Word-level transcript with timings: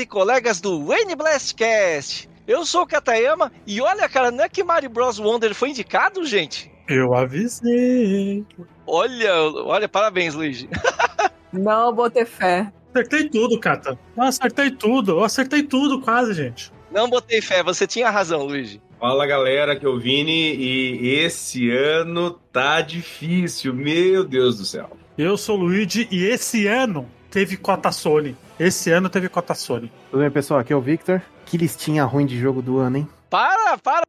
e 0.00 0.06
colegas 0.06 0.60
do 0.60 0.84
Wayne 0.86 1.14
Blastcast. 1.14 2.28
Eu 2.46 2.64
sou 2.64 2.82
o 2.82 2.86
Katayama 2.86 3.52
e 3.66 3.80
olha, 3.80 4.08
cara, 4.08 4.30
não 4.30 4.44
é 4.44 4.48
que 4.48 4.64
Mario 4.64 4.90
Bros. 4.90 5.18
Wonder 5.18 5.54
foi 5.54 5.70
indicado, 5.70 6.24
gente? 6.24 6.70
Eu 6.88 7.14
avisei. 7.14 8.44
Olha, 8.86 9.34
olha, 9.64 9.88
parabéns, 9.88 10.34
Luigi. 10.34 10.68
Não 11.52 11.92
botei 11.92 12.24
fé. 12.24 12.72
Acertei 12.92 13.28
tudo, 13.28 13.60
Kata. 13.60 13.98
Eu 14.16 14.22
acertei 14.22 14.70
tudo. 14.70 15.12
Eu 15.12 15.24
acertei 15.24 15.62
tudo 15.62 16.00
quase, 16.00 16.34
gente. 16.34 16.72
Não 16.90 17.08
botei 17.08 17.40
fé, 17.40 17.62
você 17.62 17.86
tinha 17.86 18.10
razão, 18.10 18.44
Luigi. 18.44 18.80
Fala 18.98 19.26
galera, 19.26 19.78
que 19.78 19.86
é 19.86 19.88
o 19.88 19.98
Vini 19.98 20.54
e 20.54 21.20
esse 21.20 21.70
ano 21.70 22.32
tá 22.52 22.80
difícil, 22.80 23.72
meu 23.72 24.24
Deus 24.24 24.58
do 24.58 24.64
céu. 24.64 24.90
Eu 25.16 25.36
sou 25.36 25.56
o 25.56 25.60
Luigi 25.62 26.08
e 26.10 26.24
esse 26.24 26.66
ano 26.66 27.08
teve 27.30 27.56
cota 27.56 27.92
Sony. 27.92 28.36
Esse 28.58 28.90
ano 28.90 29.08
teve 29.08 29.28
cota 29.28 29.54
Sony. 29.54 29.90
Tudo 30.10 30.20
bem, 30.20 30.30
pessoal? 30.30 30.60
Aqui 30.60 30.72
é 30.72 30.76
o 30.76 30.80
Victor. 30.80 31.22
Que 31.46 31.56
listinha 31.56 32.04
ruim 32.04 32.26
de 32.26 32.38
jogo 32.38 32.60
do 32.60 32.78
ano, 32.78 32.98
hein? 32.98 33.08
Para, 33.30 33.78
para! 33.78 34.02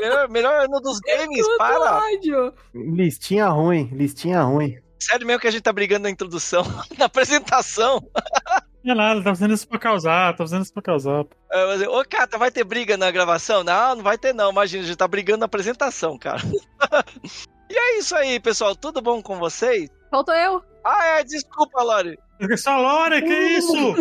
melhor, 0.00 0.28
melhor 0.28 0.64
ano 0.64 0.80
dos 0.80 1.00
games, 1.06 1.46
para! 1.56 1.98
Ódio. 1.98 2.52
Listinha 2.74 3.48
ruim, 3.48 3.90
listinha 3.92 4.42
ruim. 4.42 4.76
Sério 4.98 5.26
mesmo 5.26 5.40
que 5.40 5.48
a 5.48 5.50
gente 5.50 5.62
tá 5.62 5.72
brigando 5.72 6.04
na 6.04 6.10
introdução, 6.10 6.62
na 6.98 7.06
apresentação. 7.06 8.00
Não 8.82 8.92
é 8.92 8.96
nada, 8.96 9.22
tá 9.22 9.30
fazendo 9.30 9.54
isso 9.54 9.66
pra 9.66 9.78
causar, 9.78 10.32
tá 10.32 10.44
fazendo 10.44 10.62
isso 10.62 10.72
pra 10.72 10.82
causar. 10.82 11.24
É, 11.50 11.66
mas, 11.66 11.82
Ô, 11.82 12.04
Cata, 12.08 12.38
vai 12.38 12.50
ter 12.50 12.64
briga 12.64 12.96
na 12.96 13.10
gravação? 13.10 13.64
Não, 13.64 13.96
não 13.96 14.02
vai 14.02 14.18
ter 14.18 14.34
não, 14.34 14.50
imagina, 14.50 14.82
a 14.82 14.86
gente 14.86 14.96
tá 14.96 15.08
brigando 15.08 15.38
na 15.38 15.46
apresentação, 15.46 16.18
cara. 16.18 16.42
e 17.70 17.76
é 17.76 17.98
isso 17.98 18.14
aí, 18.14 18.38
pessoal, 18.38 18.76
tudo 18.76 19.00
bom 19.00 19.22
com 19.22 19.38
vocês? 19.38 19.88
Faltou 20.10 20.34
eu. 20.34 20.62
Ah, 20.84 21.18
é, 21.18 21.24
desculpa, 21.24 21.82
Lore. 21.82 22.18
Essa 22.40 22.76
Lore, 22.76 23.22
que 23.22 23.34
isso? 23.34 23.94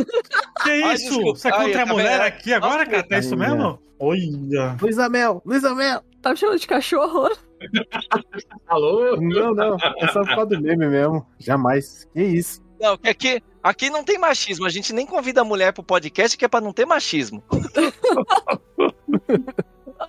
Que 0.63 0.69
Ai, 0.71 0.93
isso? 0.95 1.09
desculpa. 1.09 1.39
Você 1.39 1.47
é 1.47 1.51
contra 1.51 1.77
Ai, 1.77 1.83
a 1.83 1.85
mulher 1.85 2.17
vendo? 2.17 2.27
aqui 2.27 2.53
agora, 2.53 2.85
Nossa, 2.85 2.91
cara? 2.91 3.07
É 3.09 3.19
isso 3.19 3.37
mesmo? 3.37 3.79
Olha. 3.99 4.77
Luísa 4.81 5.07
Mel, 5.09 5.41
Luísa 5.45 5.75
Mel. 5.75 6.01
Tá 6.21 6.31
me 6.31 6.37
chamando 6.37 6.59
de 6.59 6.67
cachorro? 6.67 7.29
Alô? 8.67 9.17
Não, 9.17 9.53
não. 9.53 9.77
É 9.99 10.07
só 10.07 10.21
por 10.21 10.35
causa 10.35 10.45
do 10.47 10.61
meme 10.61 10.87
mesmo. 10.87 11.25
Jamais. 11.39 12.07
Que 12.13 12.23
isso? 12.23 12.61
Não, 12.79 12.97
que 12.97 13.07
aqui, 13.09 13.43
aqui 13.61 13.89
não 13.89 14.03
tem 14.03 14.17
machismo, 14.17 14.65
a 14.65 14.69
gente 14.69 14.91
nem 14.93 15.05
convida 15.05 15.41
a 15.41 15.45
mulher 15.45 15.71
pro 15.71 15.83
podcast 15.83 16.37
que 16.37 16.43
é 16.43 16.47
pra 16.47 16.59
não 16.59 16.73
ter 16.73 16.85
machismo. 16.85 17.41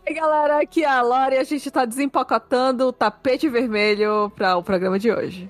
Oi, 0.07 0.15
galera, 0.15 0.61
aqui 0.61 0.83
é 0.83 0.89
a 0.89 1.01
Lore 1.03 1.37
e 1.37 1.39
a 1.39 1.45
gente 1.45 1.71
tá 1.71 1.85
desempacotando 1.85 2.89
o 2.89 2.93
tapete 2.93 3.49
vermelho 3.49 4.31
para 4.35 4.57
o 4.57 4.63
programa 4.63 4.99
de 4.99 5.11
hoje. 5.13 5.49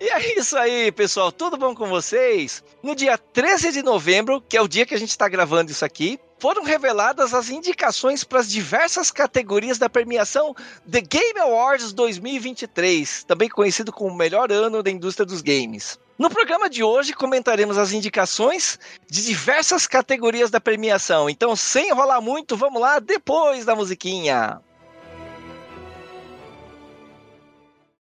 E 0.00 0.04
é 0.04 0.38
isso 0.38 0.56
aí, 0.56 0.92
pessoal. 0.92 1.32
Tudo 1.32 1.56
bom 1.56 1.74
com 1.74 1.86
vocês? 1.86 2.62
No 2.82 2.94
dia 2.94 3.16
13 3.16 3.72
de 3.72 3.82
novembro, 3.82 4.40
que 4.40 4.56
é 4.56 4.60
o 4.60 4.68
dia 4.68 4.84
que 4.84 4.94
a 4.94 4.98
gente 4.98 5.10
está 5.10 5.28
gravando 5.28 5.70
isso 5.70 5.84
aqui, 5.84 6.18
foram 6.38 6.62
reveladas 6.62 7.32
as 7.32 7.48
indicações 7.48 8.22
para 8.22 8.40
as 8.40 8.50
diversas 8.50 9.10
categorias 9.10 9.78
da 9.78 9.88
premiação 9.88 10.54
The 10.90 11.00
Game 11.00 11.40
Awards 11.40 11.92
2023, 11.94 13.24
também 13.24 13.48
conhecido 13.48 13.90
como 13.90 14.10
o 14.10 14.16
melhor 14.16 14.52
ano 14.52 14.82
da 14.82 14.90
indústria 14.90 15.24
dos 15.24 15.40
games. 15.40 15.98
No 16.18 16.28
programa 16.28 16.68
de 16.68 16.84
hoje 16.84 17.12
comentaremos 17.12 17.78
as 17.78 17.92
indicações 17.92 18.78
de 19.08 19.24
diversas 19.24 19.86
categorias 19.86 20.50
da 20.50 20.60
premiação. 20.60 21.30
Então, 21.30 21.56
sem 21.56 21.88
enrolar 21.88 22.20
muito, 22.20 22.56
vamos 22.56 22.80
lá 22.80 22.98
depois 22.98 23.64
da 23.64 23.74
musiquinha. 23.74 24.60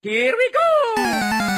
Here 0.02 0.34
we 0.34 0.50
go! 0.50 1.49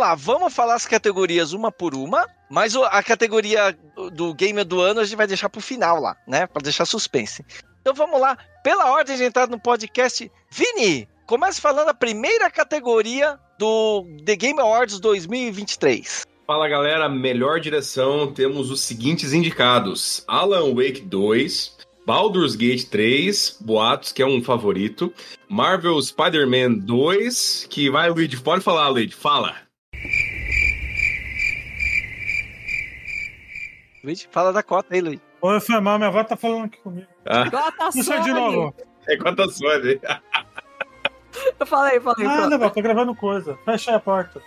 Lá, 0.00 0.14
vamos 0.14 0.52
falar 0.52 0.74
as 0.74 0.86
categorias 0.86 1.52
uma 1.52 1.70
por 1.70 1.94
uma, 1.94 2.26
mas 2.50 2.74
a 2.74 3.02
categoria 3.02 3.76
do- 3.94 4.10
do 4.10 4.34
Game 4.34 4.62
do 4.64 4.80
Ano 4.80 5.00
a 5.00 5.04
gente 5.04 5.16
vai 5.16 5.26
deixar 5.26 5.48
pro 5.48 5.60
final 5.60 6.00
lá, 6.00 6.16
né? 6.26 6.46
Pra 6.46 6.62
deixar 6.62 6.84
suspense. 6.84 7.44
Então 7.80 7.94
vamos 7.94 8.20
lá, 8.20 8.36
pela 8.64 8.90
ordem 8.90 9.16
de 9.16 9.24
entrada 9.24 9.50
no 9.50 9.60
podcast, 9.60 10.30
Vini, 10.50 11.08
comece 11.26 11.60
falando 11.60 11.88
a 11.88 11.94
primeira 11.94 12.50
categoria 12.50 13.38
do 13.58 14.04
The 14.24 14.36
Game 14.36 14.58
Awards 14.60 14.98
2023. 15.00 16.26
Fala 16.46 16.68
galera, 16.68 17.08
melhor 17.08 17.60
direção, 17.60 18.32
temos 18.32 18.70
os 18.70 18.80
seguintes 18.80 19.32
indicados: 19.32 20.24
Alan 20.26 20.74
Wake 20.74 21.02
2, 21.02 21.78
Baldur's 22.04 22.56
Gate 22.56 22.84
3, 22.88 23.58
Boatos, 23.60 24.10
que 24.12 24.20
é 24.22 24.26
um 24.26 24.42
favorito, 24.42 25.12
Marvel 25.48 26.00
Spider-Man 26.02 26.78
2, 26.80 27.66
que 27.70 27.88
vai, 27.88 28.10
Luigi, 28.10 28.36
pode 28.40 28.64
falar, 28.64 28.88
Luigi, 28.88 29.14
fala. 29.14 29.54
Luigi, 34.10 34.28
fala 34.30 34.52
da 34.52 34.62
cota 34.62 34.94
aí, 34.94 35.00
Luigi. 35.00 35.22
Oi, 35.40 35.60
foi 35.60 35.80
mal, 35.80 35.96
minha 35.96 36.08
avó 36.08 36.24
tá 36.24 36.36
falando 36.36 36.64
aqui 36.64 36.78
comigo. 36.80 37.06
Ah, 37.24 37.48
Gota 37.48 37.90
Isso 37.94 38.12
aí 38.12 38.22
de 38.22 38.32
novo. 38.32 38.74
é 39.06 39.16
quanto 39.16 39.42
a 39.42 39.48
Sony. 39.48 40.00
Eu 41.60 41.64
falei, 41.66 42.00
falei. 42.00 42.26
Pronto. 42.26 42.58
velho, 42.58 42.70
tô 42.72 42.82
gravando 42.82 43.14
coisa. 43.14 43.56
Fecha 43.64 43.94
a 43.94 44.00
porta. 44.00 44.42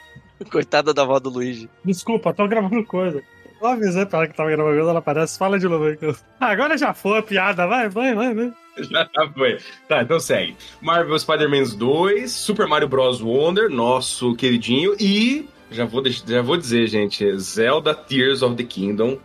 Coitada 0.52 0.94
da 0.94 1.04
avó 1.04 1.18
do 1.20 1.30
Luigi. 1.30 1.70
Desculpa, 1.86 2.34
tô 2.34 2.46
gravando 2.48 2.84
coisa. 2.84 3.24
Eu 3.62 3.68
avisei 3.68 4.06
pra 4.06 4.20
ela 4.20 4.28
que 4.28 4.36
tava 4.36 4.50
gravando 4.52 4.76
coisa, 4.76 4.90
ela 4.90 5.00
aparece. 5.00 5.40
Fala 5.40 5.58
de 5.58 5.68
novo 5.68 5.86
aí. 5.86 5.98
Ah, 6.42 6.48
agora 6.48 6.78
já 6.78 6.94
foi 6.94 7.20
a 7.20 7.24
piada, 7.24 7.66
vai, 7.66 7.88
vai, 7.88 8.14
vai, 8.14 8.34
vai. 8.36 8.54
Já 8.78 9.08
foi. 9.34 9.58
Tá, 9.88 10.02
então 10.02 10.20
segue. 10.20 10.58
Marvel 10.82 11.18
Spider-Man 11.18 11.78
2, 11.78 12.30
Super 12.30 12.68
Mario 12.68 12.90
Bros. 12.90 13.22
Wonder, 13.22 13.70
nosso 13.70 14.36
queridinho, 14.36 14.94
e. 15.00 15.48
Já 15.72 15.86
vou, 15.86 16.04
já 16.06 16.42
vou 16.42 16.58
dizer, 16.58 16.86
gente, 16.88 17.38
Zelda 17.40 17.96
Tears 17.96 18.42
of 18.42 18.56
the 18.58 18.64
Kingdom. 18.64 19.18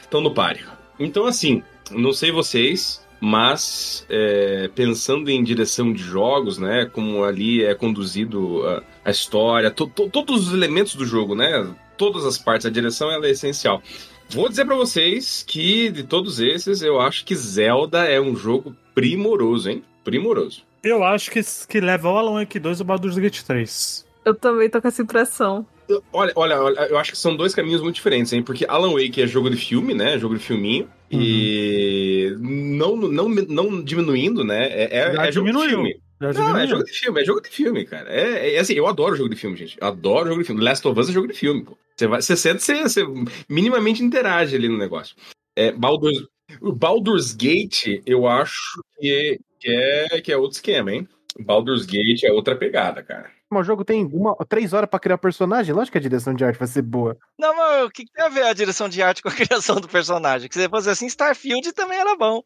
Estão 0.00 0.20
no 0.20 0.32
páreo. 0.34 0.66
Então, 0.98 1.26
assim, 1.26 1.62
não 1.90 2.12
sei 2.12 2.30
vocês, 2.30 3.04
mas 3.20 4.04
é, 4.08 4.68
pensando 4.74 5.30
em 5.30 5.42
direção 5.42 5.92
de 5.92 6.02
jogos, 6.02 6.58
né? 6.58 6.88
Como 6.92 7.24
ali 7.24 7.64
é 7.64 7.74
conduzido 7.74 8.62
a, 8.66 8.82
a 9.04 9.10
história, 9.10 9.70
to- 9.70 9.86
to- 9.86 10.08
todos 10.10 10.48
os 10.48 10.54
elementos 10.54 10.94
do 10.94 11.04
jogo, 11.06 11.34
né? 11.34 11.66
Todas 11.96 12.24
as 12.26 12.36
partes, 12.38 12.66
a 12.66 12.70
direção 12.70 13.10
ela 13.10 13.26
é 13.26 13.30
essencial. 13.30 13.82
Vou 14.28 14.48
dizer 14.48 14.64
pra 14.64 14.74
vocês 14.76 15.44
que 15.46 15.90
de 15.90 16.02
todos 16.04 16.40
esses, 16.40 16.80
eu 16.82 17.00
acho 17.00 17.24
que 17.24 17.34
Zelda 17.36 18.04
é 18.04 18.20
um 18.20 18.34
jogo 18.34 18.74
primoroso, 18.94 19.68
hein? 19.70 19.82
Primoroso. 20.02 20.62
Eu 20.82 21.04
acho 21.04 21.30
que, 21.30 21.40
que 21.68 21.80
leva 21.80 22.10
o 22.10 22.16
Alan 22.18 22.40
Wake 22.40 22.58
2 22.58 22.78
e 22.80 22.82
o 22.82 22.84
Baldur's 22.84 23.16
Gate 23.18 23.42
3. 23.42 24.04
Eu 24.24 24.34
também 24.34 24.68
tô 24.68 24.80
com 24.80 24.88
essa 24.88 25.02
impressão. 25.02 25.64
Olha, 26.12 26.32
olha, 26.36 26.60
olha, 26.60 26.80
eu 26.88 26.98
acho 26.98 27.12
que 27.12 27.18
são 27.18 27.36
dois 27.36 27.54
caminhos 27.54 27.80
muito 27.80 27.96
diferentes, 27.96 28.32
hein? 28.32 28.42
Porque 28.42 28.64
Alan 28.68 28.92
Wake 28.92 29.22
é 29.22 29.26
jogo 29.26 29.50
de 29.50 29.56
filme, 29.56 29.94
né? 29.94 30.18
Jogo 30.18 30.36
de 30.36 30.44
filminho. 30.44 30.88
E 31.10 32.34
não, 32.40 32.96
não, 32.96 33.28
não 33.28 33.82
diminuindo, 33.82 34.44
né? 34.44 34.66
É, 34.66 34.98
é, 34.98 35.28
é 35.28 35.32
jogo 35.32 35.52
de 35.52 35.68
filme. 35.68 36.00
Já 36.20 36.32
Não, 36.32 36.56
é 36.56 36.66
jogo 36.68 36.84
de 36.84 36.92
filme, 36.92 37.20
é 37.20 37.24
jogo 37.24 37.40
de 37.40 37.48
filme, 37.48 37.84
cara. 37.84 38.08
É, 38.08 38.54
é 38.54 38.58
assim, 38.60 38.74
eu 38.74 38.86
adoro 38.86 39.16
jogo 39.16 39.28
de 39.28 39.36
filme, 39.36 39.56
gente. 39.56 39.76
Eu 39.80 39.88
adoro 39.88 40.28
jogo 40.28 40.40
de 40.40 40.46
filme. 40.46 40.62
Last 40.62 40.86
of 40.86 40.98
Us 40.98 41.08
é 41.08 41.12
jogo 41.12 41.26
de 41.26 41.34
filme, 41.34 41.64
pô. 41.64 41.76
Você, 41.96 42.06
vai, 42.06 42.22
você 42.22 42.36
sente, 42.36 42.62
você, 42.62 42.82
você 42.82 43.02
minimamente 43.48 44.04
interage 44.04 44.54
ali 44.54 44.68
no 44.68 44.78
negócio. 44.78 45.16
É, 45.56 45.72
Baldur's, 45.72 46.24
Baldur's 46.60 47.34
Gate, 47.34 48.00
eu 48.06 48.28
acho 48.28 48.80
que, 49.00 49.40
que, 49.58 49.68
é, 49.68 50.20
que 50.20 50.32
é 50.32 50.36
outro 50.36 50.56
esquema, 50.56 50.92
hein? 50.92 51.08
Baldur's 51.40 51.84
Gate 51.84 52.22
é 52.24 52.32
outra 52.32 52.54
pegada, 52.54 53.02
cara. 53.02 53.30
O 53.60 53.64
jogo 53.64 53.84
tem 53.84 54.04
uma, 54.12 54.34
três 54.48 54.72
horas 54.72 54.88
pra 54.88 54.98
criar 54.98 55.18
personagem. 55.18 55.74
Lógico 55.74 55.92
que 55.92 55.98
a 55.98 56.02
direção 56.02 56.34
de 56.34 56.44
arte 56.44 56.58
vai 56.58 56.68
ser 56.68 56.82
boa. 56.82 57.16
Não, 57.38 57.54
mas 57.54 57.84
o 57.84 57.90
que 57.90 58.04
tem 58.04 58.24
a 58.24 58.28
ver 58.28 58.44
a 58.44 58.52
direção 58.52 58.88
de 58.88 59.02
arte 59.02 59.22
com 59.22 59.28
a 59.28 59.32
criação 59.34 59.76
do 59.76 59.88
personagem? 59.88 60.48
Que 60.48 60.54
se 60.54 60.68
fosse 60.68 60.90
assim, 60.90 61.06
Starfield 61.06 61.72
também 61.72 61.98
era 61.98 62.16
bom. 62.16 62.42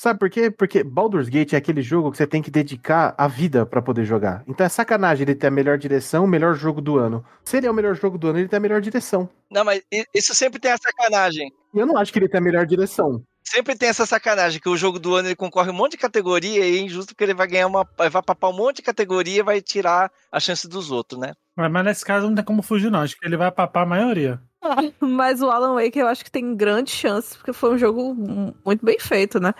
Sabe 0.00 0.18
por 0.18 0.30
quê? 0.30 0.50
Porque 0.50 0.82
Baldur's 0.82 1.28
Gate 1.28 1.52
é 1.52 1.58
aquele 1.58 1.82
jogo 1.82 2.10
que 2.10 2.16
você 2.16 2.26
tem 2.26 2.40
que 2.40 2.50
dedicar 2.50 3.14
a 3.18 3.28
vida 3.28 3.66
pra 3.66 3.82
poder 3.82 4.04
jogar. 4.06 4.42
Então 4.48 4.64
é 4.64 4.68
sacanagem 4.68 5.24
ele 5.24 5.34
ter 5.34 5.48
a 5.48 5.50
melhor 5.50 5.76
direção, 5.76 6.24
o 6.24 6.26
melhor 6.26 6.54
jogo 6.54 6.80
do 6.80 6.96
ano. 6.96 7.22
Se 7.44 7.58
ele 7.58 7.66
é 7.66 7.70
o 7.70 7.74
melhor 7.74 7.94
jogo 7.94 8.16
do 8.16 8.28
ano, 8.28 8.38
ele 8.38 8.48
tem 8.48 8.56
a 8.56 8.60
melhor 8.60 8.80
direção. 8.80 9.28
Não, 9.50 9.62
mas 9.62 9.82
isso 10.14 10.34
sempre 10.34 10.58
tem 10.58 10.72
a 10.72 10.78
sacanagem. 10.78 11.52
Eu 11.74 11.84
não 11.84 11.98
acho 11.98 12.12
que 12.12 12.18
ele 12.18 12.30
tem 12.30 12.38
a 12.38 12.42
melhor 12.42 12.64
direção. 12.64 13.22
Sempre 13.50 13.76
tem 13.76 13.88
essa 13.88 14.06
sacanagem 14.06 14.60
que 14.60 14.68
o 14.68 14.76
jogo 14.76 14.98
do 14.98 15.14
ano 15.14 15.28
ele 15.28 15.36
concorre 15.36 15.70
um 15.70 15.74
monte 15.74 15.92
de 15.92 15.98
categoria 15.98 16.66
e 16.66 16.76
é 16.78 16.80
injusto 16.80 17.14
porque 17.14 17.24
ele 17.24 17.34
vai 17.34 17.46
ganhar 17.46 17.66
uma. 17.66 17.86
Vai 17.96 18.22
papar 18.22 18.50
um 18.50 18.56
monte 18.56 18.76
de 18.76 18.82
categoria 18.82 19.40
e 19.40 19.42
vai 19.42 19.60
tirar 19.60 20.10
a 20.30 20.38
chance 20.40 20.68
dos 20.68 20.90
outros, 20.90 21.20
né? 21.20 21.32
Mas 21.56 21.70
mas 21.70 21.84
nesse 21.84 22.04
caso 22.04 22.26
não 22.28 22.34
tem 22.34 22.44
como 22.44 22.62
fugir, 22.62 22.90
não. 22.90 23.00
Acho 23.00 23.16
que 23.18 23.26
ele 23.26 23.36
vai 23.36 23.50
papar 23.50 23.82
a 23.82 23.86
maioria. 23.86 24.40
Mas 25.00 25.40
o 25.40 25.50
Alan 25.50 25.74
Wake 25.74 25.98
eu 25.98 26.06
acho 26.06 26.22
que 26.24 26.30
tem 26.30 26.54
grandes 26.54 26.94
chances, 26.94 27.34
porque 27.34 27.52
foi 27.52 27.72
um 27.74 27.78
jogo 27.78 28.14
mu- 28.14 28.54
muito 28.64 28.84
bem 28.84 28.98
feito, 28.98 29.40
né? 29.40 29.54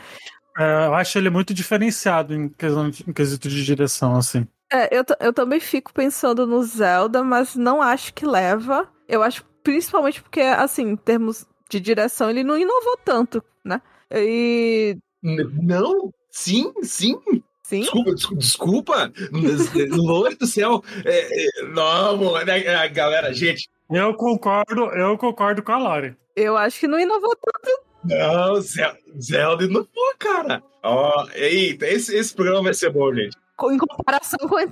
É, 0.58 0.86
eu 0.86 0.94
acho 0.94 1.16
ele 1.18 1.30
muito 1.30 1.54
diferenciado 1.54 2.34
em, 2.34 2.48
questão 2.48 2.90
de- 2.90 3.04
em 3.08 3.12
quesito 3.12 3.48
de 3.48 3.64
direção, 3.64 4.14
assim. 4.16 4.46
É, 4.72 4.94
eu, 4.96 5.04
eu 5.20 5.32
também 5.32 5.58
fico 5.58 5.92
pensando 5.92 6.46
no 6.46 6.62
Zelda, 6.62 7.24
mas 7.24 7.56
não 7.56 7.80
acho 7.82 8.12
que 8.14 8.26
leva. 8.26 8.86
Eu 9.08 9.22
acho 9.22 9.44
principalmente 9.62 10.22
porque, 10.22 10.40
assim, 10.40 10.82
em 10.90 10.96
termos 10.96 11.46
de 11.68 11.80
direção, 11.80 12.28
ele 12.30 12.44
não 12.44 12.56
inovou 12.58 12.96
tanto, 13.04 13.42
né? 13.64 13.80
E. 14.12 14.96
Não? 15.22 16.12
Sim, 16.30 16.72
sim. 16.82 17.20
Sim. 17.62 17.80
Desculpa, 17.82 18.14
desculpa. 18.14 19.12
desculpa. 19.32 19.96
Lore 19.96 20.34
do 20.34 20.46
céu. 20.46 20.82
É, 21.04 21.44
é, 21.46 21.62
não, 21.68 21.86
amor, 22.10 22.44
né, 22.44 22.58
é, 22.64 22.88
galera, 22.88 23.32
gente. 23.32 23.68
Eu 23.88 24.14
concordo, 24.14 24.86
eu 24.86 25.16
concordo 25.16 25.62
com 25.62 25.72
a 25.72 25.78
Lore. 25.78 26.16
Eu 26.34 26.56
acho 26.56 26.80
que 26.80 26.88
não 26.88 26.98
inovou 26.98 27.36
tanto. 27.36 27.80
Não, 28.04 28.60
Zel- 28.60 28.96
Zelda 29.20 29.68
foi, 29.68 30.14
cara. 30.18 30.62
Ó, 30.82 31.28
eita, 31.34 31.86
esse, 31.86 32.16
esse 32.16 32.34
programa 32.34 32.62
vai 32.64 32.74
ser 32.74 32.90
bom, 32.90 33.14
gente. 33.14 33.36
Em 33.62 33.76
comparação 33.78 34.38
com 34.48 34.56
a 34.56 34.66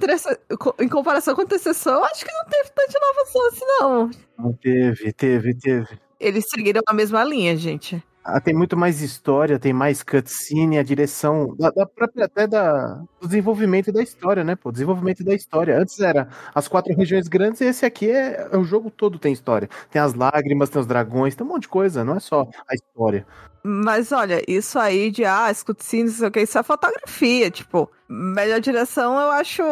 co- 0.57 0.75
em 0.81 0.89
comparação 0.89 1.35
com 1.35 1.43
a 1.43 1.45
antecessão, 1.45 1.95
eu 1.99 2.05
acho 2.05 2.25
que 2.25 2.33
não 2.33 2.45
teve 2.47 2.71
tanta 2.71 2.99
inovação 2.99 3.49
assim, 3.49 3.65
não. 3.81 4.11
Não 4.39 4.53
teve, 4.55 5.13
teve, 5.13 5.55
teve. 5.55 5.99
Eles 6.19 6.47
seguiram 6.49 6.81
a 6.87 6.95
mesma 6.95 7.23
linha, 7.23 7.55
gente. 7.57 8.03
Ah, 8.25 8.41
tem 8.41 8.53
muito 8.55 8.77
mais 8.77 9.01
história, 9.01 9.59
tem 9.59 9.73
mais 9.73 10.03
cutscene, 10.03 10.79
a 10.79 10.83
direção 10.83 11.57
da, 11.57 11.71
da 11.71 11.87
própria 11.87 12.27
até 12.27 12.47
da 12.47 13.03
do 13.21 13.27
desenvolvimento 13.27 13.91
da 13.91 14.03
história, 14.03 14.45
né, 14.45 14.55
pô? 14.55 14.71
Desenvolvimento 14.71 15.25
da 15.25 15.35
história. 15.35 15.79
Antes 15.79 15.99
era 16.01 16.29
as 16.55 16.69
quatro 16.69 16.95
regiões 16.95 17.27
grandes 17.27 17.61
e 17.63 17.65
esse 17.65 17.87
aqui 17.87 18.11
é, 18.11 18.49
é 18.53 18.57
o 18.57 18.65
jogo 18.65 18.91
todo 18.91 19.19
tem 19.19 19.33
história. 19.33 19.69
Tem 19.91 20.01
as 20.03 20.13
lágrimas, 20.15 20.69
tem 20.69 20.81
os 20.81 20.87
dragões, 20.87 21.35
tem 21.35 21.47
um 21.47 21.51
monte 21.51 21.63
de 21.63 21.69
coisa, 21.69 22.05
não 22.05 22.17
é 22.17 22.21
só 22.21 22.47
a 22.69 22.75
história. 22.75 23.27
Mas 23.63 24.13
olha, 24.13 24.43
isso 24.47 24.79
aí 24.79 25.11
de 25.11 25.25
ah, 25.25 25.47
as 25.47 25.63
cutscenes, 25.63 26.13
não 26.13 26.19
sei 26.19 26.29
o 26.29 26.31
que, 26.31 26.41
isso 26.41 26.59
é 26.59 26.63
fotografia, 26.63 27.51
tipo, 27.51 27.91
melhor 28.09 28.61
direção 28.61 29.19
eu 29.19 29.31
acho. 29.31 29.63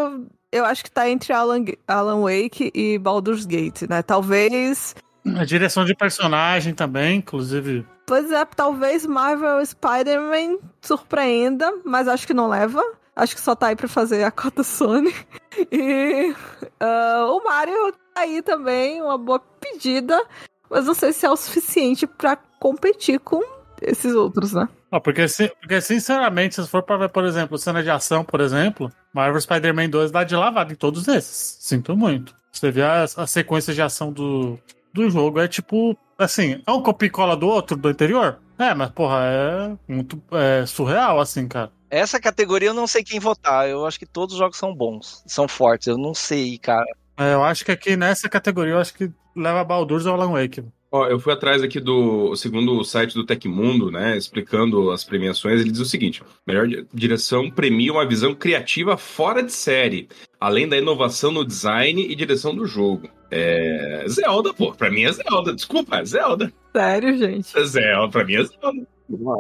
Eu 0.52 0.64
acho 0.64 0.84
que 0.84 0.90
tá 0.90 1.08
entre 1.10 1.32
Alan, 1.32 1.64
Alan 1.86 2.22
Wake 2.22 2.70
e 2.74 2.98
Baldur's 2.98 3.44
Gate, 3.44 3.82
né? 3.82 4.02
Talvez. 4.02 4.94
A 5.34 5.44
direção 5.44 5.84
de 5.84 5.94
personagem 5.94 6.74
também, 6.74 7.18
inclusive. 7.18 7.86
Pois 8.06 8.30
é, 8.30 8.44
talvez 8.44 9.04
Marvel 9.04 9.64
Spider-Man 9.64 10.58
surpreenda, 10.80 11.72
mas 11.84 12.06
acho 12.06 12.26
que 12.26 12.34
não 12.34 12.48
leva. 12.48 12.82
Acho 13.16 13.34
que 13.34 13.40
só 13.40 13.54
tá 13.54 13.68
aí 13.68 13.76
pra 13.76 13.88
fazer 13.88 14.22
a 14.24 14.30
cota 14.30 14.62
Sony. 14.62 15.14
E 15.72 16.34
ah, 16.78 17.28
o 17.30 17.42
Mario 17.42 17.90
tá 18.12 18.20
aí 18.20 18.42
também, 18.42 19.00
uma 19.00 19.16
boa 19.16 19.40
pedida, 19.58 20.22
mas 20.68 20.84
não 20.84 20.92
sei 20.92 21.14
se 21.14 21.24
é 21.24 21.30
o 21.30 21.36
suficiente 21.36 22.06
pra 22.06 22.36
competir 22.60 23.18
com 23.20 23.40
esses 23.80 24.14
outros, 24.14 24.52
né? 24.52 24.68
Ó, 24.92 25.00
porque, 25.00 25.24
porque, 25.58 25.80
sinceramente, 25.80 26.56
se 26.56 26.68
for 26.68 26.82
pra 26.82 26.98
ver, 26.98 27.08
por 27.08 27.24
exemplo, 27.24 27.56
cena 27.56 27.82
de 27.82 27.88
ação, 27.88 28.22
por 28.22 28.42
exemplo, 28.42 28.92
Marvel 29.14 29.40
Spider-Man 29.40 29.88
2 29.88 30.10
dá 30.10 30.24
de 30.24 30.36
lavada 30.36 30.74
em 30.74 30.76
todos 30.76 31.08
esses. 31.08 31.56
Sinto 31.60 31.96
muito. 31.96 32.34
Você 32.52 32.70
vê 32.70 32.82
as, 32.82 33.18
as 33.18 33.30
sequências 33.30 33.74
de 33.74 33.80
ação 33.80 34.12
do, 34.12 34.58
do 34.96 35.10
jogo, 35.10 35.40
é 35.40 35.48
tipo, 35.48 35.96
assim, 36.18 36.62
é 36.66 36.72
um 36.72 36.82
copia 36.82 37.06
e 37.06 37.10
cola 37.10 37.36
do 37.36 37.46
outro, 37.46 37.76
do 37.76 37.88
anterior? 37.88 38.40
É, 38.58 38.74
mas, 38.74 38.90
porra, 38.90 39.18
é 39.22 39.92
muito 39.92 40.20
é, 40.32 40.64
surreal, 40.66 41.20
assim, 41.20 41.46
cara. 41.46 41.70
Essa 41.90 42.20
categoria 42.20 42.70
eu 42.70 42.74
não 42.74 42.86
sei 42.86 43.04
quem 43.04 43.20
votar. 43.20 43.68
Eu 43.68 43.86
acho 43.86 43.98
que 43.98 44.06
todos 44.06 44.34
os 44.34 44.38
jogos 44.38 44.56
são 44.56 44.74
bons, 44.74 45.22
são 45.26 45.46
fortes. 45.46 45.86
Eu 45.86 45.98
não 45.98 46.14
sei, 46.14 46.58
cara. 46.58 46.86
É, 47.16 47.34
eu 47.34 47.44
acho 47.44 47.64
que 47.64 47.72
aqui 47.72 47.96
nessa 47.96 48.28
categoria, 48.28 48.74
eu 48.74 48.78
acho 48.80 48.94
que 48.94 49.10
leva 49.34 49.64
Baldur's 49.64 50.06
ou 50.06 50.14
Alan 50.14 50.32
Wake. 50.32 50.64
Ó, 50.90 51.06
eu 51.08 51.18
fui 51.18 51.32
atrás 51.32 51.62
aqui 51.62 51.80
do 51.80 52.34
segundo 52.36 52.72
o 52.78 52.84
site 52.84 53.14
do 53.14 53.24
Tecmundo, 53.26 53.90
né, 53.90 54.16
explicando 54.16 54.90
as 54.90 55.02
premiações. 55.04 55.60
Ele 55.60 55.70
diz 55.70 55.80
o 55.80 55.84
seguinte: 55.84 56.22
melhor 56.46 56.66
di- 56.68 56.86
direção 56.94 57.50
premia 57.50 57.92
uma 57.92 58.06
visão 58.06 58.34
criativa 58.34 58.96
fora 58.96 59.42
de 59.42 59.52
série, 59.52 60.08
além 60.40 60.68
da 60.68 60.76
inovação 60.76 61.30
no 61.32 61.44
design 61.44 62.00
e 62.02 62.14
direção 62.14 62.54
do 62.54 62.66
jogo. 62.66 63.08
É. 63.30 64.04
Zelda, 64.08 64.54
pô, 64.54 64.72
pra 64.72 64.88
mim 64.90 65.04
é 65.04 65.12
Zelda, 65.12 65.52
desculpa, 65.52 65.96
é 65.96 66.04
Zelda. 66.04 66.52
Sério, 66.72 67.18
gente. 67.18 67.48
Zelda, 67.64 68.08
pra 68.08 68.24
mim 68.24 68.34
é 68.36 68.44
Zelda. 68.44 68.86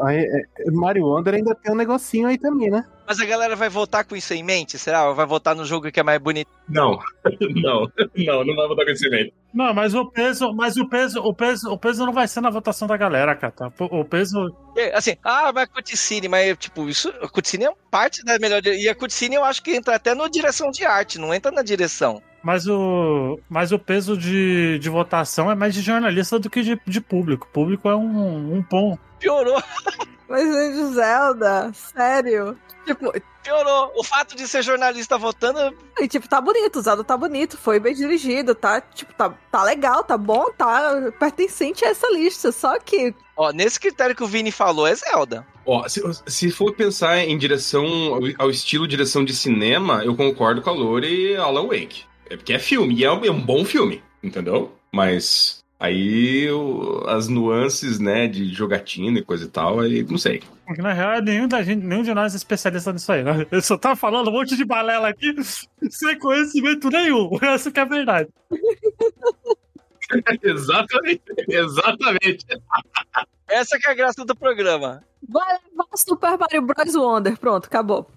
É, 0.08 0.70
Mario 0.70 1.06
Wonder 1.06 1.34
ainda 1.34 1.54
tem 1.54 1.72
um 1.72 1.76
negocinho 1.76 2.28
aí 2.28 2.38
também, 2.38 2.70
né? 2.70 2.84
Mas 3.06 3.20
a 3.20 3.24
galera 3.24 3.56
vai 3.56 3.68
votar 3.68 4.04
com 4.04 4.14
isso 4.14 4.32
em 4.32 4.42
mente? 4.42 4.78
Será? 4.78 5.08
Ou 5.08 5.14
vai 5.14 5.26
votar 5.26 5.54
no 5.54 5.64
jogo 5.64 5.90
que 5.90 6.00
é 6.00 6.02
mais 6.02 6.20
bonito? 6.20 6.50
Não, 6.68 6.98
não, 7.54 7.90
não, 8.16 8.44
não 8.44 8.56
vai 8.56 8.68
botar 8.68 8.84
conhecimento. 8.84 9.32
Não, 9.52 9.72
mas 9.72 9.94
o 9.94 10.04
peso, 10.04 10.52
mas 10.52 10.76
o 10.76 10.88
peso, 10.88 11.20
o 11.20 11.34
peso, 11.34 11.70
o 11.70 11.78
peso 11.78 12.04
não 12.04 12.12
vai 12.12 12.28
ser 12.28 12.40
na 12.40 12.50
votação 12.50 12.86
da 12.86 12.96
galera, 12.96 13.34
cara. 13.34 13.52
tá? 13.52 13.72
O 13.78 14.04
peso. 14.04 14.54
É, 14.76 14.96
Assim, 14.96 15.16
ah, 15.24 15.52
mas 15.52 15.64
a 15.64 15.66
cutscene, 15.66 16.28
mas 16.28 16.56
tipo, 16.58 16.88
isso, 16.88 17.12
a 17.20 17.28
cutscene 17.28 17.64
é 17.64 17.72
parte 17.90 18.24
da 18.24 18.38
melhor. 18.38 18.64
E 18.64 18.88
a 18.88 18.94
cutscene 18.94 19.36
eu 19.36 19.44
acho 19.44 19.62
que 19.62 19.74
entra 19.74 19.96
até 19.96 20.14
na 20.14 20.28
direção 20.28 20.70
de 20.70 20.84
arte, 20.84 21.18
não 21.18 21.34
entra 21.34 21.50
na 21.50 21.62
direção. 21.62 22.22
Mas 22.42 22.66
o, 22.68 23.40
mas 23.48 23.72
o 23.72 23.78
peso 23.78 24.16
de, 24.16 24.78
de 24.78 24.88
votação 24.88 25.50
é 25.50 25.54
mais 25.56 25.74
de 25.74 25.80
jornalista 25.80 26.38
do 26.38 26.48
que 26.48 26.62
de, 26.62 26.80
de 26.86 27.00
público. 27.00 27.48
Público 27.52 27.88
é 27.88 27.96
um, 27.96 28.54
um 28.56 28.62
ponto. 28.62 29.00
Piorou, 29.18 29.62
Mas, 30.28 30.42
gente, 30.42 30.94
Zelda, 30.94 31.72
sério. 31.72 32.58
Tipo, 32.84 33.12
piorou. 33.42 33.92
O 33.96 34.02
fato 34.02 34.36
de 34.36 34.46
ser 34.48 34.62
jornalista 34.62 35.16
votando, 35.16 35.76
e, 36.00 36.08
tipo, 36.08 36.28
tá 36.28 36.40
bonito, 36.40 36.78
o 36.78 36.82
Zelda 36.82 37.04
tá 37.04 37.16
bonito, 37.16 37.56
foi 37.56 37.78
bem 37.78 37.94
dirigido, 37.94 38.54
tá, 38.54 38.80
tipo, 38.80 39.12
tá, 39.14 39.32
tá 39.50 39.62
legal, 39.62 40.02
tá 40.02 40.18
bom, 40.18 40.50
tá 40.56 41.12
pertencente 41.18 41.84
a 41.84 41.88
essa 41.88 42.08
lista. 42.12 42.50
Só 42.50 42.78
que 42.78 43.14
ó, 43.36 43.52
nesse 43.52 43.78
critério 43.78 44.16
que 44.16 44.24
o 44.24 44.26
Vini 44.26 44.50
falou, 44.50 44.86
é 44.86 44.94
Zelda. 44.94 45.46
Ó, 45.64 45.88
se, 45.88 46.02
se 46.26 46.50
for 46.50 46.74
pensar 46.74 47.18
em 47.18 47.38
direção 47.38 47.84
ao, 48.14 48.20
ao 48.38 48.50
estilo 48.50 48.86
direção 48.86 49.24
de 49.24 49.34
cinema, 49.34 50.04
eu 50.04 50.16
concordo 50.16 50.60
com 50.60 50.70
a 50.70 50.72
Lore 50.72 51.32
e 51.32 51.36
Alan 51.36 51.68
Wake. 51.68 52.04
É 52.28 52.36
porque 52.36 52.52
é 52.52 52.58
filme, 52.58 52.94
e 52.96 53.04
é 53.04 53.12
um, 53.12 53.24
é 53.24 53.30
um 53.30 53.40
bom 53.40 53.64
filme, 53.64 54.02
entendeu? 54.22 54.72
Mas 54.92 55.64
aí 55.78 56.50
o- 56.50 57.04
as 57.06 57.28
nuances, 57.28 57.98
né, 57.98 58.26
de 58.26 58.52
jogatina 58.52 59.18
e 59.18 59.22
coisa 59.24 59.44
e 59.44 59.48
tal, 59.48 59.80
aí 59.80 60.02
não 60.02 60.16
sei. 60.18 60.42
Porque 60.66 60.82
na 60.82 60.92
real, 60.92 61.20
nenhum, 61.22 61.46
da 61.46 61.62
gente, 61.62 61.84
nenhum 61.84 62.02
de 62.02 62.12
nós 62.14 62.32
é 62.34 62.36
especialista 62.36 62.92
nisso 62.92 63.12
aí, 63.12 63.22
né? 63.22 63.46
Eu 63.50 63.62
só 63.62 63.76
tava 63.78 63.94
falando 63.94 64.28
um 64.28 64.32
monte 64.32 64.56
de 64.56 64.64
balela 64.64 65.08
aqui 65.08 65.34
sem 65.90 66.18
conhecimento 66.18 66.88
nenhum. 66.90 67.30
Essa 67.42 67.70
que 67.70 67.78
é 67.78 67.82
a 67.82 67.86
verdade. 67.86 68.28
exatamente, 70.42 71.22
exatamente. 71.48 72.46
Essa 73.48 73.78
que 73.78 73.88
é 73.88 73.90
a 73.90 73.94
graça 73.94 74.24
do 74.24 74.34
programa. 74.36 75.02
vai 75.28 75.54
levar 75.70 75.86
Super 75.96 76.38
Mario 76.38 76.62
Bros. 76.62 76.94
Wonder. 76.94 77.36
Pronto, 77.38 77.66
acabou. 77.66 78.10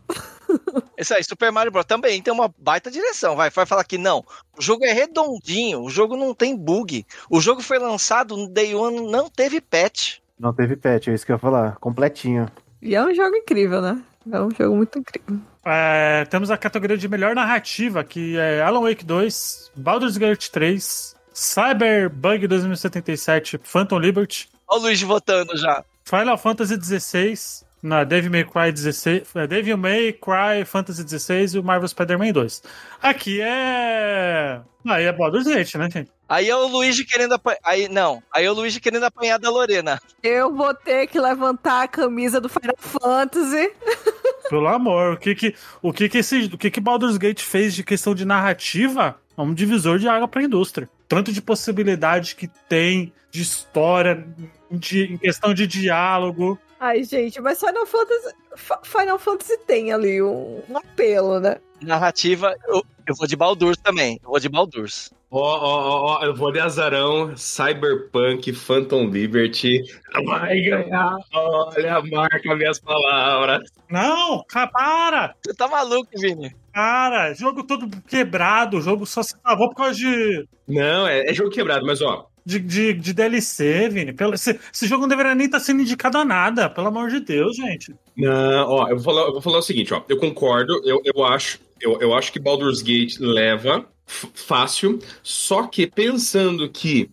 Isso 0.97 1.13
aí, 1.13 1.23
Super 1.23 1.51
Mario 1.51 1.71
Bros. 1.71 1.85
também 1.85 2.21
tem 2.21 2.33
uma 2.33 2.53
baita 2.57 2.91
direção. 2.91 3.35
Vai, 3.35 3.49
vai 3.49 3.65
falar 3.65 3.83
que 3.83 3.97
não. 3.97 4.23
O 4.57 4.61
jogo 4.61 4.85
é 4.85 4.91
redondinho, 4.91 5.81
o 5.81 5.89
jogo 5.89 6.15
não 6.15 6.33
tem 6.33 6.55
bug. 6.55 7.05
O 7.29 7.39
jogo 7.39 7.61
foi 7.61 7.79
lançado 7.79 8.35
no 8.35 8.47
Day 8.47 8.75
One, 8.75 9.11
não 9.11 9.29
teve 9.29 9.61
patch. 9.61 10.17
Não 10.39 10.53
teve 10.53 10.75
patch, 10.75 11.07
é 11.07 11.13
isso 11.13 11.25
que 11.25 11.31
eu 11.31 11.35
ia 11.35 11.39
falar. 11.39 11.77
Completinho. 11.77 12.49
E 12.81 12.95
é 12.95 13.03
um 13.03 13.13
jogo 13.13 13.35
incrível, 13.35 13.81
né? 13.81 14.01
É 14.31 14.39
um 14.39 14.51
jogo 14.51 14.75
muito 14.75 14.99
incrível. 14.99 15.39
É, 15.65 16.25
temos 16.25 16.49
a 16.49 16.57
categoria 16.57 16.97
de 16.97 17.07
melhor 17.07 17.35
narrativa, 17.35 18.03
que 18.03 18.37
é 18.37 18.61
Alan 18.61 18.81
Wake 18.81 19.03
2, 19.03 19.71
Baldur's 19.75 20.17
Gate 20.17 20.47
3, 20.49 21.15
Cyberbug 21.33 22.47
2077, 22.47 23.59
Phantom 23.63 23.99
Liberty, 23.99 24.49
Olha 24.69 24.81
o 24.81 24.83
Luigi 24.83 25.03
votando 25.03 25.57
já. 25.57 25.83
Final 26.05 26.37
Fantasy 26.37 26.79
XVI, 26.79 27.65
na 27.81 28.03
Devil 28.03 28.31
May 28.31 28.43
Cry 28.43 28.71
16, 28.71 29.35
é, 29.35 29.47
Devil 29.47 29.77
May 29.77 30.13
Cry 30.13 30.65
Fantasy 30.65 31.07
XVI 31.07 31.55
e 31.55 31.59
o 31.59 31.63
Marvel 31.63 31.87
Spider-Man 31.87 32.31
2. 32.31 32.63
Aqui 33.01 33.41
é. 33.41 34.61
Aí 34.87 35.05
é 35.05 35.11
Baldur's 35.11 35.45
Gate, 35.45 35.75
né, 35.75 35.89
gente? 35.91 36.11
Aí 36.27 36.47
é 36.47 36.55
o 36.55 36.67
Luigi 36.67 37.03
querendo 37.05 37.33
apanhar. 37.33 37.59
Aí, 37.63 37.89
não. 37.89 38.21
Aí 38.33 38.45
é 38.45 38.51
o 38.51 38.53
Luigi 38.53 38.79
querendo 38.79 39.03
apanhar 39.03 39.39
da 39.39 39.49
Lorena. 39.49 39.99
Eu 40.21 40.53
vou 40.53 40.73
ter 40.73 41.07
que 41.07 41.19
levantar 41.19 41.83
a 41.83 41.87
camisa 41.87 42.39
do 42.39 42.47
Final 42.47 42.75
Fantasy. 42.77 43.71
Pelo 44.49 44.67
amor, 44.67 45.13
o 45.13 45.17
que 45.17 45.35
que, 45.35 45.55
o 45.81 45.91
que, 45.91 46.07
que, 46.07 46.19
esse, 46.19 46.45
o 46.45 46.57
que 46.57 46.71
que 46.71 46.79
Baldur's 46.79 47.17
Gate 47.17 47.41
fez 47.41 47.73
de 47.73 47.83
questão 47.83 48.15
de 48.15 48.25
narrativa 48.25 49.19
é 49.37 49.41
um 49.41 49.53
divisor 49.53 49.97
de 49.99 50.07
água 50.07 50.27
para 50.27 50.41
a 50.41 50.43
indústria. 50.43 50.89
Tanto 51.07 51.31
de 51.31 51.41
possibilidade 51.41 52.35
que 52.35 52.47
tem, 52.67 53.11
de 53.31 53.41
história, 53.41 54.27
de, 54.71 55.13
em 55.13 55.17
questão 55.17 55.53
de 55.53 55.65
diálogo. 55.65 56.59
Ai, 56.79 57.03
gente, 57.03 57.41
mas 57.41 57.59
Final 57.59 57.85
Fantasy, 57.85 58.33
Fa- 58.55 58.79
Final 58.83 59.19
Fantasy 59.19 59.57
tem 59.67 59.91
ali 59.91 60.21
um, 60.21 60.61
um 60.69 60.77
apelo, 60.77 61.39
né? 61.39 61.57
Narrativa, 61.81 62.55
eu, 62.67 62.83
eu 63.07 63.15
vou 63.15 63.27
de 63.27 63.35
Baldur's 63.35 63.77
também. 63.77 64.19
Eu 64.23 64.29
vou 64.29 64.39
de 64.39 64.47
Baldur's. 64.49 65.11
Ó, 65.31 65.39
ó, 65.39 65.59
ó, 65.59 66.19
ó, 66.21 66.25
eu 66.25 66.33
vou 66.33 66.51
de 66.51 66.59
azarão. 66.59 67.35
Cyberpunk 67.37 68.51
Phantom 68.53 69.05
Liberty 69.09 69.83
vai 70.25 70.59
ganhar. 70.61 71.17
Olha, 71.33 72.01
marca 72.01 72.55
minhas 72.55 72.79
palavras. 72.79 73.61
Não, 73.89 74.43
para! 74.73 75.35
Você 75.45 75.53
tá 75.53 75.67
maluco, 75.67 76.09
Vini? 76.15 76.55
Cara, 76.73 77.33
jogo 77.33 77.63
todo 77.63 77.89
quebrado, 78.07 78.77
o 78.77 78.81
jogo 78.81 79.05
só 79.05 79.21
se 79.21 79.35
salvou 79.43 79.69
por 79.69 79.75
causa 79.75 79.95
de, 79.95 80.47
Não, 80.67 81.05
é, 81.07 81.29
é 81.29 81.33
jogo 81.33 81.49
quebrado, 81.49 81.85
mas 81.85 82.01
ó. 82.01 82.27
De, 82.49 82.59
de, 82.59 82.93
de 82.93 83.13
DLC, 83.13 83.89
Vini. 83.89 84.11
Pelo, 84.11 84.33
esse, 84.33 84.59
esse 84.73 84.87
jogo 84.87 85.01
não 85.01 85.07
deveria 85.07 85.35
nem 85.35 85.45
estar 85.45 85.59
sendo 85.59 85.81
indicado 85.81 86.17
a 86.17 86.25
nada, 86.25 86.67
pelo 86.69 86.87
amor 86.87 87.09
de 87.09 87.19
Deus, 87.19 87.55
gente. 87.55 87.93
Não, 88.17 88.67
ó, 88.67 88.89
eu 88.89 88.95
vou 88.95 89.03
falar, 89.03 89.21
eu 89.27 89.33
vou 89.33 89.41
falar 89.41 89.59
o 89.59 89.61
seguinte, 89.61 89.93
ó. 89.93 90.01
Eu 90.09 90.17
concordo, 90.17 90.81
eu, 90.83 90.99
eu 91.05 91.23
acho, 91.23 91.59
eu, 91.79 92.01
eu 92.01 92.13
acho 92.13 92.33
que 92.33 92.39
Baldur's 92.39 92.81
Gate 92.81 93.19
leva 93.19 93.85
fácil, 94.07 94.99
só 95.21 95.67
que 95.67 95.85
pensando 95.85 96.67
que 96.67 97.11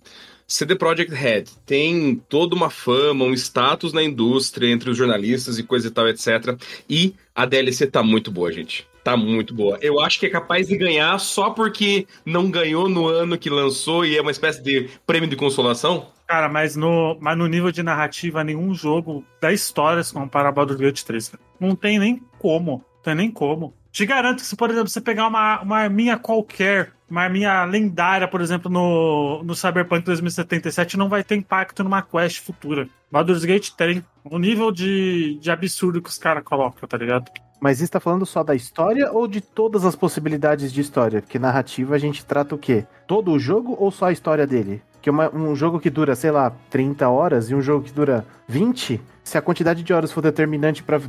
CD 0.49 0.75
Projekt 0.75 1.13
Red 1.13 1.45
tem 1.67 2.23
toda 2.29 2.55
uma 2.55 2.71
fama, 2.71 3.25
um 3.25 3.35
status 3.35 3.93
na 3.93 4.03
indústria 4.03 4.71
entre 4.71 4.89
os 4.89 4.97
jornalistas 4.97 5.59
e 5.59 5.63
coisa 5.63 5.89
e 5.89 5.91
tal, 5.91 6.09
etc. 6.09 6.59
E 6.89 7.15
a 7.35 7.45
DLC 7.45 7.87
tá 7.87 8.03
muito 8.03 8.31
boa, 8.31 8.51
gente. 8.51 8.87
Tá 9.07 9.17
muito 9.17 9.55
boa. 9.55 9.79
Eu 9.81 10.01
acho 10.01 10.19
que 10.19 10.27
é 10.27 10.29
capaz 10.29 10.67
de 10.67 10.77
ganhar 10.77 11.17
só 11.21 11.51
porque 11.51 12.09
não 12.25 12.51
ganhou 12.51 12.89
no 12.89 13.07
ano 13.07 13.39
que 13.39 13.49
lançou 13.49 14.05
e 14.05 14.19
é 14.19 14.21
uma 14.21 14.33
espécie 14.33 14.61
de 14.61 14.91
prêmio 15.07 15.31
de 15.31 15.37
consolação. 15.37 16.09
Cara, 16.27 16.49
mas 16.49 16.75
no, 16.75 17.17
mas 17.21 17.39
no 17.39 17.47
nível 17.47 17.71
de 17.71 17.85
narrativa, 17.85 18.43
nenhum 18.43 18.75
jogo 18.75 19.25
da 19.41 19.53
história 19.53 20.03
se 20.03 20.13
compara 20.13 20.49
a 20.49 20.53
Baldur's 20.53 20.81
Gate 20.81 21.05
3. 21.05 21.29
cara. 21.29 21.43
Não 21.61 21.77
tem 21.77 22.01
nem 22.01 22.21
como. 22.41 22.85
Não 22.97 23.03
tem 23.05 23.15
nem 23.15 23.31
como. 23.31 23.73
Te 23.93 24.05
garanto 24.05 24.41
que 24.41 24.47
se, 24.47 24.57
por 24.57 24.71
exemplo, 24.71 24.89
você 24.89 25.01
pegar 25.01 25.29
uma, 25.29 25.63
uma 25.63 25.79
arminha 25.79 26.19
qualquer, 26.19 26.93
uma 27.09 27.23
arminha 27.23 27.65
lendária, 27.65 28.27
por 28.27 28.41
exemplo, 28.41 28.69
no, 28.69 29.41
no 29.45 29.55
Cyberpunk 29.55 30.05
2077, 30.05 30.97
não 30.97 31.09
vai 31.09 31.23
ter 31.23 31.37
impacto 31.37 31.85
numa 31.85 32.03
quest 32.03 32.41
futura. 32.41 32.89
Baldur's 33.09 33.45
Gate 33.45 33.71
tem. 33.71 34.05
O 34.25 34.37
nível 34.37 34.73
de, 34.73 35.39
de 35.41 35.49
absurdo 35.49 36.03
que 36.03 36.11
os 36.11 36.19
caras 36.19 36.43
colocam, 36.43 36.89
tá 36.89 36.99
ligado? 36.99 37.31
Mas 37.61 37.81
isso 37.81 37.93
tá 37.93 38.01
falando 38.01 38.27
só 38.27 38.43
da 38.45 38.55
história 38.55 39.11
ou 39.13 39.27
de 39.27 39.41
todas 39.41 39.85
as 39.85 39.97
possibilidades 39.97 40.73
de 40.73 40.81
história? 40.81 41.23
Porque 41.23 41.39
narrativa 41.39 41.95
a 41.95 41.99
gente 41.99 42.25
trata 42.25 42.55
o 42.55 42.59
quê? 42.59 42.87
Todo 43.07 43.33
o 43.33 43.39
jogo 43.39 43.77
ou 43.79 43.91
só 43.91 44.07
a 44.07 44.13
história 44.13 44.47
dele? 44.47 44.83
Que 45.01 45.11
uma- 45.11 45.35
um 45.35 45.55
jogo 45.55 45.79
que 45.81 45.89
dura, 45.89 46.15
sei 46.17 46.31
lá, 46.31 46.53
30 46.69 47.09
horas 47.09 47.49
e 47.51 47.55
um 47.55 47.63
jogo 47.63 47.85
que 47.85 47.93
dura 47.93 48.27
20, 48.49 49.01
se 49.23 49.39
a 49.39 49.43
quantidade 49.43 49.83
de 49.83 49.93
horas 49.93 50.13
for 50.13 50.21
determinante 50.21 50.83
pra 50.83 51.01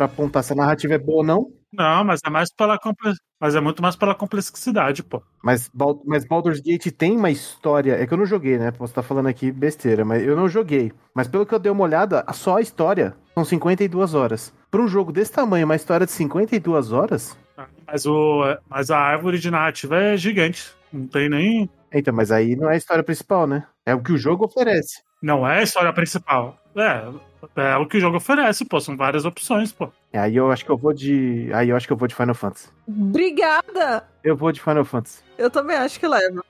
apontar 0.00 0.42
se 0.42 0.52
a 0.52 0.56
narrativa 0.56 0.94
é 0.94 0.98
boa 0.98 1.18
ou 1.18 1.24
não. 1.24 1.46
Não, 1.72 2.04
mas 2.04 2.20
é 2.24 2.30
mais 2.30 2.50
pela 2.52 2.78
mas 3.38 3.54
é 3.54 3.60
muito 3.60 3.82
mais 3.82 3.94
pela 3.96 4.14
complexidade, 4.14 5.02
pô. 5.02 5.22
Mas, 5.42 5.70
mas 6.06 6.24
Baldur's 6.24 6.60
Gate 6.60 6.90
tem 6.90 7.16
uma 7.16 7.30
história. 7.30 7.92
É 8.00 8.06
que 8.06 8.14
eu 8.14 8.18
não 8.18 8.24
joguei, 8.24 8.56
né? 8.56 8.70
Posso 8.70 8.92
estar 8.92 9.02
falando 9.02 9.26
aqui 9.26 9.52
besteira, 9.52 10.02
mas 10.04 10.22
eu 10.22 10.34
não 10.34 10.48
joguei. 10.48 10.90
Mas 11.14 11.28
pelo 11.28 11.44
que 11.44 11.54
eu 11.54 11.58
dei 11.58 11.70
uma 11.70 11.84
olhada, 11.84 12.24
só 12.32 12.56
a 12.56 12.60
história 12.62 13.14
são 13.34 13.44
52 13.44 14.14
horas. 14.14 14.54
Pra 14.70 14.80
um 14.82 14.88
jogo 14.88 15.12
desse 15.12 15.32
tamanho, 15.32 15.64
uma 15.64 15.76
história 15.76 16.06
de 16.06 16.12
52 16.12 16.92
horas? 16.92 17.36
Mas, 17.86 18.04
o, 18.06 18.42
mas 18.68 18.90
a 18.90 18.98
árvore 18.98 19.38
de 19.38 19.50
narrativa 19.50 19.96
é 19.96 20.16
gigante. 20.16 20.72
Não 20.92 21.06
tem 21.06 21.28
nem. 21.28 21.70
Eita, 21.92 22.12
mas 22.12 22.30
aí 22.30 22.56
não 22.56 22.68
é 22.70 22.74
a 22.74 22.76
história 22.76 23.02
principal, 23.02 23.46
né? 23.46 23.64
É 23.84 23.94
o 23.94 24.02
que 24.02 24.12
o 24.12 24.18
jogo 24.18 24.44
oferece. 24.44 25.02
Não 25.22 25.46
é 25.48 25.60
a 25.60 25.62
história 25.62 25.92
principal. 25.92 26.58
É, 26.76 27.08
é 27.56 27.76
o 27.76 27.86
que 27.86 27.96
o 27.96 28.00
jogo 28.00 28.18
oferece, 28.18 28.64
pô. 28.64 28.80
São 28.80 28.96
várias 28.96 29.24
opções, 29.24 29.72
pô. 29.72 29.90
É, 30.12 30.18
Aí 30.18 30.36
eu 30.36 30.50
acho 30.50 30.64
que 30.64 30.70
eu 30.70 30.76
vou 30.76 30.92
de. 30.92 31.48
Aí 31.54 31.70
eu 31.70 31.76
acho 31.76 31.86
que 31.86 31.92
eu 31.92 31.96
vou 31.96 32.08
de 32.08 32.14
Final 32.14 32.34
Fantasy. 32.34 32.68
Obrigada! 32.86 34.06
Eu 34.22 34.36
vou 34.36 34.52
de 34.52 34.60
Final 34.60 34.84
Fantasy. 34.84 35.22
Eu 35.38 35.50
também 35.50 35.76
acho 35.76 35.98
que 35.98 36.06
leva. 36.06 36.44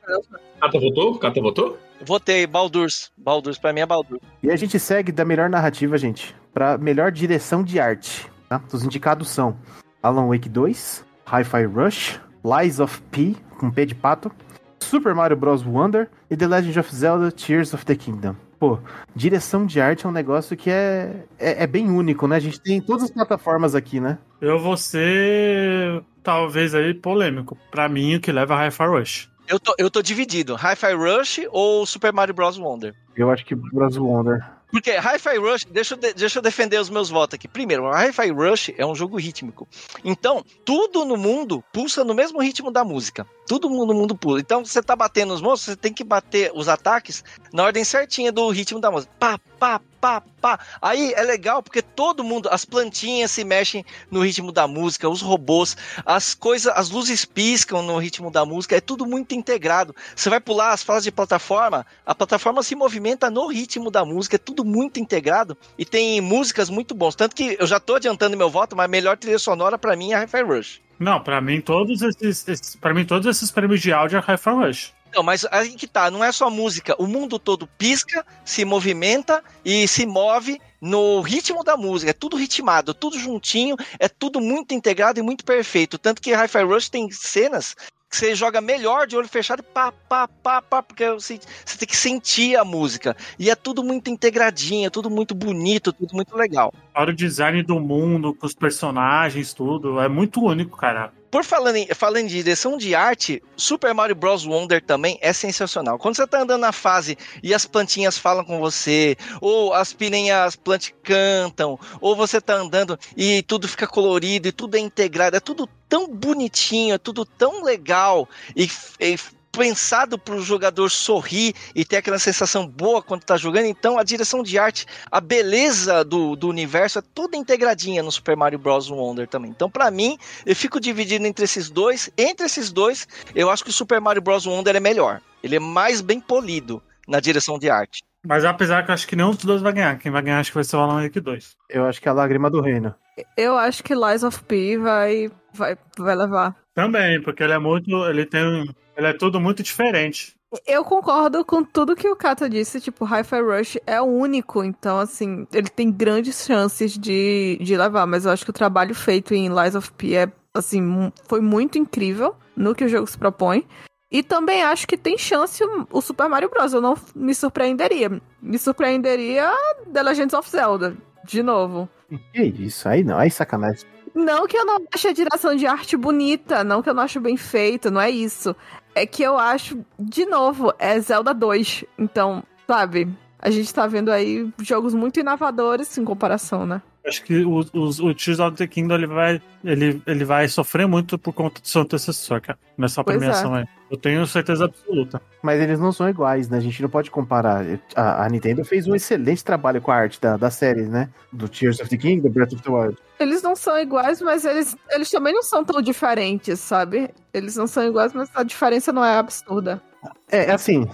Cata 0.60 0.80
votou? 0.80 1.18
Cata 1.18 1.40
votou? 1.40 1.78
Votei, 2.04 2.46
Baldur's. 2.46 3.12
Baldur's, 3.16 3.58
pra 3.58 3.72
mim 3.72 3.80
é 3.80 3.86
Baldur's. 3.86 4.20
E 4.42 4.50
a 4.50 4.56
gente 4.56 4.78
segue 4.78 5.12
da 5.12 5.24
melhor 5.24 5.48
narrativa, 5.48 5.96
gente, 5.96 6.34
pra 6.56 6.78
melhor 6.78 7.12
direção 7.12 7.62
de 7.62 7.78
arte. 7.78 8.26
Tá? 8.48 8.62
Os 8.72 8.82
indicados 8.82 9.28
são 9.28 9.58
Alan 10.02 10.26
Wake 10.26 10.48
2, 10.48 11.04
Hi-Fi 11.30 11.64
Rush, 11.66 12.18
Lies 12.42 12.80
of 12.80 13.02
P, 13.10 13.36
com 13.58 13.70
P 13.70 13.84
de 13.84 13.94
pato, 13.94 14.32
Super 14.80 15.14
Mario 15.14 15.36
Bros. 15.36 15.62
Wonder 15.62 16.08
e 16.30 16.36
The 16.36 16.46
Legend 16.46 16.80
of 16.80 16.96
Zelda 16.96 17.30
Tears 17.30 17.74
of 17.74 17.84
the 17.84 17.94
Kingdom. 17.94 18.34
Pô, 18.58 18.78
direção 19.14 19.66
de 19.66 19.78
arte 19.82 20.06
é 20.06 20.08
um 20.08 20.12
negócio 20.12 20.56
que 20.56 20.70
é, 20.70 21.26
é, 21.38 21.64
é 21.64 21.66
bem 21.66 21.90
único, 21.90 22.26
né? 22.26 22.36
A 22.36 22.40
gente 22.40 22.58
tem 22.58 22.80
todas 22.80 23.04
as 23.04 23.10
plataformas 23.10 23.74
aqui, 23.74 24.00
né? 24.00 24.16
Eu 24.40 24.58
vou 24.58 24.78
ser, 24.78 26.02
talvez 26.22 26.74
aí, 26.74 26.94
polêmico. 26.94 27.58
Pra 27.70 27.86
mim, 27.86 28.14
o 28.14 28.20
que 28.20 28.32
leva 28.32 28.54
a 28.54 28.64
Hi-Fi 28.64 28.86
Rush. 28.86 29.30
Eu 29.46 29.60
tô, 29.60 29.74
eu 29.76 29.90
tô 29.90 30.00
dividido. 30.00 30.54
Hi-Fi 30.54 30.94
Rush 30.94 31.40
ou 31.50 31.84
Super 31.84 32.14
Mario 32.14 32.32
Bros. 32.32 32.56
Wonder? 32.56 32.94
Eu 33.14 33.30
acho 33.30 33.44
que 33.44 33.54
Bros. 33.54 33.98
Wonder. 33.98 34.55
Porque 34.76 34.90
Hi-Fi 34.92 35.38
Rush, 35.38 35.64
deixa 35.70 35.94
eu, 35.94 35.98
de- 35.98 36.12
deixa 36.12 36.38
eu 36.38 36.42
defender 36.42 36.78
os 36.78 36.90
meus 36.90 37.08
votos 37.08 37.34
aqui. 37.34 37.48
Primeiro, 37.48 37.88
Hi-Fi 37.90 38.30
Rush 38.30 38.72
é 38.76 38.84
um 38.84 38.94
jogo 38.94 39.16
rítmico. 39.16 39.66
Então, 40.04 40.44
tudo 40.66 41.04
no 41.06 41.16
mundo 41.16 41.64
pulsa 41.72 42.04
no 42.04 42.14
mesmo 42.14 42.42
ritmo 42.42 42.70
da 42.70 42.84
música. 42.84 43.26
Tudo 43.48 43.70
no 43.70 43.94
mundo 43.94 44.14
pula. 44.14 44.38
Então, 44.38 44.64
você 44.64 44.82
tá 44.82 44.94
batendo 44.94 45.32
os 45.32 45.40
monstros, 45.40 45.72
você 45.72 45.76
tem 45.76 45.94
que 45.94 46.04
bater 46.04 46.50
os 46.54 46.68
ataques 46.68 47.24
na 47.52 47.64
ordem 47.64 47.84
certinha 47.84 48.30
do 48.30 48.48
ritmo 48.50 48.78
da 48.78 48.90
música. 48.90 49.10
Pá, 49.18 49.38
pá, 49.58 49.80
pá, 50.00 50.22
pá. 50.40 50.58
Aí 50.80 51.12
é 51.14 51.22
legal 51.22 51.62
porque 51.62 51.82
todo 51.82 52.24
mundo, 52.24 52.48
as 52.50 52.64
plantinhas 52.64 53.30
se 53.30 53.44
mexem 53.44 53.84
no 54.10 54.20
ritmo 54.20 54.52
da 54.52 54.66
música, 54.66 55.08
os 55.08 55.20
robôs, 55.20 55.76
as 56.04 56.34
coisas, 56.34 56.72
as 56.76 56.90
luzes 56.90 57.24
piscam 57.24 57.82
no 57.82 57.98
ritmo 57.98 58.30
da 58.30 58.44
música, 58.44 58.76
é 58.76 58.80
tudo 58.80 59.06
muito 59.06 59.34
integrado. 59.34 59.94
Você 60.14 60.30
vai 60.30 60.40
pular 60.40 60.72
as 60.72 60.82
fases 60.82 61.04
de 61.04 61.12
plataforma, 61.12 61.86
a 62.04 62.14
plataforma 62.14 62.62
se 62.62 62.74
movimenta 62.74 63.30
no 63.30 63.48
ritmo 63.48 63.90
da 63.90 64.04
música, 64.04 64.36
é 64.36 64.38
tudo 64.38 64.64
muito 64.64 65.00
integrado 65.00 65.56
e 65.78 65.84
tem 65.84 66.20
músicas 66.20 66.70
muito 66.70 66.94
bons. 66.94 67.14
Tanto 67.14 67.34
que 67.34 67.56
eu 67.58 67.66
já 67.66 67.80
tô 67.80 67.94
adiantando 67.96 68.36
meu 68.36 68.50
voto, 68.50 68.76
mas 68.76 68.84
a 68.84 68.88
melhor 68.88 69.16
trilha 69.16 69.38
sonora 69.38 69.78
pra 69.78 69.96
mim 69.96 70.12
é 70.12 70.16
Hi-Fi 70.16 70.42
Rush. 70.42 70.80
Não, 70.98 71.20
pra 71.20 71.40
mim, 71.40 71.60
todos 71.60 72.00
esses, 72.00 72.48
esses, 72.48 72.76
pra 72.76 72.94
mim, 72.94 73.04
todos 73.04 73.26
esses 73.26 73.50
prêmios 73.50 73.80
de 73.80 73.92
áudio 73.92 74.18
é 74.18 74.50
Rush. 74.50 74.95
Não, 75.16 75.22
mas 75.22 75.46
aí 75.50 75.70
que 75.70 75.86
tá, 75.86 76.10
não 76.10 76.22
é 76.22 76.30
só 76.30 76.50
música, 76.50 76.94
o 76.98 77.06
mundo 77.06 77.38
todo 77.38 77.66
pisca, 77.66 78.22
se 78.44 78.66
movimenta 78.66 79.42
e 79.64 79.88
se 79.88 80.04
move 80.04 80.60
no 80.78 81.22
ritmo 81.22 81.64
da 81.64 81.74
música, 81.74 82.10
é 82.10 82.12
tudo 82.12 82.36
ritmado, 82.36 82.92
tudo 82.92 83.18
juntinho, 83.18 83.76
é 83.98 84.10
tudo 84.10 84.42
muito 84.42 84.74
integrado 84.74 85.18
e 85.18 85.22
muito 85.22 85.42
perfeito. 85.42 85.96
Tanto 85.96 86.20
que 86.20 86.34
Hi-Fi 86.34 86.62
Rush 86.64 86.90
tem 86.90 87.10
cenas 87.10 87.74
que 88.10 88.16
você 88.16 88.34
joga 88.34 88.60
melhor 88.60 89.06
de 89.06 89.16
olho 89.16 89.26
fechado, 89.26 89.62
pá, 89.62 89.90
pá, 89.90 90.28
pá, 90.28 90.60
pá, 90.60 90.82
porque 90.82 91.10
você, 91.10 91.40
você 91.64 91.78
tem 91.78 91.88
que 91.88 91.96
sentir 91.96 92.54
a 92.54 92.64
música. 92.64 93.16
E 93.38 93.50
é 93.50 93.54
tudo 93.54 93.82
muito 93.82 94.10
integradinho, 94.10 94.86
é 94.86 94.90
tudo 94.90 95.08
muito 95.08 95.34
bonito, 95.34 95.94
tudo 95.94 96.14
muito 96.14 96.36
legal. 96.36 96.74
Olha 96.94 97.10
o 97.10 97.16
design 97.16 97.62
do 97.62 97.80
mundo, 97.80 98.34
com 98.34 98.46
os 98.46 98.54
personagens, 98.54 99.54
tudo. 99.54 99.98
É 99.98 100.08
muito 100.08 100.44
único, 100.44 100.76
cara. 100.76 101.10
Por 101.30 101.44
falando 101.44 101.76
em, 101.76 101.86
falando 101.88 102.18
em 102.18 102.26
direção 102.26 102.76
de 102.76 102.94
arte, 102.94 103.42
Super 103.56 103.92
Mario 103.92 104.14
Bros. 104.14 104.46
Wonder 104.46 104.82
também 104.82 105.18
é 105.20 105.32
sensacional. 105.32 105.98
Quando 105.98 106.16
você 106.16 106.26
tá 106.26 106.40
andando 106.40 106.60
na 106.60 106.72
fase 106.72 107.18
e 107.42 107.52
as 107.52 107.66
plantinhas 107.66 108.16
falam 108.18 108.44
com 108.44 108.58
você, 108.58 109.16
ou 109.40 109.74
as 109.74 109.92
piranhas 109.92 110.56
plantas 110.56 110.92
cantam, 111.02 111.78
ou 112.00 112.14
você 112.14 112.40
tá 112.40 112.54
andando 112.54 112.98
e 113.16 113.42
tudo 113.42 113.68
fica 113.68 113.86
colorido 113.86 114.48
e 114.48 114.52
tudo 114.52 114.76
é 114.76 114.80
integrado, 114.80 115.36
é 115.36 115.40
tudo 115.40 115.68
tão 115.88 116.08
bonitinho, 116.08 116.94
é 116.94 116.98
tudo 116.98 117.24
tão 117.24 117.62
legal 117.62 118.28
e, 118.54 118.68
e 119.00 119.18
pensado 119.56 120.18
para 120.18 120.34
o 120.34 120.42
jogador 120.42 120.90
sorrir 120.90 121.54
e 121.74 121.84
ter 121.84 121.96
aquela 121.96 122.18
sensação 122.18 122.66
boa 122.66 123.02
quando 123.02 123.24
tá 123.24 123.36
jogando. 123.38 123.64
Então, 123.64 123.98
a 123.98 124.04
direção 124.04 124.42
de 124.42 124.58
arte, 124.58 124.86
a 125.10 125.20
beleza 125.20 126.04
do, 126.04 126.36
do 126.36 126.48
universo 126.48 126.98
é 126.98 127.02
toda 127.02 127.36
integradinha 127.36 128.02
no 128.02 128.12
Super 128.12 128.36
Mario 128.36 128.58
Bros. 128.58 128.90
Wonder 128.90 129.26
também. 129.26 129.50
Então, 129.50 129.70
para 129.70 129.90
mim, 129.90 130.18
eu 130.44 130.54
fico 130.54 130.78
dividido 130.78 131.26
entre 131.26 131.44
esses 131.44 131.70
dois. 131.70 132.10
Entre 132.18 132.44
esses 132.44 132.70
dois, 132.70 133.08
eu 133.34 133.50
acho 133.50 133.64
que 133.64 133.70
o 133.70 133.72
Super 133.72 134.00
Mario 134.00 134.20
Bros. 134.20 134.44
Wonder 134.44 134.76
é 134.76 134.80
melhor. 134.80 135.22
Ele 135.42 135.56
é 135.56 135.60
mais 135.60 136.02
bem 136.02 136.20
polido 136.20 136.82
na 137.08 137.18
direção 137.18 137.58
de 137.58 137.70
arte. 137.70 138.02
Mas 138.26 138.44
apesar 138.44 138.84
que 138.84 138.90
eu 138.90 138.94
acho 138.94 139.06
que 139.06 139.16
nenhum 139.16 139.30
dos 139.30 139.44
dois 139.44 139.62
vai 139.62 139.72
ganhar. 139.72 139.98
Quem 139.98 140.12
vai 140.12 140.20
ganhar 140.20 140.40
acho 140.40 140.50
que 140.50 140.56
vai 140.56 140.64
ser 140.64 140.76
o 140.76 140.80
Alan 140.80 141.02
Wake 141.02 141.20
2. 141.20 141.56
Eu 141.70 141.86
acho 141.86 142.00
que 142.00 142.08
é 142.08 142.10
a 142.10 142.14
lágrima 142.14 142.50
do 142.50 142.60
reino. 142.60 142.94
Eu 143.36 143.56
acho 143.56 143.82
que 143.82 143.94
Lies 143.94 144.22
of 144.22 144.42
P 144.44 144.76
vai, 144.76 145.30
vai, 145.54 145.78
vai 145.96 146.14
levar. 146.14 146.65
Também, 146.76 147.20
porque 147.22 147.42
ele 147.42 147.54
é 147.54 147.58
muito. 147.58 147.90
Ele 148.06 148.26
tem. 148.26 148.68
Ele 148.96 149.06
é 149.06 149.12
tudo 149.14 149.40
muito 149.40 149.62
diferente. 149.62 150.36
Eu 150.66 150.84
concordo 150.84 151.44
com 151.44 151.64
tudo 151.64 151.96
que 151.96 152.08
o 152.08 152.14
Kato 152.14 152.48
disse, 152.48 152.80
tipo, 152.80 153.04
Hi-Fi 153.04 153.40
Rush 153.40 153.78
é 153.86 154.00
único, 154.00 154.62
então, 154.62 154.98
assim, 154.98 155.46
ele 155.52 155.68
tem 155.68 155.90
grandes 155.90 156.46
chances 156.46 156.96
de, 156.96 157.58
de 157.60 157.76
levar, 157.76 158.06
mas 158.06 158.24
eu 158.24 158.30
acho 158.30 158.44
que 158.44 158.50
o 158.50 158.54
trabalho 158.54 158.94
feito 158.94 159.34
em 159.34 159.48
Lies 159.48 159.74
of 159.74 159.90
P 159.92 160.14
é, 160.14 160.32
assim, 160.54 161.12
foi 161.28 161.40
muito 161.40 161.76
incrível 161.78 162.36
no 162.56 162.74
que 162.74 162.84
o 162.84 162.88
jogo 162.88 163.06
se 163.08 163.18
propõe. 163.18 163.66
E 164.10 164.22
também 164.22 164.62
acho 164.62 164.86
que 164.86 164.96
tem 164.96 165.18
chance 165.18 165.62
o- 165.64 165.86
o 165.90 166.00
Super 166.00 166.28
Mario 166.28 166.48
Bros. 166.48 166.72
Eu 166.72 166.80
não 166.80 166.94
me 167.14 167.34
surpreenderia. 167.34 168.20
Me 168.40 168.56
surpreenderia 168.58 169.50
The 169.92 170.02
Legends 170.02 170.32
of 170.32 170.48
Zelda, 170.48 170.96
de 171.24 171.42
novo. 171.42 171.88
Que 172.32 172.42
isso? 172.44 172.88
Aí 172.88 173.02
não, 173.02 173.18
aí 173.18 173.30
sacanagem. 173.30 173.84
Não 174.16 174.46
que 174.46 174.56
eu 174.56 174.64
não 174.64 174.78
ache 174.94 175.08
a 175.08 175.12
direção 175.12 175.54
de 175.54 175.66
arte 175.66 175.94
bonita, 175.94 176.64
não 176.64 176.80
que 176.80 176.88
eu 176.88 176.94
não 176.94 177.02
acho 177.02 177.20
bem 177.20 177.36
feita, 177.36 177.90
não 177.90 178.00
é 178.00 178.10
isso. 178.10 178.56
é 178.94 179.04
que 179.04 179.22
eu 179.22 179.36
acho, 179.38 179.84
de 179.98 180.24
novo, 180.24 180.72
é 180.78 180.98
Zelda 180.98 181.34
2. 181.34 181.84
Então, 181.98 182.42
sabe, 182.66 183.06
a 183.38 183.50
gente 183.50 183.72
tá 183.74 183.86
vendo 183.86 184.10
aí 184.10 184.50
jogos 184.62 184.94
muito 184.94 185.20
inovadores 185.20 185.98
em 185.98 186.04
comparação, 186.04 186.64
né? 186.64 186.80
Acho 187.06 187.22
que 187.22 187.44
o, 187.44 187.60
o, 187.60 187.88
o 187.88 188.14
Tears 188.14 188.40
of 188.40 188.56
the 188.56 188.66
Kingdom 188.66 188.94
ele 188.96 189.06
vai, 189.06 189.40
ele, 189.64 190.02
ele 190.06 190.24
vai 190.24 190.48
sofrer 190.48 190.88
muito 190.88 191.16
por 191.16 191.32
conta 191.32 191.60
do 191.60 191.68
seu 191.68 191.82
antecessor, 191.82 192.40
cara, 192.40 192.58
nessa 192.76 193.04
Pois 193.04 193.16
premiação 193.16 193.54
aí. 193.54 193.64
Eu 193.88 193.96
tenho 193.96 194.26
certeza 194.26 194.64
absoluta. 194.64 195.22
Mas 195.40 195.60
eles 195.60 195.78
não 195.78 195.92
são 195.92 196.08
iguais, 196.08 196.48
né? 196.48 196.58
A 196.58 196.60
gente 196.60 196.82
não 196.82 196.88
pode 196.88 197.08
comparar. 197.08 197.64
A, 197.94 198.24
a 198.24 198.28
Nintendo 198.28 198.64
fez 198.64 198.88
um 198.88 198.94
excelente 198.96 199.44
trabalho 199.44 199.80
com 199.80 199.92
a 199.92 199.94
arte 199.94 200.20
da, 200.20 200.36
da 200.36 200.50
série, 200.50 200.82
né? 200.82 201.08
Do 201.32 201.48
Tears 201.48 201.78
of 201.78 201.88
the 201.88 201.96
Kingdom, 201.96 202.30
Breath 202.30 202.54
of 202.54 202.62
the 202.62 202.70
Wild. 202.70 202.98
Eles 203.20 203.40
não 203.42 203.54
são 203.54 203.78
iguais, 203.78 204.20
mas 204.20 204.44
eles, 204.44 204.76
eles 204.90 205.08
também 205.08 205.32
não 205.32 205.42
são 205.44 205.64
tão 205.64 205.80
diferentes, 205.80 206.58
sabe? 206.58 207.10
Eles 207.32 207.54
não 207.54 207.68
são 207.68 207.86
iguais, 207.86 208.12
mas 208.12 208.28
a 208.34 208.42
diferença 208.42 208.92
não 208.92 209.04
é 209.04 209.16
absurda. 209.16 209.80
É, 210.28 210.50
assim, 210.50 210.84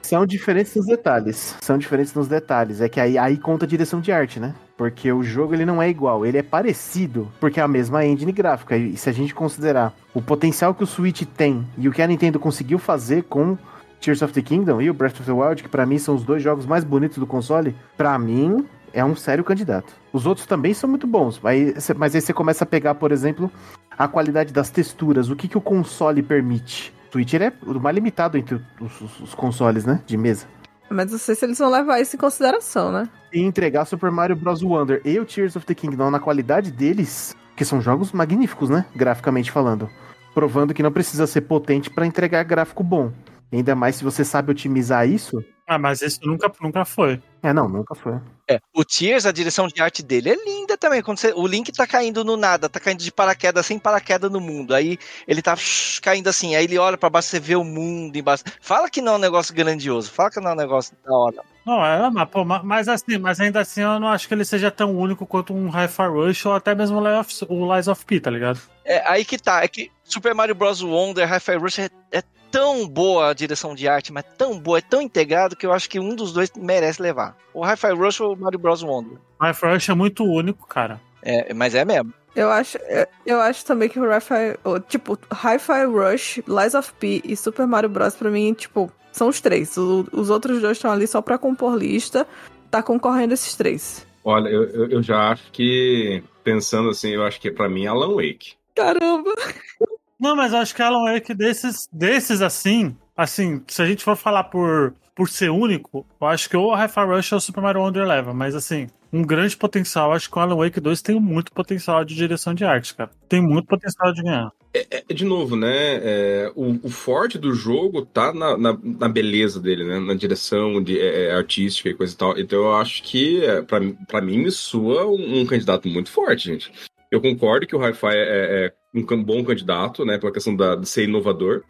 são 0.00 0.24
diferentes 0.24 0.74
nos 0.74 0.86
detalhes. 0.86 1.54
São 1.60 1.76
diferentes 1.76 2.14
nos 2.14 2.28
detalhes. 2.28 2.80
É 2.80 2.88
que 2.88 2.98
aí, 2.98 3.18
aí 3.18 3.36
conta 3.36 3.66
a 3.66 3.68
direção 3.68 4.00
de 4.00 4.10
arte, 4.10 4.40
né? 4.40 4.54
Porque 4.78 5.12
o 5.12 5.24
jogo 5.24 5.52
ele 5.54 5.66
não 5.66 5.82
é 5.82 5.90
igual, 5.90 6.24
ele 6.24 6.38
é 6.38 6.42
parecido, 6.42 7.28
porque 7.40 7.58
é 7.58 7.62
a 7.64 7.68
mesma 7.68 8.06
engine 8.06 8.30
gráfica. 8.32 8.76
E 8.76 8.96
se 8.96 9.10
a 9.10 9.12
gente 9.12 9.34
considerar 9.34 9.92
o 10.14 10.22
potencial 10.22 10.72
que 10.72 10.84
o 10.84 10.86
Switch 10.86 11.22
tem 11.36 11.66
e 11.76 11.88
o 11.88 11.92
que 11.92 12.00
a 12.00 12.06
Nintendo 12.06 12.38
conseguiu 12.38 12.78
fazer 12.78 13.24
com 13.24 13.58
Tears 14.00 14.22
of 14.22 14.32
the 14.32 14.40
Kingdom 14.40 14.80
e 14.80 14.88
o 14.88 14.94
Breath 14.94 15.14
of 15.20 15.24
the 15.24 15.32
Wild, 15.32 15.64
que 15.64 15.68
pra 15.68 15.84
mim 15.84 15.98
são 15.98 16.14
os 16.14 16.22
dois 16.22 16.40
jogos 16.40 16.64
mais 16.64 16.84
bonitos 16.84 17.18
do 17.18 17.26
console, 17.26 17.74
pra 17.96 18.16
mim 18.20 18.64
é 18.92 19.04
um 19.04 19.16
sério 19.16 19.42
candidato. 19.42 19.92
Os 20.12 20.26
outros 20.26 20.46
também 20.46 20.72
são 20.72 20.88
muito 20.88 21.08
bons, 21.08 21.40
mas 21.42 21.90
aí 22.14 22.20
você 22.20 22.32
começa 22.32 22.62
a 22.62 22.66
pegar, 22.66 22.94
por 22.94 23.10
exemplo, 23.10 23.50
a 23.90 24.06
qualidade 24.06 24.52
das 24.52 24.70
texturas, 24.70 25.28
o 25.28 25.34
que, 25.34 25.48
que 25.48 25.58
o 25.58 25.60
console 25.60 26.22
permite. 26.22 26.94
O 27.08 27.12
Switch 27.12 27.34
é 27.34 27.52
o 27.66 27.80
mais 27.80 27.94
limitado 27.96 28.38
entre 28.38 28.60
os, 28.80 29.00
os- 29.00 29.20
os 29.20 29.34
consoles, 29.34 29.84
né, 29.84 30.00
de 30.06 30.16
mesa. 30.16 30.46
Mas 30.90 31.10
não 31.10 31.18
sei 31.18 31.34
se 31.34 31.44
eles 31.44 31.58
vão 31.58 31.70
levar 31.70 32.00
isso 32.00 32.16
em 32.16 32.18
consideração, 32.18 32.90
né? 32.90 33.08
E 33.32 33.40
entregar 33.40 33.84
Super 33.84 34.10
Mario 34.10 34.36
Bros. 34.36 34.62
Wonder 34.62 35.02
e 35.04 35.18
o 35.18 35.24
Tears 35.24 35.56
of 35.56 35.66
the 35.66 35.74
Kingdom 35.74 36.10
na 36.10 36.18
qualidade 36.18 36.70
deles, 36.70 37.36
que 37.56 37.64
são 37.64 37.80
jogos 37.80 38.12
magníficos, 38.12 38.70
né, 38.70 38.86
graficamente 38.96 39.52
falando. 39.52 39.88
Provando 40.34 40.72
que 40.72 40.82
não 40.82 40.92
precisa 40.92 41.26
ser 41.26 41.42
potente 41.42 41.90
pra 41.90 42.06
entregar 42.06 42.42
gráfico 42.44 42.82
bom. 42.82 43.12
Ainda 43.52 43.74
mais 43.74 43.96
se 43.96 44.04
você 44.04 44.24
sabe 44.24 44.50
otimizar 44.50 45.08
isso. 45.08 45.42
Ah, 45.70 45.78
mas 45.78 46.00
isso 46.00 46.18
nunca, 46.24 46.50
nunca 46.62 46.82
foi. 46.86 47.20
É, 47.42 47.52
não, 47.52 47.68
nunca 47.68 47.94
foi. 47.94 48.14
É, 48.50 48.58
o 48.74 48.82
Tears, 48.82 49.26
a 49.26 49.30
direção 49.32 49.68
de 49.68 49.82
arte 49.82 50.02
dele 50.02 50.30
é 50.30 50.44
linda 50.44 50.78
também. 50.78 51.02
Quando 51.02 51.18
você- 51.18 51.32
o 51.36 51.46
Link 51.46 51.70
tá 51.70 51.86
caindo 51.86 52.24
no 52.24 52.38
nada, 52.38 52.70
tá 52.70 52.80
caindo 52.80 53.00
de 53.00 53.12
paraquedas, 53.12 53.66
sem 53.66 53.78
paraquedas 53.78 54.30
no 54.30 54.40
mundo. 54.40 54.74
Aí 54.74 54.96
ele 55.26 55.42
tá 55.42 55.54
shh, 55.54 56.00
caindo 56.00 56.26
assim, 56.28 56.56
aí 56.56 56.64
ele 56.64 56.78
olha 56.78 56.96
pra 56.96 57.10
baixo, 57.10 57.28
você 57.28 57.38
vê 57.38 57.54
o 57.54 57.62
mundo 57.62 58.16
embaixo. 58.16 58.44
Fala 58.62 58.88
que 58.88 59.02
não 59.02 59.12
é 59.12 59.16
um 59.16 59.20
negócio 59.20 59.54
grandioso, 59.54 60.10
fala 60.10 60.30
que 60.30 60.40
não 60.40 60.50
é 60.50 60.54
um 60.54 60.56
negócio 60.56 60.96
da 61.04 61.14
hora. 61.14 61.36
Não, 61.66 61.84
é, 61.84 62.08
mas, 62.10 62.28
pô, 62.30 62.46
ma- 62.46 62.62
mas 62.62 62.88
assim, 62.88 63.18
mas 63.18 63.38
ainda 63.38 63.60
assim 63.60 63.82
eu 63.82 64.00
não 64.00 64.08
acho 64.08 64.26
que 64.26 64.32
ele 64.32 64.46
seja 64.46 64.70
tão 64.70 64.96
único 64.96 65.26
quanto 65.26 65.52
um 65.52 65.68
Hi-Fi 65.68 66.06
Rush 66.08 66.46
ou 66.46 66.54
até 66.54 66.74
mesmo 66.74 66.98
o 66.98 67.06
Lies 67.06 67.18
of, 67.18 67.46
o 67.52 67.74
Lies 67.74 67.88
of 67.88 68.04
P, 68.06 68.18
tá 68.20 68.30
ligado? 68.30 68.58
É, 68.86 69.06
aí 69.06 69.22
que 69.22 69.36
tá, 69.38 69.62
é 69.62 69.68
que 69.68 69.90
Super 70.02 70.34
Mario 70.34 70.54
Bros. 70.54 70.80
Wonder, 70.82 71.30
Hi-Fi 71.30 71.56
Rush 71.56 71.78
é, 71.80 71.90
é 72.10 72.22
tão 72.50 72.86
boa 72.88 73.30
a 73.30 73.34
direção 73.34 73.74
de 73.74 73.86
arte, 73.88 74.12
mas 74.12 74.24
tão 74.36 74.58
boa, 74.58 74.78
é 74.78 74.80
tão 74.82 75.00
integrado 75.02 75.56
que 75.56 75.66
eu 75.66 75.72
acho 75.72 75.88
que 75.88 75.98
um 76.00 76.14
dos 76.14 76.32
dois 76.32 76.50
merece 76.56 77.00
levar. 77.02 77.36
O 77.54 77.64
Hi-Fi 77.64 77.92
Rush 77.92 78.20
ou 78.20 78.34
o 78.34 78.36
Mario 78.36 78.58
Bros. 78.58 78.82
Wonder. 78.82 79.18
Hi-Fi 79.40 79.66
Rush 79.74 79.88
é 79.90 79.94
muito 79.94 80.24
único, 80.24 80.66
cara. 80.66 81.00
É, 81.22 81.52
mas 81.54 81.74
é 81.74 81.84
mesmo. 81.84 82.12
Eu 82.36 82.50
acho, 82.50 82.78
eu- 83.26 83.40
acho 83.40 83.64
também 83.64 83.88
que 83.88 83.98
o 83.98 84.04
Hi-Fi, 84.08 84.58
o- 84.64 84.78
tipo, 84.78 85.18
Hi-Fi 85.32 85.84
Rush, 85.86 86.40
Lies 86.46 86.74
of 86.74 86.92
P 86.94 87.20
e 87.24 87.36
Super 87.36 87.66
Mario 87.66 87.88
Bros. 87.88 88.14
pra 88.14 88.30
mim, 88.30 88.52
tipo, 88.54 88.92
são 89.10 89.28
os 89.28 89.40
três. 89.40 89.76
O- 89.76 90.06
os 90.12 90.30
outros 90.30 90.60
dois 90.60 90.76
estão 90.76 90.92
ali 90.92 91.06
só 91.06 91.20
pra 91.20 91.36
compor 91.38 91.76
lista. 91.76 92.26
Tá 92.70 92.82
concorrendo 92.82 93.34
esses 93.34 93.54
três. 93.56 94.06
Olha, 94.22 94.48
eu, 94.50 94.64
eu, 94.64 94.90
eu 94.90 95.02
já 95.02 95.30
acho 95.32 95.50
que, 95.50 96.22
pensando 96.44 96.90
assim, 96.90 97.08
eu 97.10 97.24
acho 97.24 97.40
que 97.40 97.50
pra 97.50 97.68
mim 97.68 97.84
é 97.86 97.88
Alan 97.88 98.14
Wake. 98.14 98.52
Caramba! 98.76 99.32
Não, 100.18 100.34
mas 100.34 100.52
eu 100.52 100.58
acho 100.58 100.74
que 100.74 100.82
Alan 100.82 101.12
Wake 101.12 101.32
desses, 101.34 101.88
desses 101.92 102.42
assim, 102.42 102.96
assim, 103.16 103.62
se 103.68 103.80
a 103.82 103.86
gente 103.86 104.02
for 104.02 104.16
falar 104.16 104.44
por, 104.44 104.94
por 105.14 105.28
ser 105.28 105.50
único, 105.50 106.06
eu 106.20 106.26
acho 106.26 106.48
que 106.48 106.56
ou 106.56 106.74
Hi-Fi 106.74 107.04
Rush 107.04 107.32
ou 107.32 107.38
o 107.38 107.40
Super 107.40 107.60
Mario 107.60 107.82
Wonder 107.82 108.06
leva, 108.06 108.34
mas 108.34 108.54
assim, 108.54 108.88
um 109.12 109.22
grande 109.22 109.56
potencial, 109.56 110.12
acho 110.12 110.30
que 110.30 110.38
o 110.38 110.40
Alan 110.40 110.56
Wake 110.56 110.80
2 110.80 111.02
tem 111.02 111.20
muito 111.20 111.52
potencial 111.52 112.04
de 112.04 112.14
direção 112.14 112.52
de 112.52 112.64
arte, 112.64 112.94
cara. 112.94 113.10
Tem 113.28 113.40
muito 113.40 113.66
potencial 113.66 114.12
de 114.12 114.22
ganhar. 114.22 114.50
É, 114.74 115.14
de 115.14 115.24
novo, 115.24 115.56
né? 115.56 115.96
é, 116.02 116.52
o, 116.54 116.78
o 116.82 116.90
forte 116.90 117.38
do 117.38 117.54
jogo 117.54 118.04
tá 118.04 118.32
na, 118.34 118.56
na, 118.56 118.78
na 118.82 119.08
beleza 119.08 119.60
dele, 119.60 119.84
né? 119.84 119.98
Na 119.98 120.14
direção 120.14 120.82
de, 120.82 120.98
é, 121.00 121.24
é, 121.24 121.32
artística 121.32 121.88
e 121.88 121.94
coisa 121.94 122.12
e 122.12 122.16
tal. 122.16 122.38
Então 122.38 122.58
eu 122.58 122.76
acho 122.76 123.02
que, 123.02 123.44
é, 123.44 123.62
pra 123.62 124.20
mim, 124.20 124.38
me 124.38 124.50
soa 124.50 125.06
um, 125.06 125.40
um 125.40 125.46
candidato 125.46 125.88
muito 125.88 126.10
forte, 126.10 126.46
gente. 126.46 126.70
Eu 127.10 127.20
concordo 127.20 127.66
que 127.66 127.74
o 127.74 127.78
Hi-Fi 127.78 128.14
é, 128.14 128.66
é 128.66 128.74
um 128.98 129.22
bom 129.22 129.44
candidato, 129.44 130.04
né? 130.04 130.18
Pela 130.18 130.32
questão 130.32 130.54
da, 130.54 130.74
de 130.76 130.88
ser 130.88 131.04
inovador. 131.04 131.62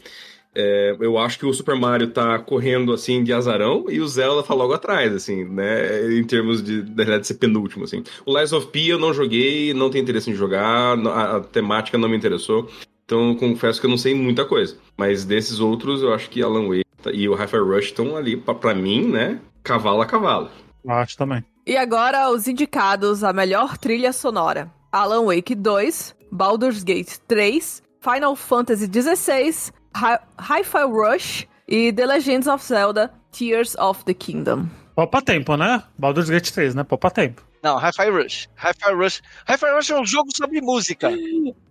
É, 0.55 0.97
eu 0.99 1.19
acho 1.19 1.39
que 1.39 1.47
o 1.47 1.53
Super 1.53 1.77
Mario 1.77 2.09
tá 2.09 2.39
correndo 2.39 2.93
assim 2.93 3.23
de 3.23 3.33
azarão 3.33 3.85
e 3.89 4.01
o 4.01 4.09
Zelda 4.09 4.43
tá 4.43 4.55
logo 4.55 4.73
atrás, 4.73 5.15
assim, 5.15 5.45
né? 5.45 6.13
Em 6.13 6.25
termos 6.25 6.63
de, 6.63 6.83
na 6.83 6.95
verdade, 6.97 7.27
ser 7.27 7.35
penúltimo, 7.35 7.85
assim. 7.85 8.03
O 8.27 8.37
Lies 8.37 8.53
of 8.53 8.67
P 8.69 8.87
eu 8.87 8.99
não 8.99 9.15
joguei, 9.15 9.73
não 9.75 9.91
tenho 9.91 10.03
interesse 10.03 10.31
em 10.31 10.35
jogar, 10.35 10.99
a, 10.99 11.37
a 11.37 11.41
temática 11.41 11.99
não 11.99 12.09
me 12.09 12.17
interessou. 12.17 12.69
Então, 13.05 13.35
confesso 13.37 13.81
que 13.81 13.87
eu 13.87 13.91
não 13.91 13.97
sei 13.97 14.15
muita 14.15 14.45
coisa. 14.45 14.77
Mas 14.97 15.25
desses 15.25 15.61
outros, 15.61 16.03
eu 16.03 16.13
acho 16.13 16.29
que 16.29 16.43
Alan 16.43 16.67
Wake 16.69 16.85
e 17.13 17.29
o 17.29 17.35
Hi-Fi 17.35 17.59
Rush 17.59 17.85
estão 17.87 18.17
ali, 18.17 18.37
pra, 18.37 18.55
pra 18.55 18.75
mim, 18.75 19.07
né? 19.07 19.41
Cavalo 19.63 20.03
a 20.03 20.07
cavalo. 20.07 20.51
Acho 20.87 21.17
também. 21.17 21.45
E 21.67 21.77
agora 21.77 22.31
os 22.31 22.49
indicados 22.49 23.23
a 23.23 23.33
melhor 23.33 23.79
trilha 23.79 24.13
sonora: 24.13 24.71
Alan 24.91 25.25
Wake 25.27 25.55
2, 25.55 26.17
Baldur's 26.31 26.83
Gate 26.85 27.19
3, 27.27 27.83
Final 28.01 28.37
Fantasy 28.37 28.87
XVI, 28.87 29.73
Hi- 29.97 30.19
Hi-Fi 30.39 30.85
Rush 30.85 31.47
e 31.67 31.93
The 31.93 32.07
Legends 32.07 32.47
of 32.47 32.65
Zelda 32.65 33.13
Tears 33.33 33.75
of 33.77 34.05
the 34.05 34.15
Kingdom. 34.15 34.69
Poupa 34.95 35.23
tempo, 35.23 35.57
né? 35.57 35.83
Baldur's 35.97 36.29
Gate 36.31 36.51
3, 36.51 36.75
né? 36.75 36.83
Poupa 36.85 37.11
tempo. 37.11 37.43
Não, 37.63 37.77
Hi-Fi 37.77 38.11
Rush. 38.11 38.49
Hi-Fi 38.57 38.93
Rush. 38.95 39.21
Hi-Fi 39.49 39.71
Rush 39.75 39.91
é 39.91 40.01
um 40.01 40.07
jogo 40.07 40.29
sobre 40.35 40.61
música. 40.61 41.11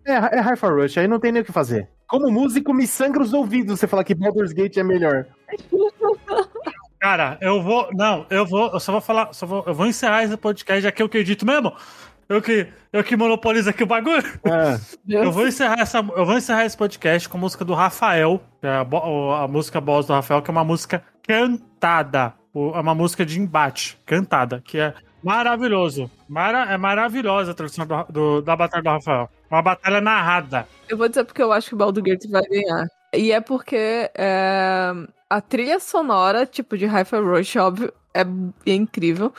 É, 0.06 0.13
é 0.13 0.39
Hi-Fi 0.41 0.67
Rush, 0.67 0.98
aí 0.98 1.08
não 1.08 1.20
tem 1.20 1.32
nem 1.32 1.41
o 1.41 1.46
que 1.46 1.52
fazer. 1.52 1.88
Como 2.08 2.30
músico, 2.32 2.74
me 2.74 2.86
sangra 2.88 3.22
os 3.22 3.34
ouvidos 3.34 3.80
você 3.80 3.88
falar 3.88 4.04
que 4.04 4.13
Baldur's 4.15 4.54
Gate 4.54 4.78
é 4.78 4.84
melhor. 4.84 5.26
Cara, 7.00 7.38
eu 7.41 7.62
vou. 7.62 7.89
Não, 7.93 8.26
eu 8.30 8.46
vou. 8.46 8.72
Eu 8.74 8.80
só 8.80 8.91
vou 8.91 9.02
falar. 9.02 9.32
Só 9.34 9.46
vou, 9.46 9.63
eu 9.67 9.74
vou 9.74 9.86
encerrar 9.86 10.24
esse 10.24 10.36
podcast, 10.36 10.82
já 10.82 10.91
que 10.91 11.02
eu 11.02 11.06
acredito 11.06 11.46
mesmo. 11.46 11.74
Eu 12.29 12.41
que, 12.41 12.67
eu 12.91 13.03
que 13.03 13.15
monopolizo 13.15 13.69
aqui 13.69 13.83
o 13.83 13.87
bagulho. 13.87 14.23
É, 14.43 14.79
Eu 15.23 15.31
vou 15.31 15.47
encerrar 15.47 15.79
essa, 15.79 15.99
eu 15.99 16.25
vou 16.25 16.37
encerrar 16.37 16.65
esse 16.65 16.75
podcast 16.75 17.29
com 17.29 17.37
a 17.37 17.41
música 17.41 17.63
do 17.63 17.73
Rafael, 17.73 18.41
que 18.59 18.67
é 18.67 18.69
a, 18.69 19.43
a 19.43 19.47
música 19.47 19.79
boss 19.79 20.05
do 20.07 20.13
Rafael, 20.13 20.41
que 20.41 20.49
é 20.49 20.53
uma 20.53 20.63
música 20.63 21.01
cantada. 21.25 22.33
É 22.55 22.79
uma 22.79 22.95
música 22.95 23.25
de 23.25 23.39
embate, 23.39 23.97
cantada, 24.05 24.61
que 24.65 24.79
é 24.79 24.93
maravilhoso. 25.23 26.09
Mara, 26.27 26.65
é 26.73 26.77
maravilhosa 26.77 27.51
a 27.51 27.53
tradução 27.53 27.85
do- 27.85 28.05
do- 28.09 28.41
da 28.41 28.55
batalha 28.55 28.83
do 28.83 28.89
Rafael. 28.89 29.29
Uma 29.49 29.61
batalha 29.61 30.01
narrada. 30.01 30.67
Eu 30.89 30.97
vou 30.97 31.07
dizer 31.07 31.23
porque 31.23 31.41
eu 31.41 31.51
acho 31.53 31.69
que 31.69 31.75
o 31.75 31.77
Baldur's 31.77 32.03
Gate 32.03 32.29
vai 32.29 32.41
ganhar. 32.43 32.87
E 33.13 33.31
é 33.31 33.39
porque 33.39 34.09
é, 34.15 34.91
a 35.29 35.39
trilha 35.41 35.79
sonora, 35.79 36.45
tipo 36.45 36.77
de 36.77 36.85
Hi-Fi 36.85 37.17
Rush, 37.19 37.55
óbvio, 37.57 37.93
é, 38.13 38.21
é 38.21 38.73
incrível. 38.73 39.31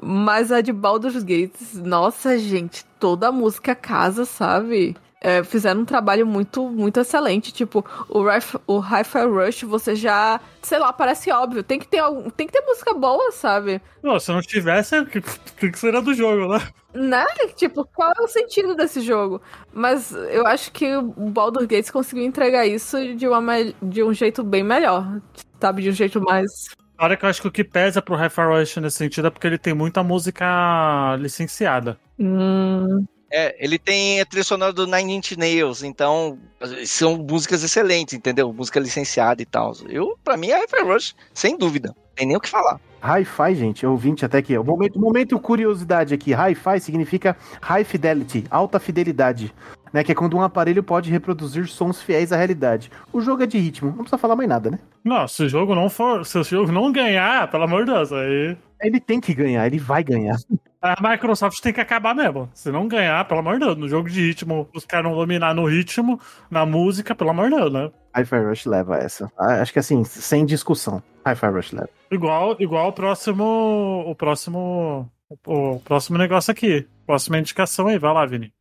Mas 0.00 0.52
a 0.52 0.60
de 0.60 0.72
Baldur's 0.72 1.22
Gate, 1.22 1.54
nossa, 1.74 2.38
gente, 2.38 2.84
toda 3.00 3.28
a 3.28 3.32
música 3.32 3.74
casa, 3.74 4.24
sabe? 4.24 4.96
É, 5.20 5.42
fizeram 5.42 5.80
um 5.80 5.84
trabalho 5.84 6.26
muito, 6.26 6.68
muito 6.68 7.00
excelente. 7.00 7.52
Tipo, 7.52 7.84
o, 8.08 8.22
Rif- 8.22 8.58
o 8.66 8.78
Hi-Fi 8.78 9.24
Rush, 9.26 9.62
você 9.62 9.96
já, 9.96 10.40
sei 10.62 10.78
lá, 10.78 10.92
parece 10.92 11.30
óbvio. 11.32 11.62
Tem 11.64 11.78
que 11.78 11.88
ter, 11.88 11.98
algum, 11.98 12.28
tem 12.30 12.46
que 12.46 12.52
ter 12.52 12.60
música 12.60 12.92
boa, 12.94 13.32
sabe? 13.32 13.80
Não, 14.02 14.20
se 14.20 14.30
não 14.30 14.40
tivesse, 14.42 14.98
o 14.98 15.06
que, 15.06 15.20
que 15.20 15.78
seria 15.78 16.02
do 16.02 16.14
jogo, 16.14 16.52
né? 16.52 16.68
Né? 16.94 17.26
Tipo, 17.56 17.84
qual 17.86 18.12
é 18.16 18.22
o 18.22 18.28
sentido 18.28 18.74
desse 18.74 19.00
jogo? 19.00 19.40
Mas 19.72 20.12
eu 20.12 20.46
acho 20.46 20.70
que 20.72 20.94
o 20.96 21.02
Baldur's 21.30 21.66
Gate 21.66 21.90
conseguiu 21.90 22.24
entregar 22.24 22.66
isso 22.66 23.14
de, 23.14 23.26
uma, 23.26 23.54
de 23.82 24.02
um 24.02 24.12
jeito 24.12 24.44
bem 24.44 24.62
melhor. 24.62 25.20
Sabe? 25.60 25.82
De 25.82 25.88
um 25.90 25.92
jeito 25.92 26.20
mais. 26.20 26.50
A 26.98 27.04
hora 27.04 27.16
que 27.16 27.24
eu 27.24 27.28
acho 27.28 27.42
que 27.42 27.48
o 27.48 27.52
que 27.52 27.62
pesa 27.64 28.00
pro 28.00 28.14
Hi-Fi 28.16 28.42
Rush 28.42 28.76
nesse 28.78 28.96
sentido 28.96 29.26
é 29.26 29.30
porque 29.30 29.46
ele 29.46 29.58
tem 29.58 29.74
muita 29.74 30.02
música 30.02 31.16
licenciada. 31.18 31.98
Hum, 32.18 33.04
É, 33.30 33.56
ele 33.62 33.76
tem 33.78 34.20
a 34.20 34.24
trilha 34.24 34.44
sonora 34.44 34.72
do 34.72 34.86
Nine 34.86 35.14
Inch 35.16 35.32
Nails, 35.36 35.82
então 35.82 36.38
são 36.86 37.18
músicas 37.18 37.62
excelentes, 37.64 38.14
entendeu? 38.14 38.52
Música 38.52 38.78
licenciada 38.78 39.42
e 39.42 39.44
tal. 39.44 39.72
Eu, 39.88 40.16
pra 40.22 40.36
mim, 40.36 40.48
é 40.50 40.60
Hi-Fi 40.60 40.82
Rush, 40.84 41.14
sem 41.34 41.58
dúvida. 41.58 41.94
Tem 42.14 42.26
nem 42.26 42.36
o 42.36 42.40
que 42.40 42.48
falar. 42.48 42.80
Hi-Fi, 43.02 43.54
gente, 43.54 43.84
ouvinte 43.84 44.24
até 44.24 44.38
aqui. 44.38 44.56
ó. 44.56 44.62
Momento, 44.62 44.98
momento 44.98 45.38
curiosidade 45.38 46.14
aqui. 46.14 46.32
Hi-Fi 46.32 46.80
significa 46.80 47.36
High 47.60 47.84
Fidelity, 47.84 48.44
alta 48.50 48.80
fidelidade. 48.80 49.52
Né? 49.96 50.04
Que 50.04 50.12
é 50.12 50.14
quando 50.14 50.36
um 50.36 50.42
aparelho 50.42 50.82
pode 50.82 51.10
reproduzir 51.10 51.66
sons 51.68 52.02
fiéis 52.02 52.30
à 52.30 52.36
realidade. 52.36 52.90
O 53.10 53.22
jogo 53.22 53.42
é 53.42 53.46
de 53.46 53.56
ritmo, 53.56 53.88
não 53.88 53.98
precisa 53.98 54.18
falar 54.18 54.36
mais 54.36 54.46
nada, 54.46 54.70
né? 54.70 54.78
Não, 55.02 55.26
se 55.26 55.44
o 55.44 55.48
jogo 55.48 55.74
não 55.74 55.88
for. 55.88 56.26
Se 56.26 56.38
o 56.38 56.44
jogo 56.44 56.70
não 56.70 56.92
ganhar, 56.92 57.50
pelo 57.50 57.64
amor 57.64 57.86
de 57.86 57.92
Deus, 57.92 58.12
aí. 58.12 58.58
Ele 58.78 59.00
tem 59.00 59.18
que 59.18 59.32
ganhar, 59.32 59.66
ele 59.66 59.78
vai 59.78 60.04
ganhar. 60.04 60.36
A 60.82 60.96
Microsoft 61.00 61.62
tem 61.62 61.72
que 61.72 61.80
acabar 61.80 62.14
mesmo. 62.14 62.46
Se 62.52 62.70
não 62.70 62.86
ganhar, 62.86 63.26
pelo 63.26 63.40
amor 63.40 63.54
de 63.54 63.64
Deus, 63.64 63.76
no 63.78 63.88
jogo 63.88 64.10
de 64.10 64.20
ritmo, 64.20 64.68
os 64.74 64.84
caras 64.84 65.10
não 65.10 65.16
dominar 65.16 65.54
no 65.54 65.64
ritmo, 65.64 66.20
na 66.50 66.66
música, 66.66 67.14
pelo 67.14 67.30
amor 67.30 67.48
de 67.48 67.56
Deus, 67.56 67.72
né? 67.72 67.90
Hi-Fi 68.14 68.38
Rush 68.38 68.66
leva 68.66 68.98
essa. 68.98 69.32
Ah, 69.38 69.62
Acho 69.62 69.72
que 69.72 69.78
assim, 69.78 70.04
sem 70.04 70.44
discussão. 70.44 71.02
Hi-Fi 71.26 71.46
Rush 71.46 71.72
leva. 71.72 71.88
Igual, 72.10 72.54
igual 72.60 72.88
o 72.88 72.92
próximo. 72.92 74.04
O 74.06 74.14
próximo. 74.14 75.10
O 75.46 75.80
próximo 75.80 76.18
negócio 76.18 76.50
aqui. 76.52 76.86
Próxima 77.06 77.38
indicação 77.38 77.86
aí, 77.86 77.98
vai 77.98 78.12
lá, 78.12 78.26
Vini. 78.26 78.52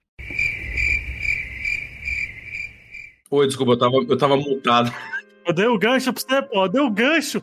Oi, 3.36 3.48
desculpa, 3.48 3.74
eu 3.74 3.78
tava, 3.78 3.95
eu 3.98 4.17
tava 4.17 4.38
multado. 4.38 4.93
Eu 5.45 5.54
dei 5.54 5.67
o 5.67 5.78
gancho 5.78 6.13
pra 6.13 6.21
você, 6.21 6.41
pô. 6.41 6.63
Eu 6.63 6.69
dei 6.69 6.82
o 6.82 6.89
gancho. 6.89 7.41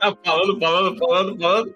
Tava 0.00 0.18
falando, 0.24 0.58
falando, 0.58 0.98
falando, 0.98 1.38
falando. 1.38 1.74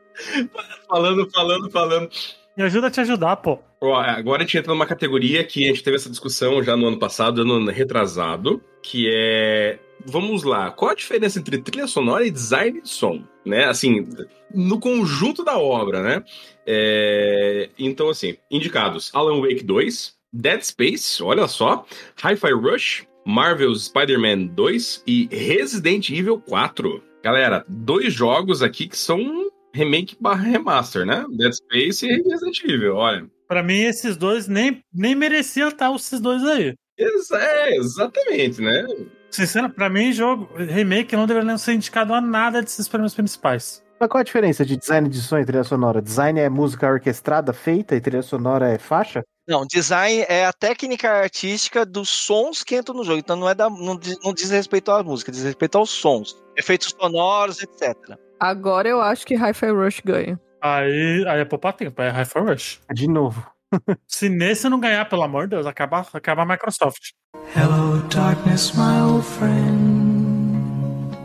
Falando, 0.89 1.31
falando, 1.31 1.71
falando. 1.71 2.11
Me 2.57 2.65
ajuda 2.65 2.87
a 2.87 2.91
te 2.91 3.01
ajudar, 3.01 3.37
pô. 3.37 3.59
Ó, 3.81 3.95
agora 3.95 4.43
a 4.43 4.47
gente 4.47 4.57
entra 4.59 4.73
numa 4.73 4.87
categoria 4.87 5.45
que 5.45 5.65
a 5.65 5.69
gente 5.69 5.83
teve 5.83 5.97
essa 5.97 6.11
discussão 6.11 6.63
já 6.63 6.77
no 6.77 6.89
ano 6.89 6.99
passado, 6.99 7.43
ano 7.43 7.71
retrasado, 7.71 8.63
que 8.83 9.09
é. 9.13 9.79
Vamos 10.07 10.43
lá, 10.43 10.71
qual 10.71 10.93
a 10.93 10.95
diferença 10.95 11.39
entre 11.39 11.59
trilha 11.59 11.87
sonora 11.87 12.27
e 12.27 12.31
design 12.31 12.81
de 12.81 12.89
som? 12.89 13.23
Né? 13.45 13.67
Assim, 13.67 14.09
no 14.55 14.81
conjunto 14.81 15.45
da 15.45 15.59
obra, 15.59 16.03
né? 16.03 16.25
É, 16.67 17.69
Então, 17.79 18.09
assim, 18.09 18.37
indicados: 18.51 19.11
Alan 19.15 19.41
Wake 19.41 19.63
2, 19.63 20.15
Dead 20.33 20.63
Space, 20.63 21.23
olha 21.23 21.47
só, 21.49 21.85
Hi-Fi 22.23 22.53
Rush, 22.53 23.07
Marvel's 23.31 23.85
Spider-Man 23.85 24.47
2 24.49 25.05
e 25.07 25.29
Resident 25.31 26.11
Evil 26.11 26.41
4. 26.41 27.01
Galera, 27.23 27.65
dois 27.69 28.13
jogos 28.13 28.61
aqui 28.61 28.89
que 28.89 28.97
são 28.97 29.49
remake 29.73 30.17
barra 30.21 30.43
remaster, 30.43 31.07
né? 31.07 31.25
Dead 31.31 31.53
Space 31.53 32.05
e 32.05 32.23
Resident 32.29 32.65
Evil, 32.65 32.97
olha. 32.97 33.31
Pra 33.47 33.63
mim, 33.63 33.83
esses 33.83 34.17
dois 34.17 34.49
nem, 34.49 34.83
nem 34.93 35.15
mereciam 35.15 35.69
estar 35.69 35.95
esses 35.95 36.19
dois 36.21 36.43
aí. 36.45 36.75
É, 36.99 37.77
exatamente, 37.77 38.61
né? 38.61 38.85
Sinceramente, 39.31 39.77
pra 39.77 39.89
mim, 39.89 40.13
jogo 40.13 40.49
remake 40.57 41.15
não 41.15 41.27
deveria 41.27 41.57
ser 41.57 41.75
indicado 41.75 42.13
a 42.13 42.21
nada 42.21 42.61
desses 42.61 42.89
prêmios 42.89 43.15
principais. 43.15 43.81
Mas 44.01 44.09
qual 44.09 44.21
a 44.21 44.25
diferença 44.25 44.65
de 44.65 44.77
design 44.77 45.09
de 45.09 45.21
som 45.21 45.39
e 45.39 45.45
trilha 45.45 45.63
sonora? 45.63 46.03
Design 46.03 46.41
é 46.41 46.49
música 46.49 46.91
orquestrada, 46.91 47.53
feita, 47.53 47.95
e 47.95 48.01
trilha 48.01 48.23
sonora 48.23 48.69
é 48.71 48.79
faixa? 48.79 49.23
Não, 49.51 49.67
design 49.67 50.25
é 50.29 50.47
a 50.47 50.53
técnica 50.53 51.11
artística 51.11 51.85
dos 51.85 52.09
sons 52.09 52.63
que 52.63 52.77
entram 52.77 52.95
no 52.95 53.03
jogo. 53.03 53.19
Então 53.19 53.35
não, 53.35 53.49
é 53.49 53.55
da, 53.55 53.69
não, 53.69 53.99
diz, 53.99 54.17
não 54.25 54.33
diz 54.33 54.49
respeito 54.49 54.93
à 54.93 55.03
música, 55.03 55.33
diz 55.33 55.43
respeito 55.43 55.77
aos 55.77 55.91
sons, 55.91 56.41
efeitos 56.57 56.95
sonoros, 56.97 57.61
etc. 57.61 58.17
Agora 58.39 58.89
eu 58.89 59.01
acho 59.01 59.27
que 59.27 59.35
Hi-Fi 59.35 59.71
Rush 59.73 60.03
ganha. 60.05 60.41
Aí, 60.63 61.25
aí 61.27 61.41
é 61.41 61.45
poupar 61.45 61.73
tempo, 61.73 62.01
é 62.01 62.11
Hi-Fi 62.11 62.39
Rush. 62.39 62.81
De 62.95 63.09
novo. 63.09 63.45
Se 64.07 64.29
nesse 64.29 64.69
não 64.69 64.79
ganhar, 64.79 65.09
pelo 65.09 65.25
amor 65.25 65.49
de 65.49 65.57
Deus, 65.57 65.67
acaba, 65.67 66.07
acaba 66.13 66.43
a 66.43 66.47
Microsoft. 66.47 67.11
Hello, 67.53 68.01
darkness, 68.09 68.73
my 68.77 69.01
old 69.01 69.25
friend. 69.25 71.17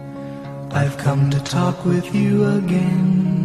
I've 0.73 0.97
come 0.97 1.29
to 1.29 1.39
talk 1.43 1.85
with 1.85 2.11
you 2.11 2.43
again. 2.57 3.44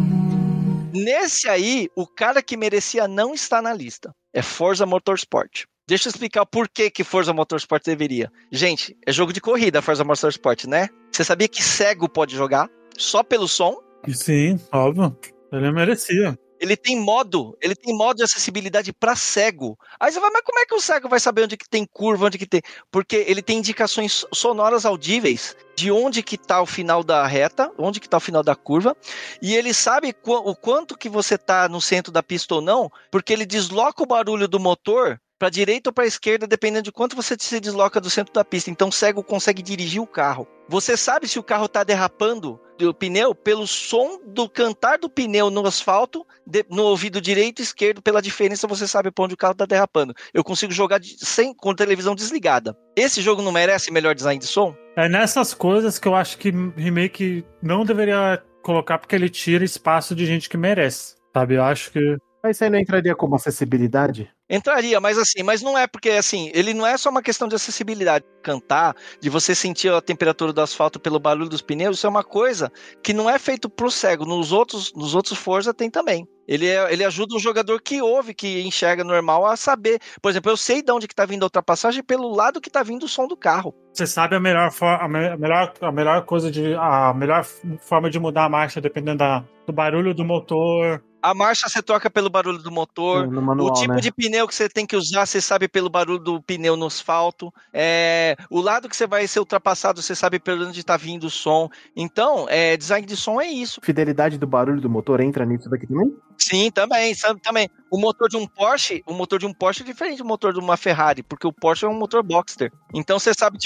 Nesse 0.93 1.47
aí, 1.47 1.87
o 1.95 2.05
cara 2.05 2.41
que 2.41 2.57
merecia 2.57 3.07
não 3.07 3.33
está 3.33 3.61
na 3.61 3.73
lista. 3.73 4.13
É 4.33 4.41
Forza 4.41 4.85
Motorsport. 4.85 5.65
Deixa 5.87 6.07
eu 6.07 6.11
explicar 6.11 6.45
por 6.45 6.69
que, 6.69 6.89
que 6.89 7.03
Forza 7.03 7.33
Motorsport 7.33 7.83
deveria. 7.83 8.31
Gente, 8.51 8.95
é 9.05 9.11
jogo 9.11 9.33
de 9.33 9.41
corrida 9.41 9.81
Forza 9.81 10.03
Motorsport, 10.03 10.65
né? 10.65 10.87
Você 11.11 11.23
sabia 11.23 11.47
que 11.47 11.61
cego 11.61 12.07
pode 12.07 12.35
jogar? 12.35 12.69
Só 12.97 13.23
pelo 13.23 13.47
som? 13.47 13.75
Sim, 14.07 14.59
óbvio. 14.71 15.17
Ele 15.51 15.71
merecia. 15.71 16.37
Ele 16.61 16.77
tem 16.77 16.95
modo, 16.95 17.57
ele 17.59 17.75
tem 17.75 17.97
modo 17.97 18.17
de 18.17 18.23
acessibilidade 18.23 18.93
para 18.93 19.15
cego. 19.15 19.75
Aí 19.99 20.11
você 20.11 20.19
vai, 20.19 20.29
mas 20.29 20.43
como 20.43 20.59
é 20.59 20.65
que 20.65 20.75
o 20.75 20.79
cego 20.79 21.09
vai 21.09 21.19
saber 21.19 21.43
onde 21.45 21.57
que 21.57 21.67
tem 21.67 21.87
curva, 21.91 22.27
onde 22.27 22.37
que 22.37 22.45
tem? 22.45 22.61
Porque 22.91 23.25
ele 23.27 23.41
tem 23.41 23.57
indicações 23.57 24.23
sonoras 24.31 24.85
audíveis 24.85 25.55
de 25.75 25.91
onde 25.91 26.21
que 26.21 26.37
tá 26.37 26.61
o 26.61 26.67
final 26.67 27.03
da 27.03 27.25
reta, 27.25 27.71
onde 27.79 27.99
que 27.99 28.07
tá 28.07 28.17
o 28.17 28.21
final 28.21 28.43
da 28.43 28.55
curva, 28.55 28.95
e 29.41 29.55
ele 29.55 29.73
sabe 29.73 30.15
o 30.23 30.55
quanto 30.55 30.95
que 30.95 31.09
você 31.09 31.35
tá 31.35 31.67
no 31.67 31.81
centro 31.81 32.11
da 32.11 32.21
pista 32.21 32.53
ou 32.53 32.61
não, 32.61 32.91
porque 33.09 33.33
ele 33.33 33.45
desloca 33.45 34.03
o 34.03 34.05
barulho 34.05 34.47
do 34.47 34.59
motor 34.59 35.19
para 35.39 35.49
direita 35.49 35.89
ou 35.89 35.93
para 35.93 36.05
esquerda, 36.05 36.45
dependendo 36.45 36.83
de 36.83 36.91
quanto 36.91 37.15
você 37.15 37.35
se 37.39 37.59
desloca 37.59 37.99
do 37.99 38.11
centro 38.11 38.31
da 38.31 38.45
pista. 38.45 38.69
Então 38.69 38.89
o 38.89 38.91
cego 38.91 39.23
consegue 39.23 39.63
dirigir 39.63 39.99
o 39.99 40.05
carro. 40.05 40.47
Você 40.69 40.95
sabe 40.95 41.27
se 41.27 41.39
o 41.39 41.43
carro 41.43 41.65
está 41.65 41.83
derrapando 41.83 42.59
do 42.85 42.93
pneu 42.93 43.33
pelo 43.35 43.65
som 43.67 44.19
do 44.25 44.49
cantar 44.49 44.97
do 44.97 45.09
pneu 45.09 45.49
no 45.49 45.65
asfalto, 45.65 46.25
de- 46.45 46.65
no 46.69 46.83
ouvido 46.83 47.21
direito 47.21 47.59
e 47.59 47.63
esquerdo, 47.63 48.01
pela 48.01 48.21
diferença 48.21 48.67
você 48.67 48.87
sabe 48.87 49.11
para 49.11 49.25
onde 49.25 49.33
o 49.33 49.37
carro 49.37 49.53
está 49.53 49.65
derrapando. 49.65 50.13
Eu 50.33 50.43
consigo 50.43 50.71
jogar 50.71 50.99
de- 50.99 51.15
sem 51.23 51.53
com 51.53 51.73
televisão 51.73 52.15
desligada. 52.15 52.75
Esse 52.95 53.21
jogo 53.21 53.41
não 53.41 53.51
merece 53.51 53.91
melhor 53.91 54.15
design 54.15 54.39
de 54.39 54.47
som? 54.47 54.75
É 54.97 55.07
nessas 55.07 55.53
coisas 55.53 55.97
que 55.97 56.07
eu 56.07 56.15
acho 56.15 56.37
que 56.37 56.51
remake 56.75 57.45
não 57.61 57.85
deveria 57.85 58.41
colocar, 58.61 58.97
porque 58.97 59.15
ele 59.15 59.29
tira 59.29 59.63
espaço 59.63 60.13
de 60.13 60.25
gente 60.25 60.49
que 60.49 60.57
merece. 60.57 61.15
Sabe? 61.33 61.55
Eu 61.55 61.63
acho 61.63 61.91
que. 61.91 62.17
Mas 62.43 62.57
isso 62.57 62.63
aí 62.63 62.69
não 62.69 62.79
entraria 62.79 63.15
como 63.15 63.35
acessibilidade? 63.35 64.29
Entraria, 64.49 64.99
mas 64.99 65.17
assim, 65.17 65.43
mas 65.43 65.61
não 65.61 65.77
é 65.77 65.87
porque 65.87 66.09
assim, 66.09 66.51
ele 66.53 66.73
não 66.73 66.85
é 66.85 66.97
só 66.97 67.09
uma 67.09 67.21
questão 67.21 67.47
de 67.47 67.55
acessibilidade, 67.55 68.25
cantar, 68.43 68.95
de 69.21 69.29
você 69.29 69.53
sentir 69.55 69.91
a 69.93 70.01
temperatura 70.01 70.51
do 70.51 70.59
asfalto 70.59 70.99
pelo 70.99 71.19
barulho 71.19 71.47
dos 71.47 71.61
pneus, 71.61 71.97
isso 71.97 72.07
é 72.07 72.09
uma 72.09 72.23
coisa 72.23 72.71
que 73.03 73.13
não 73.13 73.29
é 73.29 73.37
feito 73.39 73.69
pro 73.69 73.89
cego. 73.91 74.25
Nos 74.25 74.51
outros, 74.51 74.91
nos 74.93 75.15
outros 75.15 75.37
Forza 75.37 75.73
tem 75.73 75.89
também. 75.89 76.27
Ele, 76.47 76.67
é- 76.67 76.91
ele 76.91 77.05
ajuda 77.05 77.35
o 77.35 77.39
jogador 77.39 77.81
que 77.81 78.01
ouve, 78.01 78.33
que 78.33 78.61
enxerga 78.63 79.03
normal 79.05 79.45
a 79.45 79.55
saber. 79.55 79.99
Por 80.21 80.29
exemplo, 80.29 80.51
eu 80.51 80.57
sei 80.57 80.81
de 80.81 80.91
onde 80.91 81.07
que 81.07 81.15
tá 81.15 81.25
vindo 81.25 81.43
a 81.43 81.45
ultrapassagem 81.45 82.03
pelo 82.03 82.27
lado 82.35 82.59
que 82.59 82.69
tá 82.69 82.83
vindo 82.83 83.03
o 83.03 83.07
som 83.07 83.25
do 83.27 83.37
carro. 83.37 83.73
Você 83.93 84.05
sabe 84.05 84.35
a 84.35 84.39
melhor, 84.39 84.69
for- 84.71 84.99
a, 84.99 85.07
me- 85.07 85.29
a 85.29 85.37
melhor, 85.37 85.73
a 85.79 85.91
melhor 85.91 86.25
coisa 86.25 86.51
de. 86.51 86.73
A 86.75 87.13
melhor 87.13 87.45
forma 87.79 88.09
de 88.09 88.19
mudar 88.19 88.45
a 88.45 88.49
marcha 88.49 88.81
dependendo 88.81 89.19
da, 89.19 89.45
do 89.65 89.71
barulho 89.71 90.13
do 90.13 90.25
motor. 90.25 91.01
A 91.21 91.33
marcha 91.33 91.69
você 91.69 91.81
troca 91.81 92.09
pelo 92.09 92.29
barulho 92.29 92.57
do 92.57 92.71
motor. 92.71 93.29
Manual, 93.29 93.69
o 93.69 93.73
tipo 93.73 93.93
né? 93.93 93.99
de 93.99 94.11
pneu 94.11 94.47
que 94.47 94.55
você 94.55 94.67
tem 94.67 94.85
que 94.85 94.95
usar, 94.95 95.25
você 95.25 95.39
sabe 95.39 95.67
pelo 95.67 95.89
barulho 95.89 96.19
do 96.19 96.41
pneu 96.41 96.75
no 96.75 96.87
asfalto. 96.87 97.53
É, 97.73 98.35
o 98.49 98.59
lado 98.59 98.89
que 98.89 98.95
você 98.95 99.05
vai 99.05 99.27
ser 99.27 99.39
ultrapassado, 99.39 100.01
você 100.01 100.15
sabe 100.15 100.39
pelo 100.39 100.67
onde 100.67 100.79
está 100.79 100.97
vindo 100.97 101.25
o 101.25 101.29
som. 101.29 101.69
Então, 101.95 102.47
é, 102.49 102.75
design 102.75 103.05
de 103.05 103.15
som 103.15 103.39
é 103.39 103.47
isso. 103.47 103.81
Fidelidade 103.83 104.37
do 104.37 104.47
barulho 104.47 104.81
do 104.81 104.89
motor 104.89 105.21
entra 105.21 105.45
nisso 105.45 105.69
daqui 105.69 105.87
também? 105.87 106.11
Sim, 106.37 106.71
também, 106.71 107.13
também. 107.43 107.69
O 107.91 107.99
motor 107.99 108.27
de 108.27 108.35
um 108.35 108.47
Porsche, 108.47 109.03
o 109.05 109.13
motor 109.13 109.37
de 109.37 109.45
um 109.45 109.53
Porsche 109.53 109.83
é 109.83 109.85
diferente 109.85 110.17
do 110.17 110.25
motor 110.25 110.51
de 110.51 110.59
uma 110.59 110.75
Ferrari, 110.75 111.21
porque 111.21 111.45
o 111.45 111.53
Porsche 111.53 111.85
é 111.85 111.87
um 111.87 111.93
motor 111.93 112.23
Boxster. 112.23 112.71
Então 112.93 113.19
você 113.19 113.31
sabe, 113.33 113.59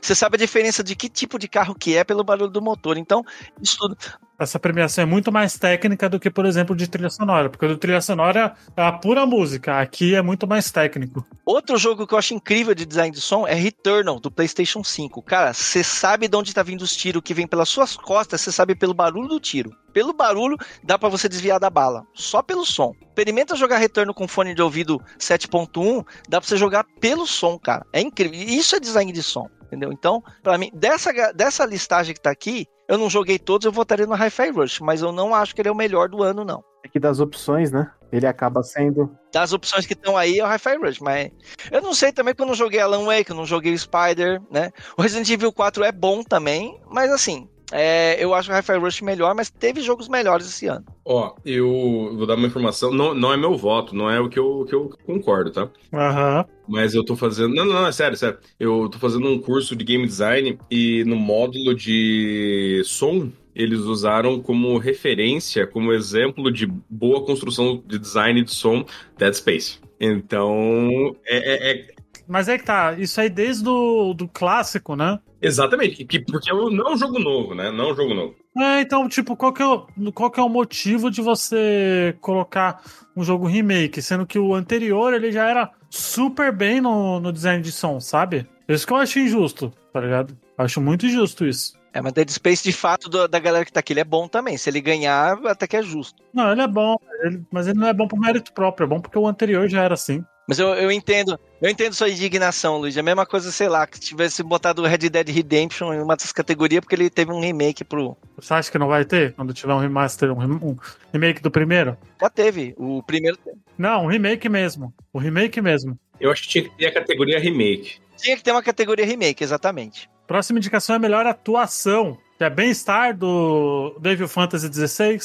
você 0.00 0.14
sabe 0.14 0.36
a 0.36 0.38
diferença 0.38 0.84
de 0.84 0.94
que 0.94 1.08
tipo 1.08 1.38
de 1.38 1.48
carro 1.48 1.74
que 1.74 1.96
é 1.96 2.04
pelo 2.04 2.22
barulho 2.22 2.50
do 2.50 2.62
motor. 2.62 2.96
Então, 2.96 3.24
isso 3.60 3.76
tudo. 3.78 3.96
Essa 4.40 4.58
premiação 4.58 5.02
é 5.02 5.06
muito 5.06 5.30
mais 5.30 5.58
técnica 5.58 6.08
do 6.08 6.18
que, 6.18 6.30
por 6.30 6.46
exemplo, 6.46 6.74
de 6.74 6.88
trilha 6.88 7.10
sonora. 7.10 7.50
Porque 7.50 7.66
o 7.66 7.68
de 7.68 7.76
trilha 7.76 8.00
sonora 8.00 8.54
é 8.74 8.82
a 8.82 8.90
pura 8.90 9.26
música. 9.26 9.78
Aqui 9.78 10.14
é 10.14 10.22
muito 10.22 10.46
mais 10.46 10.70
técnico. 10.70 11.26
Outro 11.44 11.76
jogo 11.76 12.06
que 12.06 12.14
eu 12.14 12.18
acho 12.18 12.32
incrível 12.32 12.74
de 12.74 12.86
design 12.86 13.14
de 13.14 13.20
som 13.20 13.46
é 13.46 13.52
Returnal, 13.52 14.18
do 14.18 14.30
PlayStation 14.30 14.82
5. 14.82 15.22
Cara, 15.24 15.52
você 15.52 15.84
sabe 15.84 16.26
de 16.26 16.34
onde 16.34 16.54
tá 16.54 16.62
vindo 16.62 16.80
os 16.80 16.96
tiros 16.96 17.20
que 17.22 17.34
vem 17.34 17.46
pelas 17.46 17.68
suas 17.68 17.98
costas, 17.98 18.40
você 18.40 18.50
sabe 18.50 18.74
pelo 18.74 18.94
barulho 18.94 19.28
do 19.28 19.38
tiro. 19.38 19.76
Pelo 19.92 20.14
barulho, 20.14 20.56
dá 20.82 20.98
pra 20.98 21.10
você 21.10 21.28
desviar 21.28 21.60
da 21.60 21.68
bala. 21.68 22.06
Só 22.14 22.40
pelo 22.42 22.64
som. 22.64 22.94
Experimenta 23.08 23.54
jogar 23.54 23.76
Returnal 23.76 24.14
com 24.14 24.26
fone 24.26 24.54
de 24.54 24.62
ouvido 24.62 25.02
7.1, 25.18 26.02
dá 26.30 26.40
pra 26.40 26.48
você 26.48 26.56
jogar 26.56 26.86
pelo 26.98 27.26
som, 27.26 27.58
cara. 27.58 27.84
É 27.92 28.00
incrível. 28.00 28.40
Isso 28.40 28.74
é 28.74 28.80
design 28.80 29.12
de 29.12 29.22
som, 29.22 29.50
entendeu? 29.64 29.92
Então, 29.92 30.22
pra 30.42 30.56
mim, 30.56 30.70
dessa, 30.72 31.12
dessa 31.34 31.66
listagem 31.66 32.14
que 32.14 32.22
tá 32.22 32.30
aqui, 32.30 32.66
eu 32.90 32.98
não 32.98 33.08
joguei 33.08 33.38
todos, 33.38 33.64
eu 33.64 33.70
votaria 33.70 34.04
no 34.04 34.16
Hi-Fi 34.16 34.50
Rush, 34.50 34.80
mas 34.80 35.00
eu 35.00 35.12
não 35.12 35.32
acho 35.32 35.54
que 35.54 35.62
ele 35.62 35.68
é 35.68 35.72
o 35.72 35.76
melhor 35.76 36.08
do 36.08 36.24
ano, 36.24 36.44
não. 36.44 36.64
É 36.84 36.88
que 36.88 36.98
das 36.98 37.20
opções, 37.20 37.70
né? 37.70 37.88
Ele 38.10 38.26
acaba 38.26 38.64
sendo. 38.64 39.16
das 39.32 39.52
opções 39.52 39.86
que 39.86 39.92
estão 39.92 40.16
aí 40.16 40.40
é 40.40 40.44
o 40.44 40.48
Hi-Fi 40.48 40.76
Rush, 40.76 40.98
mas 40.98 41.30
eu 41.70 41.80
não 41.80 41.94
sei 41.94 42.10
também 42.10 42.34
que 42.34 42.42
eu 42.42 42.46
não 42.46 42.54
joguei 42.54 42.80
Alan 42.80 43.04
Wake, 43.04 43.30
eu 43.30 43.36
não 43.36 43.46
joguei 43.46 43.72
o 43.72 43.78
Spider, 43.78 44.42
né? 44.50 44.72
O 44.96 45.02
Resident 45.02 45.30
Evil 45.30 45.52
4 45.52 45.84
é 45.84 45.92
bom 45.92 46.24
também, 46.24 46.80
mas 46.90 47.12
assim, 47.12 47.48
é, 47.72 48.22
eu 48.22 48.34
acho 48.34 48.50
o 48.50 48.54
Hi-Fi 48.54 48.76
Rush 48.78 49.00
melhor, 49.02 49.34
mas 49.34 49.50
teve 49.50 49.80
jogos 49.80 50.08
melhores 50.08 50.46
esse 50.46 50.66
ano. 50.66 50.84
Ó, 51.04 51.34
eu 51.44 52.14
vou 52.16 52.26
dar 52.26 52.36
uma 52.36 52.46
informação. 52.46 52.90
Não, 52.92 53.14
não 53.14 53.32
é 53.32 53.36
meu 53.36 53.56
voto, 53.56 53.94
não 53.94 54.10
é 54.10 54.20
o 54.20 54.28
que 54.28 54.38
eu, 54.38 54.64
que 54.68 54.74
eu 54.74 54.90
concordo, 55.06 55.50
tá? 55.50 55.68
Aham. 55.92 56.44
Mas 56.68 56.94
eu 56.94 57.04
tô 57.04 57.16
fazendo. 57.16 57.54
Não, 57.54 57.64
não, 57.64 57.74
não, 57.74 57.86
é 57.86 57.92
sério, 57.92 58.16
sério. 58.16 58.38
Eu 58.58 58.88
tô 58.88 58.98
fazendo 58.98 59.28
um 59.28 59.40
curso 59.40 59.74
de 59.74 59.84
game 59.84 60.06
design 60.06 60.58
e 60.70 61.04
no 61.04 61.16
módulo 61.16 61.74
de 61.74 62.82
som. 62.84 63.30
Eles 63.54 63.80
usaram 63.80 64.40
como 64.40 64.78
referência, 64.78 65.66
como 65.66 65.92
exemplo 65.92 66.52
de 66.52 66.66
boa 66.88 67.24
construção 67.26 67.82
de 67.84 67.98
design 67.98 68.42
de 68.44 68.52
som, 68.54 68.84
Dead 69.18 69.34
Space. 69.34 69.80
Então, 69.98 71.14
é, 71.26 71.36
é- 71.36 71.72
é- 71.72 71.86
mas 72.26 72.48
é 72.48 72.56
que 72.56 72.64
tá, 72.64 72.94
isso 72.96 73.20
aí 73.20 73.28
desde 73.28 73.68
o 73.68 74.14
do 74.14 74.28
clássico, 74.28 74.94
né? 74.94 75.18
Exatamente, 75.42 76.04
que, 76.04 76.18
porque 76.20 76.52
não 76.52 76.88
é 76.88 76.92
um 76.92 76.96
jogo 76.96 77.18
novo, 77.18 77.54
né? 77.54 77.70
Não 77.70 77.88
é 77.88 77.92
um 77.92 77.96
jogo 77.96 78.14
novo. 78.14 78.34
É, 78.58 78.80
então, 78.80 79.08
tipo, 79.08 79.36
qual 79.36 79.52
que 79.52 79.62
é, 79.62 79.66
o, 79.66 79.86
qual 80.12 80.30
que 80.30 80.38
é 80.40 80.42
o 80.42 80.48
motivo 80.48 81.10
de 81.10 81.22
você 81.22 82.16
colocar 82.20 82.82
um 83.16 83.22
jogo 83.24 83.46
remake, 83.46 84.02
sendo 84.02 84.26
que 84.26 84.38
o 84.38 84.54
anterior 84.54 85.14
ele 85.14 85.32
já 85.32 85.48
era 85.48 85.70
super 85.88 86.52
bem 86.52 86.80
no, 86.80 87.20
no 87.20 87.32
design 87.32 87.62
de 87.62 87.72
som, 87.72 88.00
sabe? 88.00 88.46
Isso 88.68 88.86
que 88.86 88.92
eu 88.92 88.96
acho 88.98 89.18
injusto, 89.18 89.72
tá 89.92 90.00
ligado? 90.00 90.36
Acho 90.58 90.80
muito 90.80 91.06
injusto 91.06 91.46
isso. 91.46 91.78
É, 91.92 92.00
mas 92.00 92.12
Dead 92.12 92.28
Space, 92.30 92.62
de 92.62 92.72
fato, 92.72 93.08
do- 93.08 93.26
da 93.26 93.40
galera 93.40 93.64
que 93.64 93.72
tá 93.72 93.80
aqui, 93.80 93.92
ele 93.92 93.98
é 94.00 94.04
bom 94.04 94.28
também. 94.28 94.56
Se 94.56 94.70
ele 94.70 94.80
ganhar, 94.80 95.36
até 95.46 95.66
que 95.66 95.76
é 95.76 95.82
justo. 95.82 96.22
Não, 96.32 96.52
ele 96.52 96.60
é 96.60 96.68
bom, 96.68 96.96
ele- 97.22 97.42
mas 97.50 97.66
ele 97.66 97.80
não 97.80 97.88
é 97.88 97.92
bom 97.92 98.06
por 98.06 98.20
mérito 98.20 98.52
próprio, 98.52 98.84
é 98.84 98.88
bom 98.88 99.00
porque 99.00 99.18
o 99.18 99.26
anterior 99.26 99.68
já 99.68 99.82
era 99.82 99.94
assim. 99.94 100.24
Mas 100.50 100.58
eu, 100.58 100.66
eu 100.74 100.90
entendo, 100.90 101.38
eu 101.62 101.70
entendo 101.70 101.92
sua 101.94 102.08
indignação, 102.08 102.76
Luiz. 102.78 102.96
É 102.96 103.00
a 103.00 103.04
mesma 103.04 103.24
coisa, 103.24 103.52
sei 103.52 103.68
lá, 103.68 103.86
que 103.86 104.00
tivesse 104.00 104.42
botado 104.42 104.82
o 104.82 104.84
Red 104.84 104.98
Dead 105.08 105.28
Redemption 105.28 105.94
em 105.94 106.00
uma 106.02 106.16
dessas 106.16 106.32
categorias, 106.32 106.80
porque 106.80 106.96
ele 106.96 107.08
teve 107.08 107.30
um 107.30 107.38
remake 107.40 107.84
pro. 107.84 108.16
Você 108.36 108.52
acha 108.52 108.68
que 108.68 108.76
não 108.76 108.88
vai 108.88 109.04
ter 109.04 109.32
quando 109.34 109.54
tiver 109.54 109.72
um 109.72 109.78
remaster, 109.78 110.28
um, 110.32 110.38
rem- 110.38 110.58
um 110.60 110.76
remake 111.12 111.40
do 111.40 111.52
primeiro? 111.52 111.96
Já 112.20 112.28
teve. 112.28 112.74
O 112.76 113.00
primeiro 113.00 113.38
Não, 113.78 114.06
um 114.06 114.08
remake 114.08 114.48
mesmo. 114.48 114.92
O 115.12 115.20
remake 115.20 115.60
mesmo. 115.60 115.96
Eu 116.20 116.32
acho 116.32 116.42
que 116.42 116.48
tinha 116.48 116.64
que 116.64 116.76
ter 116.76 116.86
a 116.86 116.92
categoria 116.94 117.38
remake. 117.38 117.98
tinha 118.16 118.36
que 118.36 118.42
ter 118.42 118.50
uma 118.50 118.62
categoria 118.62 119.06
remake, 119.06 119.44
exatamente. 119.44 120.10
Próxima 120.26 120.58
indicação 120.58 120.96
é 120.96 120.98
melhor 120.98 121.26
atuação, 121.26 122.18
que 122.36 122.42
é 122.42 122.50
Bem-Estar 122.50 123.16
do 123.16 123.96
Devil 124.00 124.26
Fantasy 124.26 124.66
XVI, 124.72 125.20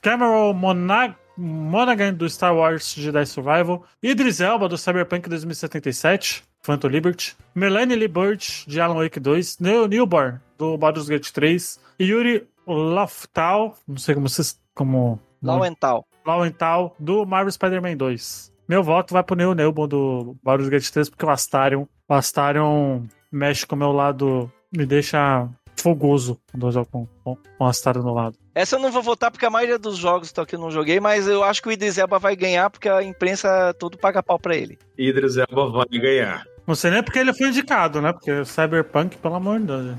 Cameron 0.00 0.52
Monag 0.52 1.14
Monaghan 1.42 2.14
do 2.14 2.30
Star 2.30 2.54
Wars 2.54 2.94
Jedi 2.94 3.26
Survival, 3.26 3.82
Idris 4.00 4.40
Elba 4.40 4.68
do 4.68 4.78
Cyberpunk 4.78 5.28
2077, 5.28 6.44
Phantom 6.60 6.86
Liberty, 6.86 7.36
Melanie 7.52 7.96
Lee 7.96 8.06
Bird 8.06 8.64
de 8.68 8.80
Alan 8.80 8.94
Wake 8.94 9.18
2, 9.18 9.58
Neil 9.58 9.88
Newborn 9.88 10.38
do 10.56 10.78
Baldur's 10.78 11.08
Gate 11.08 11.30
3, 11.30 11.80
e 11.98 12.04
Yuri 12.04 12.46
Loftal, 12.64 13.76
não 13.88 13.96
sei 13.96 14.14
como 14.14 14.28
vocês 14.28 14.56
como 14.72 15.18
Lauental. 15.42 16.06
Lauental 16.24 16.94
do 17.00 17.26
Marvel 17.26 17.50
Spider-Man 17.50 17.96
2. 17.96 18.52
Meu 18.68 18.84
voto 18.84 19.12
vai 19.12 19.24
pro 19.24 19.34
Neil 19.34 19.54
Neubon 19.54 19.88
do 19.88 20.36
Baldur's 20.44 20.70
Gate 20.70 20.88
3, 20.90 21.10
porque 21.10 21.26
o 21.26 21.30
Astarion, 21.30 21.86
o 22.08 22.14
Astarion 22.14 23.02
mexe 23.32 23.66
com 23.66 23.74
o 23.74 23.78
meu 23.78 23.90
lado, 23.90 24.50
me 24.72 24.86
deixa 24.86 25.48
fogoso 25.76 26.38
quando 26.52 26.68
eu 26.68 26.72
jogo 26.72 26.88
com, 26.92 27.06
com, 27.24 27.34
com 27.34 27.64
o 27.64 27.66
Astarion 27.66 28.04
no 28.04 28.14
lado. 28.14 28.41
Essa 28.54 28.76
eu 28.76 28.80
não 28.80 28.92
vou 28.92 29.02
votar 29.02 29.30
porque 29.30 29.46
a 29.46 29.50
maioria 29.50 29.78
dos 29.78 29.96
jogos 29.96 30.28
estão 30.28 30.44
aqui 30.44 30.54
eu 30.56 30.60
não 30.60 30.70
joguei, 30.70 31.00
mas 31.00 31.26
eu 31.26 31.42
acho 31.42 31.62
que 31.62 31.68
o 31.68 31.72
Idris 31.72 31.96
Elba 31.96 32.18
vai 32.18 32.36
ganhar 32.36 32.68
porque 32.68 32.88
a 32.88 33.02
imprensa 33.02 33.74
todo 33.78 33.96
paga 33.96 34.22
pau 34.22 34.38
pra 34.38 34.54
ele. 34.54 34.78
Idris 34.98 35.36
Elba 35.38 35.70
vai 35.70 35.86
ganhar. 35.98 36.44
Não 36.66 36.74
sei 36.76 36.90
nem 36.92 37.02
porque 37.02 37.18
ele 37.18 37.32
foi 37.34 37.48
indicado, 37.48 38.00
né? 38.00 38.12
Porque 38.12 38.44
Cyberpunk, 38.44 39.16
pelo 39.16 39.34
amor 39.34 39.58
de 39.58 39.66
Deus. 39.66 39.96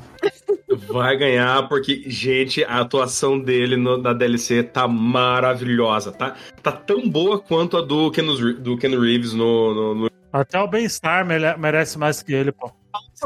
Vai 0.88 1.18
ganhar 1.18 1.68
porque, 1.68 2.04
gente, 2.08 2.64
a 2.64 2.80
atuação 2.80 3.38
dele 3.40 3.76
no- 3.76 3.98
na 3.98 4.14
DLC 4.14 4.64
tá 4.64 4.88
maravilhosa, 4.88 6.12
tá? 6.12 6.36
Tá 6.62 6.72
tão 6.72 7.08
boa 7.10 7.40
quanto 7.40 7.76
a 7.78 7.82
do 7.82 8.10
Ken, 8.12 8.24
do 8.60 8.78
Ken 8.78 8.98
Reeves 9.00 9.34
no, 9.34 9.74
no, 9.74 9.96
no... 9.96 10.12
Até 10.32 10.60
o 10.60 10.68
Bem-Estar 10.68 11.26
mere- 11.26 11.58
merece 11.58 11.98
mais 12.00 12.24
que 12.24 12.34
ele, 12.34 12.52
pô. 12.52 12.72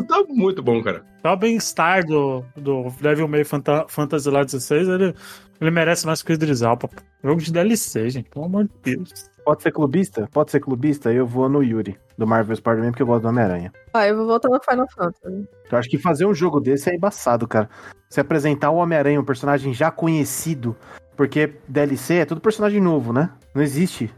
Tá 0.05 0.23
muito 0.27 0.62
bom, 0.62 0.81
cara. 0.83 1.03
Até 1.19 1.29
o 1.29 1.38
Bem-Estar 1.38 2.05
do, 2.05 2.43
do 2.55 2.89
Devil 3.01 3.27
May 3.27 3.43
Fanta 3.43 3.86
Fantasy 3.88 4.29
lá 4.29 4.43
16, 4.43 4.88
ele, 4.88 5.15
ele 5.60 5.71
merece 5.71 6.05
mais 6.05 6.21
que 6.21 6.31
o 6.31 6.33
Idris 6.33 6.62
pô. 6.79 6.89
Jogo 7.23 7.41
de 7.41 7.51
DLC, 7.51 8.10
gente, 8.10 8.29
pelo 8.29 8.45
amor 8.45 8.65
de 8.65 8.95
Deus. 8.95 9.29
Pode 9.43 9.63
ser 9.63 9.71
clubista? 9.71 10.27
Pode 10.31 10.51
ser 10.51 10.60
clubista? 10.60 11.12
Eu 11.12 11.25
vou 11.25 11.47
no 11.47 11.63
Yuri, 11.63 11.97
do 12.17 12.27
Marvel 12.27 12.55
Spider-Man, 12.55 12.91
porque 12.91 13.01
eu 13.01 13.07
gosto 13.07 13.23
do 13.23 13.29
Homem-Aranha. 13.29 13.71
Ah, 13.93 14.05
eu 14.05 14.17
vou 14.17 14.27
voltar 14.27 14.49
no 14.49 14.60
Final 14.60 14.88
Fantasy. 14.93 15.47
Eu 15.71 15.77
acho 15.77 15.89
que 15.89 15.97
fazer 15.97 16.25
um 16.25 16.33
jogo 16.33 16.60
desse 16.60 16.89
é 16.89 16.95
embaçado, 16.95 17.47
cara. 17.47 17.69
Se 18.10 18.19
apresentar 18.19 18.71
o 18.71 18.75
Homem-Aranha, 18.75 19.19
um 19.19 19.25
personagem 19.25 19.73
já 19.73 19.89
conhecido, 19.89 20.75
porque 21.15 21.53
DLC 21.67 22.15
é 22.15 22.25
tudo 22.25 22.41
personagem 22.41 22.81
novo, 22.81 23.13
né? 23.13 23.29
Não 23.55 23.63
existe. 23.63 24.13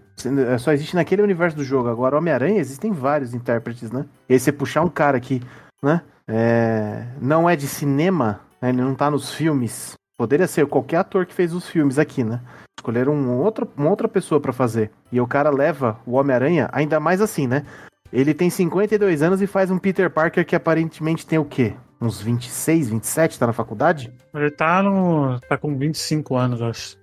É, 0.47 0.57
Só 0.57 0.73
existe 0.73 0.95
naquele 0.95 1.21
universo 1.21 1.55
do 1.55 1.63
jogo. 1.63 1.89
Agora, 1.89 2.17
Homem-Aranha, 2.17 2.59
existem 2.59 2.91
vários 2.91 3.33
intérpretes, 3.33 3.91
né? 3.91 4.05
E 4.27 4.33
aí 4.33 4.39
você 4.39 4.51
puxar 4.51 4.81
um 4.81 4.89
cara 4.89 5.19
que, 5.19 5.41
né? 5.83 6.01
é, 6.29 7.05
não 7.19 7.49
é 7.49 7.55
de 7.55 7.67
cinema, 7.67 8.41
né? 8.61 8.69
ele 8.69 8.81
não 8.81 8.93
tá 8.93 9.09
nos 9.09 9.33
filmes. 9.33 9.93
Poderia 10.15 10.47
ser 10.47 10.67
qualquer 10.67 10.97
ator 10.97 11.25
que 11.25 11.33
fez 11.33 11.53
os 11.53 11.67
filmes 11.67 11.97
aqui, 11.97 12.23
né? 12.23 12.41
Escolheram 12.77 13.13
um 13.13 13.39
outro, 13.39 13.67
uma 13.75 13.89
outra 13.89 14.07
pessoa 14.07 14.39
pra 14.39 14.53
fazer. 14.53 14.91
E 15.11 15.19
o 15.19 15.25
cara 15.25 15.49
leva 15.49 15.99
o 16.05 16.13
Homem-Aranha, 16.13 16.69
ainda 16.71 16.99
mais 16.99 17.21
assim, 17.21 17.47
né? 17.47 17.65
Ele 18.11 18.33
tem 18.33 18.49
52 18.49 19.21
anos 19.21 19.41
e 19.41 19.47
faz 19.47 19.71
um 19.71 19.77
Peter 19.77 20.09
Parker 20.09 20.45
que 20.45 20.55
aparentemente 20.55 21.25
tem 21.25 21.39
o 21.39 21.45
quê? 21.45 21.73
Uns 22.01 22.21
26, 22.21 22.89
27, 22.89 23.39
tá 23.39 23.47
na 23.47 23.53
faculdade? 23.53 24.13
Ele 24.33 24.51
tá 24.51 24.83
no. 24.83 25.39
tá 25.41 25.57
com 25.57 25.75
25 25.77 26.35
anos, 26.35 26.61
acho. 26.61 26.97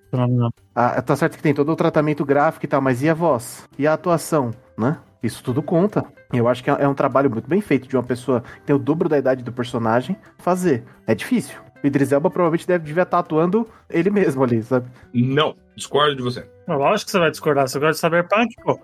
Ah, 0.75 1.03
tá 1.03 1.17
certo 1.17 1.37
que 1.37 1.43
tem 1.43 1.55
todo 1.55 1.71
o 1.73 1.77
tratamento 1.77 2.25
gráfico 2.25 2.65
e 2.65 2.69
tal, 2.69 2.81
mas 2.81 3.03
e 3.03 3.09
a 3.09 3.15
voz? 3.15 3.69
E 3.79 3.87
a 3.87 3.95
atuação, 3.95 4.53
né? 4.79 4.99
Isso 5.23 5.43
tudo 5.43 5.63
conta. 5.63 6.05
Eu 6.33 6.49
acho 6.49 6.63
que 6.63 6.71
é 6.71 6.77
é 6.79 6.89
um 6.89 6.95
trabalho 6.95 7.31
muito 7.31 7.49
bem 7.49 7.61
feito 7.61 7.89
de 7.89 7.97
uma 7.97 8.03
pessoa 8.03 8.41
que 8.41 8.63
tem 8.63 8.75
o 8.77 8.79
dobro 8.79 9.09
da 9.09 9.19
idade 9.19 9.43
do 9.43 9.53
personagem 9.53 10.17
fazer. 10.39 10.85
É 11.07 11.15
difícil. 11.15 11.59
O 11.83 11.87
Idris 11.87 12.13
Elba 12.13 12.31
provavelmente 12.31 12.67
deve 12.67 12.85
devia 12.85 13.03
estar 13.03 13.19
atuando 13.19 13.69
ele 13.89 14.11
mesmo 14.11 14.43
ali, 14.43 14.63
sabe? 14.63 14.89
Não, 15.13 15.55
discordo 15.75 16.17
de 16.17 16.23
você. 16.23 16.56
Lógico 16.69 17.07
que 17.07 17.11
você 17.13 17.19
vai 17.19 17.31
discordar. 17.31 17.69
Você 17.69 17.79
gosta 17.79 17.93
de 17.95 17.99
Cyberpunk, 18.01 18.55
pô. 18.63 18.81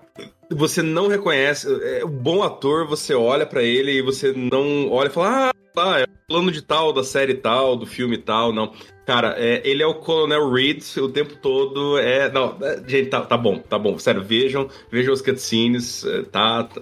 Você 0.51 0.81
não 0.81 1.07
reconhece. 1.07 1.67
É, 1.83 2.03
o 2.03 2.07
bom 2.07 2.43
ator, 2.43 2.87
você 2.87 3.13
olha 3.13 3.45
pra 3.45 3.61
ele 3.63 3.91
e 3.91 4.01
você 4.01 4.31
não 4.33 4.89
olha 4.91 5.07
e 5.07 5.11
fala, 5.11 5.49
ah, 5.49 5.53
tá, 5.73 5.99
é 5.99 6.03
o 6.03 6.07
plano 6.27 6.51
de 6.51 6.61
tal, 6.61 6.93
da 6.93 7.03
série 7.03 7.33
tal, 7.33 7.75
do 7.75 7.85
filme 7.85 8.17
tal, 8.17 8.53
não. 8.53 8.71
Cara, 9.05 9.35
é, 9.37 9.61
ele 9.67 9.83
é 9.83 9.85
o 9.85 9.95
Colonel 9.95 10.49
Reed 10.49 10.81
o 10.97 11.09
tempo 11.09 11.35
todo. 11.35 11.97
É, 11.99 12.31
não, 12.31 12.55
é, 12.61 12.81
gente, 12.87 13.09
tá, 13.09 13.19
tá 13.19 13.35
bom, 13.35 13.57
tá 13.59 13.77
bom. 13.77 13.97
Sério, 13.99 14.23
vejam, 14.23 14.69
vejam 14.89 15.13
os 15.13 15.21
cutscenes, 15.21 16.05
é, 16.05 16.21
tá, 16.23 16.63
tá. 16.63 16.81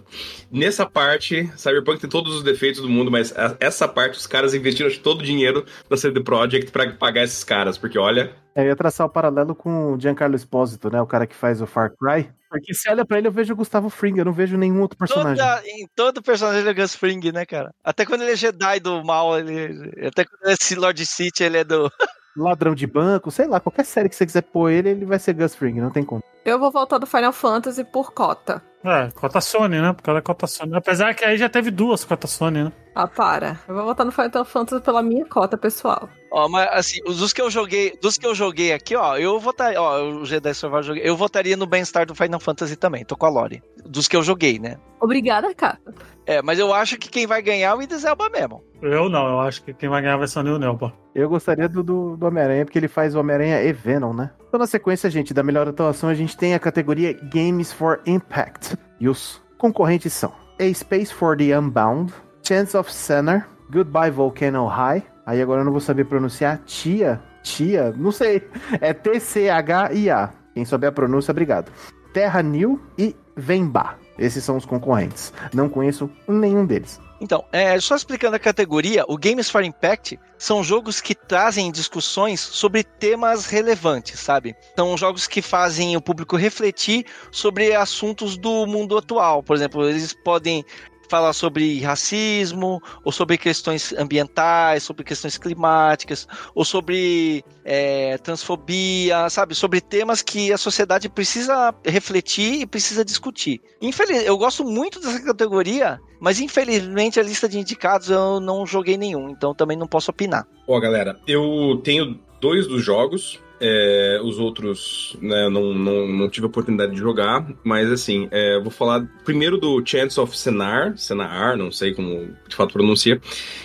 Nessa 0.51 0.85
parte, 0.85 1.49
Cyberpunk 1.57 1.99
tem 1.99 2.09
todos 2.09 2.35
os 2.35 2.43
defeitos 2.43 2.79
do 2.81 2.89
mundo, 2.89 3.09
mas 3.09 3.35
a- 3.35 3.55
essa 3.59 3.87
parte 3.87 4.19
os 4.19 4.27
caras 4.27 4.53
investiram 4.53 4.87
acho, 4.91 4.99
todo 4.99 5.21
o 5.21 5.23
dinheiro 5.25 5.65
da 5.89 5.97
CD 5.97 6.19
Projekt 6.21 6.69
pra 6.71 6.91
pagar 6.91 7.23
esses 7.23 7.43
caras, 7.43 7.75
porque 7.77 7.97
olha, 7.97 8.31
É, 8.53 8.63
Eu 8.63 8.65
ia 8.67 8.75
traçar 8.75 9.07
o 9.07 9.09
paralelo 9.09 9.55
com 9.55 9.93
o 9.93 9.99
Giancarlo 9.99 10.35
Esposito, 10.35 10.90
né? 10.91 11.01
O 11.01 11.07
cara 11.07 11.25
que 11.25 11.35
faz 11.35 11.61
o 11.61 11.67
Far 11.67 11.91
Cry. 11.91 12.29
Porque 12.49 12.73
se 12.73 12.89
olha 12.89 13.05
pra 13.05 13.17
ele, 13.17 13.27
eu 13.27 13.31
vejo 13.31 13.53
o 13.53 13.55
Gustavo 13.55 13.89
Fring, 13.89 14.17
eu 14.17 14.25
não 14.25 14.33
vejo 14.33 14.57
nenhum 14.57 14.81
outro 14.81 14.97
personagem. 14.97 15.37
Toda, 15.37 15.61
em 15.65 15.87
todo 15.95 16.21
personagem 16.21 16.59
ele 16.59 16.69
é 16.69 16.73
Gus 16.73 16.93
Fring, 16.93 17.31
né, 17.31 17.45
cara? 17.45 17.73
Até 17.81 18.05
quando 18.05 18.23
ele 18.23 18.33
é 18.33 18.35
Jedi 18.35 18.79
do 18.81 19.03
mal, 19.05 19.39
ele. 19.39 19.89
Até 20.05 20.25
quando 20.25 20.43
ele 20.43 20.53
é 20.53 20.75
Lord 20.75 21.05
City, 21.05 21.43
ele 21.43 21.59
é 21.59 21.63
do. 21.63 21.89
Ladrão 22.35 22.73
de 22.73 22.87
banco, 22.87 23.29
sei 23.29 23.45
lá, 23.45 23.59
qualquer 23.59 23.85
série 23.85 24.07
que 24.07 24.15
você 24.15 24.25
quiser 24.25 24.41
pôr 24.41 24.69
ele, 24.69 24.89
ele 24.89 25.05
vai 25.05 25.19
ser 25.19 25.33
Gus 25.33 25.55
Fring, 25.55 25.79
não 25.79 25.91
tem 25.91 26.03
como. 26.03 26.23
Eu 26.45 26.59
vou 26.59 26.71
voltar 26.71 26.97
do 26.97 27.05
Final 27.05 27.33
Fantasy 27.33 27.83
por 27.83 28.13
cota. 28.13 28.61
É, 28.83 29.11
cota 29.11 29.39
Sony, 29.39 29.79
né? 29.79 29.93
Por 29.93 30.01
causa 30.01 30.19
da 30.19 30.23
cota 30.23 30.47
Sony. 30.47 30.75
Apesar 30.75 31.13
que 31.13 31.23
aí 31.23 31.37
já 31.37 31.47
teve 31.47 31.69
duas 31.69 32.03
cotas 32.03 32.31
Sony, 32.31 32.63
né? 32.63 32.71
Ah, 32.93 33.07
para. 33.07 33.59
Eu 33.67 33.75
vou 33.75 33.85
votar 33.85 34.05
no 34.05 34.11
Final 34.11 34.43
Fantasy 34.43 34.83
pela 34.83 35.01
minha 35.01 35.25
cota 35.25 35.57
pessoal. 35.57 36.09
Ó, 36.31 36.47
mas 36.47 36.67
assim, 36.71 36.99
os 37.05 37.17
dos 37.17 37.33
que 37.33 37.41
eu 37.41 37.49
joguei, 37.49 37.97
dos 38.01 38.17
que 38.17 38.25
eu 38.25 38.33
joguei 38.33 38.71
aqui, 38.71 38.95
ó, 38.95 39.17
eu 39.17 39.37
votaria, 39.39 39.81
ó, 39.81 40.01
o 40.01 40.25
Jedi 40.25 40.53
Survival 40.53 40.79
eu 40.79 40.83
joguei, 40.83 41.09
eu 41.09 41.17
votaria 41.17 41.57
no 41.57 41.65
bem-estar 41.65 42.05
do 42.05 42.15
Final 42.15 42.39
Fantasy 42.39 42.77
também, 42.77 43.03
tô 43.03 43.17
com 43.17 43.25
a 43.25 43.29
Lore. 43.29 43.61
Dos 43.85 44.07
que 44.07 44.15
eu 44.15 44.23
joguei, 44.23 44.57
né? 44.57 44.77
Obrigada, 45.01 45.53
cara. 45.53 45.77
É, 46.25 46.41
mas 46.41 46.57
eu 46.59 46.73
acho 46.73 46.97
que 46.97 47.09
quem 47.09 47.27
vai 47.27 47.41
ganhar 47.41 47.71
é 47.71 47.75
o 47.75 47.81
Idris 47.81 48.05
Elba 48.05 48.29
mesmo. 48.29 48.63
Eu 48.81 49.09
não, 49.09 49.27
eu 49.27 49.39
acho 49.41 49.63
que 49.63 49.73
quem 49.73 49.89
vai 49.89 50.01
ganhar 50.01 50.17
vai 50.17 50.27
ser 50.27 50.39
o 50.39 50.43
Neil 50.43 50.59
Nelba. 50.59 50.93
Eu 51.13 51.27
gostaria 51.27 51.67
do, 51.67 51.83
do, 51.83 52.15
do 52.15 52.25
Homem-Aranha, 52.25 52.63
porque 52.63 52.79
ele 52.79 52.87
faz 52.87 53.13
o 53.13 53.19
Homem-Aranha 53.19 53.61
e 53.63 53.73
Venom, 53.73 54.13
né? 54.13 54.31
Então, 54.47 54.59
na 54.59 54.67
sequência, 54.67 55.09
gente, 55.09 55.33
da 55.33 55.43
melhor 55.43 55.67
atuação, 55.67 56.09
a 56.09 56.13
gente 56.13 56.37
tem 56.37 56.53
a 56.53 56.59
categoria 56.59 57.13
Games 57.13 57.73
for 57.73 58.01
Impact. 58.05 58.77
E 58.99 59.09
os 59.09 59.41
concorrentes 59.57 60.13
são 60.13 60.31
A 60.59 60.73
Space 60.73 61.13
for 61.13 61.35
the 61.35 61.57
Unbound, 61.57 62.13
Chance 62.43 62.75
of 62.75 62.91
Sinner, 62.91 63.47
Goodbye 63.71 64.11
Volcano 64.11 64.65
High. 64.65 65.03
Aí 65.25 65.41
agora 65.41 65.61
eu 65.61 65.65
não 65.65 65.71
vou 65.71 65.81
saber 65.81 66.05
pronunciar. 66.05 66.59
Tia, 66.65 67.21
Tia, 67.43 67.93
não 67.95 68.11
sei. 68.11 68.47
É 68.79 68.93
T-C-H-I-A. 68.93 70.29
Quem 70.53 70.65
souber 70.65 70.89
a 70.89 70.91
pronúncia, 70.91 71.31
obrigado. 71.31 71.71
Terra 72.13 72.41
New 72.41 72.81
e 72.97 73.15
Vemba. 73.35 73.97
Esses 74.17 74.43
são 74.43 74.57
os 74.57 74.65
concorrentes. 74.65 75.33
Não 75.53 75.69
conheço 75.69 76.09
nenhum 76.27 76.65
deles. 76.65 76.99
Então, 77.21 77.45
é, 77.51 77.79
só 77.79 77.95
explicando 77.95 78.35
a 78.35 78.39
categoria, 78.39 79.05
o 79.07 79.15
Games 79.15 79.47
for 79.47 79.63
Impact 79.63 80.19
são 80.39 80.63
jogos 80.63 80.99
que 80.99 81.13
trazem 81.13 81.71
discussões 81.71 82.39
sobre 82.39 82.83
temas 82.83 83.45
relevantes, 83.45 84.19
sabe? 84.19 84.55
São 84.75 84.97
jogos 84.97 85.27
que 85.27 85.39
fazem 85.39 85.95
o 85.95 86.01
público 86.01 86.35
refletir 86.35 87.05
sobre 87.31 87.75
assuntos 87.75 88.37
do 88.37 88.65
mundo 88.65 88.97
atual. 88.97 89.43
Por 89.43 89.55
exemplo, 89.55 89.87
eles 89.87 90.13
podem 90.13 90.65
falar 91.11 91.33
sobre 91.33 91.81
racismo, 91.81 92.81
ou 93.03 93.11
sobre 93.11 93.37
questões 93.37 93.91
ambientais, 93.97 94.83
sobre 94.83 95.03
questões 95.03 95.37
climáticas, 95.37 96.25
ou 96.55 96.63
sobre 96.63 97.43
é, 97.65 98.17
transfobia, 98.19 99.29
sabe? 99.29 99.53
Sobre 99.53 99.81
temas 99.81 100.21
que 100.21 100.53
a 100.53 100.57
sociedade 100.57 101.09
precisa 101.09 101.75
refletir 101.85 102.61
e 102.61 102.65
precisa 102.65 103.03
discutir. 103.03 103.59
Infeliz, 103.81 104.23
eu 104.25 104.37
gosto 104.37 104.63
muito 104.63 105.01
dessa 105.01 105.21
categoria, 105.21 105.99
mas 106.21 106.39
infelizmente 106.39 107.19
a 107.19 107.23
lista 107.23 107.49
de 107.49 107.59
indicados 107.59 108.09
eu 108.09 108.39
não 108.39 108.65
joguei 108.65 108.95
nenhum, 108.95 109.29
então 109.29 109.53
também 109.53 109.75
não 109.75 109.87
posso 109.87 110.11
opinar. 110.11 110.47
Ó, 110.65 110.79
galera, 110.79 111.19
eu 111.27 111.81
tenho 111.83 112.21
dois 112.39 112.67
dos 112.67 112.81
jogos. 112.85 113.37
É, 113.61 114.19
os 114.23 114.39
outros, 114.39 115.15
né, 115.21 115.47
não, 115.47 115.71
não, 115.71 116.07
não 116.07 116.29
tive 116.29 116.47
a 116.47 116.49
oportunidade 116.49 116.93
de 116.93 116.97
jogar, 116.97 117.47
mas 117.63 117.91
assim, 117.91 118.27
é, 118.31 118.59
vou 118.59 118.71
falar 118.71 119.07
primeiro 119.23 119.57
do 119.57 119.81
Chance 119.85 120.19
of 120.19 120.35
Senar, 120.35 120.97
Senar, 120.97 121.55
não 121.55 121.71
sei 121.71 121.93
como 121.93 122.35
de 122.47 122.55
fato 122.55 122.73
pronuncia, 122.73 123.21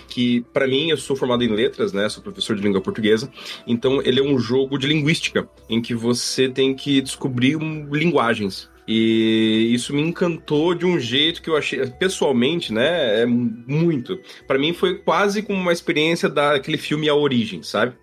que 0.06 0.44
pra 0.52 0.66
mim, 0.66 0.90
eu 0.90 0.98
sou 0.98 1.16
formado 1.16 1.42
em 1.42 1.48
letras, 1.48 1.94
né, 1.94 2.08
sou 2.10 2.22
professor 2.22 2.54
de 2.54 2.62
língua 2.62 2.82
portuguesa, 2.82 3.30
então 3.66 4.02
ele 4.02 4.20
é 4.20 4.22
um 4.22 4.38
jogo 4.38 4.76
de 4.76 4.86
linguística, 4.86 5.48
em 5.68 5.80
que 5.80 5.94
você 5.94 6.46
tem 6.46 6.74
que 6.74 7.00
descobrir 7.00 7.56
um, 7.56 7.88
linguagens. 7.90 8.70
E 8.88 9.72
isso 9.72 9.92
me 9.92 10.00
encantou 10.00 10.72
de 10.72 10.86
um 10.86 11.00
jeito 11.00 11.42
que 11.42 11.50
eu 11.50 11.56
achei, 11.56 11.84
pessoalmente, 11.86 12.72
né, 12.72 13.22
é 13.22 13.26
muito. 13.26 14.20
Pra 14.46 14.58
mim 14.58 14.72
foi 14.74 14.98
quase 14.98 15.42
como 15.42 15.58
uma 15.58 15.72
experiência 15.72 16.28
daquele 16.28 16.78
filme 16.78 17.08
A 17.08 17.14
Origem, 17.14 17.62
sabe? 17.62 17.94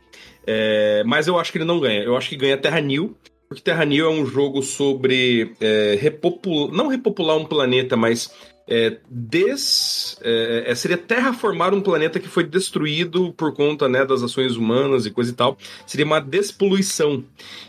É, 0.46 1.04
mas 1.06 1.28
eu 1.28 1.40
acho 1.40 1.52
que 1.52 1.58
ele 1.58 1.66
não 1.66 1.80
ganha. 1.80 2.02
Eu 2.04 2.18
acho 2.18 2.30
que 2.30 2.36
ganha 2.36 2.58
Terra 2.58 2.80
New. 2.80 3.16
Porque 3.48 3.62
Terra 3.62 3.86
New 3.86 4.06
é 4.06 4.10
um 4.10 4.26
jogo 4.26 4.64
sobre 4.64 5.54
é, 5.62 5.98
repopul... 6.00 6.72
não 6.72 6.88
repopular 6.88 7.38
um 7.38 7.46
planeta, 7.46 7.96
mas 7.96 8.32
é, 8.68 8.98
des... 9.10 10.18
é, 10.22 10.64
é, 10.68 10.76
seria 10.76 10.98
terraformar 10.98 11.74
um 11.74 11.82
planeta 11.82 12.20
que 12.20 12.28
foi 12.28 12.46
destruído 12.46 13.34
por 13.34 13.54
conta 13.54 13.90
né, 13.90 14.06
das 14.06 14.24
ações 14.24 14.56
humanas 14.56 15.06
e 15.06 15.12
coisa 15.12 15.32
e 15.32 15.34
tal. 15.34 15.58
Seria 15.86 16.06
uma 16.06 16.20
despoluição. 16.20 17.24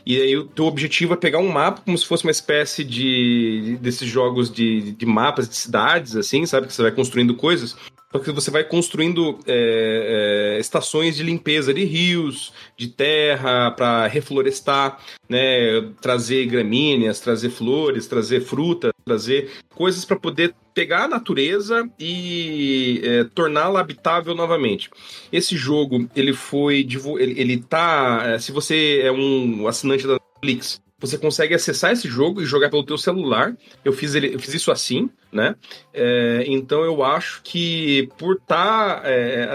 E 0.06 0.20
aí 0.20 0.36
o 0.36 0.44
teu 0.44 0.64
objetivo 0.66 1.14
é 1.14 1.16
pegar 1.16 1.38
um 1.38 1.48
mapa 1.48 1.82
como 1.84 1.98
se 1.98 2.06
fosse 2.06 2.24
uma 2.24 2.30
espécie 2.30 2.84
de 2.84 3.76
desses 3.80 4.08
jogos 4.08 4.50
de, 4.50 4.92
de 4.92 5.06
mapas 5.06 5.48
de 5.48 5.56
cidades, 5.56 6.16
assim, 6.16 6.46
sabe? 6.46 6.66
Que 6.66 6.72
você 6.72 6.82
vai 6.82 6.92
construindo 6.92 7.34
coisas. 7.34 7.76
Só 8.14 8.20
que 8.20 8.30
você 8.30 8.48
vai 8.48 8.62
construindo 8.62 9.40
é, 9.44 10.54
é, 10.56 10.60
estações 10.60 11.16
de 11.16 11.24
limpeza 11.24 11.74
de 11.74 11.84
rios, 11.84 12.52
de 12.76 12.86
terra, 12.86 13.72
para 13.72 14.06
reflorestar, 14.06 15.00
né, 15.28 15.80
trazer 16.00 16.46
gramíneas, 16.46 17.18
trazer 17.18 17.50
flores, 17.50 18.06
trazer 18.06 18.40
fruta, 18.42 18.92
trazer 19.04 19.50
coisas 19.74 20.04
para 20.04 20.16
poder 20.16 20.54
pegar 20.72 21.06
a 21.06 21.08
natureza 21.08 21.90
e 21.98 23.00
é, 23.02 23.24
torná-la 23.24 23.80
habitável 23.80 24.32
novamente. 24.32 24.90
Esse 25.32 25.56
jogo, 25.56 26.08
ele 26.14 26.32
foi 26.32 26.86
ele, 27.18 27.40
ele 27.40 27.56
tá, 27.58 28.22
é, 28.26 28.38
se 28.38 28.52
você 28.52 29.00
é 29.02 29.10
um 29.10 29.66
assinante 29.66 30.06
da 30.06 30.20
Netflix, 30.44 30.80
você 31.04 31.18
consegue 31.18 31.54
acessar 31.54 31.92
esse 31.92 32.08
jogo 32.08 32.40
e 32.40 32.46
jogar 32.46 32.70
pelo 32.70 32.84
teu 32.84 32.96
celular. 32.96 33.56
Eu 33.84 33.92
fiz, 33.92 34.14
ele, 34.14 34.34
eu 34.34 34.38
fiz 34.38 34.54
isso 34.54 34.70
assim, 34.70 35.10
né? 35.32 35.54
É, 35.92 36.44
então 36.46 36.82
eu 36.82 37.02
acho 37.02 37.42
que 37.42 38.08
por 38.18 38.36
estar 38.36 39.02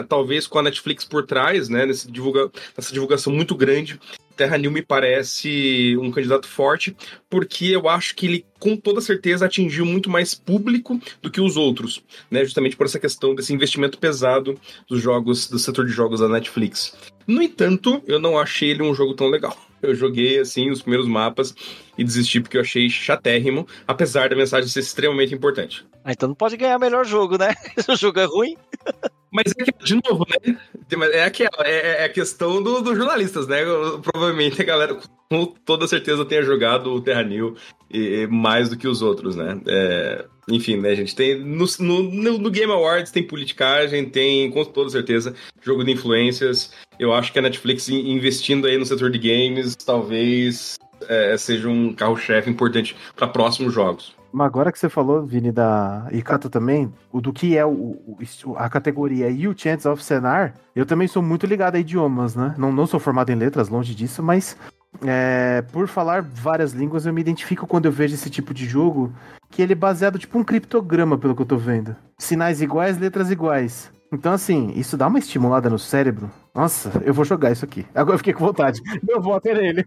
talvez 0.08 0.46
com 0.48 0.60
a 0.60 0.64
Netflix 0.64 1.04
por 1.06 1.26
trás, 1.26 1.70
né, 1.70 1.86
nesse 1.86 2.12
divulga, 2.12 2.52
nessa 2.78 2.94
divulgação 2.94 3.34
muito 3.34 3.56
grande, 3.56 4.00
Terra 4.40 4.58
New 4.58 4.72
me 4.72 4.82
parece 4.82 5.98
um 6.00 6.10
candidato 6.12 6.48
forte, 6.48 6.96
porque 7.30 7.66
eu 7.66 7.90
acho 7.90 8.16
que 8.16 8.26
ele 8.26 8.46
com 8.58 8.78
toda 8.78 9.02
certeza 9.02 9.46
atingiu 9.46 9.86
muito 9.86 10.10
mais 10.10 10.34
público 10.34 10.98
do 11.22 11.30
que 11.30 11.42
os 11.42 11.58
outros, 11.58 12.02
né? 12.32 12.46
Justamente 12.46 12.78
por 12.78 12.86
essa 12.86 12.98
questão 12.98 13.36
desse 13.36 13.54
investimento 13.54 13.98
pesado 13.98 14.58
dos 14.88 15.02
jogos, 15.02 15.50
do 15.50 15.60
setor 15.60 15.86
de 15.86 15.92
jogos 15.92 16.22
da 16.22 16.30
Netflix. 16.30 16.96
No 17.28 17.42
entanto, 17.42 18.02
eu 18.08 18.18
não 18.18 18.40
achei 18.40 18.70
ele 18.70 18.82
um 18.82 18.96
jogo 18.96 19.14
tão 19.14 19.28
legal. 19.28 19.58
Eu 19.82 19.96
joguei 19.96 20.40
assim 20.40 20.70
os 20.70 20.82
primeiros 20.82 21.08
mapas 21.08 21.54
e 21.98 22.04
desisti 22.04 22.40
porque 22.40 22.58
eu 22.58 22.62
achei 22.62 22.90
chatérrimo, 22.90 23.68
apesar 23.88 24.30
da 24.30 24.36
mensagem 24.36 24.70
ser 24.70 24.80
extremamente 24.80 25.34
importante. 25.34 25.86
Ah, 26.04 26.12
então 26.12 26.30
não 26.30 26.36
pode 26.36 26.58
ganhar 26.58 26.80
melhor 26.80 27.06
jogo, 27.06 27.38
né? 27.38 27.54
Se 27.78 27.92
o 27.92 27.96
jogo 27.96 28.20
é 28.20 28.26
ruim. 28.26 28.56
Mas 29.32 29.54
é 29.58 29.64
que, 29.64 29.72
de 29.84 29.96
novo, 29.96 30.26
né? 30.28 30.58
É 31.14 31.24
aquela, 31.24 31.52
é, 31.60 32.02
é 32.02 32.06
a 32.06 32.10
questão 32.10 32.64
dos 32.64 32.82
do 32.82 32.96
jornalistas, 32.96 33.48
né? 33.48 33.60
Provavelmente 34.02 34.62
a 34.62 34.66
galera, 34.66 34.98
com 35.30 35.46
toda 35.46 35.88
certeza, 35.88 36.26
tenha 36.26 36.42
jogado 36.42 36.92
o 36.92 37.02
Terra 37.02 37.24
New 37.24 37.56
e, 37.92 38.22
e 38.22 38.28
mais 38.28 38.70
do 38.70 38.78
que 38.78 38.88
os 38.88 39.02
outros, 39.02 39.36
né? 39.36 39.62
É, 39.68 40.26
enfim, 40.50 40.78
né, 40.78 40.96
gente? 40.96 41.16
Tem, 41.16 41.40
no, 41.40 41.66
no, 41.80 42.38
no, 42.40 42.52
Game 42.52 42.72
Awards 42.72 43.12
tem 43.12 43.24
politicagem, 43.24 44.06
tem, 44.06 44.50
com 44.52 44.64
toda 44.66 44.90
certeza, 44.90 45.34
jogo 45.62 45.84
de 45.84 45.92
influências. 45.92 46.72
Eu 47.00 47.14
acho 47.14 47.32
que 47.32 47.40
a 47.40 47.42
Netflix 47.42 47.90
investindo 47.90 48.68
aí 48.68 48.78
no 48.78 48.86
setor 48.86 49.10
de 49.10 49.20
games, 49.20 49.76
talvez 49.76 50.78
é, 51.08 51.38
seja 51.38 51.70
um 51.70 51.94
carro-chefe 51.94 52.50
importante 52.50 52.96
para 53.16 53.28
próximos 53.28 53.74
jogos. 53.74 54.18
Mas 54.32 54.46
agora 54.46 54.72
que 54.72 54.78
você 54.78 54.90
falou, 54.90 55.26
Vini, 55.26 55.52
da 55.52 56.08
Ikato 56.12 56.50
também, 56.50 56.92
o 57.12 57.20
do 57.20 57.34
que 57.34 57.58
é 57.58 57.66
o, 57.66 57.98
o, 58.06 58.18
a 58.56 58.70
categoria 58.70 59.30
e 59.30 59.48
o 59.48 59.58
Chance 59.58 59.88
of 59.88 60.04
Senar, 60.04 60.54
eu 60.76 60.86
também 60.86 61.08
sou 61.08 61.24
muito 61.24 61.48
ligado 61.48 61.76
a 61.76 61.80
idiomas, 61.80 62.36
né? 62.36 62.54
Não, 62.58 62.72
não 62.72 62.86
sou 62.86 63.00
formado 63.00 63.32
em 63.32 63.36
letras, 63.36 63.70
longe 63.70 63.96
disso, 63.96 64.22
mas 64.22 64.56
é, 65.06 65.64
por 65.72 65.88
falar 65.88 66.22
várias 66.22 66.74
línguas, 66.74 67.06
eu 67.06 67.14
me 67.14 67.22
identifico 67.22 67.68
quando 67.68 67.86
eu 67.86 67.92
vejo 67.92 68.16
esse 68.16 68.30
tipo 68.30 68.54
de 68.54 68.66
jogo, 68.66 69.14
que 69.50 69.62
ele 69.62 69.74
é 69.74 69.76
baseado 69.76 70.20
tipo 70.20 70.38
um 70.38 70.44
criptograma, 70.44 71.18
pelo 71.18 71.36
que 71.36 71.42
eu 71.42 71.46
tô 71.46 71.58
vendo. 71.58 71.96
Sinais 72.18 72.62
iguais, 72.62 72.98
letras 72.98 73.32
iguais. 73.32 73.92
Então, 74.12 74.34
assim, 74.34 74.74
isso 74.76 74.98
dá 74.98 75.08
uma 75.08 75.20
estimulada 75.20 75.70
no 75.70 75.78
cérebro. 75.78 76.32
Nossa, 76.54 76.92
eu 77.06 77.14
vou 77.14 77.24
jogar 77.24 77.52
isso 77.52 77.64
aqui. 77.64 77.86
Agora 77.94 78.16
eu 78.16 78.18
fiquei 78.18 78.34
com 78.34 78.46
vontade. 78.46 78.82
Meu 79.08 79.22
voto 79.22 79.48
é 79.48 79.54
nele. 79.54 79.86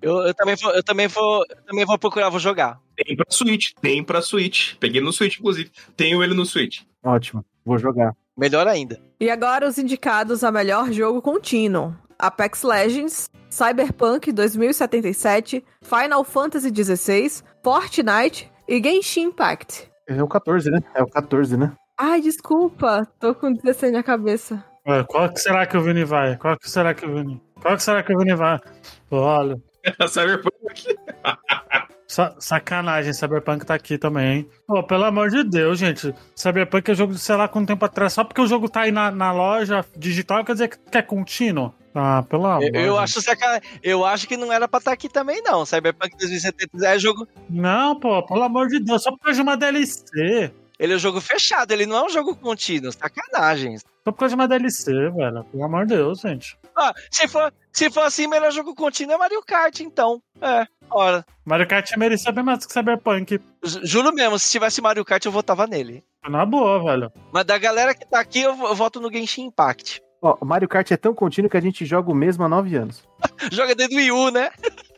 Eu, 0.00 0.26
eu, 0.26 0.34
também 0.34 0.56
vou, 0.56 0.72
eu 0.72 0.82
também 0.82 1.06
vou, 1.06 1.44
eu 1.48 1.62
também 1.66 1.84
vou 1.84 1.98
procurar, 1.98 2.30
vou 2.30 2.40
jogar. 2.40 2.80
Tem 2.96 3.14
pra 3.14 3.26
Switch, 3.28 3.72
tem 3.80 4.02
pra 4.02 4.22
Switch. 4.22 4.74
Peguei 4.80 5.02
no 5.02 5.12
Switch, 5.12 5.38
inclusive. 5.38 5.70
Tenho 5.96 6.22
ele 6.22 6.34
no 6.34 6.46
Switch. 6.46 6.80
Ótimo, 7.04 7.44
vou 7.64 7.78
jogar. 7.78 8.14
Melhor 8.36 8.66
ainda. 8.66 8.98
E 9.20 9.28
agora 9.28 9.68
os 9.68 9.78
indicados 9.78 10.42
a 10.42 10.50
melhor 10.50 10.90
jogo 10.90 11.20
contínuo: 11.20 11.94
Apex 12.18 12.62
Legends, 12.62 13.28
Cyberpunk 13.50 14.32
2077, 14.32 15.64
Final 15.82 16.24
Fantasy 16.24 16.68
XVI, 16.68 17.42
Fortnite 17.62 18.50
e 18.68 18.82
Genshin 18.82 19.28
Impact. 19.28 19.90
É 20.06 20.22
o 20.22 20.28
14, 20.28 20.70
né? 20.70 20.80
É 20.94 21.02
o 21.02 21.06
14, 21.06 21.56
né? 21.56 21.72
Ai, 21.96 22.20
desculpa, 22.20 23.06
tô 23.18 23.34
com 23.34 23.52
16 23.52 23.92
na 23.92 24.02
cabeça. 24.02 24.64
Ué, 24.86 25.04
qual 25.04 25.28
que 25.30 25.40
será 25.40 25.66
que 25.66 25.76
o 25.76 25.82
Vini 25.82 26.04
vai? 26.04 26.36
Qual 26.36 26.56
que 26.56 26.70
será 26.70 26.94
que 26.94 27.04
o 27.04 27.14
Vini? 27.14 27.42
Qual 27.60 27.76
que 27.76 27.82
será 27.82 28.02
que 28.02 28.14
o 28.14 28.18
Vini 28.18 28.34
vai? 28.34 28.58
Olha. 29.10 29.56
Cyberpunk. 30.08 30.96
Sa 32.06 32.34
sacanagem, 32.38 33.12
Cyberpunk 33.12 33.66
tá 33.66 33.74
aqui 33.74 33.98
também, 33.98 34.38
hein? 34.38 34.48
Pô, 34.66 34.82
pelo 34.82 35.04
amor 35.04 35.28
de 35.28 35.44
Deus, 35.44 35.78
gente. 35.78 36.14
Cyberpunk 36.34 36.90
é 36.90 36.94
jogo 36.94 37.12
de 37.12 37.18
sei 37.18 37.36
lá 37.36 37.46
quanto 37.48 37.68
tempo 37.68 37.84
atrás. 37.84 38.14
Só 38.14 38.24
porque 38.24 38.40
o 38.40 38.46
jogo 38.46 38.68
tá 38.68 38.82
aí 38.82 38.90
na, 38.90 39.10
na 39.10 39.30
loja 39.30 39.84
digital 39.94 40.42
quer 40.44 40.52
dizer 40.52 40.68
que 40.68 40.96
é 40.96 41.02
contínuo. 41.02 41.74
Ah, 42.00 42.22
pelo 42.22 42.46
amor. 42.46 42.62
Eu, 42.62 42.80
eu 42.80 42.98
acho, 42.98 43.18
eu 43.82 44.04
acho 44.04 44.28
que 44.28 44.36
não 44.36 44.52
era 44.52 44.68
pra 44.68 44.78
estar 44.78 44.92
aqui 44.92 45.08
também, 45.08 45.42
não. 45.42 45.66
Cyberpunk 45.66 46.16
2070 46.16 46.86
é 46.86 46.96
jogo. 46.96 47.26
Não, 47.50 47.98
pô, 47.98 48.22
pelo 48.24 48.44
amor 48.44 48.68
de 48.68 48.78
Deus, 48.78 49.02
só 49.02 49.10
por 49.10 49.18
causa 49.18 49.34
de 49.34 49.42
uma 49.42 49.56
DLC. 49.56 50.52
Ele 50.78 50.92
é 50.92 50.96
um 50.96 51.00
jogo 51.00 51.20
fechado, 51.20 51.72
ele 51.72 51.86
não 51.86 51.96
é 51.96 52.04
um 52.04 52.08
jogo 52.08 52.36
contínuo. 52.36 52.92
Sacanagem. 52.92 53.78
Só 53.78 53.84
por 54.04 54.14
causa 54.14 54.36
de 54.36 54.40
uma 54.40 54.46
DLC, 54.46 54.92
velho. 55.10 55.42
Pelo 55.42 55.64
amor 55.64 55.86
de 55.86 55.96
Deus, 55.96 56.20
gente. 56.20 56.56
Ah, 56.76 56.94
se 57.10 57.26
for, 57.26 57.52
se 57.72 57.90
for 57.90 58.04
assim, 58.04 58.28
melhor 58.28 58.52
jogo 58.52 58.76
contínuo 58.76 59.14
é 59.14 59.18
Mario 59.18 59.42
Kart, 59.44 59.80
então. 59.80 60.22
É, 60.40 60.64
ora. 60.88 61.26
Mario 61.44 61.66
Kart 61.66 61.96
merecia 61.96 62.30
bem 62.30 62.44
mais 62.44 62.64
que 62.64 62.72
Cyberpunk. 62.72 63.40
Juro 63.82 64.12
mesmo, 64.14 64.38
se 64.38 64.52
tivesse 64.52 64.80
Mario 64.80 65.04
Kart, 65.04 65.24
eu 65.24 65.32
votava 65.32 65.66
nele. 65.66 66.04
Na 66.28 66.46
boa, 66.46 66.80
velho. 66.80 67.12
Mas 67.32 67.44
da 67.44 67.58
galera 67.58 67.92
que 67.92 68.08
tá 68.08 68.20
aqui, 68.20 68.42
eu 68.42 68.54
voto 68.54 69.00
no 69.00 69.12
Genshin 69.12 69.46
Impact. 69.46 70.00
Ó, 70.20 70.44
Mario 70.44 70.68
Kart 70.68 70.90
é 70.90 70.96
tão 70.96 71.14
contínuo 71.14 71.50
que 71.50 71.56
a 71.56 71.60
gente 71.60 71.86
joga 71.86 72.10
o 72.10 72.14
mesmo 72.14 72.44
há 72.44 72.48
nove 72.48 72.76
anos. 72.76 73.02
Joga 73.52 73.74
desde 73.74 73.94
o 73.94 73.98
Wii 73.98 74.10
U, 74.10 74.30
né? 74.30 74.50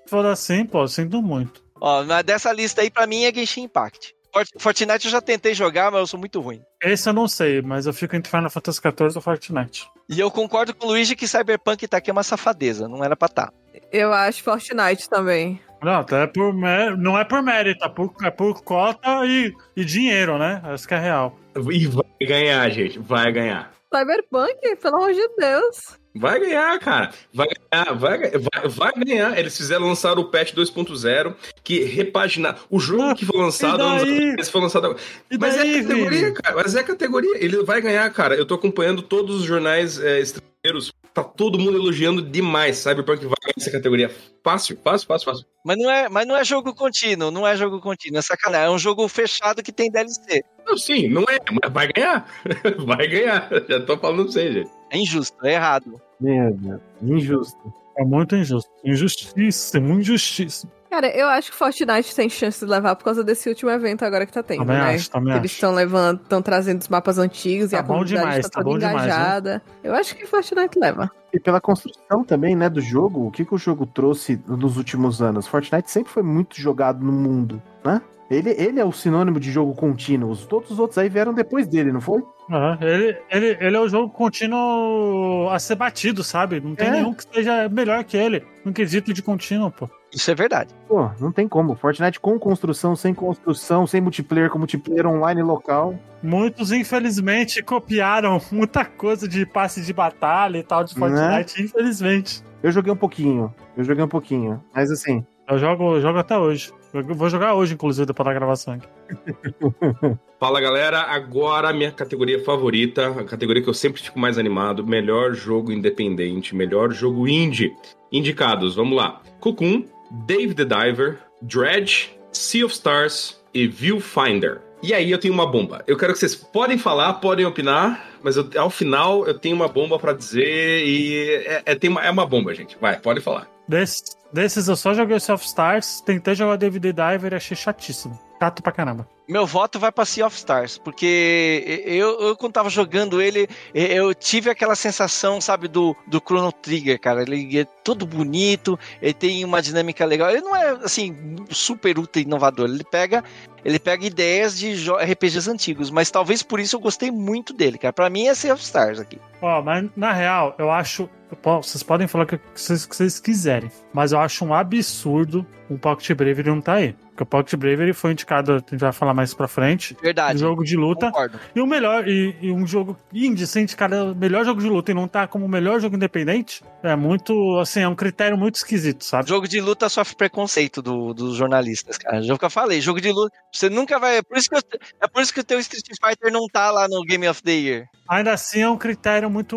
Se 0.04 0.08
for 0.08 0.24
assim, 0.26 0.64
pô, 0.64 0.86
sinto 0.88 1.22
muito. 1.22 1.62
Ó, 1.80 2.02
mas 2.04 2.24
dessa 2.24 2.52
lista 2.52 2.82
aí, 2.82 2.90
pra 2.90 3.06
mim, 3.06 3.24
é 3.24 3.32
Genshin 3.32 3.62
Impact. 3.62 4.14
Fortnite 4.58 5.06
eu 5.06 5.10
já 5.10 5.20
tentei 5.20 5.54
jogar, 5.54 5.90
mas 5.90 6.00
eu 6.00 6.06
sou 6.06 6.20
muito 6.20 6.40
ruim. 6.40 6.62
Esse 6.82 7.08
eu 7.08 7.12
não 7.12 7.26
sei, 7.26 7.60
mas 7.60 7.86
eu 7.86 7.92
fico 7.92 8.14
entre 8.14 8.30
Final 8.30 8.50
Fantasy 8.50 8.80
XIV 8.80 9.16
ou 9.16 9.20
Fortnite. 9.20 9.88
E 10.08 10.20
eu 10.20 10.30
concordo 10.30 10.74
com 10.74 10.86
o 10.86 10.90
Luigi 10.90 11.16
que 11.16 11.26
Cyberpunk 11.26 11.86
tá 11.88 11.96
aqui 11.96 12.10
é 12.10 12.12
uma 12.12 12.22
safadeza, 12.22 12.88
não 12.88 13.04
era 13.04 13.16
pra 13.16 13.28
tá. 13.28 13.52
Eu 13.92 14.12
acho 14.12 14.42
Fortnite 14.42 15.08
também. 15.08 15.60
Não, 15.82 16.04
tá 16.04 16.18
é 16.18 16.26
por 16.26 16.54
não 16.98 17.18
é 17.18 17.24
por 17.24 17.42
mérito, 17.42 17.84
é 17.84 17.88
por, 17.88 18.14
é 18.22 18.30
por 18.30 18.62
cota 18.62 19.24
e, 19.26 19.52
e 19.74 19.84
dinheiro, 19.84 20.38
né? 20.38 20.62
Essa 20.66 20.86
que 20.86 20.94
é 20.94 20.98
real. 20.98 21.36
E 21.70 21.86
vai 21.86 22.04
ganhar, 22.20 22.68
gente, 22.70 22.98
vai 22.98 23.32
ganhar. 23.32 23.72
Cyberpunk, 23.92 24.76
pelo 24.76 24.96
amor 24.96 25.12
de 25.12 25.28
Deus. 25.36 25.98
Vai 26.14 26.40
ganhar, 26.40 26.78
cara. 26.80 27.12
Vai 27.32 27.46
ganhar, 27.46 27.94
vai, 27.94 28.18
vai, 28.18 28.68
vai 28.68 28.92
ganhar. 29.04 29.38
Eles 29.38 29.56
fizeram 29.56 29.86
lançar 29.86 30.18
o 30.18 30.24
patch 30.30 30.54
2.0, 30.54 31.34
que 31.62 31.84
repagina. 31.84 32.56
O 32.68 32.80
jogo 32.80 33.14
que 33.14 33.24
foi 33.24 33.40
lançado 33.40 33.82
E 34.04 34.44
foi 34.44 34.60
lançado 34.60 34.86
agora. 34.86 35.00
E 35.30 35.38
Mas 35.38 35.54
é 35.54 35.58
daí, 35.58 35.78
a 35.78 35.82
categoria, 35.82 36.20
Vini? 36.20 36.34
cara. 36.34 36.56
Mas 36.56 36.74
é 36.74 36.80
a 36.80 36.84
categoria. 36.84 37.44
Ele 37.44 37.62
vai 37.62 37.80
ganhar, 37.80 38.10
cara. 38.12 38.34
Eu 38.34 38.44
tô 38.44 38.54
acompanhando 38.54 39.02
todos 39.02 39.36
os 39.40 39.44
jornais 39.44 40.00
é, 40.00 40.18
estrangeiros. 40.18 40.92
Tá 41.14 41.24
todo 41.24 41.58
mundo 41.58 41.76
elogiando 41.76 42.22
demais. 42.22 42.76
Cyberpunk 42.78 43.24
vai 43.24 43.34
ganhar 43.42 43.54
essa 43.56 43.70
categoria. 43.70 44.10
Fácil, 44.44 44.78
fácil, 44.82 45.06
fácil, 45.06 45.24
fácil. 45.26 45.46
Mas 45.64 45.76
não 45.76 45.90
é, 45.90 46.08
mas 46.08 46.26
não 46.26 46.36
é 46.36 46.44
jogo 46.44 46.74
contínuo, 46.74 47.30
não 47.30 47.46
é 47.46 47.56
jogo 47.56 47.80
contínuo, 47.80 48.18
é 48.18 48.22
sacanagem. 48.22 48.66
É 48.66 48.70
um 48.70 48.78
jogo 48.78 49.06
fechado 49.08 49.62
que 49.62 49.72
tem 49.72 49.90
DLC. 49.90 50.42
Não, 50.70 50.76
sim, 50.78 51.08
não 51.08 51.22
é, 51.22 51.38
mas 51.62 51.72
vai 51.72 51.88
ganhar. 51.92 52.26
vai 52.86 53.06
ganhar. 53.08 53.48
Já 53.68 53.80
tô 53.84 53.96
falando 53.98 54.24
pra 54.24 54.32
você, 54.32 54.52
gente. 54.52 54.70
É 54.90 54.98
injusto, 54.98 55.36
é 55.44 55.54
errado. 55.54 56.00
Meu 56.20 56.52
Deus, 56.54 56.80
injusto. 57.02 57.74
É 57.98 58.04
muito 58.04 58.36
injusto. 58.36 58.70
Injustiça, 58.84 59.78
injustiça. 59.78 60.68
Cara, 60.90 61.06
eu 61.16 61.28
acho 61.28 61.50
que 61.52 61.56
Fortnite 61.56 62.14
tem 62.16 62.28
chance 62.28 62.64
de 62.64 62.70
levar 62.70 62.96
por 62.96 63.04
causa 63.04 63.22
desse 63.22 63.48
último 63.48 63.70
evento 63.70 64.04
agora 64.04 64.26
que 64.26 64.32
tá 64.32 64.42
tendo, 64.42 64.58
Também 64.58 64.76
né? 64.76 64.94
acho, 64.94 65.08
também 65.10 65.34
Eles 65.34 65.44
acho. 65.50 65.54
estão 65.54 65.72
levando, 65.72 66.20
estão 66.20 66.42
trazendo 66.42 66.80
os 66.80 66.88
mapas 66.88 67.16
antigos 67.18 67.70
Tá 67.70 67.76
e 67.76 67.78
a 67.78 67.82
bom 67.82 67.94
comunidade 67.94 68.20
demais, 68.26 68.42
tá 68.44 68.48
tá 68.50 68.58
toda 68.62 68.70
bom 68.70 68.78
demais, 68.78 68.96
né? 68.96 69.02
engajada. 69.04 69.62
eu 69.84 69.94
acho 69.94 70.16
que 70.16 70.26
Fortnite 70.26 70.78
leva. 70.80 71.08
E 71.32 71.38
pela 71.38 71.60
construção 71.60 72.24
também, 72.24 72.56
né, 72.56 72.68
do 72.68 72.80
jogo, 72.80 73.24
o 73.26 73.30
que, 73.30 73.44
que 73.44 73.54
o 73.54 73.58
jogo 73.58 73.86
trouxe 73.86 74.40
nos 74.48 74.76
últimos 74.76 75.22
anos? 75.22 75.46
Fortnite 75.46 75.88
sempre 75.88 76.12
foi 76.12 76.24
muito 76.24 76.60
jogado 76.60 77.04
no 77.04 77.12
mundo, 77.12 77.62
né? 77.84 78.02
Ele, 78.30 78.50
ele 78.50 78.78
é 78.78 78.84
o 78.84 78.92
sinônimo 78.92 79.40
de 79.40 79.50
jogo 79.50 79.74
contínuo. 79.74 80.36
Todos 80.36 80.70
os 80.70 80.78
outros 80.78 80.96
aí 80.98 81.08
vieram 81.08 81.34
depois 81.34 81.66
dele, 81.66 81.90
não 81.92 82.00
foi? 82.00 82.22
Aham, 82.48 82.78
ele, 82.80 83.16
ele, 83.30 83.56
ele 83.60 83.76
é 83.76 83.80
o 83.80 83.88
jogo 83.88 84.08
contínuo 84.10 85.48
a 85.50 85.58
ser 85.58 85.74
batido, 85.74 86.22
sabe? 86.22 86.60
Não 86.60 86.74
tem 86.74 86.88
É. 86.88 86.90
nenhum 86.92 87.12
que 87.14 87.24
seja 87.32 87.68
melhor 87.68 88.02
que 88.04 88.16
ele. 88.16 88.44
No 88.64 88.72
quesito 88.72 89.12
de 89.12 89.22
contínuo, 89.22 89.70
pô. 89.70 89.88
Isso 90.12 90.30
é 90.30 90.34
verdade. 90.34 90.74
Pô, 90.88 91.08
não 91.20 91.30
tem 91.32 91.46
como. 91.48 91.76
Fortnite 91.76 92.18
com 92.20 92.38
construção, 92.38 92.96
sem 92.96 93.14
construção, 93.14 93.86
sem 93.86 94.00
multiplayer, 94.00 94.50
com 94.50 94.58
multiplayer 94.58 95.06
online 95.06 95.42
local. 95.42 95.94
Muitos, 96.22 96.72
infelizmente, 96.72 97.62
copiaram 97.62 98.40
muita 98.52 98.84
coisa 98.84 99.26
de 99.28 99.46
passe 99.46 99.80
de 99.82 99.92
batalha 99.92 100.58
e 100.58 100.62
tal 100.62 100.82
de 100.84 100.98
Né? 100.98 101.08
Fortnite, 101.44 101.62
infelizmente. 101.62 102.42
Eu 102.62 102.70
joguei 102.72 102.92
um 102.92 102.96
pouquinho. 102.96 103.54
Eu 103.76 103.84
joguei 103.84 104.04
um 104.04 104.08
pouquinho. 104.08 104.62
Mas 104.74 104.90
assim, 104.90 105.24
Eu 105.48 105.58
jogo, 105.58 105.96
eu 105.96 106.00
jogo 106.00 106.18
até 106.18 106.36
hoje. 106.36 106.72
Eu 106.92 107.14
vou 107.14 107.28
jogar 107.30 107.54
hoje, 107.54 107.74
inclusive, 107.74 108.06
depois 108.06 108.26
da 108.26 108.34
gravação 108.34 108.74
aqui. 108.74 108.88
Fala 110.40 110.60
galera, 110.60 111.02
agora 111.02 111.68
a 111.68 111.72
minha 111.72 111.90
categoria 111.92 112.42
favorita, 112.42 113.08
a 113.08 113.24
categoria 113.24 113.62
que 113.62 113.68
eu 113.68 113.74
sempre 113.74 114.02
fico 114.02 114.18
mais 114.18 114.38
animado, 114.38 114.86
melhor 114.86 115.34
jogo 115.34 115.70
independente, 115.70 116.54
melhor 116.56 116.90
jogo 116.92 117.28
indie. 117.28 117.72
Indicados, 118.10 118.74
vamos 118.74 118.96
lá. 118.96 119.20
Cocoon, 119.38 119.84
Dave 120.26 120.54
the 120.54 120.64
Diver, 120.64 121.18
Dredge, 121.42 122.10
Sea 122.32 122.64
of 122.64 122.74
Stars 122.74 123.40
e 123.54 123.66
Viewfinder. 123.68 124.60
E 124.82 124.94
aí 124.94 125.10
eu 125.10 125.18
tenho 125.18 125.34
uma 125.34 125.46
bomba. 125.46 125.84
Eu 125.86 125.96
quero 125.96 126.12
que 126.14 126.18
vocês 126.18 126.34
podem 126.34 126.78
falar, 126.78 127.14
podem 127.14 127.44
opinar, 127.44 128.02
mas 128.22 128.36
eu- 128.36 128.48
ao 128.56 128.70
final 128.70 129.26
eu 129.26 129.38
tenho 129.38 129.54
uma 129.54 129.68
bomba 129.68 129.98
pra 129.98 130.12
dizer 130.14 130.84
e 130.86 131.42
é, 131.46 131.62
é, 131.66 131.74
tem 131.74 131.90
uma, 131.90 132.02
é 132.02 132.10
uma 132.10 132.24
bomba, 132.26 132.54
gente. 132.54 132.76
Vai, 132.80 132.98
pode 132.98 133.20
falar. 133.20 133.46
Desses, 133.68 134.16
desses 134.32 134.68
eu 134.68 134.76
só 134.76 134.94
joguei 134.94 135.16
o 135.16 135.20
Self 135.20 135.44
Stars, 135.44 136.00
tentei 136.00 136.34
jogar 136.34 136.56
DVD 136.56 136.92
Diver 136.92 137.32
e 137.32 137.36
achei 137.36 137.56
chatíssimo. 137.56 138.18
Chato 138.40 138.62
pra 138.62 138.72
caramba. 138.72 139.06
Meu 139.28 139.46
voto 139.46 139.78
vai 139.78 139.92
pra 139.92 140.06
Sea 140.06 140.26
of 140.26 140.34
Stars, 140.34 140.78
porque 140.78 141.84
eu, 141.86 142.18
eu 142.20 142.36
quando 142.36 142.54
tava 142.54 142.70
jogando 142.70 143.20
ele, 143.20 143.46
eu 143.74 144.14
tive 144.14 144.48
aquela 144.48 144.74
sensação, 144.74 145.42
sabe, 145.42 145.68
do, 145.68 145.94
do 146.06 146.20
Chrono 146.20 146.50
Trigger, 146.50 146.98
cara. 146.98 147.22
Ele 147.22 147.60
é 147.60 147.64
todo 147.64 148.06
bonito, 148.06 148.78
ele 149.02 149.12
tem 149.12 149.44
uma 149.44 149.60
dinâmica 149.60 150.06
legal. 150.06 150.30
Ele 150.30 150.40
não 150.40 150.56
é, 150.56 150.70
assim, 150.82 151.36
super 151.50 151.98
ultra 151.98 152.22
inovador. 152.22 152.68
Ele 152.68 152.82
pega, 152.82 153.22
ele 153.62 153.78
pega 153.78 154.06
ideias 154.06 154.58
de 154.58 154.90
RPGs 154.90 155.48
antigos, 155.48 155.90
mas 155.90 156.10
talvez 156.10 156.42
por 156.42 156.58
isso 156.58 156.76
eu 156.76 156.80
gostei 156.80 157.10
muito 157.10 157.52
dele, 157.52 157.76
cara. 157.76 157.92
Pra 157.92 158.08
mim 158.08 158.26
é 158.26 158.34
Sea 158.34 158.54
of 158.54 158.62
Stars 158.62 158.98
aqui. 158.98 159.18
Ó, 159.42 159.60
mas 159.60 159.86
na 159.94 160.12
real, 160.14 160.54
eu 160.58 160.70
acho. 160.70 161.08
eu 161.30 161.62
Vocês 161.62 161.82
podem 161.82 162.08
falar 162.08 162.24
o 162.24 162.26
que 162.26 162.40
vocês, 162.54 162.86
que 162.86 162.96
vocês 162.96 163.20
quiserem, 163.20 163.70
mas 163.92 164.12
eu 164.12 164.18
acho 164.18 164.46
um 164.46 164.54
absurdo 164.54 165.46
o 165.70 165.78
Pocket 165.78 166.12
Bravery 166.16 166.48
não 166.48 166.60
tá 166.60 166.74
aí. 166.74 166.96
Porque 167.20 167.22
o 167.22 167.26
Pocket 167.26 167.54
Bravery 167.58 167.92
foi 167.92 168.12
indicado, 168.12 168.52
a 168.52 168.58
gente 168.58 168.76
vai 168.78 168.92
falar 168.92 169.12
mais 169.12 169.34
pra 169.34 169.46
frente, 169.46 169.94
um 169.98 170.02
Verdade. 170.02 170.38
jogo 170.38 170.64
de 170.64 170.74
luta. 170.74 171.06
Concordo. 171.06 171.38
E 171.54 171.60
o 171.60 171.66
melhor, 171.66 172.08
e, 172.08 172.34
e 172.40 172.50
um 172.50 172.66
jogo 172.66 172.96
indie 173.12 173.46
ser 173.46 173.60
indicado 173.60 174.12
o 174.12 174.14
melhor 174.14 174.42
jogo 174.44 174.60
de 174.60 174.68
luta 174.68 174.90
e 174.90 174.94
não 174.94 175.06
tá 175.06 175.26
como 175.26 175.44
o 175.44 175.48
melhor 175.48 175.80
jogo 175.80 175.96
independente, 175.96 176.64
é 176.82 176.96
muito, 176.96 177.58
assim, 177.58 177.80
é 177.80 177.88
um 177.88 177.94
critério 177.94 178.38
muito 178.38 178.54
esquisito, 178.54 179.04
sabe? 179.04 179.28
Jogo 179.28 179.46
de 179.46 179.60
luta 179.60 179.88
sofre 179.90 180.16
preconceito 180.16 180.80
do- 180.80 181.12
dos 181.12 181.36
jornalistas, 181.36 181.98
cara. 181.98 182.22
Já 182.22 182.38
que 182.38 182.44
eu 182.44 182.50
falei, 182.50 182.80
jogo 182.80 183.00
de 183.02 183.12
luta, 183.12 183.36
você 183.52 183.68
nunca 183.68 183.98
vai. 183.98 184.16
É 184.18 184.22
por 184.22 184.38
isso 184.38 184.48
que, 184.48 184.56
eu- 184.56 184.62
é 185.02 185.06
por 185.06 185.20
isso 185.22 185.34
que 185.34 185.40
o 185.40 185.44
teu 185.44 185.58
Street 185.58 185.84
Fighter 186.02 186.32
não 186.32 186.46
tá 186.50 186.70
lá 186.70 186.88
no 186.88 187.02
Game 187.04 187.28
of 187.28 187.42
the 187.42 187.52
Year. 187.52 187.84
Ainda 188.08 188.32
assim 188.32 188.60
é 188.62 188.68
um 188.68 188.78
critério 188.78 189.28
muito. 189.28 189.56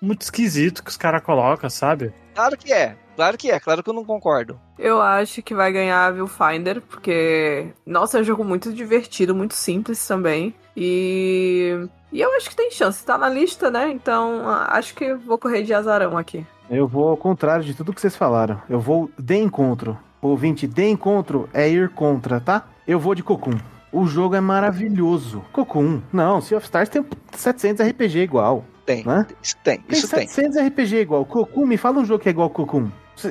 Muito 0.00 0.22
esquisito 0.22 0.82
que 0.82 0.90
os 0.90 0.96
caras 0.96 1.22
colocam, 1.22 1.68
sabe? 1.70 2.12
Claro 2.34 2.56
que 2.56 2.72
é, 2.72 2.96
claro 3.16 3.38
que 3.38 3.50
é, 3.50 3.58
claro 3.58 3.82
que 3.82 3.88
eu 3.88 3.94
não 3.94 4.04
concordo. 4.04 4.60
Eu 4.78 5.00
acho 5.00 5.42
que 5.42 5.54
vai 5.54 5.72
ganhar 5.72 6.06
a 6.06 6.10
Viewfinder, 6.10 6.82
porque, 6.82 7.68
nossa, 7.86 8.18
é 8.18 8.20
um 8.20 8.24
jogo 8.24 8.44
muito 8.44 8.72
divertido, 8.72 9.34
muito 9.34 9.54
simples 9.54 10.06
também. 10.06 10.54
E. 10.76 11.88
E 12.12 12.20
eu 12.20 12.32
acho 12.36 12.48
que 12.48 12.56
tem 12.56 12.70
chance. 12.70 13.04
Tá 13.04 13.18
na 13.18 13.28
lista, 13.28 13.70
né? 13.70 13.90
Então 13.90 14.42
acho 14.68 14.94
que 14.94 15.14
vou 15.14 15.38
correr 15.38 15.62
de 15.62 15.74
azarão 15.74 16.16
aqui. 16.16 16.46
eu 16.70 16.86
vou 16.86 17.08
ao 17.08 17.16
contrário 17.16 17.64
de 17.64 17.74
tudo 17.74 17.92
que 17.92 18.00
vocês 18.00 18.14
falaram. 18.16 18.60
Eu 18.68 18.78
vou 18.80 19.10
de 19.18 19.36
encontro. 19.36 19.98
Ouvinte, 20.22 20.66
de 20.66 20.88
encontro 20.88 21.48
é 21.52 21.68
ir 21.68 21.90
contra, 21.90 22.40
tá? 22.40 22.66
Eu 22.86 22.98
vou 22.98 23.14
de 23.14 23.22
Cocoon. 23.22 23.58
O 23.92 24.06
jogo 24.06 24.34
é 24.34 24.40
maravilhoso. 24.40 25.44
Cocoon. 25.52 26.00
Não, 26.12 26.40
Sea 26.40 26.58
of 26.58 26.64
Stars 26.64 26.88
tem 26.88 27.04
700 27.32 27.86
RPG 27.86 28.18
igual. 28.20 28.64
Tem, 28.86 29.04
Né? 29.04 29.26
isso 29.42 29.56
tem, 29.64 29.80
Tem 29.80 29.98
isso 29.98 30.08
tem. 30.08 30.26
700 30.26 30.68
RPG 30.68 31.00
igual. 31.00 31.24
Cocoon, 31.24 31.66
me 31.66 31.76
fala 31.76 31.98
um 31.98 32.04
jogo 32.04 32.22
que 32.22 32.28
é 32.28 32.30
igual 32.30 32.48
Cocoon. 32.48 32.88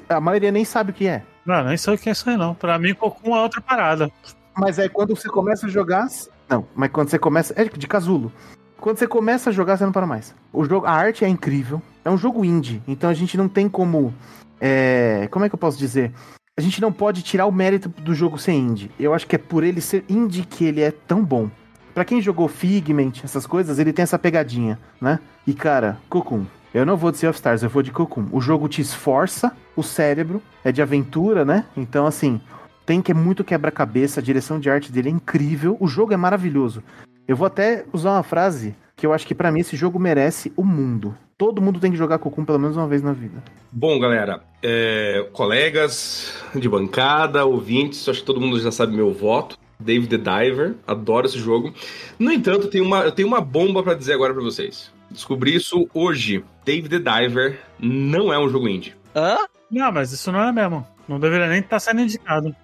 A 0.09 0.19
maioria 0.19 0.51
nem 0.51 0.65
sabe 0.65 0.91
o 0.91 0.93
que 0.93 1.07
é. 1.07 1.23
Não, 1.45 1.63
nem 1.63 1.77
sei 1.77 1.93
o 1.93 1.97
que 1.97 2.09
é 2.09 2.11
isso 2.11 2.29
aí, 2.29 2.35
não. 2.35 2.53
Pra 2.55 2.77
mim, 2.77 2.93
Cocum 2.93 3.35
é 3.35 3.41
outra 3.41 3.61
parada. 3.61 4.11
Mas 4.57 4.79
aí 4.79 4.89
quando 4.89 5.15
você 5.15 5.29
começa 5.29 5.65
a 5.67 5.69
jogar. 5.69 6.07
Não, 6.49 6.65
mas 6.75 6.89
quando 6.91 7.09
você 7.09 7.17
começa. 7.19 7.53
É 7.55 7.63
de 7.63 7.87
casulo. 7.87 8.31
Quando 8.77 8.97
você 8.97 9.07
começa 9.07 9.49
a 9.49 9.53
jogar, 9.53 9.77
você 9.77 9.85
não 9.85 9.91
para 9.91 10.05
mais. 10.05 10.35
O 10.51 10.65
jogo, 10.65 10.85
a 10.85 10.91
arte 10.91 11.23
é 11.23 11.27
incrível. 11.27 11.81
É 12.03 12.09
um 12.09 12.17
jogo 12.17 12.43
indie. 12.43 12.81
Então 12.87 13.09
a 13.09 13.13
gente 13.13 13.37
não 13.37 13.47
tem 13.47 13.69
como. 13.69 14.13
é, 14.59 15.27
como 15.31 15.45
é 15.45 15.49
que 15.49 15.55
eu 15.55 15.59
posso 15.59 15.77
dizer? 15.77 16.11
A 16.57 16.61
gente 16.61 16.81
não 16.81 16.91
pode 16.91 17.21
tirar 17.21 17.45
o 17.45 17.51
mérito 17.51 17.89
do 17.89 18.13
jogo 18.13 18.37
ser 18.37 18.53
indie. 18.53 18.89
Eu 18.99 19.13
acho 19.13 19.27
que 19.27 19.35
é 19.35 19.39
por 19.39 19.63
ele 19.63 19.81
ser 19.81 20.05
indie 20.09 20.45
que 20.45 20.65
ele 20.65 20.81
é 20.81 20.91
tão 20.91 21.23
bom. 21.23 21.49
Pra 21.95 22.03
quem 22.03 22.21
jogou 22.21 22.49
Figment, 22.49 23.13
essas 23.23 23.47
coisas, 23.47 23.79
ele 23.79 23.93
tem 23.93 24.03
essa 24.03 24.19
pegadinha, 24.19 24.77
né? 24.99 25.17
E 25.47 25.53
cara, 25.53 25.97
Cocoon. 26.09 26.43
Eu 26.73 26.85
não 26.85 26.97
vou 26.97 27.09
de 27.09 27.17
Sea 27.17 27.29
of 27.29 27.37
Stars, 27.37 27.63
eu 27.63 27.69
vou 27.69 27.81
de 27.81 27.89
Cocoon. 27.89 28.27
O 28.33 28.41
jogo 28.41 28.67
te 28.67 28.81
esforça 28.81 29.55
o 29.77 29.81
cérebro, 29.81 30.41
é 30.61 30.73
de 30.73 30.81
aventura, 30.81 31.45
né? 31.45 31.63
Então, 31.77 32.05
assim, 32.05 32.41
tem 32.85 33.01
que 33.01 33.13
é 33.13 33.15
muito 33.15 33.45
quebra-cabeça, 33.45 34.19
a 34.19 34.23
direção 34.23 34.59
de 34.59 34.69
arte 34.69 34.91
dele 34.91 35.07
é 35.07 35.11
incrível, 35.13 35.77
o 35.79 35.87
jogo 35.87 36.13
é 36.13 36.17
maravilhoso. 36.17 36.83
Eu 37.25 37.37
vou 37.37 37.47
até 37.47 37.85
usar 37.93 38.11
uma 38.11 38.23
frase 38.23 38.75
que 38.93 39.05
eu 39.05 39.13
acho 39.13 39.25
que 39.25 39.33
pra 39.33 39.49
mim 39.49 39.61
esse 39.61 39.77
jogo 39.77 39.97
merece 39.97 40.51
o 40.57 40.65
mundo. 40.65 41.15
Todo 41.37 41.61
mundo 41.61 41.79
tem 41.79 41.91
que 41.91 41.97
jogar 41.97 42.17
Cocoon 42.17 42.43
pelo 42.43 42.59
menos 42.59 42.75
uma 42.75 42.89
vez 42.89 43.01
na 43.01 43.13
vida. 43.13 43.41
Bom, 43.71 43.97
galera, 43.97 44.41
é, 44.61 45.29
colegas 45.31 46.43
de 46.53 46.67
bancada, 46.67 47.45
ouvintes, 47.45 48.09
acho 48.09 48.19
que 48.19 48.25
todo 48.25 48.41
mundo 48.41 48.59
já 48.59 48.69
sabe 48.69 48.93
meu 48.93 49.13
voto. 49.13 49.57
David 49.80 50.09
the 50.09 50.17
Diver, 50.17 50.76
adoro 50.88 51.28
esse 51.28 51.39
jogo. 51.39 51.73
No 52.17 52.32
entanto, 52.32 52.63
eu 52.63 52.69
tenho 52.69 52.84
uma, 52.84 53.01
eu 53.01 53.11
tenho 53.11 53.28
uma 53.28 53.41
bomba 53.41 53.84
pra 53.84 53.93
dizer 53.93 54.13
agora 54.13 54.34
pra 54.34 54.43
vocês. 54.43 54.91
Descobri 55.09 55.55
isso 55.55 55.88
hoje. 55.93 56.43
David 56.65 56.99
the 56.99 56.99
Diver 56.99 57.59
não 57.80 58.34
é 58.34 58.39
um 58.39 58.49
jogo 58.49 58.67
indie. 58.67 58.95
Hã? 59.15 59.38
Não, 59.69 59.91
mas 59.91 60.11
isso 60.11 60.32
não 60.32 60.41
é 60.41 60.51
mesmo. 60.51 60.86
Não 61.07 61.19
deveria 61.19 61.47
nem 61.47 61.59
estar 61.59 61.80
sendo 61.80 62.01
indicado. 62.01 62.55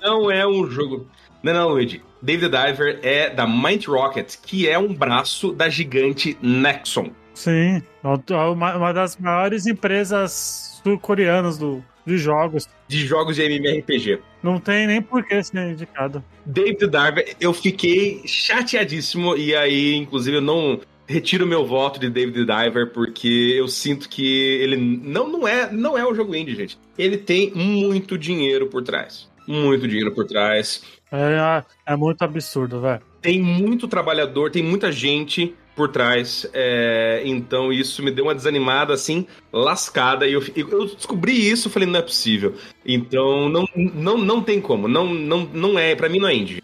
Não 0.00 0.30
é 0.30 0.46
um 0.46 0.70
jogo. 0.70 1.06
Não, 1.42 1.52
não, 1.52 1.68
Luigi. 1.68 2.02
David 2.22 2.50
the 2.50 2.66
Diver 2.66 3.00
é 3.02 3.30
da 3.30 3.46
Might 3.46 3.88
Rocket, 3.88 4.36
que 4.42 4.68
é 4.68 4.78
um 4.78 4.92
braço 4.94 5.52
da 5.52 5.68
gigante 5.68 6.36
Nexon. 6.42 7.10
Sim. 7.34 7.82
É 8.02 8.34
uma, 8.34 8.76
uma 8.76 8.92
das 8.92 9.16
maiores 9.16 9.66
empresas 9.66 10.80
sul-coreanas 10.82 11.58
do, 11.58 11.84
de 12.08 12.18
jogos. 12.18 12.68
De 12.88 13.06
jogos 13.06 13.36
de 13.36 13.42
MMORPG. 13.42 14.20
Não 14.42 14.58
tem 14.58 14.86
nem 14.86 15.00
por 15.02 15.24
que 15.24 15.42
ser 15.42 15.70
indicado. 15.70 16.24
David 16.44 16.86
Diver, 16.86 17.36
eu 17.40 17.52
fiquei 17.52 18.22
chateadíssimo 18.26 19.36
e 19.36 19.54
aí, 19.54 19.94
inclusive, 19.94 20.38
eu 20.38 20.40
não 20.40 20.80
retiro 21.06 21.46
meu 21.46 21.64
voto 21.64 21.98
de 21.98 22.10
David 22.10 22.44
Diver 22.44 22.92
porque 22.92 23.54
eu 23.56 23.68
sinto 23.68 24.08
que 24.08 24.60
ele 24.60 24.76
não, 24.76 25.28
não 25.28 25.48
é 25.48 25.70
não 25.72 25.96
é 25.96 26.06
um 26.06 26.14
jogo 26.14 26.34
indie, 26.34 26.54
gente. 26.54 26.78
Ele 26.98 27.16
tem 27.16 27.52
muito 27.54 28.18
dinheiro 28.18 28.66
por 28.66 28.82
trás. 28.82 29.28
Muito 29.46 29.88
dinheiro 29.88 30.12
por 30.12 30.26
trás. 30.26 30.82
É, 31.10 31.64
é 31.86 31.96
muito 31.96 32.22
absurdo, 32.22 32.80
velho. 32.80 33.00
Tem 33.22 33.40
muito 33.40 33.88
trabalhador, 33.88 34.50
tem 34.50 34.62
muita 34.62 34.92
gente 34.92 35.54
por 35.78 35.88
trás. 35.88 36.44
é, 36.52 37.22
então 37.24 37.72
isso 37.72 38.02
me 38.02 38.10
deu 38.10 38.24
uma 38.26 38.34
desanimada 38.34 38.92
assim, 38.92 39.26
lascada. 39.52 40.26
E 40.26 40.32
eu, 40.32 40.42
eu 40.56 40.86
descobri 40.86 41.32
isso, 41.48 41.70
falei, 41.70 41.88
não 41.88 42.00
é 42.00 42.02
possível. 42.02 42.54
Então 42.84 43.48
não, 43.48 43.64
não, 43.76 44.18
não 44.18 44.42
tem 44.42 44.60
como. 44.60 44.88
Não, 44.88 45.06
não, 45.14 45.44
não 45.52 45.78
é, 45.78 45.94
para 45.94 46.08
mim 46.08 46.18
não 46.18 46.28
é 46.28 46.34
indie. 46.34 46.62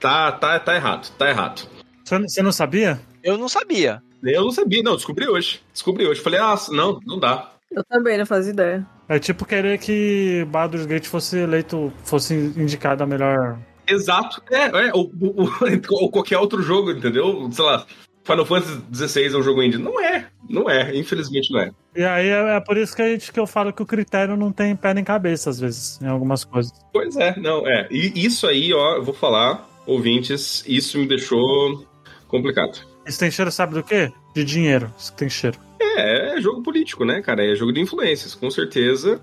Tá, 0.00 0.32
tá, 0.32 0.58
tá 0.58 0.74
errado, 0.74 1.10
tá 1.16 1.28
errado. 1.28 1.68
Você, 2.04 2.42
não 2.42 2.50
sabia? 2.52 3.00
Eu 3.22 3.38
não 3.38 3.48
sabia. 3.48 4.02
Eu 4.22 4.42
não 4.42 4.50
sabia, 4.50 4.82
não, 4.82 4.96
descobri 4.96 5.28
hoje. 5.28 5.60
Descobri 5.72 6.06
hoje. 6.06 6.20
Falei, 6.20 6.40
ah, 6.40 6.56
não, 6.70 6.98
não 7.06 7.18
dá. 7.18 7.52
Eu 7.70 7.84
também 7.84 8.18
não 8.18 8.26
fazia 8.26 8.52
ideia. 8.52 8.86
É 9.08 9.18
tipo 9.18 9.44
querer 9.44 9.78
que 9.78 10.44
Baldur's 10.50 10.86
Gate 10.86 11.06
fosse 11.06 11.38
eleito, 11.38 11.92
fosse 12.04 12.34
indicado 12.34 13.02
a 13.04 13.06
melhor. 13.06 13.58
Exato. 13.86 14.42
É, 14.50 14.88
é 14.88 14.92
ou, 14.94 15.10
ou- 15.20 15.50
ou 16.02 16.10
qualquer 16.10 16.38
outro 16.38 16.62
jogo, 16.62 16.90
entendeu? 16.92 17.48
Sei 17.52 17.64
lá, 17.64 17.84
Final 18.24 18.46
Fantasy 18.46 18.82
XVI 18.92 19.34
é 19.34 19.38
um 19.38 19.42
jogo 19.42 19.62
indie. 19.62 19.78
Não 19.78 20.00
é, 20.00 20.26
não 20.48 20.68
é, 20.68 20.96
infelizmente 20.96 21.52
não 21.52 21.60
é. 21.60 21.70
E 21.96 22.04
aí 22.04 22.28
é, 22.28 22.56
é 22.56 22.60
por 22.60 22.76
isso 22.76 22.94
que, 22.94 23.02
a 23.02 23.08
gente, 23.08 23.32
que 23.32 23.40
eu 23.40 23.46
falo 23.46 23.72
que 23.72 23.82
o 23.82 23.86
critério 23.86 24.36
não 24.36 24.52
tem 24.52 24.76
pé 24.76 24.94
nem 24.94 25.04
cabeça, 25.04 25.50
às 25.50 25.58
vezes, 25.58 26.00
em 26.00 26.06
algumas 26.06 26.44
coisas. 26.44 26.72
Pois 26.92 27.16
é, 27.16 27.38
não, 27.38 27.66
é. 27.66 27.88
E 27.90 28.24
isso 28.24 28.46
aí, 28.46 28.72
ó, 28.72 28.96
eu 28.96 29.02
vou 29.02 29.14
falar, 29.14 29.68
ouvintes, 29.86 30.64
isso 30.66 30.98
me 30.98 31.06
deixou 31.06 31.84
complicado. 32.28 32.78
Isso 33.06 33.18
tem 33.18 33.30
cheiro, 33.30 33.50
sabe 33.50 33.74
do 33.74 33.82
quê? 33.82 34.12
De 34.34 34.44
dinheiro. 34.44 34.92
Isso 34.96 35.12
tem 35.14 35.28
cheiro. 35.28 35.58
É, 35.80 36.36
é 36.36 36.40
jogo 36.40 36.62
político, 36.62 37.04
né, 37.04 37.20
cara? 37.22 37.44
É 37.44 37.56
jogo 37.56 37.72
de 37.72 37.80
influências, 37.80 38.34
com 38.34 38.50
certeza. 38.50 39.20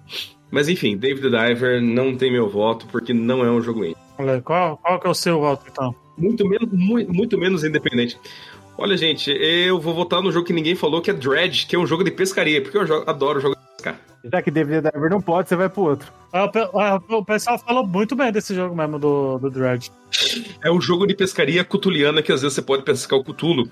Mas 0.52 0.68
enfim, 0.70 0.98
David 0.98 1.30
Diver 1.30 1.82
não 1.82 2.16
tem 2.16 2.32
meu 2.32 2.50
voto 2.50 2.88
porque 2.88 3.14
não 3.14 3.46
é 3.46 3.52
um 3.52 3.62
jogo 3.62 3.86
indie. 3.86 3.98
Qual, 4.44 4.78
qual 4.78 5.00
que 5.00 5.08
é 5.08 5.10
o 5.10 5.14
seu 5.14 5.40
voto, 5.40 5.66
então? 5.70 5.96
Muito 6.18 6.48
menos, 6.48 6.70
muito, 6.72 7.14
muito 7.14 7.38
menos 7.38 7.64
independente. 7.64 8.18
Olha, 8.78 8.96
gente, 8.96 9.32
eu 9.32 9.80
vou 9.80 9.94
votar 9.94 10.22
no 10.22 10.32
jogo 10.32 10.46
que 10.46 10.54
ninguém 10.54 10.76
falou, 10.76 11.02
que 11.02 11.10
é 11.10 11.14
Dredge, 11.14 11.66
que 11.66 11.76
é 11.76 11.80
um 11.80 11.88
jogo 11.88 12.04
de 12.04 12.12
pescaria, 12.12 12.62
porque 12.62 12.78
eu 12.78 12.86
jo- 12.86 13.04
adoro 13.08 13.40
jogo 13.40 13.56
de 13.56 13.62
pescar. 13.76 14.00
Já 14.32 14.42
que 14.42 14.52
David 14.52 14.82
Diver 14.94 15.10
não 15.10 15.22
pode, 15.22 15.50
você 15.50 15.56
vai 15.56 15.68
pro 15.70 15.82
outro. 15.84 16.12
Ah, 16.32 16.46
o, 16.74 16.80
ah, 16.80 17.02
o 17.10 17.26
pessoal 17.26 17.58
falou 17.58 17.86
muito 17.88 18.16
bem 18.16 18.32
desse 18.32 18.54
jogo 18.54 18.76
mesmo, 18.76 19.00
do, 19.00 19.40
do 19.40 19.50
Dredge. 19.50 19.90
É 20.64 20.72
um 20.72 20.80
jogo 20.82 21.08
de 21.08 21.16
pescaria 21.16 21.64
cutuliana 21.64 22.22
que 22.22 22.32
às 22.32 22.42
vezes 22.42 22.56
você 22.56 22.62
pode 22.62 22.84
pescar 22.84 23.18
o 23.18 23.24
cutulo. 23.24 23.70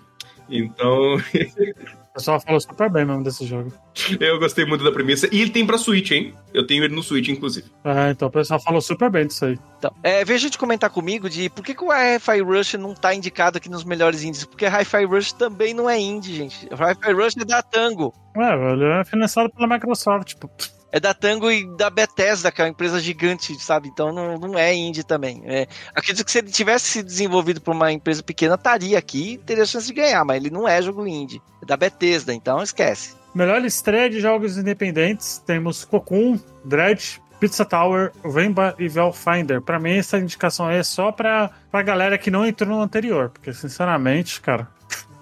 Então, 0.49 1.17
pessoal 2.15 2.39
falou 2.39 2.61
super 2.61 2.89
bem 2.89 3.05
mesmo 3.05 3.23
desse 3.23 3.45
jogo. 3.45 3.71
eu 4.19 4.39
gostei 4.39 4.65
muito 4.65 4.83
da 4.83 4.91
premissa. 4.91 5.27
E 5.31 5.41
ele 5.41 5.51
tem 5.51 5.65
pra 5.65 5.77
Switch, 5.77 6.11
hein? 6.11 6.33
Eu 6.53 6.65
tenho 6.65 6.83
ele 6.83 6.95
no 6.95 7.03
Switch, 7.03 7.27
inclusive. 7.27 7.69
Ah, 7.83 8.09
então 8.09 8.29
o 8.29 8.31
pessoal 8.31 8.59
falou 8.59 8.81
super 8.81 9.09
bem 9.09 9.27
disso 9.27 9.45
aí. 9.45 9.59
Então, 9.77 9.91
é, 10.01 10.23
veja 10.23 10.45
a 10.45 10.47
gente 10.47 10.57
comentar 10.57 10.89
comigo 10.89 11.29
de 11.29 11.49
por 11.49 11.63
que, 11.63 11.75
que 11.75 11.83
o 11.83 11.91
Hi-Fi 11.91 12.41
Rush 12.41 12.73
não 12.75 12.95
tá 12.95 13.13
indicado 13.13 13.57
aqui 13.57 13.69
nos 13.69 13.83
melhores 13.83 14.23
indies. 14.23 14.45
Porque 14.45 14.65
Hi-Fi 14.65 15.05
Rush 15.05 15.33
também 15.33 15.73
não 15.73 15.89
é 15.89 15.99
indie, 15.99 16.35
gente. 16.35 16.67
O 16.71 16.75
Hi-Fi 16.75 17.11
Rush 17.13 17.37
é 17.37 17.45
da 17.45 17.61
Tango. 17.61 18.13
Ué, 18.35 18.73
ele 18.73 18.85
é 18.85 19.05
financiado 19.05 19.49
pela 19.51 19.67
Microsoft, 19.67 20.29
tipo. 20.29 20.49
É 20.95 20.99
da 21.01 21.13
Tango 21.13 21.51
e 21.51 21.65
da 21.75 21.89
Bethesda, 21.89 22.49
que 22.49 22.61
é 22.61 22.63
uma 22.63 22.69
empresa 22.69 23.01
gigante, 23.01 23.53
sabe? 23.61 23.89
Então 23.89 24.13
não, 24.13 24.37
não 24.37 24.57
é 24.57 24.73
indie 24.73 25.03
também. 25.03 25.43
É, 25.43 25.67
acredito 25.93 26.23
que 26.23 26.31
se 26.31 26.37
ele 26.37 26.49
tivesse 26.49 26.87
sido 26.87 27.07
desenvolvido 27.07 27.59
por 27.59 27.75
uma 27.75 27.91
empresa 27.91 28.23
pequena, 28.23 28.55
estaria 28.55 28.97
aqui 28.97 29.33
e 29.33 29.37
teria 29.37 29.65
chance 29.65 29.87
de 29.87 29.93
ganhar, 29.93 30.23
mas 30.23 30.37
ele 30.37 30.49
não 30.49 30.65
é 30.65 30.81
jogo 30.81 31.05
indie. 31.05 31.41
É 31.61 31.65
da 31.65 31.75
Bethesda, 31.75 32.33
então 32.33 32.63
esquece. 32.63 33.13
Melhor 33.33 33.65
estreia 33.65 34.09
de 34.09 34.21
jogos 34.21 34.57
independentes, 34.57 35.37
temos 35.45 35.83
Cocoon, 35.83 36.39
Dredge, 36.63 37.21
Pizza 37.41 37.65
Tower, 37.65 38.13
Rainbow 38.23 38.73
e 38.79 38.87
Velfinder. 38.87 39.61
Pra 39.61 39.77
mim, 39.77 39.97
essa 39.97 40.17
indicação 40.17 40.67
aí 40.67 40.77
é 40.77 40.83
só 40.83 41.11
pra, 41.11 41.51
pra 41.69 41.81
galera 41.81 42.17
que 42.17 42.31
não 42.31 42.45
entrou 42.45 42.69
no 42.69 42.81
anterior, 42.81 43.31
porque, 43.31 43.51
sinceramente, 43.51 44.39
cara... 44.39 44.69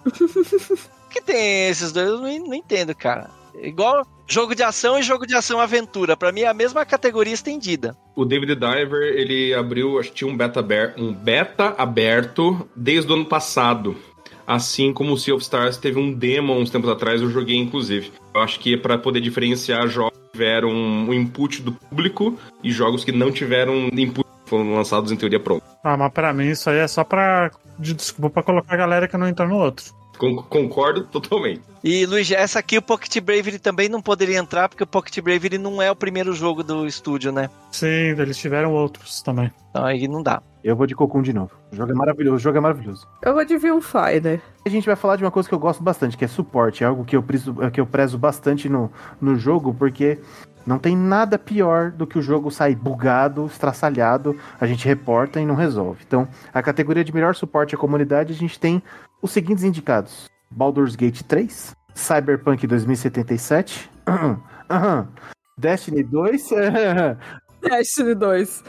Que 1.10 1.22
tem 1.22 1.70
esses 1.70 1.92
dois? 1.92 2.08
Eu 2.10 2.18
não, 2.22 2.48
não 2.48 2.56
entendo, 2.56 2.96
cara. 2.96 3.30
Igual 3.62 4.04
jogo 4.28 4.56
de 4.56 4.64
ação 4.64 4.98
e 4.98 5.04
jogo 5.04 5.26
de 5.28 5.36
ação 5.36 5.60
aventura. 5.60 6.16
Pra 6.18 6.32
mim 6.32 6.42
é 6.42 6.48
a 6.48 6.54
mesma 6.54 6.86
categoria 6.86 7.34
estendida. 7.34 7.96
O 8.16 8.26
David 8.26 8.56
Diver, 8.56 9.14
ele 9.16 9.54
abriu, 9.54 10.00
acho 10.00 10.10
que 10.10 10.16
tinha 10.16 10.32
um 10.32 10.38
beta, 10.38 10.60
aber- 10.60 10.94
um 10.98 11.14
beta 11.14 11.76
aberto 11.78 12.68
desde 12.76 13.12
o 13.12 13.16
ano 13.16 13.26
passado. 13.26 13.96
Assim 14.46 14.92
como 14.92 15.14
o 15.14 15.18
Sea 15.18 15.34
of 15.34 15.42
Stars 15.44 15.78
teve 15.78 15.98
um 16.00 16.12
demo 16.12 16.54
uns 16.54 16.70
tempos 16.70 16.90
atrás, 16.90 17.22
eu 17.22 17.30
joguei 17.30 17.56
inclusive. 17.56 18.12
Eu 18.34 18.42
acho 18.42 18.60
que 18.60 18.74
é 18.74 18.78
pra 18.78 18.98
poder 18.98 19.22
diferenciar 19.22 19.88
jogos 19.88 20.18
que 20.18 20.32
tiveram 20.34 20.70
um 20.70 21.14
input 21.14 21.62
do 21.62 21.72
público 21.72 22.38
e 22.62 22.70
jogos 22.72 23.06
que 23.06 23.12
não 23.12 23.32
tiveram 23.32 23.88
input, 23.94 24.28
foram 24.46 24.74
lançados 24.76 25.12
em 25.12 25.16
teoria 25.16 25.40
pronta. 25.40 25.64
Ah, 25.84 25.96
mas 25.96 26.12
pra 26.12 26.34
mim 26.34 26.50
isso 26.50 26.70
aí 26.70 26.78
é 26.78 26.88
só 26.88 27.04
pra... 27.04 27.52
De 27.80 27.94
desculpa 27.94 28.30
pra 28.30 28.44
colocar 28.44 28.74
a 28.76 28.78
galera 28.78 29.08
que 29.08 29.18
não 29.18 29.28
entrou 29.28 29.48
no 29.48 29.56
outro. 29.56 29.86
Con- 30.18 30.44
concordo 30.44 31.04
totalmente. 31.06 31.62
E, 31.84 32.06
Luiz, 32.06 32.30
essa 32.32 32.60
aqui 32.60 32.78
o 32.78 32.82
Pocket 32.82 33.20
Bravery 33.20 33.60
também 33.60 33.90
não 33.90 34.02
poderia 34.02 34.38
entrar, 34.38 34.70
porque 34.70 34.84
o 34.84 34.88
Pocket 34.88 35.20
Bravery 35.20 35.58
não 35.58 35.82
é 35.82 35.92
o 35.92 35.96
primeiro 35.96 36.34
jogo 36.34 36.64
do 36.64 36.88
estúdio, 36.88 37.32
né? 37.32 37.50
Sim, 37.72 37.88
eles 37.88 38.38
tiveram 38.38 38.74
outros 38.74 39.22
também. 39.22 39.52
Então 39.70 39.84
aí 39.84 40.08
não 40.08 40.22
dá. 40.22 40.42
Eu 40.64 40.76
vou 40.78 40.88
de 40.88 40.96
Cocum 40.96 41.22
de 41.22 41.34
novo. 41.34 41.52
O 41.72 41.76
jogo 41.76 41.92
é 41.92 41.96
maravilhoso, 41.96 42.36
o 42.38 42.40
jogo 42.40 42.58
é 42.58 42.62
maravilhoso. 42.62 43.06
Eu 43.22 43.34
vou 43.34 43.44
de 43.44 43.58
Viewfinder. 43.58 44.40
A 44.66 44.70
gente 44.70 44.86
vai 44.86 44.96
falar 44.96 45.18
de 45.18 45.24
uma 45.26 45.32
coisa 45.32 45.50
que 45.50 45.54
eu 45.56 45.60
gosto 45.60 45.84
bastante, 45.84 46.16
que 46.16 46.24
é 46.24 46.28
suporte. 46.28 46.84
É 46.84 46.88
algo 46.88 47.04
que 47.04 47.18
eu 47.18 47.24
prezo, 47.24 47.54
que 47.72 47.82
eu 47.82 47.86
prezo 47.86 48.18
bastante 48.18 48.70
no, 48.70 48.90
no 49.20 49.36
jogo, 49.36 49.74
porque 49.74 50.20
não 50.66 50.80
tem 50.80 50.96
nada 50.96 51.38
pior 51.38 51.92
do 51.92 52.08
que 52.08 52.18
o 52.18 52.22
jogo 52.22 52.50
sair 52.50 52.76
bugado, 52.76 53.46
estraçalhado, 53.48 54.40
a 54.62 54.66
gente 54.66 54.88
reporta 54.88 55.42
e 55.42 55.46
não 55.46 55.56
resolve. 55.56 56.04
Então, 56.08 56.26
a 56.54 56.62
categoria 56.62 57.04
de 57.04 57.14
melhor 57.14 57.36
suporte 57.36 57.76
à 57.76 57.78
comunidade, 57.78 58.32
a 58.32 58.36
gente 58.36 58.58
tem 58.58 58.82
os 59.24 59.32
seguintes 59.32 59.64
indicados: 59.64 60.30
Baldur's 60.52 60.96
Gate 60.96 61.24
3, 61.24 61.76
Cyberpunk 61.96 62.68
2077, 62.68 63.90
aham, 64.70 65.08
Destiny 65.58 66.04
2, 66.04 66.50
Destiny 67.62 68.14
2. 68.14 68.64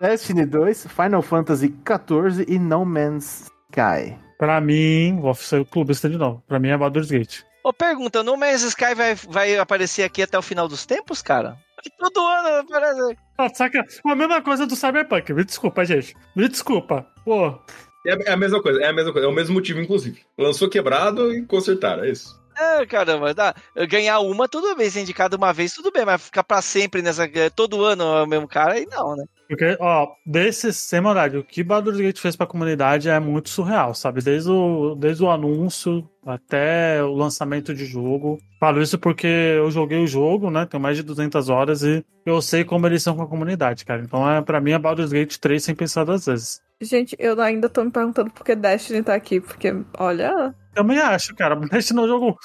Destiny 0.00 0.46
2, 0.46 0.86
Final 0.86 1.22
Fantasy 1.22 1.68
14 1.84 2.44
e 2.48 2.58
No 2.58 2.84
Man's 2.84 3.50
Sky. 3.70 4.16
Pra 4.38 4.58
mim, 4.60 5.18
vou 5.20 5.34
ser 5.34 5.60
o 5.60 5.66
clubista 5.66 6.08
de 6.08 6.16
novo. 6.16 6.42
Pra 6.48 6.58
mim 6.58 6.68
é 6.68 6.76
Baldur's 6.78 7.10
Gate. 7.10 7.42
Ô, 7.62 7.70
pergunta, 7.74 8.22
No 8.22 8.38
Man's 8.38 8.62
Sky 8.62 8.94
vai, 8.94 9.14
vai 9.14 9.58
aparecer 9.58 10.02
aqui 10.02 10.22
até 10.22 10.38
o 10.38 10.42
final 10.42 10.66
dos 10.66 10.86
tempos, 10.86 11.20
cara? 11.20 11.58
Todo 11.98 12.26
ano 12.26 12.60
aparece. 12.60 13.18
Ah, 13.36 13.48
saca? 13.54 13.84
A 14.06 14.14
mesma 14.14 14.40
coisa 14.40 14.66
do 14.66 14.74
Cyberpunk. 14.74 15.32
Me 15.34 15.44
desculpa, 15.44 15.84
gente. 15.84 16.14
Me 16.34 16.48
desculpa. 16.48 17.06
Pô, 17.22 17.58
É, 18.06 18.30
é 18.30 18.32
a 18.32 18.36
mesma 18.36 18.62
coisa, 18.62 18.80
é 18.80 18.86
a 18.86 18.92
mesma 18.92 19.12
coisa, 19.12 19.26
é 19.26 19.30
o 19.30 19.34
mesmo 19.34 19.54
motivo, 19.54 19.80
inclusive. 19.80 20.20
Lançou 20.38 20.68
quebrado 20.68 21.32
e 21.32 21.44
consertaram, 21.44 22.04
é 22.04 22.10
isso. 22.10 22.40
É, 22.58 22.84
caramba, 22.84 23.32
dá. 23.32 23.54
ganhar 23.88 24.20
uma, 24.20 24.46
tudo 24.46 24.76
bem, 24.76 24.90
ser 24.90 25.00
indicado 25.00 25.36
uma 25.36 25.52
vez, 25.52 25.72
tudo 25.72 25.90
bem, 25.90 26.04
mas 26.04 26.22
ficar 26.22 26.44
pra 26.44 26.60
sempre 26.60 27.00
nessa. 27.00 27.26
Todo 27.54 27.82
ano 27.84 28.02
é 28.02 28.22
o 28.22 28.26
mesmo 28.26 28.46
cara, 28.46 28.74
aí 28.74 28.86
não, 28.90 29.16
né? 29.16 29.24
Porque, 29.48 29.76
ó, 29.80 30.08
desses, 30.26 30.76
sem 30.76 31.00
maldade, 31.00 31.38
o 31.38 31.42
que 31.42 31.64
Baldur's 31.64 31.98
Gate 31.98 32.18
fez 32.18 32.36
pra 32.36 32.46
comunidade 32.46 33.08
é 33.08 33.18
muito 33.18 33.48
surreal, 33.48 33.94
sabe? 33.94 34.22
Desde 34.22 34.50
o, 34.50 34.94
desde 34.94 35.24
o 35.24 35.30
anúncio 35.30 36.08
até 36.24 37.02
o 37.02 37.14
lançamento 37.14 37.74
de 37.74 37.86
jogo. 37.86 38.38
Falo 38.60 38.82
isso 38.82 38.98
porque 38.98 39.26
eu 39.26 39.70
joguei 39.70 39.98
o 39.98 40.06
jogo, 40.06 40.50
né? 40.50 40.66
Tenho 40.66 40.82
mais 40.82 40.96
de 40.98 41.02
200 41.02 41.48
horas 41.48 41.82
e 41.82 42.04
eu 42.26 42.42
sei 42.42 42.62
como 42.62 42.86
eles 42.86 43.02
são 43.02 43.16
com 43.16 43.22
a 43.22 43.28
comunidade, 43.28 43.84
cara. 43.84 44.02
Então, 44.02 44.30
é, 44.30 44.42
pra 44.42 44.60
mim, 44.60 44.72
é 44.72 44.78
Baldur's 44.78 45.12
Gate 45.12 45.36
3 45.38 45.64
sem 45.64 45.74
pensar 45.74 46.04
duas 46.04 46.26
vezes. 46.26 46.60
Gente, 46.80 47.14
eu 47.18 47.40
ainda 47.40 47.68
tô 47.68 47.84
me 47.84 47.90
perguntando 47.90 48.30
por 48.30 48.44
que 48.44 48.54
Destiny 48.56 49.02
tá 49.02 49.14
aqui, 49.14 49.40
porque, 49.40 49.72
olha. 49.98 50.54
Também 50.74 50.98
acho, 50.98 51.34
cara. 51.34 51.54
Destiny 51.56 52.00
é 52.00 52.02
um 52.04 52.08
jogo 52.08 52.38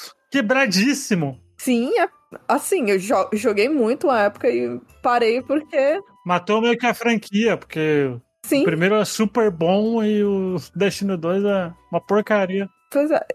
quebradíssimo. 0.50 1.40
Sim, 1.58 1.92
é- 2.00 2.10
assim, 2.48 2.90
eu 2.90 2.98
jo- 3.00 3.30
joguei 3.34 3.70
muito 3.70 4.08
na 4.08 4.24
época 4.24 4.50
e 4.50 4.80
parei 5.02 5.42
porque. 5.42 6.00
Matou 6.26 6.62
meio 6.62 6.78
que 6.78 6.86
a 6.86 6.94
franquia, 6.94 7.56
porque 7.58 8.14
Sim, 8.46 8.62
o 8.62 8.66
primeiro 8.66 8.96
é 8.96 9.06
super 9.06 9.50
bom 9.50 10.04
e 10.04 10.24
o 10.24 10.58
Destiny 10.76 11.16
2 11.18 11.44
é 11.44 11.72
uma 11.92 12.02
porcaria. 12.02 12.68
pois 12.92 13.10
é. 13.12 13.26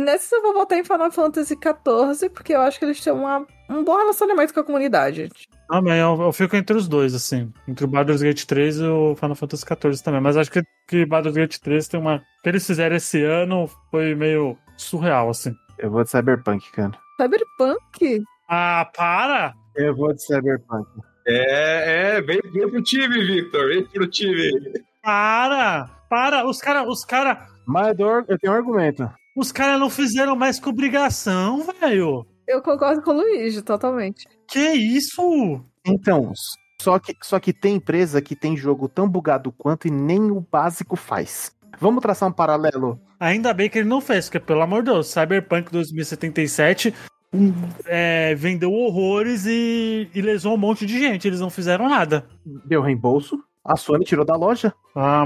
Nesse 0.00 0.34
eu 0.34 0.40
vou 0.42 0.54
votar 0.54 0.78
em 0.78 0.84
Final 0.84 1.12
Fantasy 1.12 1.54
XIV, 1.54 2.30
porque 2.30 2.54
eu 2.54 2.62
acho 2.62 2.78
que 2.78 2.84
eles 2.86 3.00
têm 3.00 3.12
uma, 3.12 3.46
um 3.68 3.84
bom 3.84 3.96
relacionamento 3.96 4.52
com 4.52 4.60
a 4.60 4.64
comunidade. 4.64 5.30
Também, 5.68 5.98
eu, 5.98 6.20
eu 6.20 6.32
fico 6.32 6.56
entre 6.56 6.76
os 6.76 6.86
dois, 6.86 7.14
assim. 7.14 7.52
Entre 7.66 7.84
o 7.84 7.88
Baldur's 7.88 8.22
Gate 8.22 8.44
3 8.44 8.78
e 8.78 8.84
o 8.84 9.16
Final 9.16 9.34
Fantasy 9.34 9.64
XIV 9.64 10.02
também. 10.02 10.20
Mas 10.20 10.36
acho 10.36 10.50
que, 10.50 10.62
que 10.86 11.06
Baldur's 11.06 11.36
Gate 11.36 11.58
3 11.58 11.88
tem 11.88 12.00
uma. 12.00 12.16
O 12.16 12.42
que 12.42 12.48
eles 12.48 12.66
fizeram 12.66 12.96
esse 12.96 13.22
ano 13.24 13.68
foi 13.90 14.14
meio 14.14 14.58
surreal, 14.76 15.30
assim. 15.30 15.52
Eu 15.78 15.90
vou 15.90 16.04
de 16.04 16.10
Cyberpunk, 16.10 16.70
cara. 16.72 16.92
Cyberpunk? 17.20 18.22
Ah, 18.48 18.90
para! 18.94 19.54
Eu 19.74 19.94
vou 19.96 20.12
de 20.12 20.22
Cyberpunk. 20.22 20.86
É, 21.26 22.16
é, 22.16 22.22
vem, 22.22 22.40
vem 22.52 22.70
pro 22.70 22.82
time, 22.82 23.24
Victor, 23.24 23.68
vem 23.68 23.86
pro 23.86 24.06
time. 24.06 24.50
Para! 25.02 25.88
Para! 26.08 26.46
Os 26.46 26.60
caras 26.60 26.86
os 26.86 27.04
cara, 27.04 27.46
Mas 27.66 27.98
eu 27.98 28.38
tenho 28.38 28.52
um 28.52 28.56
argumento. 28.56 29.10
os 29.34 29.50
cara 29.50 29.78
não 29.78 29.88
fizeram 29.88 30.36
mais 30.36 30.60
que 30.60 30.68
obrigação, 30.68 31.66
velho! 31.80 32.26
Eu 32.46 32.62
concordo 32.62 33.02
com 33.02 33.10
o 33.10 33.14
Luigi, 33.14 33.62
totalmente. 33.62 34.26
Que 34.48 34.72
isso? 34.72 35.60
Então, 35.86 36.32
só 36.80 36.98
que, 36.98 37.14
só 37.22 37.40
que 37.40 37.52
tem 37.52 37.76
empresa 37.76 38.20
que 38.20 38.36
tem 38.36 38.56
jogo 38.56 38.88
tão 38.88 39.08
bugado 39.08 39.52
quanto 39.52 39.88
e 39.88 39.90
nem 39.90 40.30
o 40.30 40.40
básico 40.40 40.96
faz. 40.96 41.54
Vamos 41.80 42.02
traçar 42.02 42.28
um 42.28 42.32
paralelo. 42.32 43.00
Ainda 43.18 43.52
bem 43.54 43.70
que 43.70 43.78
ele 43.78 43.88
não 43.88 44.00
fez, 44.00 44.26
porque 44.26 44.40
pelo 44.40 44.62
amor 44.62 44.82
de 44.82 44.90
Deus, 44.90 45.08
Cyberpunk 45.08 45.72
2077 45.72 46.94
um, 47.32 47.52
é, 47.86 48.34
vendeu 48.34 48.72
horrores 48.72 49.44
e, 49.46 50.08
e 50.14 50.22
lesou 50.22 50.54
um 50.54 50.58
monte 50.58 50.86
de 50.86 50.98
gente. 50.98 51.26
Eles 51.26 51.40
não 51.40 51.50
fizeram 51.50 51.88
nada. 51.88 52.26
Deu 52.64 52.80
reembolso. 52.80 53.42
A 53.64 53.76
Sony 53.76 54.04
tirou 54.04 54.24
da 54.24 54.36
loja. 54.36 54.72
Ah, 54.94 55.24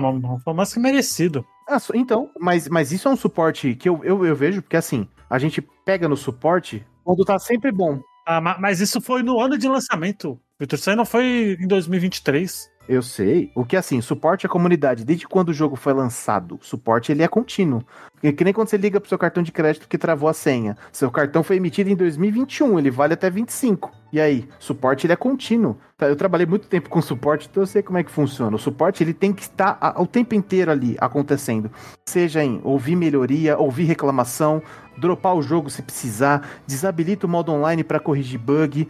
mais 0.55 0.73
que 0.73 0.79
merecido. 0.79 1.45
Ah, 1.69 1.79
então, 1.95 2.31
mas, 2.39 2.69
mas 2.69 2.93
isso 2.93 3.09
é 3.09 3.11
um 3.11 3.17
suporte 3.17 3.75
que 3.75 3.89
eu, 3.89 4.01
eu, 4.05 4.25
eu 4.25 4.35
vejo, 4.35 4.63
porque 4.63 4.77
assim, 4.77 5.07
a 5.29 5.39
gente 5.39 5.61
pega 5.85 6.09
no 6.09 6.17
suporte 6.17 6.87
quando 7.09 7.25
tá 7.25 7.39
sempre 7.39 7.73
bom. 7.73 8.03
Ah, 8.27 8.39
ma- 8.39 8.59
mas 8.59 8.81
isso 8.81 9.01
foi 9.01 9.23
no 9.23 9.41
ano 9.41 9.57
de 9.57 9.67
lançamento. 9.67 10.39
Vitor, 10.61 10.79
isso 10.79 10.91
aí 10.91 10.97
não 10.97 11.07
foi 11.07 11.57
em 11.59 11.67
2023. 11.67 12.69
Eu 12.89 13.03
sei. 13.03 13.51
O 13.55 13.67
que 13.67 13.77
assim, 13.77 14.01
suporte 14.01 14.47
à 14.47 14.49
comunidade, 14.49 15.05
desde 15.05 15.29
quando 15.29 15.51
o 15.51 15.55
jogo 15.55 15.77
foi 15.77 15.93
lançado, 15.93 16.59
suporte 16.63 17.13
ele 17.13 17.23
é 17.23 17.29
contínuo. 17.29 17.85
É 18.23 18.33
que 18.33 18.43
nem 18.43 18.53
quando 18.53 18.69
você 18.69 18.79
liga 18.79 18.99
pro 18.99 19.09
seu 19.09 19.19
cartão 19.19 19.43
de 19.43 19.53
crédito 19.53 19.87
que 19.87 19.99
travou 19.99 20.29
a 20.29 20.33
senha. 20.33 20.77
Seu 20.91 21.11
cartão 21.11 21.43
foi 21.43 21.57
emitido 21.57 21.91
em 21.91 21.95
2021, 21.95 22.79
ele 22.79 22.91
vale 22.91 23.13
até 23.13 23.29
25. 23.29 23.93
E 24.11 24.19
aí, 24.19 24.49
suporte 24.59 25.05
ele 25.05 25.13
é 25.13 25.17
contínuo. 25.17 25.77
Tá, 25.99 26.07
Eu 26.07 26.17
trabalhei 26.17 26.47
muito 26.47 26.67
tempo 26.67 26.89
com 26.89 27.03
suporte, 27.03 27.47
então 27.51 27.63
eu 27.63 27.67
sei 27.67 27.83
como 27.83 27.99
é 27.99 28.03
que 28.03 28.11
funciona. 28.11 28.57
O 28.57 28.59
suporte 28.59 29.05
ele 29.05 29.13
tem 29.13 29.35
que 29.35 29.43
estar 29.43 29.79
o 29.99 30.07
tempo 30.07 30.35
inteiro 30.35 30.71
ali 30.71 30.97
acontecendo. 30.99 31.71
Seja 32.09 32.43
em 32.43 32.59
ouvir 32.65 32.97
melhoria, 32.97 33.59
ouvir 33.59 33.85
reclamação, 33.85 34.63
dropar 34.97 35.37
o 35.37 35.43
jogo 35.43 35.69
se 35.69 35.83
precisar, 35.83 36.49
desabilita 36.67 37.27
o 37.27 37.29
modo 37.29 37.53
online 37.53 37.85
para 37.85 38.01
corrigir 38.01 38.41
bug, 38.41 38.89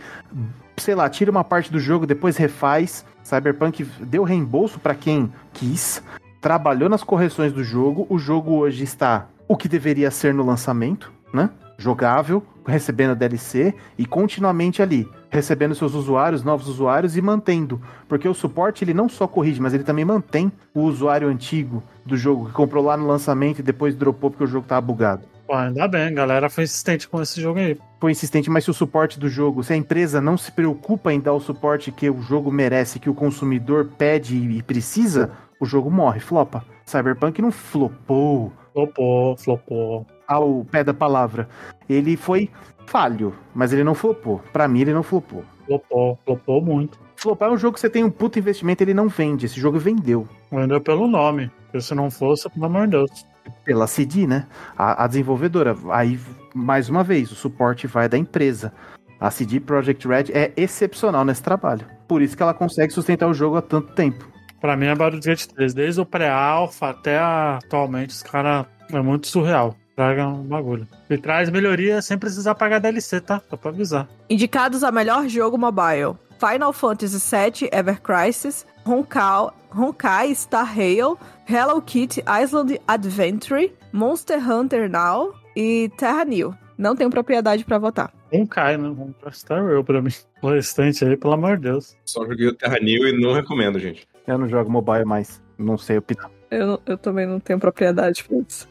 sei 0.76 0.94
lá, 0.94 1.09
tira 1.09 1.30
uma 1.30 1.44
parte 1.44 1.70
do 1.70 1.78
jogo, 1.78 2.07
depois 2.07 2.36
refaz. 2.36 3.05
Cyberpunk 3.29 3.85
deu 4.01 4.22
reembolso 4.22 4.81
para 4.81 4.95
quem 4.95 5.31
quis, 5.53 6.03
trabalhou 6.41 6.89
nas 6.89 7.05
correções 7.05 7.53
do 7.53 7.62
jogo. 7.62 8.07
O 8.09 8.18
jogo 8.18 8.55
hoje 8.55 8.85
está 8.85 9.26
o 9.47 9.55
que 9.55 9.68
deveria 9.68 10.11
ser 10.11 10.33
no 10.33 10.43
lançamento, 10.43 11.12
né? 11.33 11.51
Jogável, 11.76 12.43
recebendo 12.66 13.14
DLC 13.14 13.74
e 13.99 14.07
continuamente 14.07 14.81
ali, 14.81 15.07
recebendo 15.31 15.74
seus 15.74 15.95
usuários, 15.95 16.43
novos 16.43 16.68
usuários 16.68 17.16
e 17.18 17.22
mantendo. 17.22 17.81
Porque 18.09 18.26
o 18.26 18.35
suporte 18.35 18.83
ele 18.83 18.95
não 18.95 19.11
só 19.11 19.29
corrige, 19.29 19.61
mas 19.61 19.74
ele 19.74 19.85
também 19.85 20.07
mantém 20.07 20.51
o 20.74 20.81
usuário 20.81 21.29
antigo 21.29 21.83
do 22.07 22.16
jogo 22.16 22.47
que 22.47 22.53
comprou 22.53 22.83
lá 22.83 22.97
no 22.97 23.07
lançamento 23.07 23.59
e 23.59 23.62
depois 23.62 23.95
dropou 23.95 24.31
porque 24.31 24.45
o 24.45 24.49
jogo 24.49 24.66
tava 24.66 24.81
bugado 24.81 25.38
Pô, 25.49 25.55
ainda 25.55 25.88
bem, 25.88 26.03
a 26.09 26.11
galera 26.11 26.51
foi 26.51 26.64
insistente 26.64 27.09
com 27.09 27.22
esse 27.22 27.40
jogo 27.40 27.59
aí. 27.59 27.76
foi 27.99 28.12
insistente, 28.12 28.51
mas 28.51 28.64
se 28.64 28.70
o 28.70 28.74
suporte 28.74 29.18
do 29.18 29.30
jogo, 29.30 29.64
se 29.64 29.72
a 29.72 29.76
empresa 29.76 30.20
não 30.20 30.36
se 30.36 30.53
preocupa 30.53 31.11
em 31.11 31.18
dar 31.18 31.32
o 31.32 31.40
suporte 31.40 31.90
que 31.90 32.11
o 32.11 32.20
jogo 32.20 32.53
merece, 32.53 33.01
que 33.01 33.09
o 33.09 33.14
consumidor 33.14 33.86
pede 33.96 34.36
e 34.36 34.62
precisa, 34.62 35.30
o 35.59 35.64
jogo 35.64 35.90
morre, 35.90 36.20
flopa. 36.20 36.62
Cyberpunk 36.84 37.40
não 37.40 37.51
flopou 37.51 38.53
Flopou, 38.74 39.36
flopou. 39.38 40.07
ao 40.28 40.64
pé 40.70 40.84
da 40.84 40.92
palavra. 40.94 41.49
Ele 41.88 42.14
foi 42.16 42.51
falho, 42.86 43.34
mas 43.55 43.72
ele 43.72 43.82
não 43.82 43.94
flopou. 43.94 44.40
Pra 44.53 44.68
mim, 44.68 44.82
ele 44.82 44.92
não 44.92 45.03
flopou. 45.03 45.42
Flopou, 45.66 46.18
flopou 46.24 46.62
muito. 46.62 47.01
Flopar 47.16 47.49
é 47.49 47.53
um 47.53 47.57
jogo 47.59 47.74
que 47.74 47.80
você 47.80 47.90
tem 47.90 48.05
um 48.05 48.11
puto 48.11 48.38
investimento, 48.38 48.82
ele 48.84 48.94
não 48.94 49.09
vende. 49.09 49.46
Esse 49.46 49.59
jogo 49.59 49.78
vendeu. 49.78 50.28
Vendeu 50.53 50.80
pelo 50.80 51.09
nome. 51.09 51.51
Porque 51.64 51.80
se 51.80 51.94
não 51.94 52.11
fosse, 52.11 52.49
pelo 52.51 52.66
amor 52.66 52.84
de 52.86 52.92
Deus. 52.92 53.26
Pela 53.64 53.86
CD, 53.86 54.26
né? 54.26 54.46
A, 54.76 55.05
a 55.05 55.07
desenvolvedora. 55.07 55.76
Aí, 55.90 56.18
mais 56.55 56.88
uma 56.88 57.05
vez, 57.05 57.30
o 57.30 57.34
suporte 57.34 57.86
vai 57.86 58.09
da 58.09 58.18
empresa. 58.18 58.72
A 59.20 59.30
CD 59.30 59.59
Projekt 59.59 60.07
Red 60.07 60.26
é 60.32 60.53
excepcional 60.57 61.24
nesse 61.24 61.42
trabalho. 61.42 61.84
Por 62.07 62.22
isso 62.22 62.36
que 62.36 62.42
ela 62.42 62.55
consegue 62.55 62.92
sustentar 62.92 63.28
o 63.28 63.34
jogo 63.34 63.57
há 63.57 63.62
tanto 63.62 63.92
tempo. 63.92 64.28
Pra 64.61 64.76
mim 64.76 64.86
é 64.86 64.94
Baldur's 64.94 65.26
Gate 65.26 65.46
3. 65.46 65.74
Desde 65.74 66.01
o 66.01 66.07
pré-alpha 66.07 66.90
até 66.90 67.18
atualmente, 67.18 68.11
os 68.11 68.22
caras 68.22 68.66
é 68.92 69.01
muito 69.01 69.26
surreal. 69.26 69.74
Traga 69.94 70.28
um 70.28 70.44
bagulho. 70.44 70.86
E 71.11 71.18
traz 71.18 71.51
melhoria 71.51 72.01
sem 72.01 72.16
precisar 72.16 72.55
pagar 72.55 72.78
DLC, 72.78 73.20
tá? 73.20 73.42
Só 73.51 73.57
pra 73.57 73.70
avisar. 73.70 74.09
Indicados 74.30 74.84
a 74.84 74.92
melhor 74.92 75.26
jogo 75.28 75.59
mobile: 75.59 76.14
Final 76.39 76.72
Fantasy 76.72 77.18
VII 77.18 77.68
Ever 77.72 78.01
Crisis, 78.01 78.66
Honkai, 78.86 79.51
Honkai 79.70 80.34
Star 80.34 80.64
Rail, 80.64 81.18
Hello 81.47 81.82
Kitty 81.82 82.22
Island 82.26 82.80
Adventure, 82.86 83.72
Monster 83.93 84.39
Hunter 84.39 84.89
Now 84.89 85.34
e 85.57 85.91
Terra 85.99 86.24
New. 86.24 86.55
Não 86.76 86.95
tenho 86.95 87.11
propriedade 87.11 87.64
pra 87.64 87.78
votar. 87.78 88.12
Cai, 88.51 88.76
né? 88.76 88.89
Um 88.89 89.12
Star 89.32 89.64
Rail 89.64 89.82
pra 89.82 90.01
mim. 90.01 90.11
O 90.41 90.51
restante 90.51 91.05
aí, 91.05 91.16
pelo 91.16 91.32
amor 91.32 91.57
de 91.57 91.64
Deus. 91.64 91.97
Só 92.05 92.24
joguei 92.24 92.47
o 92.47 92.55
Terra 92.55 92.78
New 92.78 93.09
e 93.09 93.20
não 93.20 93.32
recomendo, 93.32 93.76
gente. 93.80 94.07
Eu 94.24 94.39
não 94.39 94.49
jogo 94.49 94.70
mobile 94.70 95.05
mais. 95.05 95.43
Não 95.59 95.76
sei 95.76 95.99
opinar. 95.99 96.30
Eu, 96.49 96.80
eu 96.86 96.97
também 96.97 97.26
não 97.26 97.41
tenho 97.41 97.59
propriedade 97.59 98.22
pra 98.22 98.39
isso. 98.39 98.68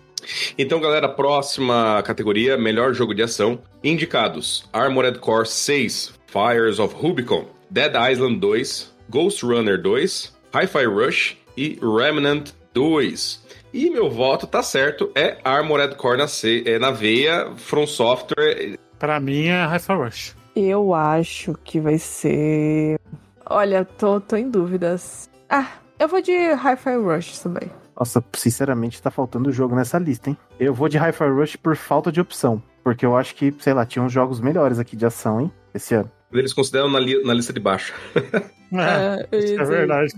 Então, 0.58 0.80
galera, 0.80 1.10
próxima 1.10 2.02
categoria, 2.04 2.58
melhor 2.58 2.94
jogo 2.94 3.14
de 3.14 3.22
ação. 3.22 3.60
Indicados: 3.84 4.70
Armored 4.72 5.20
Core 5.20 5.46
6, 5.46 6.14
Fires 6.28 6.80
of 6.80 6.96
Rubicon, 6.96 7.46
Dead 7.70 7.94
Island 8.12 8.40
2, 8.40 8.94
Ghost 9.10 9.44
Runner 9.46 9.82
2, 9.82 10.34
Hi-Fi 10.56 10.86
Rush 10.86 11.38
e 11.56 11.80
Remnant 11.82 12.52
2. 12.74 13.46
E 13.74 13.90
meu 13.90 14.10
voto 14.10 14.48
tá 14.48 14.64
certo, 14.64 15.12
é 15.14 15.38
Armored 15.44 15.96
Core 15.96 16.18
na, 16.18 16.28
ce- 16.28 16.64
é, 16.66 16.80
na 16.80 16.92
veia, 16.92 17.52
From 17.58 17.86
Software. 17.86 18.78
Pra 18.98 19.20
mim 19.20 19.48
é 19.48 19.66
Hi-Fi 19.66 19.94
Rush. 19.94 20.36
Eu 20.56 20.94
acho 20.94 21.54
que 21.64 21.80
vai 21.80 21.98
ser. 22.00 23.00
Olha, 23.50 23.86
tô, 23.86 24.20
tô 24.20 24.36
em 24.36 24.50
dúvidas. 24.50 25.30
Ah, 25.50 25.68
eu 26.00 26.08
vou 26.08 26.22
de 26.22 26.32
Hi-Fi 26.32 26.96
Rush 26.96 27.40
também. 27.40 27.70
Nossa, 28.00 28.24
sinceramente, 28.36 29.02
tá 29.02 29.10
faltando 29.12 29.52
jogo 29.52 29.76
nessa 29.76 29.98
lista, 30.00 30.30
hein? 30.30 30.38
Eu 30.60 30.74
vou 30.74 30.88
de 30.90 30.98
Hi-Fi 30.98 31.30
Rush 31.30 31.56
por 31.58 31.76
falta 31.76 32.12
de 32.12 32.22
opção. 32.22 32.62
Porque 32.84 33.06
eu 33.06 33.18
acho 33.18 33.36
que, 33.36 33.54
sei 33.60 33.74
lá, 33.74 33.86
tinha 33.86 34.04
uns 34.04 34.14
jogos 34.14 34.40
melhores 34.40 34.80
aqui 34.80 34.96
de 34.96 35.06
ação, 35.06 35.42
hein? 35.42 35.52
Esse 35.74 35.94
ano. 35.96 36.10
Eles 36.40 36.54
consideram 36.54 36.90
na, 36.90 37.00
li- 37.00 37.22
na 37.24 37.34
lista 37.34 37.52
de 37.54 37.60
baixo. 37.60 37.94
É, 38.74 39.28
ia 39.32 39.40
isso 39.46 39.62
é 39.62 39.66
verdade. 39.66 40.14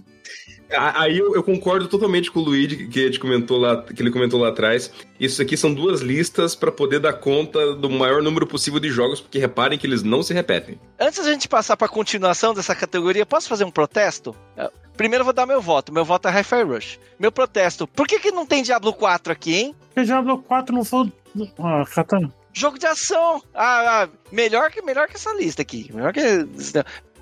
A- 0.72 1.01
Aí 1.03 1.17
eu, 1.17 1.34
eu 1.36 1.41
concordo 1.43 1.88
totalmente 1.88 2.30
com 2.32 2.39
o 2.39 2.43
Luigi, 2.43 2.88
que, 2.88 2.99
ele 2.99 3.17
comentou 3.17 3.57
lá, 3.57 3.82
que 3.84 4.01
ele 4.01 4.11
comentou 4.11 4.39
lá 4.39 4.49
atrás. 4.49 4.91
Isso 5.20 5.41
aqui 5.41 5.57
são 5.57 5.74
duas 5.74 6.01
listas 6.01 6.55
pra 6.55 6.72
poder 6.72 6.99
dar 6.99 7.13
conta 7.13 7.74
do 7.76 7.89
maior 7.89 8.22
número 8.22 8.45
possível 8.45 8.80
de 8.80 8.89
jogos, 8.89 9.20
porque 9.20 9.39
reparem 9.39 9.78
que 9.80 9.88
eles 9.88 10.03
não 10.03 10.22
se 10.22 10.34
repetem. 10.34 10.80
Antes 10.99 11.24
da 11.26 11.32
gente 11.32 11.47
passar 11.47 11.76
pra 11.76 11.88
continuação 11.88 12.53
dessa 12.53 12.76
categoria, 12.76 13.26
posso 13.26 13.49
fazer 13.49 13.63
um 13.63 13.72
protesto? 13.72 14.36
Eh, 14.57 14.70
Primeiro 14.95 15.22
eu 15.22 15.26
vou 15.26 15.34
dar 15.34 15.45
meu 15.45 15.61
voto. 15.61 15.93
Meu 15.93 16.03
voto 16.03 16.28
é 16.28 16.32
Hi-Fi 16.32 16.61
Rush. 16.63 16.99
Meu 17.17 17.32
protesto. 17.32 17.88
Por 17.88 18.05
que, 18.05 18.20
que 18.20 18.32
não 18.32 18.45
tem 18.45 18.61
Diablo 18.61 18.91
4 18.93 19.32
aqui, 19.32 19.55
hein? 19.55 19.76
Porque 19.88 20.03
Diablo 20.03 20.39
4 20.39 20.76
não 20.76 20.84
foi. 20.84 21.09
Ah, 21.57 21.86
Katana. 21.89 22.30
Jogo 22.54 22.80
de 22.80 22.88
ação. 22.88 23.41
Ah, 23.54 24.04
ah, 24.04 24.10
melhor, 24.32 24.72
que, 24.72 24.82
melhor 24.82 25.08
que 25.08 25.16
essa 25.16 25.34
lista 25.34 25.62
aqui. 25.62 25.89
Melhor 25.93 26.14
que. 26.14 26.22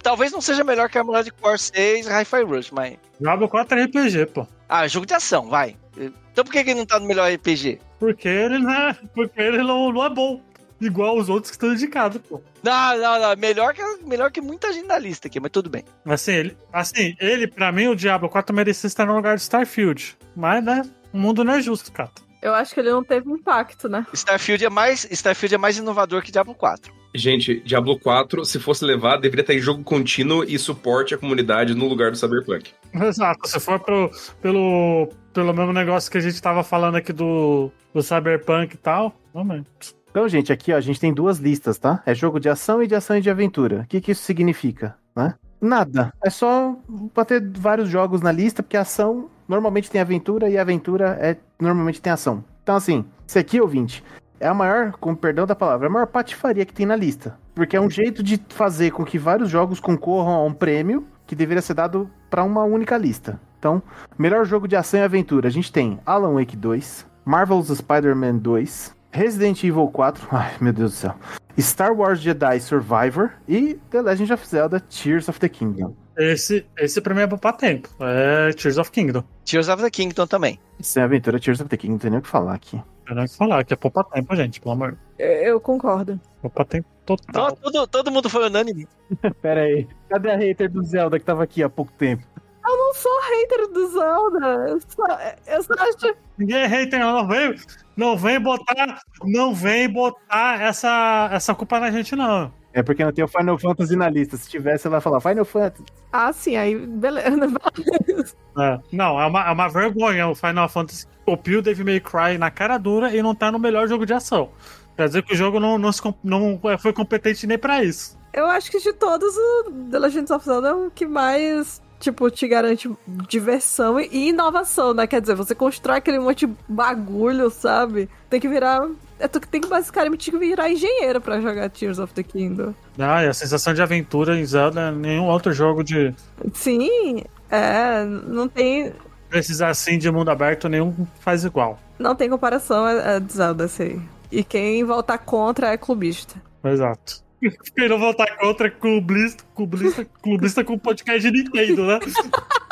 Talvez 0.02 0.32
não 0.32 0.42
seja 0.42 0.64
melhor 0.64 0.90
que 0.90 0.98
a 0.98 1.02
Armored 1.02 1.32
Core 1.32 1.60
6 1.60 2.08
Hi-Fi 2.08 2.44
Rush, 2.44 2.72
mas. 2.72 2.98
Diablo 3.20 3.48
4 3.50 3.80
é 3.80 3.84
RPG, 3.84 4.26
pô. 4.28 4.48
Ah, 4.70 4.88
jogo 4.88 5.06
de 5.06 5.14
ação, 5.14 5.50
vai. 5.50 5.76
Então 5.98 6.44
por 6.46 6.52
que, 6.52 6.60
ele 6.60 6.76
não 6.76 6.86
tá 6.86 7.00
no 7.00 7.08
melhor 7.08 7.32
RPG? 7.32 7.80
Porque 8.00 8.28
ele 8.28 8.60
não 8.60 8.72
é, 8.72 8.96
porque 9.14 9.42
ele 9.42 9.58
não, 9.58 9.92
não 9.92 10.06
é 10.06 10.10
bom. 10.10 10.42
Igual 10.80 11.18
os 11.18 11.28
outros 11.28 11.50
que 11.50 11.56
estão 11.56 11.74
indicados, 11.74 12.22
pô. 12.22 12.40
Não, 12.62 12.98
não, 12.98 13.20
não. 13.20 13.36
Melhor 13.36 13.74
que, 13.74 13.82
melhor 14.06 14.32
que 14.32 14.40
muita 14.40 14.72
gente 14.72 14.86
na 14.86 15.00
lista 15.00 15.28
aqui, 15.28 15.40
mas 15.40 15.50
tudo 15.50 15.70
bem. 15.70 15.84
Assim, 16.06 16.34
ele, 16.34 16.58
assim, 16.72 17.16
ele, 17.20 17.48
pra 17.48 17.72
mim, 17.72 17.88
o 17.88 17.96
Diablo 17.96 18.30
4 18.30 18.56
merecia 18.56 18.88
estar 18.88 19.06
no 19.06 19.16
lugar 19.16 19.36
de 19.36 19.42
Starfield. 19.42 20.16
Mas, 20.36 20.64
né, 20.64 20.84
o 21.12 21.18
mundo 21.18 21.44
não 21.44 21.54
é 21.54 21.62
justo, 21.62 21.92
cara. 21.92 22.12
Eu 22.48 22.56
acho 22.56 22.74
que 22.74 22.80
ele 22.80 22.92
não 22.92 23.04
teve 23.04 23.30
impacto, 23.30 23.90
né? 23.90 24.08
Starfield 24.14 24.64
é 24.64 24.70
mais, 24.70 25.06
Starfield 25.12 25.56
é 25.56 25.58
mais 25.58 25.78
inovador 25.78 26.22
que 26.22 26.32
Diablo 26.32 26.56
4. 26.56 26.94
Gente, 27.14 27.60
Diablo 27.60 28.00
4, 28.00 28.46
se 28.46 28.58
fosse 28.58 28.86
levar, 28.86 29.18
deveria 29.18 29.42
estar 29.42 29.54
em 29.54 29.60
jogo 29.60 29.84
contínuo 29.84 30.46
e 30.46 30.58
suporte 30.58 31.14
à 31.14 31.18
comunidade 31.18 31.74
no 31.74 31.88
lugar 31.88 32.10
do 32.10 32.18
Cyberpunk. 32.18 32.72
Exato, 32.94 33.50
se 33.50 33.60
for 33.60 33.80
pro, 33.82 34.10
pelo, 34.42 35.10
pelo 35.34 35.54
mesmo 35.54 35.74
negócio 35.74 36.10
que 36.10 36.18
a 36.18 36.22
gente 36.22 36.42
tava 36.42 36.64
falando 36.64 36.96
aqui 36.96 37.12
do, 37.12 37.70
do 37.94 38.02
Cyberpunk 38.02 38.76
e 38.76 38.78
tal, 38.78 39.14
realmente. 39.34 39.68
Então, 40.10 40.30
gente, 40.30 40.54
aqui 40.54 40.72
ó, 40.72 40.78
a 40.78 40.82
gente 40.82 41.02
tem 41.02 41.14
duas 41.14 41.40
listas, 41.40 41.78
tá? 41.78 42.02
É 42.06 42.16
jogo 42.16 42.40
de 42.40 42.48
ação 42.48 42.82
e 42.82 42.88
de 42.88 42.96
ação 42.96 43.18
e 43.18 43.22
de 43.22 43.30
aventura. 43.30 43.82
O 43.82 43.88
que, 43.88 44.00
que 44.00 44.12
isso 44.14 44.24
significa, 44.24 44.96
né? 45.14 45.36
Nada. 45.60 46.14
É 46.24 46.30
só 46.30 46.78
pra 47.14 47.26
ter 47.26 47.44
vários 47.58 47.90
jogos 47.90 48.22
na 48.22 48.32
lista, 48.32 48.64
porque 48.64 48.78
ação 48.78 49.30
normalmente 49.48 49.90
tem 49.90 50.02
aventura 50.02 50.50
e 50.50 50.58
aventura 50.58 51.18
é 51.22 51.38
normalmente 51.60 52.02
tem 52.02 52.12
ação. 52.12 52.44
Então, 52.64 52.76
assim, 52.76 53.06
esse 53.28 53.40
aqui, 53.40 53.62
ouvinte, 53.62 54.04
é 54.40 54.48
a 54.48 54.54
maior, 54.54 54.92
com 54.94 55.16
perdão 55.16 55.46
da 55.46 55.56
palavra, 55.56 55.88
é 55.88 55.90
a 55.90 55.92
maior 55.92 56.08
patifaria 56.08 56.66
que 56.66 56.74
tem 56.74 56.86
na 56.86 56.96
lista. 56.96 57.38
Porque 57.56 57.76
é 57.76 57.82
um 57.82 57.90
jeito 57.90 58.22
de 58.22 58.40
fazer 58.50 58.92
com 58.92 59.04
que 59.04 59.18
vários 59.18 59.50
jogos 59.50 59.80
concorram 59.80 60.34
a 60.34 60.44
um 60.44 60.54
prêmio 60.54 61.08
que 61.26 61.36
deveria 61.36 61.62
ser 61.62 61.74
dado 61.74 62.10
pra 62.30 62.44
uma 62.44 62.64
única 62.64 62.98
lista. 62.98 63.40
Então, 63.58 63.82
melhor 64.18 64.46
jogo 64.46 64.68
de 64.68 64.76
ação 64.76 65.00
e 65.00 65.04
aventura. 65.04 65.48
A 65.48 65.52
gente 65.52 65.72
tem 65.72 66.00
Alan 66.06 66.36
Wake 66.36 66.56
2, 66.56 67.06
Marvel's 67.26 67.70
Spider-Man 67.70 68.38
2, 68.38 68.96
Resident 69.12 69.64
Evil 69.64 69.88
4, 69.88 70.28
ai 70.32 70.54
meu 70.62 70.74
Deus 70.74 70.92
do 70.92 70.98
céu, 70.98 71.16
Star 71.60 71.94
Wars 71.94 72.20
Jedi 72.20 72.60
Survivor 72.60 73.32
e 73.48 73.80
The 73.90 74.02
Legend 74.02 74.34
of 74.34 74.48
Zelda 74.48 74.80
Tears 74.80 75.28
of 75.28 75.40
the 75.40 75.50
Kingdom. 75.50 75.96
Esse, 76.18 76.66
esse 76.78 77.00
pra 77.00 77.14
mim 77.14 77.22
é 77.22 77.28
poupar 77.28 77.56
tempo. 77.56 77.90
É 78.00 78.52
Tears 78.54 78.78
of 78.78 78.92
Kingdom. 78.92 79.24
Tears 79.46 79.70
of 79.70 79.84
the 79.84 79.90
Kingdom 79.90 80.26
também. 80.26 80.60
Isso 80.80 81.00
é 81.00 81.04
aventura 81.04 81.40
Tears 81.40 81.62
of 81.62 81.70
the 81.70 81.78
King, 81.78 81.94
não 81.94 82.00
tem 82.00 82.10
nem 82.10 82.20
o 82.20 82.24
que 82.24 82.28
falar 82.28 82.56
aqui. 82.56 82.82
Não 83.10 83.22
ia 83.22 83.28
falar 83.28 83.64
que 83.64 83.74
é 83.74 83.78
poupar 83.78 84.04
tempo, 84.06 84.36
gente, 84.36 84.60
pelo 84.60 84.74
amor. 84.74 84.98
Eu, 85.18 85.28
eu 85.28 85.62
concordo. 85.62 86.20
Poupar 86.42 86.66
tempo 86.66 86.88
total. 87.06 87.56
Todo, 87.56 87.72
todo, 87.72 87.88
todo 87.88 88.12
mundo 88.12 88.30
foi 88.30 88.48
unânime. 88.48 88.88
Pera 89.42 89.62
aí, 89.62 89.88
cadê 90.10 90.32
a 90.32 90.36
hater 90.36 90.70
do 90.70 90.84
Zelda 90.84 91.20
que 91.20 91.26
tava 91.26 91.44
aqui 91.44 91.64
há 91.64 91.70
pouco 91.70 91.92
tempo? 91.94 92.24
Eu 92.68 92.78
não 92.78 92.94
sou 92.94 93.22
hater 93.22 93.68
do 93.70 93.88
Zelda. 93.88 94.70
Eu 94.70 94.80
só, 94.82 95.06
eu 95.48 95.64
só 95.64 95.74
acho. 95.74 96.16
Ninguém 96.38 96.58
é 96.58 96.68
hater, 96.68 97.00
não. 97.00 97.14
Não 97.14 97.28
vem, 97.28 97.56
não 97.96 98.18
vem 98.18 98.40
botar, 98.42 99.02
não 99.24 99.54
vem 99.54 99.90
botar 99.90 100.62
essa, 100.62 101.30
essa 101.32 101.56
culpa 101.56 101.80
na 101.80 101.90
gente, 101.92 102.14
não. 102.16 102.52
É 102.78 102.84
porque 102.84 103.04
não 103.04 103.12
tem 103.12 103.26
o 103.26 103.28
Final 103.28 103.58
Fantasy 103.58 103.96
na 103.96 104.08
lista. 104.08 104.38
Se 104.38 104.48
tivesse, 104.48 104.86
ela 104.86 104.98
ia 104.98 105.02
falar 105.02 105.20
Final 105.20 105.44
Fantasy. 105.44 105.84
Ah, 106.14 106.32
sim, 106.32 106.56
aí 106.56 106.76
beleza. 106.76 107.28
É. 108.60 108.80
Não, 108.92 109.22
é 109.22 109.26
uma, 109.28 109.48
é 109.48 109.52
uma 109.52 109.68
vergonha 109.68 110.28
o 110.28 110.34
Final 110.34 110.68
Fantasy 110.68 111.06
o 111.28 111.62
Devil 111.62 111.86
May 111.86 112.00
Cry 112.00 112.40
na 112.40 112.50
cara 112.50 112.78
dura 112.80 113.16
e 113.16 113.22
não 113.22 113.36
tá 113.36 113.52
no 113.52 113.60
melhor 113.60 113.88
jogo 113.88 114.04
de 114.04 114.14
ação. 114.14 114.50
Quer 114.96 115.08
dizer 115.08 115.24
que 115.24 115.34
o 115.34 115.38
jogo 115.38 115.60
não, 115.60 115.78
não, 115.78 115.92
se 115.92 116.02
não 116.24 116.60
foi 116.80 116.92
competente 116.92 117.46
nem 117.46 117.58
pra 117.58 117.84
isso. 117.84 118.18
Eu 118.34 118.48
acho 118.48 118.72
que 118.72 118.80
de 118.80 118.94
todos, 118.94 119.36
o 119.36 119.72
The 119.92 120.00
Legend 120.00 120.34
of 120.34 120.46
Zelda 120.46 120.70
é 120.70 120.74
o 120.74 120.90
que 120.90 121.06
mais, 121.06 121.82
tipo, 122.00 122.32
te 122.32 122.48
garante 122.48 122.90
diversão 123.28 124.00
e 124.00 124.08
e 124.12 124.30
inovação, 124.30 124.94
né? 124.94 125.06
Quer 125.06 125.22
dizer, 125.22 125.36
você 125.36 125.54
constrói 125.54 125.98
aquele 125.98 126.20
monte 126.20 126.48
de 126.48 126.54
bagulho, 126.68 127.50
sabe? 127.52 128.10
Tem 128.30 128.40
que 128.40 128.48
virar. 128.48 128.88
É 129.20 129.28
tu 129.28 129.40
que 129.40 129.48
tem 129.48 129.60
que 129.62 129.68
basicamente 129.68 130.30
virar 130.38 130.70
engenheiro 130.70 131.20
pra 131.20 131.42
jogar 131.42 131.70
Tears 131.70 131.98
of 132.00 132.14
the 132.14 132.24
Kingdom. 132.24 132.74
Ah, 133.00 133.24
e 133.24 133.28
a 133.28 133.34
sensação 133.34 133.74
de 133.74 133.82
aventura 133.82 134.38
em 134.38 134.46
Zelda, 134.46 134.92
nenhum 134.92 135.26
outro 135.26 135.52
jogo 135.52 135.84
de 135.84 136.14
Sim, 136.54 137.24
é. 137.50 138.04
Não 138.06 138.48
tem. 138.48 138.94
precisar 139.30 139.70
assim 139.70 139.98
de 139.98 140.12
mundo 140.12 140.30
aberto, 140.30 140.70
nenhum 140.70 141.08
faz 141.20 141.44
igual. 141.44 141.80
Não 141.98 142.16
tem 142.16 142.30
comparação 142.30 142.86
a, 142.86 143.16
a 143.16 143.20
de 143.20 143.34
Zelda, 143.34 143.68
aí. 143.80 144.00
E 144.32 144.44
quem 144.44 144.84
voltar 144.84 145.18
contra 145.18 145.72
é 145.72 145.78
clubista. 145.78 146.36
Exato. 146.64 147.26
Quem 147.76 147.88
não 147.88 148.00
voltar 148.00 148.36
contra 148.38 148.68
é 148.68 148.72
clubista, 148.72 149.44
clubista, 149.56 150.06
clubista 150.24 150.64
com 150.64 150.78
podcast 150.78 151.22
de 151.22 151.44
Nintendo, 151.44 151.86
né? 151.86 152.00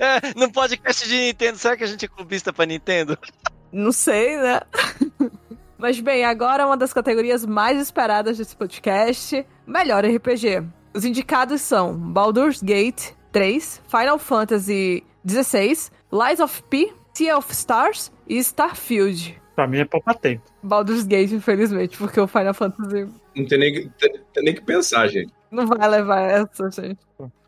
É, 0.00 0.38
no 0.38 0.50
podcast 0.50 1.08
de 1.08 1.16
Nintendo, 1.16 1.58
será 1.58 1.76
que 1.76 1.84
a 1.84 1.86
gente 1.86 2.04
é 2.04 2.08
clubista 2.08 2.52
pra 2.52 2.64
Nintendo? 2.64 3.18
Não 3.74 3.90
sei, 3.90 4.36
né? 4.36 4.60
Mas 5.76 5.98
bem, 5.98 6.24
agora 6.24 6.64
uma 6.64 6.76
das 6.76 6.92
categorias 6.92 7.44
mais 7.44 7.76
esperadas 7.80 8.38
desse 8.38 8.54
podcast: 8.56 9.44
Melhor 9.66 10.04
RPG. 10.04 10.62
Os 10.94 11.04
indicados 11.04 11.60
são 11.60 11.92
Baldur's 11.92 12.62
Gate 12.62 13.10
3, 13.32 13.82
Final 13.88 14.16
Fantasy 14.16 15.04
XVI, 15.28 15.90
Lies 16.12 16.38
of 16.38 16.62
P, 16.70 16.92
Sea 17.12 17.36
of 17.36 17.50
Stars 17.52 18.12
e 18.28 18.38
Starfield. 18.38 19.40
Pra 19.56 19.66
mim 19.66 19.78
é 19.78 19.84
poupar 19.84 20.14
tempo. 20.14 20.42
Baldur's 20.62 21.04
Gate, 21.04 21.32
infelizmente, 21.32 21.98
porque 21.98 22.20
o 22.20 22.28
Final 22.28 22.54
Fantasy 22.54 23.08
Não 23.34 23.44
tem 23.46 23.58
nem, 23.58 23.88
tem, 23.98 24.20
tem 24.32 24.44
nem 24.44 24.54
que 24.54 24.62
pensar, 24.62 25.08
gente. 25.08 25.32
não 25.50 25.66
vai 25.66 25.88
levar 25.88 26.20
essa, 26.20 26.70
gente. 26.70 26.98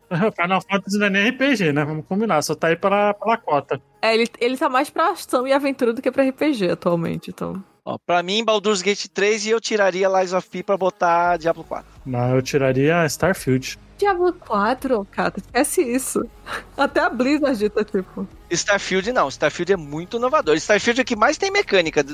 Final 0.35 0.61
Fantasy 0.61 0.97
não 0.97 1.07
é 1.07 1.09
nem 1.09 1.29
RPG, 1.29 1.73
né? 1.73 1.83
Vamos 1.83 2.05
combinar, 2.05 2.41
só 2.41 2.55
tá 2.55 2.67
aí 2.67 2.75
pela, 2.75 3.13
pela 3.13 3.37
cota. 3.37 3.81
É, 4.01 4.13
ele, 4.13 4.27
ele 4.39 4.57
tá 4.57 4.69
mais 4.69 4.89
pra 4.89 5.11
ação 5.11 5.47
e 5.47 5.53
aventura 5.53 5.93
do 5.93 6.01
que 6.01 6.11
pra 6.11 6.27
RPG 6.27 6.71
atualmente, 6.71 7.29
então. 7.29 7.63
Ó, 7.85 7.97
pra 7.97 8.21
mim, 8.21 8.43
Baldur's 8.43 8.81
Gate 8.81 9.07
3 9.07 9.45
e 9.45 9.49
eu 9.51 9.61
tiraria 9.61 10.09
Lies 10.09 10.33
of 10.33 10.49
P 10.49 10.61
pra 10.61 10.75
botar 10.75 11.37
Diablo 11.37 11.63
4. 11.63 11.85
Mas 12.05 12.33
eu 12.33 12.41
tiraria 12.41 13.05
Starfield. 13.05 13.79
Diablo 13.97 14.31
4, 14.33 15.07
cara, 15.09 15.33
esquece 15.37 15.81
isso. 15.81 16.23
Até 16.77 16.99
a 16.99 17.09
Blizzard 17.09 17.57
dita, 17.57 17.83
tipo. 17.83 18.27
Starfield 18.51 19.11
não, 19.11 19.27
Starfield 19.27 19.73
é 19.73 19.77
muito 19.77 20.17
inovador. 20.17 20.55
Starfield 20.55 20.99
é 20.99 21.03
o 21.03 21.05
que 21.05 21.15
mais 21.15 21.37
tem 21.37 21.49
mecânica. 21.49 22.05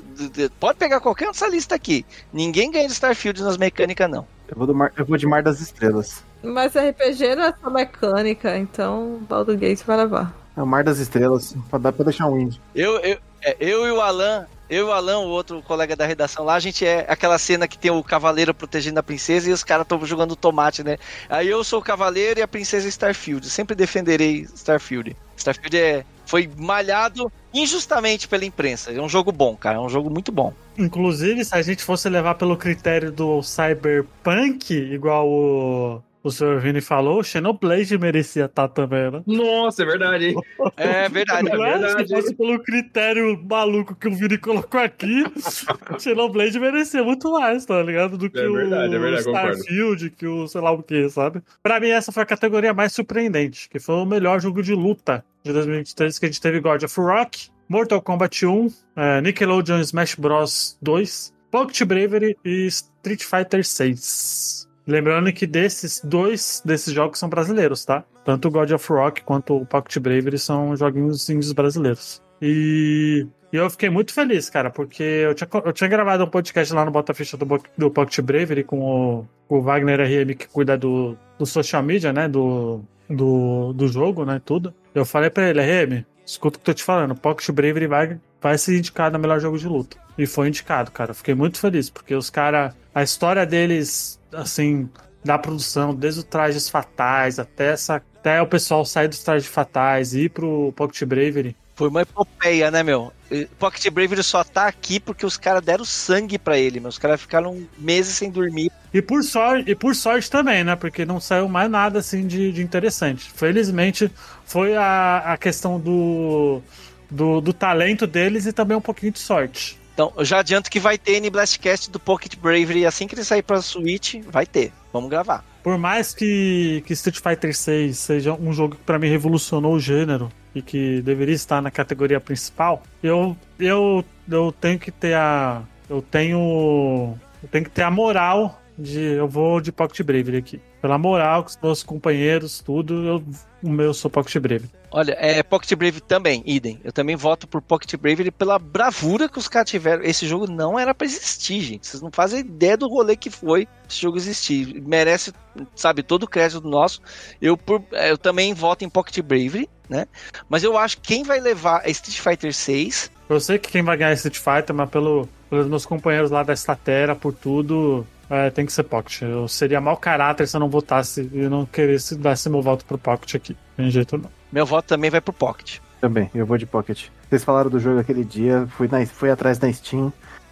Pode 0.60 0.78
pegar 0.78 1.02
qualquer 1.02 1.28
um 1.28 1.32
dessa 1.32 1.48
lista 1.48 1.76
aqui. 1.76 2.06
Ninguém 2.32 2.72
ganha 2.72 2.88
de 2.88 2.94
Starfield 2.94 3.42
nas 3.44 3.58
mecânicas, 3.58 4.10
não. 4.10 4.26
Eu 4.48 4.58
vou, 4.58 4.68
do 4.68 4.76
mar, 4.76 4.92
eu 4.98 5.06
vou 5.06 5.18
de 5.18 5.26
Mar 5.26 5.42
das 5.42 5.60
Estrelas. 5.62 6.24
Mas 6.44 6.76
RPG 6.76 7.36
não 7.36 7.46
é 7.46 7.54
só 7.60 7.70
mecânica, 7.70 8.58
então 8.58 9.20
Baldur's 9.28 9.60
Gate 9.60 9.84
vai 9.84 9.98
levar. 9.98 10.34
É 10.56 10.62
o 10.62 10.68
Mar 10.68 10.84
das 10.84 11.00
Estrelas. 11.00 11.56
Dar 11.80 11.92
pra 11.92 12.06
deixar 12.06 12.28
um 12.28 12.40
indie. 12.40 12.62
Eu, 12.76 13.00
eu, 13.00 13.18
é, 13.42 13.56
eu 13.60 13.88
e 13.88 13.92
o 13.92 14.00
Alan, 14.00 14.46
eu 14.70 14.88
e 14.88 14.90
o 14.90 14.92
Alan, 14.92 15.20
o 15.20 15.30
outro 15.30 15.62
colega 15.64 15.96
da 15.96 16.06
redação 16.06 16.46
lá, 16.46 16.56
a 16.56 16.60
gente 16.60 16.86
é 16.86 17.06
aquela 17.08 17.38
cena 17.38 17.68
que 17.68 17.78
tem 17.78 17.92
o 17.92 18.04
cavaleiro 18.04 18.54
protegendo 18.54 19.00
a 19.00 19.04
princesa 19.04 19.50
e 19.50 19.54
os 19.54 19.64
caras 19.64 19.84
estão 19.84 20.04
jogando 20.06 20.36
tomate, 20.36 20.84
né? 20.84 20.98
Aí 21.30 21.48
eu 21.48 21.64
sou 21.64 21.80
o 21.80 21.84
cavaleiro 21.84 22.40
e 22.40 22.44
a 22.44 22.48
princesa 22.48 22.88
é 22.88 22.90
Starfield. 22.90 23.50
Sempre 23.50 23.76
defenderei 23.76 24.48
Starfield. 24.54 25.16
Starfield 25.36 25.78
é, 25.78 26.06
foi 26.34 26.50
malhado 26.58 27.32
injustamente 27.54 28.28
pela 28.28 28.44
imprensa. 28.44 28.92
É 28.92 29.00
um 29.00 29.08
jogo 29.08 29.32
bom, 29.32 29.56
cara. 29.56 29.78
É 29.78 29.80
um 29.80 29.88
jogo 29.88 30.10
muito 30.10 30.32
bom. 30.32 30.52
Inclusive, 30.76 31.46
se 31.46 31.54
a 31.54 31.62
gente 31.62 31.84
fosse 31.84 32.10
levar 32.10 32.34
pelo 32.34 32.58
critério 32.58 33.12
do 33.12 33.44
Cyberpunk, 33.44 34.74
igual 34.74 35.30
o, 35.30 36.02
o 36.24 36.32
Sr. 36.32 36.60
Vini 36.60 36.80
falou, 36.80 37.20
o 37.20 37.24
Xenoblade 37.24 37.98
merecia 37.98 38.46
estar 38.46 38.70
também, 38.70 39.12
né? 39.12 39.22
Nossa, 39.28 39.84
é 39.84 39.86
verdade, 39.86 40.26
hein? 40.28 40.36
É 40.78 41.10
verdade. 41.10 41.50
É 41.50 41.54
é? 41.54 41.58
verdade. 41.58 42.08
Se 42.08 42.16
fosse 42.16 42.36
pelo 42.36 42.64
critério 42.64 43.44
maluco 43.48 43.94
que 43.94 44.08
o 44.08 44.16
Vini 44.16 44.38
colocou 44.38 44.80
aqui, 44.80 45.26
Xenoblade 46.00 46.58
merecia 46.60 47.04
muito 47.04 47.30
mais, 47.32 47.66
tá 47.66 47.84
ligado? 47.84 48.18
Do 48.18 48.30
que 48.30 48.40
É 48.40 48.50
verdade, 48.50 48.96
é 48.96 48.98
o 48.98 49.02
verdade, 49.02 49.26
concordo. 49.26 49.58
Starfield, 49.58 50.10
que 50.12 50.26
o 50.26 50.48
sei 50.48 50.62
lá 50.62 50.72
o 50.72 50.82
que, 50.82 51.10
sabe? 51.10 51.42
Pra 51.62 51.80
mim, 51.80 51.90
essa 51.90 52.12
foi 52.12 52.24
a 52.24 52.26
categoria 52.26 52.74
mais 52.74 52.94
surpreendente, 52.94 53.68
que 53.70 53.80
foi 53.80 53.96
o 53.96 54.06
melhor 54.06 54.40
jogo 54.40 54.64
de 54.64 54.74
luta 54.74 55.26
de 55.44 55.52
2023, 55.52 56.18
que 56.18 56.26
a 56.26 56.30
gente 56.30 56.42
teve 56.42 56.62
God 56.62 56.84
of 56.84 57.00
Rock, 57.02 57.50
Mortal 57.68 58.02
Kombat 58.02 58.46
1, 58.46 58.68
eh, 58.96 59.22
Nickelodeon 59.22 59.80
Smash 59.82 60.16
Bros 60.16 60.78
2, 60.82 61.34
Pocket 61.52 61.84
Bravery 61.84 62.38
e 62.46 62.68
Street 62.68 63.24
Fighter 63.24 63.66
6. 63.66 64.63
Lembrando 64.86 65.32
que 65.32 65.48
desses 65.48 66.02
dois 66.04 66.62
desses 66.66 66.94
jogos 66.94 67.18
são 67.18 67.30
brasileiros, 67.30 67.86
tá? 67.86 68.04
Tanto 68.26 68.48
o 68.48 68.52
God 68.52 68.72
of 68.72 68.92
Rock 68.92 69.24
quanto 69.24 69.58
o 69.58 69.66
Pocket 69.66 69.98
Bravery 69.98 70.38
são 70.38 70.76
joguinhos 70.76 71.30
indies 71.30 71.54
brasileiros. 71.54 72.22
E, 72.42 73.26
e 73.52 73.56
eu 73.56 73.70
fiquei 73.70 73.90
muito 73.90 74.14
feliz, 74.14 74.50
cara, 74.50 74.70
porque 74.70 75.04
eu 75.04 75.34
tinha, 75.34 75.48
eu 75.64 75.72
tinha 75.72 75.90
gravado 75.90 76.26
um 76.26 76.30
podcast 76.30 76.74
lá 76.74 76.84
no 76.84 76.92
Bota 76.92 77.14
Ficha 77.14 77.38
do, 77.38 77.46
do 77.78 77.90
Pocket 77.90 78.20
Bravery 78.20 78.64
com 78.64 78.80
o, 78.82 79.26
com 79.48 79.60
o 79.60 79.62
Wagner 79.62 80.02
RM, 80.02 80.36
que 80.36 80.48
cuida 80.48 80.78
do, 80.78 81.18
do 81.40 81.46
social 81.46 81.82
media, 81.82 82.12
né? 82.12 82.28
Do, 82.28 82.82
do, 83.10 83.72
do 83.74 83.88
jogo, 83.88 84.26
né? 84.26 84.42
Tudo. 84.44 84.74
Eu 84.94 85.06
falei 85.06 85.30
pra 85.30 85.50
ele, 85.50 85.62
RM, 85.62 86.04
escuta 86.26 86.58
o 86.58 86.62
que 86.62 86.70
eu 86.70 86.74
tô 86.74 86.78
te 86.78 86.84
falando, 86.84 87.16
Pocket 87.16 87.50
Bravery 87.52 87.88
vai, 87.88 88.20
vai 88.42 88.58
ser 88.58 88.78
indicado 88.78 89.18
no 89.18 89.22
melhor 89.22 89.40
jogo 89.40 89.58
de 89.58 89.68
luta. 89.68 90.03
E 90.18 90.26
foi 90.26 90.48
indicado, 90.48 90.92
cara. 90.92 91.14
Fiquei 91.14 91.34
muito 91.34 91.60
feliz, 91.60 91.90
porque 91.90 92.14
os 92.16 92.30
caras. 92.30 92.74
A 92.94 93.02
história 93.02 93.46
deles, 93.46 94.20
assim, 94.32 94.90
da 95.24 95.38
produção, 95.38 95.96
desde 95.96 96.20
os 96.20 96.26
trajes 96.26 96.70
fatais 96.70 97.40
até 97.40 97.72
essa. 97.72 97.96
Até 97.96 98.42
o 98.42 98.48
pessoal 98.48 98.86
sair 98.86 99.08
dos 99.08 99.20
trajes 99.20 99.48
fatais 99.48 100.14
e 100.14 100.22
ir 100.22 100.30
pro 100.30 100.72
Pocket 100.78 101.04
Bravery. 101.04 101.56
Foi 101.76 101.90
uma 101.90 102.04
epopeia, 102.04 102.70
né, 102.70 102.84
meu? 102.84 103.12
Pocket 103.58 103.90
Bravery 103.90 104.24
só 104.24 104.44
tá 104.44 104.68
aqui 104.68 105.00
porque 105.00 105.26
os 105.26 105.38
caras 105.38 105.64
deram 105.64 105.84
sangue 105.84 106.38
pra 106.38 106.58
ele, 106.58 106.80
meu. 106.80 106.90
Os 106.90 107.00
caras 107.00 107.20
ficaram 107.20 107.68
meses 107.78 108.16
sem 108.16 108.30
dormir. 108.30 108.72
E 108.94 109.02
por 109.02 109.24
sorte, 109.24 109.72
e 109.72 109.76
por 109.76 109.96
sorte 109.96 110.30
também, 110.30 110.64
né? 110.64 110.76
Porque 110.76 111.04
não 111.04 111.20
saiu 111.20 111.50
mais 111.50 111.70
nada 111.70 112.00
assim 112.00 112.28
de, 112.28 112.52
de 112.52 112.62
interessante. 112.62 113.32
Felizmente 113.32 114.12
foi 114.46 114.76
a, 114.76 115.34
a 115.34 115.38
questão 115.38 115.80
do, 115.80 116.62
do, 117.10 117.42
do 117.42 117.52
talento 117.52 118.06
deles 118.06 118.46
e 118.46 118.54
também 118.54 118.78
um 118.78 118.82
pouquinho 118.82 119.12
de 119.12 119.20
sorte. 119.20 119.80
Então, 119.94 120.12
eu 120.18 120.26
já 120.26 120.40
adianto 120.40 120.72
que 120.72 120.80
vai 120.80 120.98
ter 120.98 121.14
N 121.18 121.30
Blastcast 121.30 121.92
do 121.92 122.00
Pocket 122.00 122.36
Bravery 122.36 122.86
assim 122.86 123.08
que 123.08 123.14
ele 123.14 123.24
sair 123.24 123.44
pra 123.44 123.62
Switch, 123.62 124.16
vai 124.28 124.46
ter. 124.46 124.72
Vamos 124.92 125.10
gravar. 125.10 125.46
Por 125.62 125.78
mais 125.78 126.14
que, 126.14 126.84
que 126.86 126.94
Street 126.94 127.20
Fighter 127.20 127.56
6 127.56 127.98
seja 127.98 128.34
um 128.34 128.52
jogo 128.52 128.76
que 128.76 128.84
pra 128.84 129.00
mim 129.00 129.08
revolucionou 129.08 129.76
o 129.76 129.80
gênero 129.80 130.30
e 130.54 130.62
que 130.62 131.02
deveria 131.02 131.36
estar 131.36 131.62
na 131.62 131.72
categoria 131.72 132.20
principal, 132.20 132.84
eu, 133.02 133.38
eu, 133.58 134.04
eu 134.30 134.52
tenho 134.52 134.78
que 134.78 134.92
ter 134.92 135.14
a. 135.16 135.62
Eu 135.90 136.02
tenho. 136.02 137.18
Eu 137.42 137.50
tenho 137.50 137.64
que 137.64 137.72
ter 137.72 137.84
a 137.84 137.92
moral 137.92 138.62
de. 138.78 139.00
Eu 139.00 139.28
vou 139.28 139.62
de 139.62 139.72
Pocket 139.72 140.06
Bravery 140.06 140.38
aqui. 140.38 140.62
Pela 140.84 140.98
moral 140.98 141.44
com 141.44 141.50
os 141.50 141.58
meus 141.64 141.82
companheiros, 141.82 142.60
tudo, 142.60 143.06
eu, 143.08 143.24
o 143.64 143.70
meu 143.70 143.94
sou 143.94 144.12
Pocket 144.12 144.36
Bravery. 144.38 144.70
Olha, 144.92 145.16
é 145.18 145.42
Pocket 145.42 145.74
Bravery 145.76 146.02
também, 146.02 146.44
idem. 146.46 146.78
Eu 146.84 146.92
também 146.92 147.16
voto 147.16 147.48
por 147.48 147.62
Pocket 147.62 147.96
Bravery 147.96 148.30
pela 148.32 148.60
bravura 148.60 149.30
que 149.30 149.40
os 149.40 149.48
caras 149.48 149.70
tiveram. 149.70 150.04
Esse 150.04 150.28
jogo 150.28 150.46
não 150.46 150.78
era 150.78 150.94
pra 150.94 151.08
existir, 151.08 151.62
gente. 151.62 151.88
Vocês 151.88 152.04
não 152.04 152.12
fazem 152.12 152.42
ideia 152.42 152.76
do 152.76 152.90
rolê 152.90 153.16
que 153.16 153.30
foi 153.30 153.66
esse 153.90 154.02
jogo 154.02 154.18
existir. 154.18 154.82
Merece, 154.82 155.32
sabe, 155.74 156.04
todo 156.04 156.24
o 156.24 156.28
crédito 156.28 156.68
nosso. 156.68 157.00
Eu, 157.42 157.56
por- 157.56 157.82
é, 157.94 158.12
eu 158.12 158.18
também 158.18 158.54
voto 158.54 158.84
em 158.84 158.90
Pocket 158.90 159.18
Bravery, 159.24 159.70
né? 159.88 160.06
Mas 160.50 160.66
eu 160.66 160.78
acho 160.78 160.98
que 160.98 161.08
quem 161.16 161.24
vai 161.24 161.40
levar 161.40 161.88
é 161.88 161.92
Street 161.92 162.20
Fighter 162.20 162.54
6. 162.54 163.10
Eu 163.30 163.40
sei 163.40 163.58
que 163.58 163.72
quem 163.72 163.84
vai 163.84 163.96
ganhar 163.96 164.12
é 164.12 164.16
Street 164.16 164.38
Fighter, 164.38 164.76
mas 164.76 164.90
pelo, 164.90 165.30
pelos 165.50 165.66
meus 165.66 165.86
companheiros 165.86 166.30
lá 166.30 166.44
da 166.44 166.54
Statera, 166.54 167.16
por 167.16 167.34
tudo, 167.34 168.06
É, 168.30 168.50
tem 168.50 168.66
que 168.66 168.74
ser 168.74 168.84
Pocket. 168.84 169.22
Eu 169.22 169.48
seria 169.48 169.82
mau 169.82 169.98
caráter 169.98 170.48
se 170.48 170.56
eu 170.56 170.60
não 170.60 170.70
votasse 170.70 171.30
e 171.34 171.48
não 171.50 171.66
queresse 171.66 172.16
dar 172.16 172.36
meu 172.50 172.62
voto 172.62 172.86
pro 172.86 172.98
Pocket 172.98 173.36
aqui. 173.36 173.58
Tem 173.76 173.90
jeito 173.90 174.18
não. 174.18 174.30
Meu 174.52 174.66
voto 174.66 174.86
também 174.86 175.10
vai 175.10 175.22
pro 175.22 175.34
Pocket. 175.34 175.80
Também, 176.00 176.30
eu 176.34 176.46
vou 176.46 176.58
de 176.58 176.66
Pocket. 176.66 177.08
Vocês 177.30 177.44
falaram 177.44 177.70
do 177.70 177.80
jogo 177.80 178.00
aquele 178.00 178.24
dia, 178.24 178.68
fui, 178.78 178.88
na, 178.88 179.06
fui 179.06 179.32
atrás 179.32 179.60
na 179.60 179.72
Steam. 179.72 180.12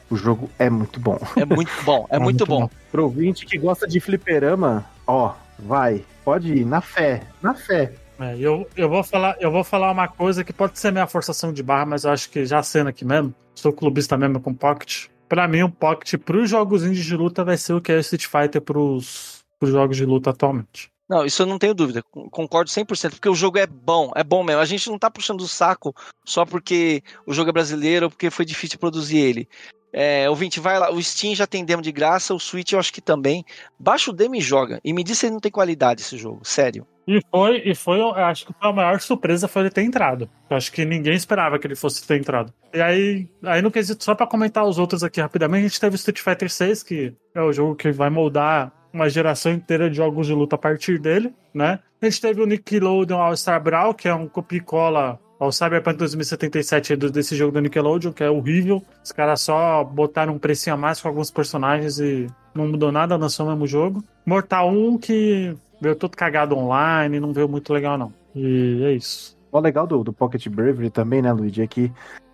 O 0.10 0.16
jogo 0.16 0.50
é 0.60 0.70
muito 0.70 1.00
bom. 1.00 1.18
É 1.36 1.46
muito 1.46 1.72
bom, 1.84 2.06
é, 2.10 2.16
É 2.18 2.20
muito, 2.20 2.24
muito 2.24 2.46
bom. 2.46 2.62
bom. 2.62 2.70
Pro 2.92 3.04
ouvinte 3.04 3.46
que 3.46 3.58
gosta 3.58 3.88
de 3.88 4.00
fliperama, 4.00 4.86
ó, 5.08 5.34
vai, 5.58 6.04
pode 6.24 6.54
ir, 6.54 6.66
na 6.66 6.82
fé, 6.82 7.24
na 7.42 7.54
fé. 7.54 7.94
É, 8.20 8.36
eu, 8.38 8.68
eu, 8.76 8.90
vou 8.90 9.04
falar, 9.04 9.36
eu 9.40 9.50
vou 9.52 9.64
falar 9.64 9.92
uma 9.92 10.08
coisa 10.08 10.44
que 10.44 10.54
pode 10.54 10.78
ser 10.78 10.92
minha 10.92 11.08
forçação 11.08 11.52
de 11.52 11.64
barra, 11.64 11.86
mas 11.86 12.04
eu 12.04 12.12
acho 12.12 12.30
que 12.30 12.46
já 12.46 12.62
sendo 12.62 12.88
aqui 12.88 13.04
mesmo, 13.04 13.34
sou 13.56 13.74
clubista 13.74 14.18
mesmo 14.18 14.40
com 14.40 14.54
Pocket. 14.54 15.08
Pra 15.32 15.48
mim, 15.48 15.64
o 15.64 15.72
Pocket 15.72 16.20
pros 16.20 16.50
jogos 16.50 16.84
indies 16.84 17.06
de 17.06 17.16
luta 17.16 17.42
vai 17.42 17.56
ser 17.56 17.72
o 17.72 17.80
que 17.80 17.90
é 17.90 18.00
Street 18.02 18.26
Fighter 18.26 18.62
pros, 18.62 19.46
pros 19.58 19.72
jogos 19.72 19.96
de 19.96 20.06
luta 20.06 20.32
atualmente. 20.32 20.92
Não, 21.12 21.26
isso 21.26 21.42
eu 21.42 21.46
não 21.46 21.60
tenho 21.60 21.74
dúvida. 21.74 22.02
Con- 22.10 22.30
Concordo 22.30 22.72
100%, 22.72 23.10
porque 23.16 23.28
o 23.28 23.36
jogo 23.36 23.58
é 23.58 23.68
bom, 23.68 24.14
é 24.16 24.24
bom 24.24 24.46
mesmo. 24.46 24.62
A 24.62 24.66
gente 24.66 24.90
não 24.90 24.98
tá 24.98 25.12
puxando 25.12 25.42
o 25.42 25.48
saco 25.48 25.94
só 26.24 26.46
porque 26.46 27.04
o 27.28 27.34
jogo 27.34 27.50
é 27.50 27.54
brasileiro 27.54 28.06
ou 28.06 28.10
porque 28.10 28.30
foi 28.30 28.46
difícil 28.46 28.80
produzir 28.80 29.18
ele. 29.18 29.50
É, 29.92 30.30
ouvinte, 30.30 30.62
vai 30.62 30.80
lá. 30.80 30.90
O 30.90 31.04
Steam 31.04 31.36
já 31.36 31.46
tem 31.46 31.66
demo 31.66 31.82
de 31.82 31.92
graça, 31.92 32.34
o 32.34 32.40
Switch 32.40 32.72
eu 32.72 32.80
acho 32.80 32.94
que 32.94 33.02
também. 33.02 33.44
Baixa 33.78 34.10
o 34.10 34.14
demo 34.14 34.36
e 34.36 34.40
joga. 34.40 34.80
E 34.86 34.94
me 34.94 35.04
diz 35.04 35.18
se 35.18 35.26
ele 35.26 35.34
não 35.34 35.42
tem 35.42 35.52
qualidade 35.52 36.00
esse 36.00 36.18
jogo, 36.18 36.40
sério. 36.46 36.88
E 37.06 37.20
foi, 37.30 37.62
e 37.66 37.76
foi, 37.76 38.00
acho 38.02 38.46
que 38.46 38.54
foi 38.58 38.70
a 38.70 38.72
maior 38.72 39.02
surpresa 39.02 39.50
foi 39.50 39.64
ele 39.64 39.70
ter 39.70 39.82
entrado. 39.82 40.30
Eu 40.50 40.56
acho 40.56 40.72
que 40.72 40.86
ninguém 40.86 41.14
esperava 41.14 41.60
que 41.60 41.68
ele 41.68 41.76
fosse 41.76 42.08
ter 42.08 42.18
entrado. 42.18 42.54
E 42.74 42.80
aí, 42.80 43.28
aí 43.44 43.62
no 43.62 43.70
quesito, 43.70 44.02
só 44.02 44.16
pra 44.16 44.26
comentar 44.26 44.64
os 44.64 44.78
outros 44.78 45.04
aqui 45.04 45.20
rapidamente, 45.20 45.66
a 45.66 45.68
gente 45.68 45.82
teve 45.82 45.94
o 45.94 45.98
Street 45.98 46.22
Fighter 46.22 46.50
6, 46.50 46.84
que 46.84 47.14
é 47.36 47.42
o 47.42 47.52
jogo 47.52 47.76
que 47.76 47.92
vai 47.92 48.10
moldar 48.10 48.72
uma 48.94 49.10
geração 49.10 49.52
inteira 49.52 49.90
de 49.90 49.98
jogos 49.98 50.28
de 50.28 50.34
luta 50.34 50.56
a 50.56 50.60
partir 50.60 51.00
dele, 51.00 51.34
né? 51.54 51.80
A 52.02 52.06
gente 52.06 52.22
teve 52.22 52.42
o 52.42 52.46
Nickelodeon 52.46 53.20
All-Star 53.20 53.62
Brawl, 53.62 53.94
que 53.94 54.08
é 54.08 54.14
um 54.14 54.28
copia 54.28 54.58
e 54.58 54.62
cola 54.62 55.20
ao 55.40 55.52
Cyberpunk 55.52 55.98
2077 55.98 56.96
do- 56.96 57.12
desse 57.12 57.36
jogo 57.36 57.52
da 57.52 57.62
Nickelodeon, 57.62 58.12
que 58.12 58.24
é 58.24 58.30
horrível. 58.30 58.82
Os 59.04 59.12
caras 59.12 59.42
só 59.42 59.84
botaram 59.84 60.34
um 60.34 60.40
precinho 60.40 60.76
a 60.76 60.78
mais 60.78 61.00
com 61.02 61.08
alguns 61.08 61.32
personagens 61.32 62.00
e 62.00 62.28
não 62.54 62.68
mudou 62.68 62.92
nada, 62.92 63.16
lançou 63.16 63.46
o 63.46 63.50
mesmo 63.50 63.66
jogo. 63.68 64.04
Mortal 64.26 64.70
1, 64.70 64.98
que 64.98 65.56
veio 65.80 65.96
todo 65.96 66.16
cagado 66.16 66.56
online, 66.58 67.20
não 67.20 67.34
veio 67.34 67.48
muito 67.48 67.72
legal, 67.74 67.98
não. 67.98 68.14
E 68.36 68.84
é 68.84 68.94
isso. 68.94 69.38
O 69.52 69.60
legal 69.60 69.86
do, 69.86 70.04
do 70.04 70.14
Pocket 70.14 70.48
Bravery 70.48 70.90
também, 70.90 71.22
né, 71.22 71.32
Luigi, 71.34 71.62
é 71.62 71.68
que 71.68 71.92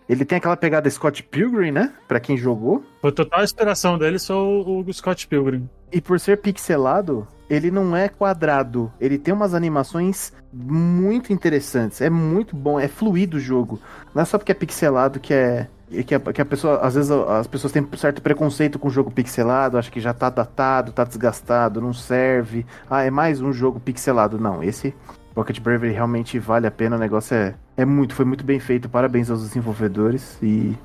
ele 0.08 0.26
tem 0.26 0.38
aquela 0.38 0.58
pegada 0.58 0.90
Scott 0.90 1.22
Pilgrim, 1.24 1.72
né, 1.72 1.94
pra 2.08 2.20
quem 2.20 2.38
jogou. 2.38 2.84
Foi 3.02 3.12
total 3.12 3.44
inspiração 3.44 3.98
dele, 3.98 4.20
sou 4.20 4.82
o 4.82 4.94
Scott 4.94 5.28
Pilgrim. 5.28 5.70
E 5.92 6.02
por 6.02 6.20
ser 6.20 6.38
pixelado, 6.38 7.28
ele 7.50 7.72
não 7.72 7.96
é 7.96 8.10
quadrado. 8.10 8.92
Ele 9.00 9.18
tem 9.18 9.34
umas 9.34 9.54
animações 9.54 10.34
muito 10.52 11.32
interessantes. 11.32 12.02
É 12.02 12.10
muito 12.10 12.56
bom, 12.56 12.80
é 12.80 12.88
fluido 12.88 13.38
o 13.38 13.40
jogo. 13.40 13.80
Não 14.14 14.22
é 14.22 14.26
só 14.26 14.38
porque 14.38 14.52
é 14.52 14.56
pixelado 14.56 15.20
que 15.20 15.34
é. 15.34 15.68
Que 16.06 16.16
a, 16.16 16.20
que 16.20 16.42
a 16.42 16.46
pessoa, 16.46 16.80
às 16.80 16.96
vezes 16.96 17.10
as 17.10 17.48
pessoas 17.48 17.72
têm 17.72 17.82
um 17.82 17.98
certo 17.98 18.22
preconceito 18.22 18.78
com 18.78 18.90
o 18.90 18.92
jogo 18.92 19.10
pixelado, 19.10 19.78
acha 19.78 19.90
que 19.90 20.02
já 20.02 20.14
tá 20.14 20.30
datado, 20.30 20.92
tá 20.92 21.06
desgastado, 21.06 21.80
não 21.80 21.94
serve. 21.94 22.66
Ah, 22.90 23.04
é 23.04 23.10
mais 23.10 23.40
um 23.40 23.54
jogo 23.54 23.80
pixelado. 23.80 24.38
Não, 24.38 24.62
esse 24.62 24.94
Pocket 25.38 25.60
Bravery 25.60 25.94
realmente 25.94 26.40
vale 26.40 26.66
a 26.66 26.72
pena. 26.72 26.96
O 26.96 27.00
negócio 27.00 27.36
é, 27.36 27.54
é 27.78 27.86
muito, 27.86 28.16
foi 28.16 28.26
muito 28.26 28.44
bem 28.44 28.60
feito. 28.60 28.90
Parabéns 28.90 29.30
aos 29.30 29.44
desenvolvedores. 29.44 30.36
E 30.42 30.76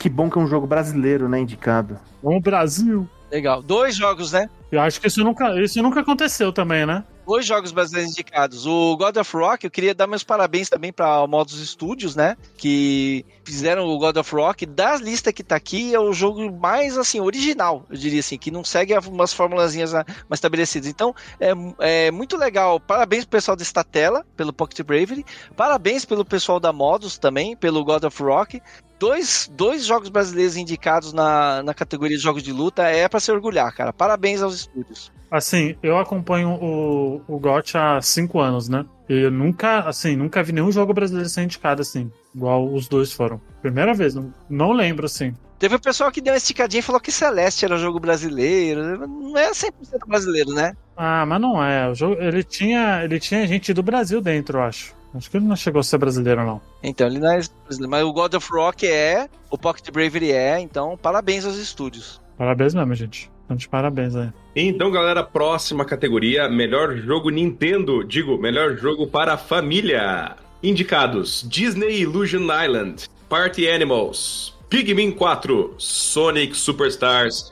que 0.00 0.08
bom 0.08 0.28
que 0.28 0.36
é 0.36 0.40
um 0.40 0.48
jogo 0.48 0.66
brasileiro, 0.66 1.28
né? 1.28 1.38
Indicado. 1.38 1.96
Vamos 2.20 2.42
Brasil! 2.42 3.08
Legal. 3.30 3.62
Dois 3.62 3.94
jogos, 3.94 4.32
né? 4.32 4.50
Eu 4.72 4.80
acho 4.80 5.00
que 5.00 5.06
isso 5.06 5.22
nunca, 5.22 5.54
isso 5.62 5.80
nunca 5.80 6.00
aconteceu 6.00 6.52
também, 6.52 6.84
né? 6.84 7.04
Dois 7.24 7.46
jogos 7.46 7.70
brasileiros 7.70 8.10
indicados. 8.10 8.66
O 8.66 8.96
God 8.96 9.16
of 9.16 9.36
Rock, 9.36 9.64
eu 9.64 9.70
queria 9.70 9.94
dar 9.94 10.08
meus 10.08 10.24
parabéns 10.24 10.68
também 10.68 10.92
para 10.92 11.24
Modus 11.28 11.64
Studios, 11.70 12.16
né? 12.16 12.36
Que 12.56 13.24
fizeram 13.50 13.86
o 13.86 13.98
God 13.98 14.16
of 14.16 14.34
Rock. 14.34 14.64
Das 14.64 15.00
listas 15.00 15.32
que 15.32 15.42
tá 15.42 15.56
aqui, 15.56 15.94
é 15.94 15.98
o 15.98 16.12
jogo 16.12 16.50
mais, 16.52 16.96
assim, 16.96 17.20
original, 17.20 17.84
eu 17.90 17.96
diria 17.96 18.20
assim, 18.20 18.38
que 18.38 18.50
não 18.50 18.64
segue 18.64 18.96
umas 19.08 19.32
formulazinhas 19.32 19.94
ah, 19.94 20.04
mais 20.28 20.38
estabelecidas. 20.38 20.88
Então, 20.88 21.14
é, 21.38 21.52
é 21.80 22.10
muito 22.10 22.36
legal. 22.36 22.78
Parabéns 22.78 23.24
pro 23.24 23.32
pessoal 23.32 23.56
da 23.56 23.64
Statella, 23.64 24.24
pelo 24.36 24.52
Pocket 24.52 24.86
Bravery. 24.86 25.24
Parabéns 25.56 26.04
pelo 26.04 26.24
pessoal 26.24 26.60
da 26.60 26.72
Modus 26.72 27.18
também, 27.18 27.56
pelo 27.56 27.84
God 27.84 28.04
of 28.04 28.22
Rock. 28.22 28.62
Dois, 28.98 29.50
dois 29.54 29.86
jogos 29.86 30.10
brasileiros 30.10 30.56
indicados 30.56 31.12
na, 31.12 31.62
na 31.62 31.72
categoria 31.72 32.16
de 32.16 32.22
jogos 32.22 32.42
de 32.42 32.52
luta 32.52 32.82
é 32.82 33.08
para 33.08 33.18
se 33.18 33.32
orgulhar, 33.32 33.74
cara. 33.74 33.92
Parabéns 33.92 34.42
aos 34.42 34.54
estúdios. 34.54 35.10
Assim, 35.30 35.76
eu 35.82 35.96
acompanho 35.96 36.50
o, 36.60 37.22
o 37.26 37.38
GOT 37.38 37.78
há 37.78 38.02
cinco 38.02 38.40
anos, 38.40 38.68
né? 38.68 38.84
E 39.08 39.22
eu 39.22 39.30
nunca, 39.30 39.80
assim, 39.80 40.16
nunca 40.16 40.42
vi 40.42 40.52
nenhum 40.52 40.70
jogo 40.70 40.92
brasileiro 40.92 41.28
ser 41.28 41.42
indicado 41.42 41.82
assim, 41.82 42.10
igual 42.34 42.72
os 42.72 42.88
dois 42.88 43.12
foram. 43.12 43.40
Primeira 43.60 43.94
vez, 43.94 44.14
não, 44.14 44.32
não 44.48 44.72
lembro, 44.72 45.06
assim. 45.06 45.34
Teve 45.58 45.74
o 45.74 45.80
pessoal 45.80 46.10
que 46.10 46.22
deu 46.22 46.32
uma 46.32 46.38
esticadinha 46.38 46.80
e 46.80 46.82
falou 46.82 47.00
que 47.00 47.12
Celeste 47.12 47.66
era 47.66 47.76
jogo 47.76 48.00
brasileiro. 48.00 49.06
Não 49.06 49.36
é 49.36 49.50
100% 49.50 49.72
brasileiro, 50.06 50.54
né? 50.54 50.74
Ah, 50.96 51.26
mas 51.26 51.40
não 51.40 51.62
é. 51.62 51.90
O 51.90 51.94
jogo, 51.94 52.16
ele 52.20 52.42
tinha, 52.42 53.04
ele 53.04 53.20
tinha 53.20 53.46
gente 53.46 53.74
do 53.74 53.82
Brasil 53.82 54.22
dentro, 54.22 54.58
eu 54.58 54.62
acho. 54.62 54.94
Acho 55.14 55.30
que 55.30 55.36
ele 55.36 55.44
não 55.44 55.56
chegou 55.56 55.80
a 55.80 55.82
ser 55.82 55.98
brasileiro, 55.98 56.46
não. 56.46 56.62
Então, 56.82 57.06
ele 57.06 57.18
não 57.18 57.30
é 57.30 57.40
brasileiro. 57.64 57.90
Mas 57.90 58.04
o 58.04 58.12
God 58.12 58.34
of 58.34 58.48
Rock 58.50 58.86
é, 58.86 59.28
o 59.50 59.58
Pocket 59.58 59.90
Bravery 59.90 60.32
é, 60.32 60.60
então 60.60 60.96
parabéns 60.96 61.44
aos 61.44 61.56
estúdios. 61.56 62.20
Parabéns 62.38 62.74
mesmo, 62.74 62.94
gente. 62.94 63.30
Então, 63.44 63.56
de 63.56 63.68
parabéns 63.68 64.14
aí. 64.16 64.30
Então, 64.54 64.90
galera, 64.90 65.22
próxima 65.22 65.84
categoria: 65.84 66.48
melhor 66.48 66.96
jogo 66.96 67.28
Nintendo. 67.28 68.02
Digo, 68.04 68.38
melhor 68.38 68.76
jogo 68.76 69.06
para 69.06 69.34
a 69.34 69.36
família. 69.36 70.36
Indicados: 70.62 71.44
Disney 71.48 72.00
Illusion 72.00 72.42
Island, 72.44 73.08
Party 73.28 73.68
Animals, 73.68 74.54
Pikmin 74.68 75.12
4, 75.12 75.74
Sonic 75.78 76.56
Superstars, 76.56 77.50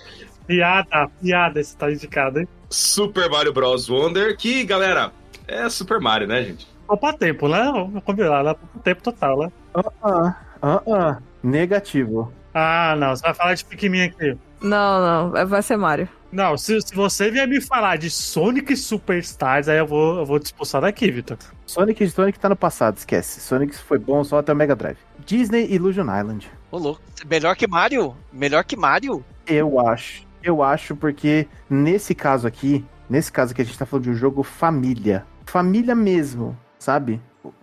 Piada, 0.49 1.11
piada, 1.21 1.61
esse 1.61 1.77
tá 1.77 1.93
indicado, 1.93 2.41
hein? 2.41 2.49
Super 2.71 3.29
Mario 3.29 3.53
Bros. 3.53 3.87
Wonder. 3.91 4.35
Que, 4.35 4.65
galera, 4.65 5.13
é 5.47 5.69
Super 5.69 6.01
Mario, 6.01 6.27
né, 6.27 6.43
gente? 6.43 6.67
Poupa 6.87 7.13
tempo, 7.13 7.49
né? 7.49 7.65
Vamos 7.71 8.03
combinar, 8.03 8.43
né? 8.43 8.55
Poupa 8.55 8.79
tempo 8.83 9.03
total, 9.03 9.41
né? 9.41 9.53
Ah, 9.75 10.35
ah, 10.63 10.83
ah. 10.91 11.19
Negativo. 11.43 12.33
Ah, 12.55 12.97
não. 12.97 13.15
Você 13.15 13.23
vai 13.23 13.35
falar 13.35 13.55
de 13.55 13.65
Pikmin 13.67 14.05
aqui. 14.05 14.39
Não, 14.61 15.31
não, 15.33 15.47
vai 15.47 15.63
ser 15.63 15.77
Mario. 15.77 16.09
Não, 16.31 16.59
se, 16.59 16.79
se 16.83 16.95
você 16.95 17.31
vier 17.31 17.49
me 17.49 17.61
falar 17.61 17.97
de 17.97 18.11
Sonic 18.11 18.77
Superstars, 18.77 19.67
aí 19.69 19.79
eu 19.79 19.87
vou, 19.87 20.19
eu 20.19 20.27
vou 20.27 20.39
te 20.39 20.47
expulsar 20.47 20.83
daqui, 20.83 21.11
Vitor. 21.11 21.39
Sonic 21.65 22.07
Sonic 22.11 22.39
tá 22.39 22.49
no 22.51 22.57
passado, 22.57 22.99
esquece. 22.99 23.41
Sonic 23.41 23.75
foi 23.77 23.99
bom 23.99 24.23
só 24.23 24.39
até 24.39 24.53
o 24.53 24.57
Mega 24.57 24.77
Drive. 24.77 24.99
Disney 25.25 25.73
Illusion 25.73 26.05
Island. 26.05 26.51
Ô, 26.71 26.79
louco. 26.79 27.01
Melhor 27.27 27.57
que 27.57 27.67
Mario? 27.67 28.15
Melhor 28.31 28.63
que 28.65 28.77
Mario? 28.77 29.25
Eu 29.47 29.81
acho. 29.81 30.27
Eu 30.43 30.63
acho 30.63 30.95
porque 30.95 31.49
nesse 31.69 32.15
caso 32.15 32.47
aqui, 32.47 32.85
nesse 33.09 33.33
caso 33.33 33.53
aqui 33.53 33.63
a 33.63 33.65
gente 33.65 33.79
tá 33.79 33.87
falando 33.87 34.05
de 34.05 34.11
um 34.11 34.15
jogo 34.15 34.43
família. 34.43 35.25
Família 35.47 35.95
mesmo, 35.95 36.57
sabe? 36.79 37.21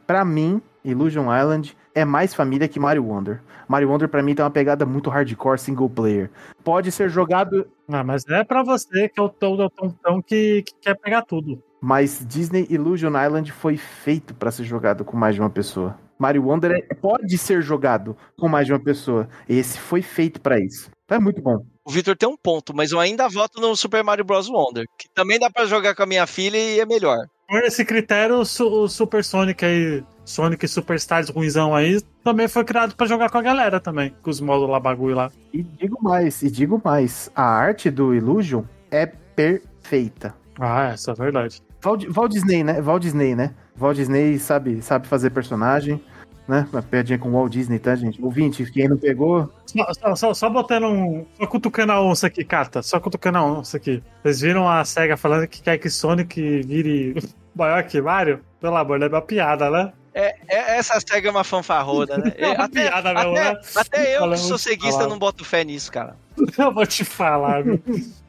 Pra 0.07 0.25
mim, 0.25 0.59
Illusion 0.83 1.25
Island 1.35 1.77
é 1.95 2.05
mais 2.05 2.33
família 2.35 2.67
que 2.67 2.79
Mario 2.79 3.05
Wonder. 3.05 3.41
Mario 3.67 3.89
Wonder 3.89 4.07
pra 4.09 4.21
mim 4.21 4.35
tem 4.35 4.43
uma 4.45 4.51
pegada 4.51 4.85
muito 4.85 5.09
hardcore 5.09 5.57
single 5.57 5.89
player. 5.89 6.29
Pode 6.63 6.91
ser 6.91 7.09
jogado, 7.09 7.65
Ah, 7.89 8.03
mas 8.03 8.23
é 8.27 8.43
pra 8.43 8.61
você 8.63 9.09
que 9.09 9.19
é 9.19 9.23
o 9.23 9.29
tão, 9.29 9.53
é 9.63 9.67
tão, 9.75 9.89
tão 9.89 10.21
que, 10.21 10.61
que 10.63 10.73
quer 10.81 10.95
pegar 10.99 11.21
tudo. 11.23 11.63
mas 11.81 12.23
Disney 12.27 12.67
Illusion 12.69 13.09
Island 13.19 13.51
foi 13.51 13.77
feito 13.77 14.33
pra 14.35 14.51
ser 14.51 14.63
jogado 14.65 15.03
com 15.05 15.15
mais 15.17 15.33
de 15.35 15.41
uma 15.41 15.49
pessoa. 15.49 15.97
Mario 16.17 16.45
Wonder 16.47 16.71
é- 16.71 16.93
pode 16.95 17.37
ser 17.37 17.61
jogado 17.61 18.15
com 18.37 18.47
mais 18.47 18.65
de 18.67 18.73
uma 18.73 18.79
pessoa. 18.79 19.27
Esse 19.49 19.77
foi 19.79 20.01
feito 20.01 20.39
pra 20.41 20.59
isso. 20.59 20.89
Então 21.05 21.17
é 21.17 21.21
muito 21.21 21.41
bom. 21.41 21.57
O 21.85 21.91
Victor 21.91 22.15
tem 22.15 22.27
um 22.27 22.37
ponto, 22.37 22.75
mas 22.75 22.91
eu 22.91 22.99
ainda 22.99 23.27
voto 23.29 23.59
no 23.61 23.75
Super 23.75 24.03
Mario 24.03 24.23
Bros. 24.25 24.49
Wonder, 24.49 24.85
que 24.97 25.07
também 25.13 25.37
dá 25.39 25.49
pra 25.49 25.65
jogar 25.65 25.93
com 25.93 26.01
a 26.03 26.07
minha 26.07 26.25
filha 26.25 26.57
e 26.57 26.79
é 26.79 26.85
melhor. 26.85 27.17
Por 27.47 27.61
esse 27.63 27.85
critério, 27.85 28.37
o, 28.39 28.45
Su- 28.45 28.67
o 28.83 28.87
Super 28.87 29.23
Sonic 29.23 29.63
aí, 29.63 30.03
Sonic 30.25 30.67
Superstars 30.67 31.29
ruimzão 31.29 31.75
aí, 31.75 32.01
também 32.23 32.47
foi 32.47 32.63
criado 32.63 32.95
pra 32.95 33.05
jogar 33.05 33.29
com 33.29 33.37
a 33.37 33.41
galera 33.41 33.79
também, 33.79 34.13
com 34.21 34.29
os 34.29 34.41
modos 34.41 34.67
lá, 34.67 34.79
bagulho 34.79 35.15
lá. 35.15 35.31
E 35.53 35.61
digo 35.61 35.97
mais, 36.01 36.41
e 36.41 36.49
digo 36.49 36.81
mais, 36.83 37.29
a 37.35 37.43
arte 37.43 37.91
do 37.91 38.13
Illusion 38.13 38.63
é 38.89 39.05
perfeita. 39.05 40.33
Ah, 40.59 40.89
essa 40.93 41.11
é 41.11 41.15
verdade. 41.15 41.61
Walt, 41.83 42.05
Walt 42.09 42.31
Disney, 42.31 42.63
né? 42.63 42.81
Walt 42.81 43.03
Disney, 43.03 43.35
né? 43.35 43.53
Walt 43.77 43.95
Disney 43.97 44.39
sabe, 44.39 44.81
sabe 44.81 45.07
fazer 45.07 45.29
personagem, 45.29 46.01
né? 46.47 46.67
Uma 46.71 46.81
piadinha 46.81 47.19
com 47.19 47.31
Walt 47.31 47.51
Disney, 47.51 47.77
tá, 47.77 47.95
gente? 47.95 48.21
Ouvinte, 48.23 48.65
quem 48.71 48.87
não 48.87 48.97
pegou, 48.97 49.51
Só, 49.65 49.93
só, 49.93 50.15
só, 50.15 50.33
só 50.33 50.49
botando 50.49 50.87
um. 50.87 51.25
Só 51.37 51.45
cutucando 51.45 51.91
a 51.91 52.01
onça 52.01 52.27
aqui, 52.27 52.43
Cata. 52.43 52.81
Só 52.81 52.99
cutucando 52.99 53.37
a 53.37 53.45
onça 53.45 53.77
aqui. 53.77 54.01
Vocês 54.23 54.41
viram 54.41 54.67
a 54.67 54.83
SEGA 54.83 55.17
falando 55.17 55.47
que 55.47 55.61
quer 55.61 55.77
que 55.77 55.89
Sonic 55.89 56.61
vire 56.61 57.15
maior 57.55 57.83
que 57.83 58.01
Mario? 58.01 58.39
Pelo 58.59 58.77
amor, 58.77 59.01
é 59.01 59.07
uma 59.07 59.21
piada, 59.21 59.69
né? 59.69 59.93
É, 60.17 60.33
é- 60.47 60.77
essa 60.77 60.97
SEGA 60.99 61.27
é 61.27 61.31
uma 61.31 61.43
fanfarrona, 61.43 62.17
né? 62.17 62.33
É 62.39 62.47
uma 62.51 62.63
até, 62.65 62.83
piada 62.89 63.13
mesmo, 63.13 63.31
até, 63.31 63.53
né? 63.53 63.59
até 63.75 63.99
eu 63.99 64.13
que 64.13 64.19
Falando 64.19 64.37
sou 64.39 64.57
ceguista 64.57 65.07
não 65.07 65.19
boto 65.19 65.43
fé 65.43 65.63
nisso, 65.65 65.91
cara. 65.91 66.15
Eu 66.57 66.73
vou 66.73 66.85
te 66.85 67.03
falar, 67.03 67.63
viu? 67.63 67.81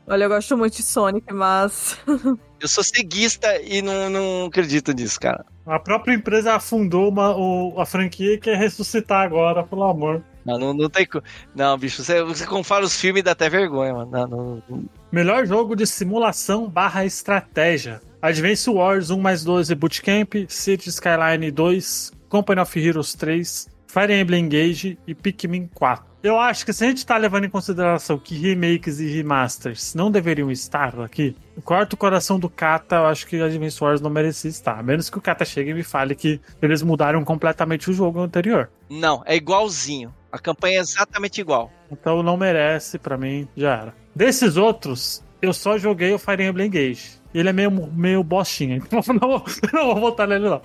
Olha, 0.08 0.24
eu 0.24 0.28
gosto 0.28 0.56
muito 0.56 0.76
de 0.76 0.82
Sonic, 0.84 1.32
mas. 1.32 1.96
Eu 2.60 2.68
sou 2.68 2.82
ceguista 2.84 3.60
e 3.62 3.82
não, 3.82 4.08
não 4.08 4.46
acredito 4.46 4.92
nisso, 4.92 5.20
cara. 5.20 5.44
A 5.66 5.78
própria 5.78 6.14
empresa 6.14 6.54
afundou 6.54 7.08
uma, 7.10 7.36
o- 7.36 7.78
a 7.80 7.84
franquia 7.84 8.34
e 8.34 8.38
quer 8.38 8.56
ressuscitar 8.56 9.22
agora, 9.22 9.62
pelo 9.62 9.82
amor. 9.84 10.22
Não, 10.44 10.56
não, 10.58 10.72
não 10.72 10.88
tem. 10.88 11.06
Não, 11.54 11.76
bicho, 11.76 12.02
você, 12.02 12.22
você 12.22 12.46
compara 12.46 12.84
os 12.84 12.98
filmes 12.98 13.20
e 13.20 13.22
dá 13.24 13.32
até 13.32 13.48
vergonha, 13.50 13.92
mano. 13.92 14.10
Não, 14.10 14.26
não- 14.26 14.62
não- 14.68 14.84
Melhor 15.12 15.44
jogo 15.46 15.74
de 15.76 15.86
simulação 15.86 16.68
barra 16.68 17.04
estratégia. 17.04 18.00
Advance 18.26 18.68
Wars 18.68 19.10
1 19.10 19.20
mais 19.20 19.44
2 19.44 19.70
e 19.70 19.74
Bootcamp, 19.76 20.34
City 20.48 20.88
Skyline 20.88 21.48
2, 21.48 22.10
Company 22.28 22.60
of 22.60 22.76
Heroes 22.76 23.14
3, 23.14 23.68
Fire 23.86 24.12
Emblem 24.12 24.46
Engage 24.46 24.98
e 25.06 25.14
Pikmin 25.14 25.68
4. 25.72 26.04
Eu 26.24 26.36
acho 26.36 26.66
que 26.66 26.72
se 26.72 26.84
a 26.84 26.88
gente 26.88 27.06
tá 27.06 27.16
levando 27.16 27.44
em 27.44 27.48
consideração 27.48 28.18
que 28.18 28.36
remakes 28.36 28.98
e 28.98 29.06
remasters 29.06 29.94
não 29.94 30.10
deveriam 30.10 30.50
estar 30.50 30.98
aqui, 31.00 31.36
o 31.56 31.62
quarto 31.62 31.96
coração 31.96 32.36
do 32.36 32.50
Kata, 32.50 32.96
eu 32.96 33.06
acho 33.06 33.28
que 33.28 33.40
Advance 33.40 33.80
Wars 33.80 34.00
não 34.00 34.10
merecia 34.10 34.50
estar. 34.50 34.76
A 34.76 34.82
menos 34.82 35.08
que 35.08 35.18
o 35.18 35.20
Kata 35.22 35.44
chegue 35.44 35.70
e 35.70 35.74
me 35.74 35.84
fale 35.84 36.16
que 36.16 36.40
eles 36.60 36.82
mudaram 36.82 37.24
completamente 37.24 37.88
o 37.88 37.92
jogo 37.92 38.20
anterior. 38.20 38.68
não, 38.90 39.22
é 39.24 39.36
igualzinho. 39.36 40.12
A 40.32 40.38
campanha 40.38 40.78
é 40.78 40.80
exatamente 40.80 41.40
igual. 41.40 41.70
Então 41.92 42.24
não 42.24 42.36
merece, 42.36 42.98
pra 42.98 43.16
mim, 43.16 43.46
já 43.56 43.76
era. 43.76 43.94
Desses 44.14 44.56
outros, 44.56 45.22
eu 45.46 45.54
só 45.54 45.78
joguei 45.78 46.12
o 46.12 46.18
Fire 46.18 46.44
Emblem 46.44 46.66
Engage. 46.66 47.20
Ele 47.34 47.48
é 47.48 47.52
meio, 47.52 47.70
meio 47.70 48.22
bostinha, 48.22 48.76
então 48.82 49.02
não, 49.20 49.44
não 49.72 49.86
vou 49.86 50.00
voltar 50.00 50.26
nele 50.26 50.48
não. 50.48 50.62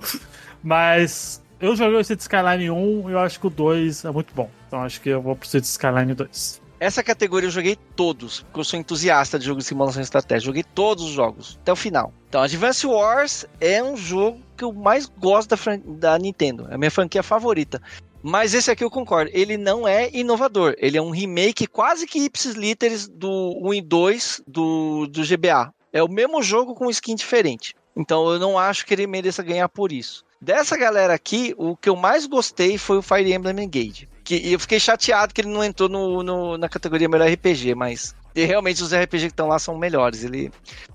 Mas 0.62 1.42
eu 1.60 1.76
joguei 1.76 1.98
o 1.98 2.04
City 2.04 2.22
Skyline 2.22 2.70
1 2.70 3.10
e 3.10 3.12
eu 3.12 3.18
acho 3.18 3.38
que 3.38 3.46
o 3.46 3.50
2 3.50 4.04
é 4.04 4.10
muito 4.10 4.34
bom. 4.34 4.50
Então 4.66 4.82
acho 4.82 5.00
que 5.00 5.10
eu 5.10 5.20
vou 5.20 5.36
pro 5.36 5.48
City 5.48 5.66
Skyline 5.66 6.14
2. 6.14 6.62
Essa 6.80 7.00
categoria 7.00 7.46
eu 7.46 7.52
joguei 7.52 7.76
todos, 7.94 8.40
porque 8.40 8.58
eu 8.58 8.64
sou 8.64 8.76
entusiasta 8.76 9.38
de 9.38 9.44
jogo 9.44 9.60
de 9.60 9.66
simulação 9.66 10.02
e 10.02 10.04
estratégia. 10.04 10.46
Joguei 10.46 10.64
todos 10.64 11.04
os 11.04 11.12
jogos, 11.12 11.56
até 11.62 11.70
o 11.72 11.76
final. 11.76 12.12
Então, 12.28 12.42
Advance 12.42 12.84
Wars 12.84 13.46
é 13.60 13.80
um 13.80 13.96
jogo 13.96 14.40
que 14.56 14.64
eu 14.64 14.72
mais 14.72 15.06
gosto 15.06 15.50
da, 15.50 15.56
da 15.86 16.18
Nintendo. 16.18 16.66
É 16.68 16.74
a 16.74 16.78
minha 16.78 16.90
franquia 16.90 17.22
favorita. 17.22 17.80
Mas 18.22 18.54
esse 18.54 18.70
aqui 18.70 18.84
eu 18.84 18.90
concordo, 18.90 19.30
ele 19.34 19.56
não 19.56 19.86
é 19.86 20.08
inovador. 20.12 20.74
Ele 20.78 20.96
é 20.96 21.02
um 21.02 21.10
remake 21.10 21.66
quase 21.66 22.06
que 22.06 22.20
ipsis 22.24 22.54
literis 22.54 23.08
do 23.08 23.58
1 23.62 23.74
e 23.74 23.80
2 23.80 24.42
do, 24.46 25.06
do 25.08 25.22
GBA. 25.26 25.72
É 25.92 26.02
o 26.02 26.08
mesmo 26.08 26.42
jogo 26.42 26.74
com 26.74 26.88
skin 26.90 27.14
diferente. 27.14 27.74
Então 27.96 28.30
eu 28.32 28.38
não 28.38 28.58
acho 28.58 28.86
que 28.86 28.94
ele 28.94 29.06
mereça 29.06 29.42
ganhar 29.42 29.68
por 29.68 29.92
isso. 29.92 30.24
Dessa 30.40 30.76
galera 30.76 31.14
aqui, 31.14 31.54
o 31.58 31.76
que 31.76 31.88
eu 31.88 31.94
mais 31.96 32.26
gostei 32.26 32.78
foi 32.78 32.98
o 32.98 33.02
Fire 33.02 33.32
Emblem 33.32 33.64
Engage. 33.64 34.08
Que, 34.24 34.52
eu 34.52 34.58
fiquei 34.58 34.80
chateado 34.80 35.34
que 35.34 35.40
ele 35.40 35.48
não 35.50 35.62
entrou 35.62 35.88
no, 35.88 36.22
no- 36.22 36.56
na 36.58 36.68
categoria 36.68 37.08
melhor 37.08 37.28
RPG, 37.28 37.74
mas 37.74 38.14
e 38.34 38.44
realmente 38.44 38.82
os 38.82 38.94
RPG 38.94 39.26
que 39.26 39.32
estão 39.32 39.46
lá 39.48 39.58
são 39.58 39.76
melhores. 39.76 40.24
Ele, 40.24 40.50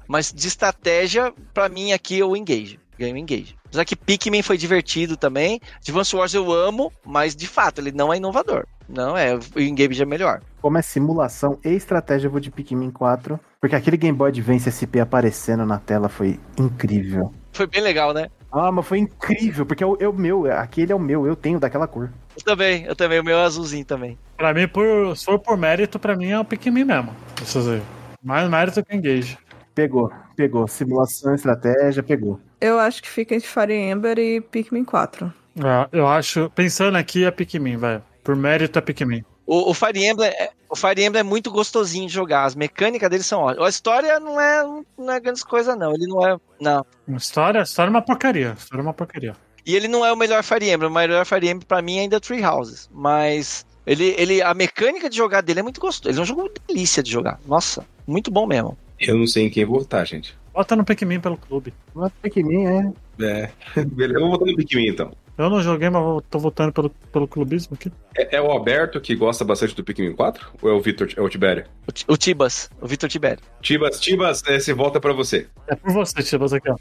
mas 0.08 0.34
de 0.34 0.48
estratégia, 0.48 1.34
pra 1.54 1.70
mim 1.70 1.92
aqui 1.92 2.18
eu 2.18 2.36
Engage. 2.36 2.80
Ganho 2.98 3.16
Engage. 3.16 3.56
Apesar 3.68 3.86
que 3.86 3.96
Pikmin 3.96 4.42
foi 4.42 4.58
divertido 4.58 5.16
também. 5.16 5.60
Advance 5.78 6.16
Wars 6.16 6.34
eu 6.34 6.52
amo, 6.52 6.92
mas 7.06 7.36
de 7.36 7.48
fato 7.48 7.80
ele 7.80 7.92
não 7.92 8.12
é 8.14 8.18
inovador. 8.18 8.66
Não 8.90 9.18
é, 9.18 9.36
o 9.36 9.60
Engage 9.60 10.02
é 10.02 10.06
melhor. 10.06 10.42
Como 10.62 10.78
é 10.78 10.82
simulação 10.82 11.60
e 11.64 11.70
estratégia, 11.70 12.28
eu 12.28 12.32
vou 12.32 12.40
de 12.40 12.50
Pikmin 12.50 12.90
4. 12.90 13.40
Porque 13.60 13.76
aquele 13.76 13.98
Game 13.98 14.18
Boy 14.18 14.30
Advance 14.30 14.72
SP 14.72 15.00
aparecendo 15.02 15.66
na 15.66 15.78
tela 15.78 16.08
foi 16.08 16.40
incrível. 16.58 17.34
Foi 17.52 17.68
bem 17.68 17.82
legal, 17.82 18.14
né? 18.14 18.30
Ah, 18.52 18.72
mas 18.72 18.86
foi 18.86 19.00
incrível, 19.00 19.66
porque 19.66 19.84
é 19.84 19.88
o, 19.88 19.98
é 20.00 20.08
o 20.08 20.14
meu, 20.14 20.50
aquele 20.52 20.94
é 20.94 20.96
o 20.96 21.00
meu, 21.00 21.28
eu 21.28 21.36
tenho 21.36 21.60
daquela 21.60 21.86
cor. 21.86 22.10
Eu 22.36 22.44
também, 22.44 22.86
eu 22.86 22.96
também, 22.96 23.20
o 23.20 23.24
meu 23.24 23.38
é 23.38 23.44
azulzinho 23.44 23.84
também. 23.84 24.18
Pra 24.38 24.54
mim, 24.54 24.68
por, 24.68 25.18
se 25.18 25.26
for 25.26 25.38
por 25.38 25.58
mérito, 25.58 26.00
pra 26.00 26.16
mim 26.16 26.30
é 26.30 26.40
o 26.40 26.46
Pikmin 26.46 26.86
mesmo. 26.86 27.14
Aí. 27.42 27.82
Mais 28.24 28.50
mérito 28.50 28.84
que 28.86 28.96
Engage. 28.96 29.38
Pegou, 29.76 30.12
pegou. 30.36 30.68
Simulação, 30.68 31.36
estratégia, 31.36 32.02
pegou. 32.02 32.40
Eu 32.60 32.80
acho 32.80 33.02
que 33.02 33.10
fica 33.10 33.36
entre 33.36 33.48
Fire 33.48 33.74
Ember 33.74 34.18
e 34.18 34.42
Pikmin 34.42 34.84
4. 34.84 35.32
Ah, 35.64 35.88
eu 35.92 36.08
acho, 36.08 36.50
pensando 36.52 36.98
aqui, 36.98 37.26
é 37.26 37.32
Pikmin, 37.32 37.78
velho. 37.78 38.04
Por 38.24 38.36
mérito 38.36 38.78
é 38.78 38.82
Pikmin. 38.82 39.24
O, 39.46 39.72
o 39.72 39.74
Fire 39.74 40.06
Emblem, 40.06 40.30
é, 40.30 40.52
o 40.70 40.76
Fire 40.76 41.02
Emblem 41.02 41.22
é 41.22 41.24
muito 41.24 41.50
gostosinho 41.50 42.08
de 42.08 42.14
jogar. 42.14 42.44
As 42.44 42.56
mecânicas 42.56 43.10
dele 43.10 43.24
são 43.24 43.40
ótimas. 43.42 43.68
A 43.68 43.70
história 43.70 44.20
não 44.20 44.40
é, 44.40 44.64
não 44.98 45.14
é 45.14 45.20
grandes 45.20 45.44
coisa, 45.44 45.76
não. 45.76 45.94
Ele 45.94 46.06
não 46.06 46.28
é. 46.28 46.38
Não. 46.60 46.86
A 47.08 47.16
história, 47.16 47.62
a 47.62 47.64
história 47.64 47.90
é 47.90 47.92
uma 47.92 48.02
porcaria. 48.02 48.52
A 48.52 48.54
história 48.54 48.82
é 48.82 48.84
uma 48.84 48.94
porcaria. 48.94 49.36
E 49.66 49.76
ele 49.76 49.88
não 49.88 50.06
é 50.06 50.12
o 50.12 50.18
melhor 50.18 50.44
Fire 50.44 50.70
Emblem. 50.70 50.90
O 50.90 50.94
melhor 50.94 51.26
Fire 51.26 51.48
Emblem 51.48 51.66
pra 51.66 51.82
mim 51.82 52.00
ainda 52.00 52.18
é 52.18 52.20
Tree 52.20 52.44
Houses. 52.44 52.90
Mas 52.92 53.66
ele, 53.86 54.14
ele, 54.18 54.42
a 54.42 54.54
mecânica 54.54 55.10
de 55.10 55.16
jogar 55.16 55.42
dele 55.42 55.62
é 55.62 55.64
muito 55.64 55.80
gostoso. 55.80 56.12
Ele 56.12 56.20
é 56.20 56.22
um 56.22 56.26
jogo 56.26 56.52
delícia 56.68 57.02
de 57.02 57.10
jogar. 57.10 57.40
Nossa, 57.48 57.86
muito 58.06 58.30
bom 58.30 58.46
mesmo. 58.46 58.78
Eu 59.00 59.18
não 59.18 59.28
sei 59.28 59.46
em 59.46 59.50
quem 59.50 59.64
votar, 59.64 60.06
gente. 60.06 60.38
Bota 60.58 60.76
no 60.76 60.84
Pikmin 60.84 61.20
pelo 61.20 61.38
clube. 61.38 61.72
Mas 61.94 62.12
Pikmin 62.20 62.66
é. 62.66 62.92
É. 63.22 63.52
Beleza, 63.86 64.18
eu 64.18 64.22
vou 64.22 64.32
votar 64.32 64.48
no 64.48 64.56
Pikmin 64.56 64.90
então. 64.90 65.12
Eu 65.38 65.52
não 65.52 65.62
joguei, 65.62 65.88
mas 65.88 66.24
tô 66.32 66.40
votando 66.40 66.74
pelo, 66.74 66.90
pelo 66.90 67.28
clubismo 67.28 67.76
aqui. 67.76 67.92
É, 68.18 68.38
é 68.38 68.42
o 68.42 68.50
Alberto 68.50 69.00
que 69.00 69.16
gosta 69.16 69.46
bastante 69.46 69.76
do 69.76 69.84
Pikmin 69.84 70.16
4? 70.16 70.54
Ou 70.60 70.72
é 70.72 70.74
o 70.74 70.82
Vitor, 70.82 71.10
é 71.16 71.22
o 71.22 71.30
Tibério? 71.30 71.66
O, 71.88 72.14
o 72.14 72.18
Tibas, 72.18 72.72
o 72.82 72.88
Vitor 72.88 73.08
Tibério. 73.08 73.44
Tibas, 73.62 74.00
Tibas, 74.00 74.42
esse 74.48 74.74
volta 74.74 75.00
pra 75.00 75.14
você. 75.14 75.46
É 75.68 75.76
por 75.76 75.94
você, 75.94 76.24
Chibas, 76.24 76.52
aqui, 76.52 76.72
ó. 76.72 76.78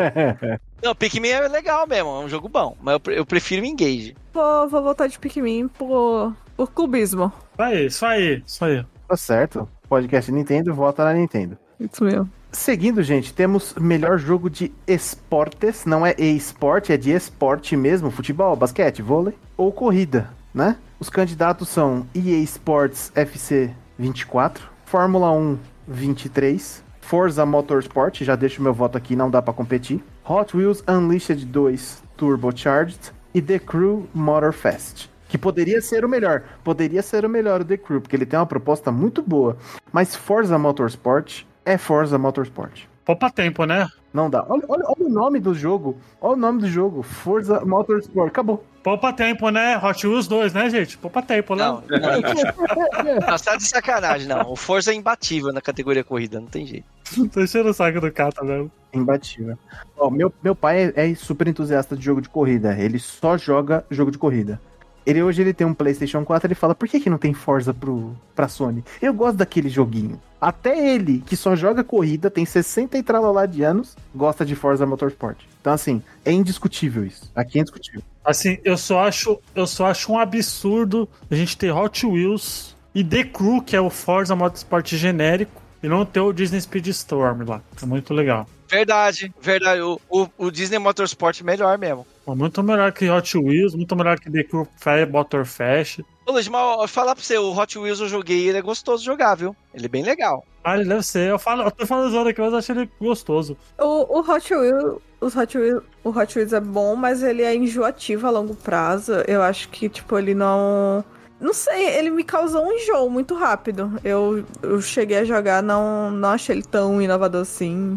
Não, 0.82 0.94
Pikmin 0.94 1.28
é 1.28 1.48
legal 1.48 1.86
mesmo. 1.86 2.08
É 2.08 2.24
um 2.24 2.30
jogo 2.30 2.48
bom. 2.48 2.78
Mas 2.80 2.98
eu, 3.04 3.12
eu 3.12 3.26
prefiro 3.26 3.60
o 3.60 3.66
Engage. 3.66 4.16
Vou, 4.32 4.70
vou 4.70 4.82
voltar 4.82 5.06
de 5.06 5.18
Pikmin 5.18 5.68
por, 5.68 6.34
por 6.56 6.72
clubismo. 6.72 7.30
Isso 7.58 7.62
aí, 7.62 7.86
isso 7.86 8.06
aí, 8.06 8.42
isso 8.46 8.64
aí. 8.64 8.86
tá 9.06 9.18
certo. 9.18 9.68
Podcast 9.86 10.32
Nintendo, 10.32 10.74
vota 10.74 11.04
na 11.04 11.12
Nintendo. 11.12 11.58
Isso 11.78 12.02
mesmo. 12.02 12.30
Seguindo, 12.56 13.02
gente, 13.02 13.34
temos 13.34 13.74
melhor 13.74 14.18
jogo 14.18 14.48
de 14.48 14.72
esportes, 14.88 15.84
não 15.84 16.04
é 16.04 16.14
e-sport, 16.18 16.88
é 16.88 16.96
de 16.96 17.12
esporte 17.12 17.76
mesmo, 17.76 18.10
futebol, 18.10 18.56
basquete, 18.56 19.02
vôlei 19.02 19.34
ou 19.58 19.70
corrida, 19.70 20.30
né? 20.54 20.76
Os 20.98 21.10
candidatos 21.10 21.68
são 21.68 22.06
EA 22.14 22.38
Sports 22.38 23.12
FC 23.14 23.70
24, 23.98 24.68
Fórmula 24.86 25.30
1 25.30 25.58
23, 25.86 26.82
Forza 27.02 27.44
Motorsport, 27.46 28.22
já 28.22 28.34
deixo 28.34 28.62
meu 28.62 28.72
voto 28.72 28.96
aqui, 28.96 29.14
não 29.14 29.30
dá 29.30 29.40
pra 29.42 29.54
competir, 29.54 30.02
Hot 30.26 30.56
Wheels 30.56 30.82
Unleashed 30.88 31.44
2 31.44 32.02
Turbocharged 32.16 33.12
e 33.34 33.42
The 33.42 33.58
Crew 33.58 34.08
Motorfest. 34.14 35.08
Que 35.28 35.36
poderia 35.36 35.82
ser 35.82 36.04
o 36.06 36.08
melhor, 36.08 36.42
poderia 36.64 37.02
ser 37.02 37.24
o 37.24 37.28
melhor 37.28 37.60
o 37.60 37.64
The 37.64 37.76
Crew, 37.76 38.00
porque 38.00 38.16
ele 38.16 38.26
tem 38.26 38.38
uma 38.38 38.46
proposta 38.46 38.90
muito 38.90 39.22
boa. 39.22 39.58
Mas 39.92 40.16
Forza 40.16 40.58
Motorsport 40.58 41.44
é 41.66 41.76
Forza 41.76 42.16
Motorsport. 42.16 42.84
Poupa 43.04 43.30
tempo, 43.30 43.64
né? 43.66 43.86
Não 44.12 44.28
dá. 44.30 44.44
Olha, 44.48 44.64
olha- 44.68 44.84
olha 44.86 45.06
o 45.06 45.08
nome 45.08 45.38
do 45.38 45.54
jogo. 45.54 45.96
Olha 46.20 46.32
o 46.32 46.36
nome 46.36 46.60
do 46.62 46.68
jogo. 46.68 47.02
Forza 47.02 47.60
Motorsport. 47.64 48.28
Acabou. 48.28 48.64
Poupa 48.82 49.12
tempo, 49.12 49.50
né? 49.50 49.76
Hot 49.78 50.06
Wheels 50.06 50.26
2, 50.26 50.52
né, 50.54 50.70
gente? 50.70 50.96
Poupa 50.96 51.20
tempo, 51.20 51.54
né? 51.54 51.64
Não, 51.64 51.82
não, 51.88 51.90
não, 53.30 53.36
tá 53.38 53.56
de 53.56 53.64
sacanagem, 53.68 54.26
não. 54.28 54.50
O 54.50 54.56
Forza 54.56 54.92
é 54.92 54.94
imbatível 54.94 55.52
na 55.52 55.60
categoria 55.60 56.02
corrida, 56.04 56.40
não 56.40 56.46
tem 56.48 56.64
jeito. 56.66 56.86
Tô 57.32 57.40
enchendo 57.40 57.68
o 57.68 57.74
saco 57.74 58.00
do 58.00 58.10
Kata 58.10 58.44
mesmo. 58.44 58.70
Imbatível. 58.92 59.58
Ó, 59.96 60.08
meu, 60.10 60.32
meu 60.42 60.54
pai 60.54 60.92
é, 60.96 61.10
é 61.10 61.14
super 61.14 61.46
entusiasta 61.48 61.96
de 61.96 62.04
jogo 62.04 62.20
de 62.20 62.28
corrida. 62.28 62.74
Ele 62.78 62.98
só 62.98 63.36
joga 63.36 63.84
jogo 63.90 64.10
de 64.10 64.18
corrida. 64.18 64.60
Ele 65.06 65.22
hoje 65.22 65.40
ele 65.40 65.54
tem 65.54 65.66
um 65.66 65.72
PlayStation 65.72 66.24
4, 66.24 66.46
ele 66.46 66.54
fala: 66.54 66.74
"Por 66.74 66.88
que 66.88 67.00
que 67.00 67.08
não 67.08 67.18
tem 67.18 67.32
Forza 67.32 67.72
pro 67.72 68.14
pra 68.34 68.48
Sony? 68.48 68.84
Eu 69.00 69.14
gosto 69.14 69.36
daquele 69.36 69.68
joguinho". 69.68 70.20
Até 70.40 70.94
ele, 70.94 71.22
que 71.24 71.36
só 71.36 71.54
joga 71.56 71.84
corrida, 71.84 72.30
tem 72.30 72.44
60 72.44 72.98
e 72.98 73.02
tralalá 73.02 73.46
de 73.46 73.62
anos, 73.62 73.96
gosta 74.14 74.44
de 74.44 74.54
Forza 74.54 74.84
Motorsport. 74.84 75.38
Então 75.60 75.72
assim, 75.72 76.02
é 76.24 76.32
indiscutível 76.32 77.04
isso. 77.06 77.30
Aqui 77.34 77.58
é 77.58 77.60
indiscutível. 77.62 78.02
Assim, 78.24 78.58
eu 78.64 78.76
só 78.76 79.06
acho, 79.06 79.38
eu 79.54 79.66
só 79.66 79.86
acho 79.86 80.12
um 80.12 80.18
absurdo 80.18 81.08
a 81.30 81.34
gente 81.34 81.56
ter 81.56 81.70
Hot 81.70 82.04
Wheels 82.04 82.74
e 82.92 83.04
The 83.04 83.24
Crew, 83.24 83.62
que 83.62 83.76
é 83.76 83.80
o 83.80 83.88
Forza 83.88 84.34
Motorsport 84.34 84.94
genérico, 84.94 85.62
e 85.82 85.88
não 85.88 86.04
ter 86.04 86.20
o 86.20 86.32
Disney 86.32 86.60
Speedstorm 86.60 87.42
lá. 87.46 87.62
É 87.80 87.86
muito 87.86 88.12
legal. 88.12 88.48
Verdade, 88.68 89.32
verdade. 89.40 89.80
O, 89.80 90.00
o, 90.08 90.28
o 90.38 90.50
Disney 90.50 90.78
Motorsport 90.78 91.40
é 91.40 91.44
melhor 91.44 91.78
mesmo. 91.78 92.06
Muito 92.34 92.62
melhor 92.62 92.92
que 92.92 93.08
Hot 93.08 93.38
Wheels, 93.38 93.74
muito 93.74 93.94
melhor 93.94 94.18
que 94.18 94.30
The 94.30 94.42
Crew 94.44 94.66
Fair 94.76 95.10
Motorfest. 95.10 96.00
Ô, 96.26 96.32
Luiz, 96.32 96.48
mas 96.48 96.80
eu 96.80 96.88
falar 96.88 97.14
pra 97.14 97.22
você, 97.22 97.38
o 97.38 97.56
Hot 97.56 97.78
Wheels 97.78 98.00
eu 98.00 98.08
joguei 98.08 98.40
e 98.40 98.48
ele 98.48 98.58
é 98.58 98.62
gostoso 98.62 99.02
de 99.02 99.06
jogar, 99.06 99.36
viu? 99.36 99.54
Ele 99.72 99.86
é 99.86 99.88
bem 99.88 100.02
legal. 100.02 100.44
Ah, 100.64 100.76
ele 100.76 100.88
deve 100.88 101.04
ser. 101.04 101.30
Eu, 101.30 101.38
falo, 101.38 101.62
eu 101.62 101.70
tô 101.70 101.86
falando 101.86 102.28
aqui, 102.28 102.40
mas 102.40 102.52
eu 102.52 102.58
achei 102.58 102.74
ele 102.74 102.90
gostoso. 103.00 103.56
O, 103.78 104.18
o 104.18 104.20
Hot 104.28 104.52
Wheels, 104.52 105.00
os 105.20 105.36
Hot 105.36 105.56
Wheels, 105.56 105.84
o 106.02 106.10
Hot 106.10 106.36
Wheels 106.36 106.52
é 106.52 106.60
bom, 106.60 106.96
mas 106.96 107.22
ele 107.22 107.42
é 107.42 107.54
enjoativo 107.54 108.26
a 108.26 108.30
longo 108.30 108.56
prazo. 108.56 109.12
Eu 109.28 109.42
acho 109.42 109.68
que, 109.68 109.88
tipo, 109.88 110.18
ele 110.18 110.34
não. 110.34 111.04
Não 111.38 111.52
sei, 111.52 111.86
ele 111.96 112.10
me 112.10 112.24
causou 112.24 112.64
um 112.64 112.72
enjoo 112.72 113.08
muito 113.08 113.34
rápido. 113.34 113.92
Eu, 114.02 114.44
eu 114.62 114.80
cheguei 114.80 115.18
a 115.18 115.24
jogar, 115.24 115.62
não, 115.62 116.10
não 116.10 116.30
achei 116.30 116.56
ele 116.56 116.62
tão 116.64 117.00
inovador 117.00 117.42
assim, 117.42 117.96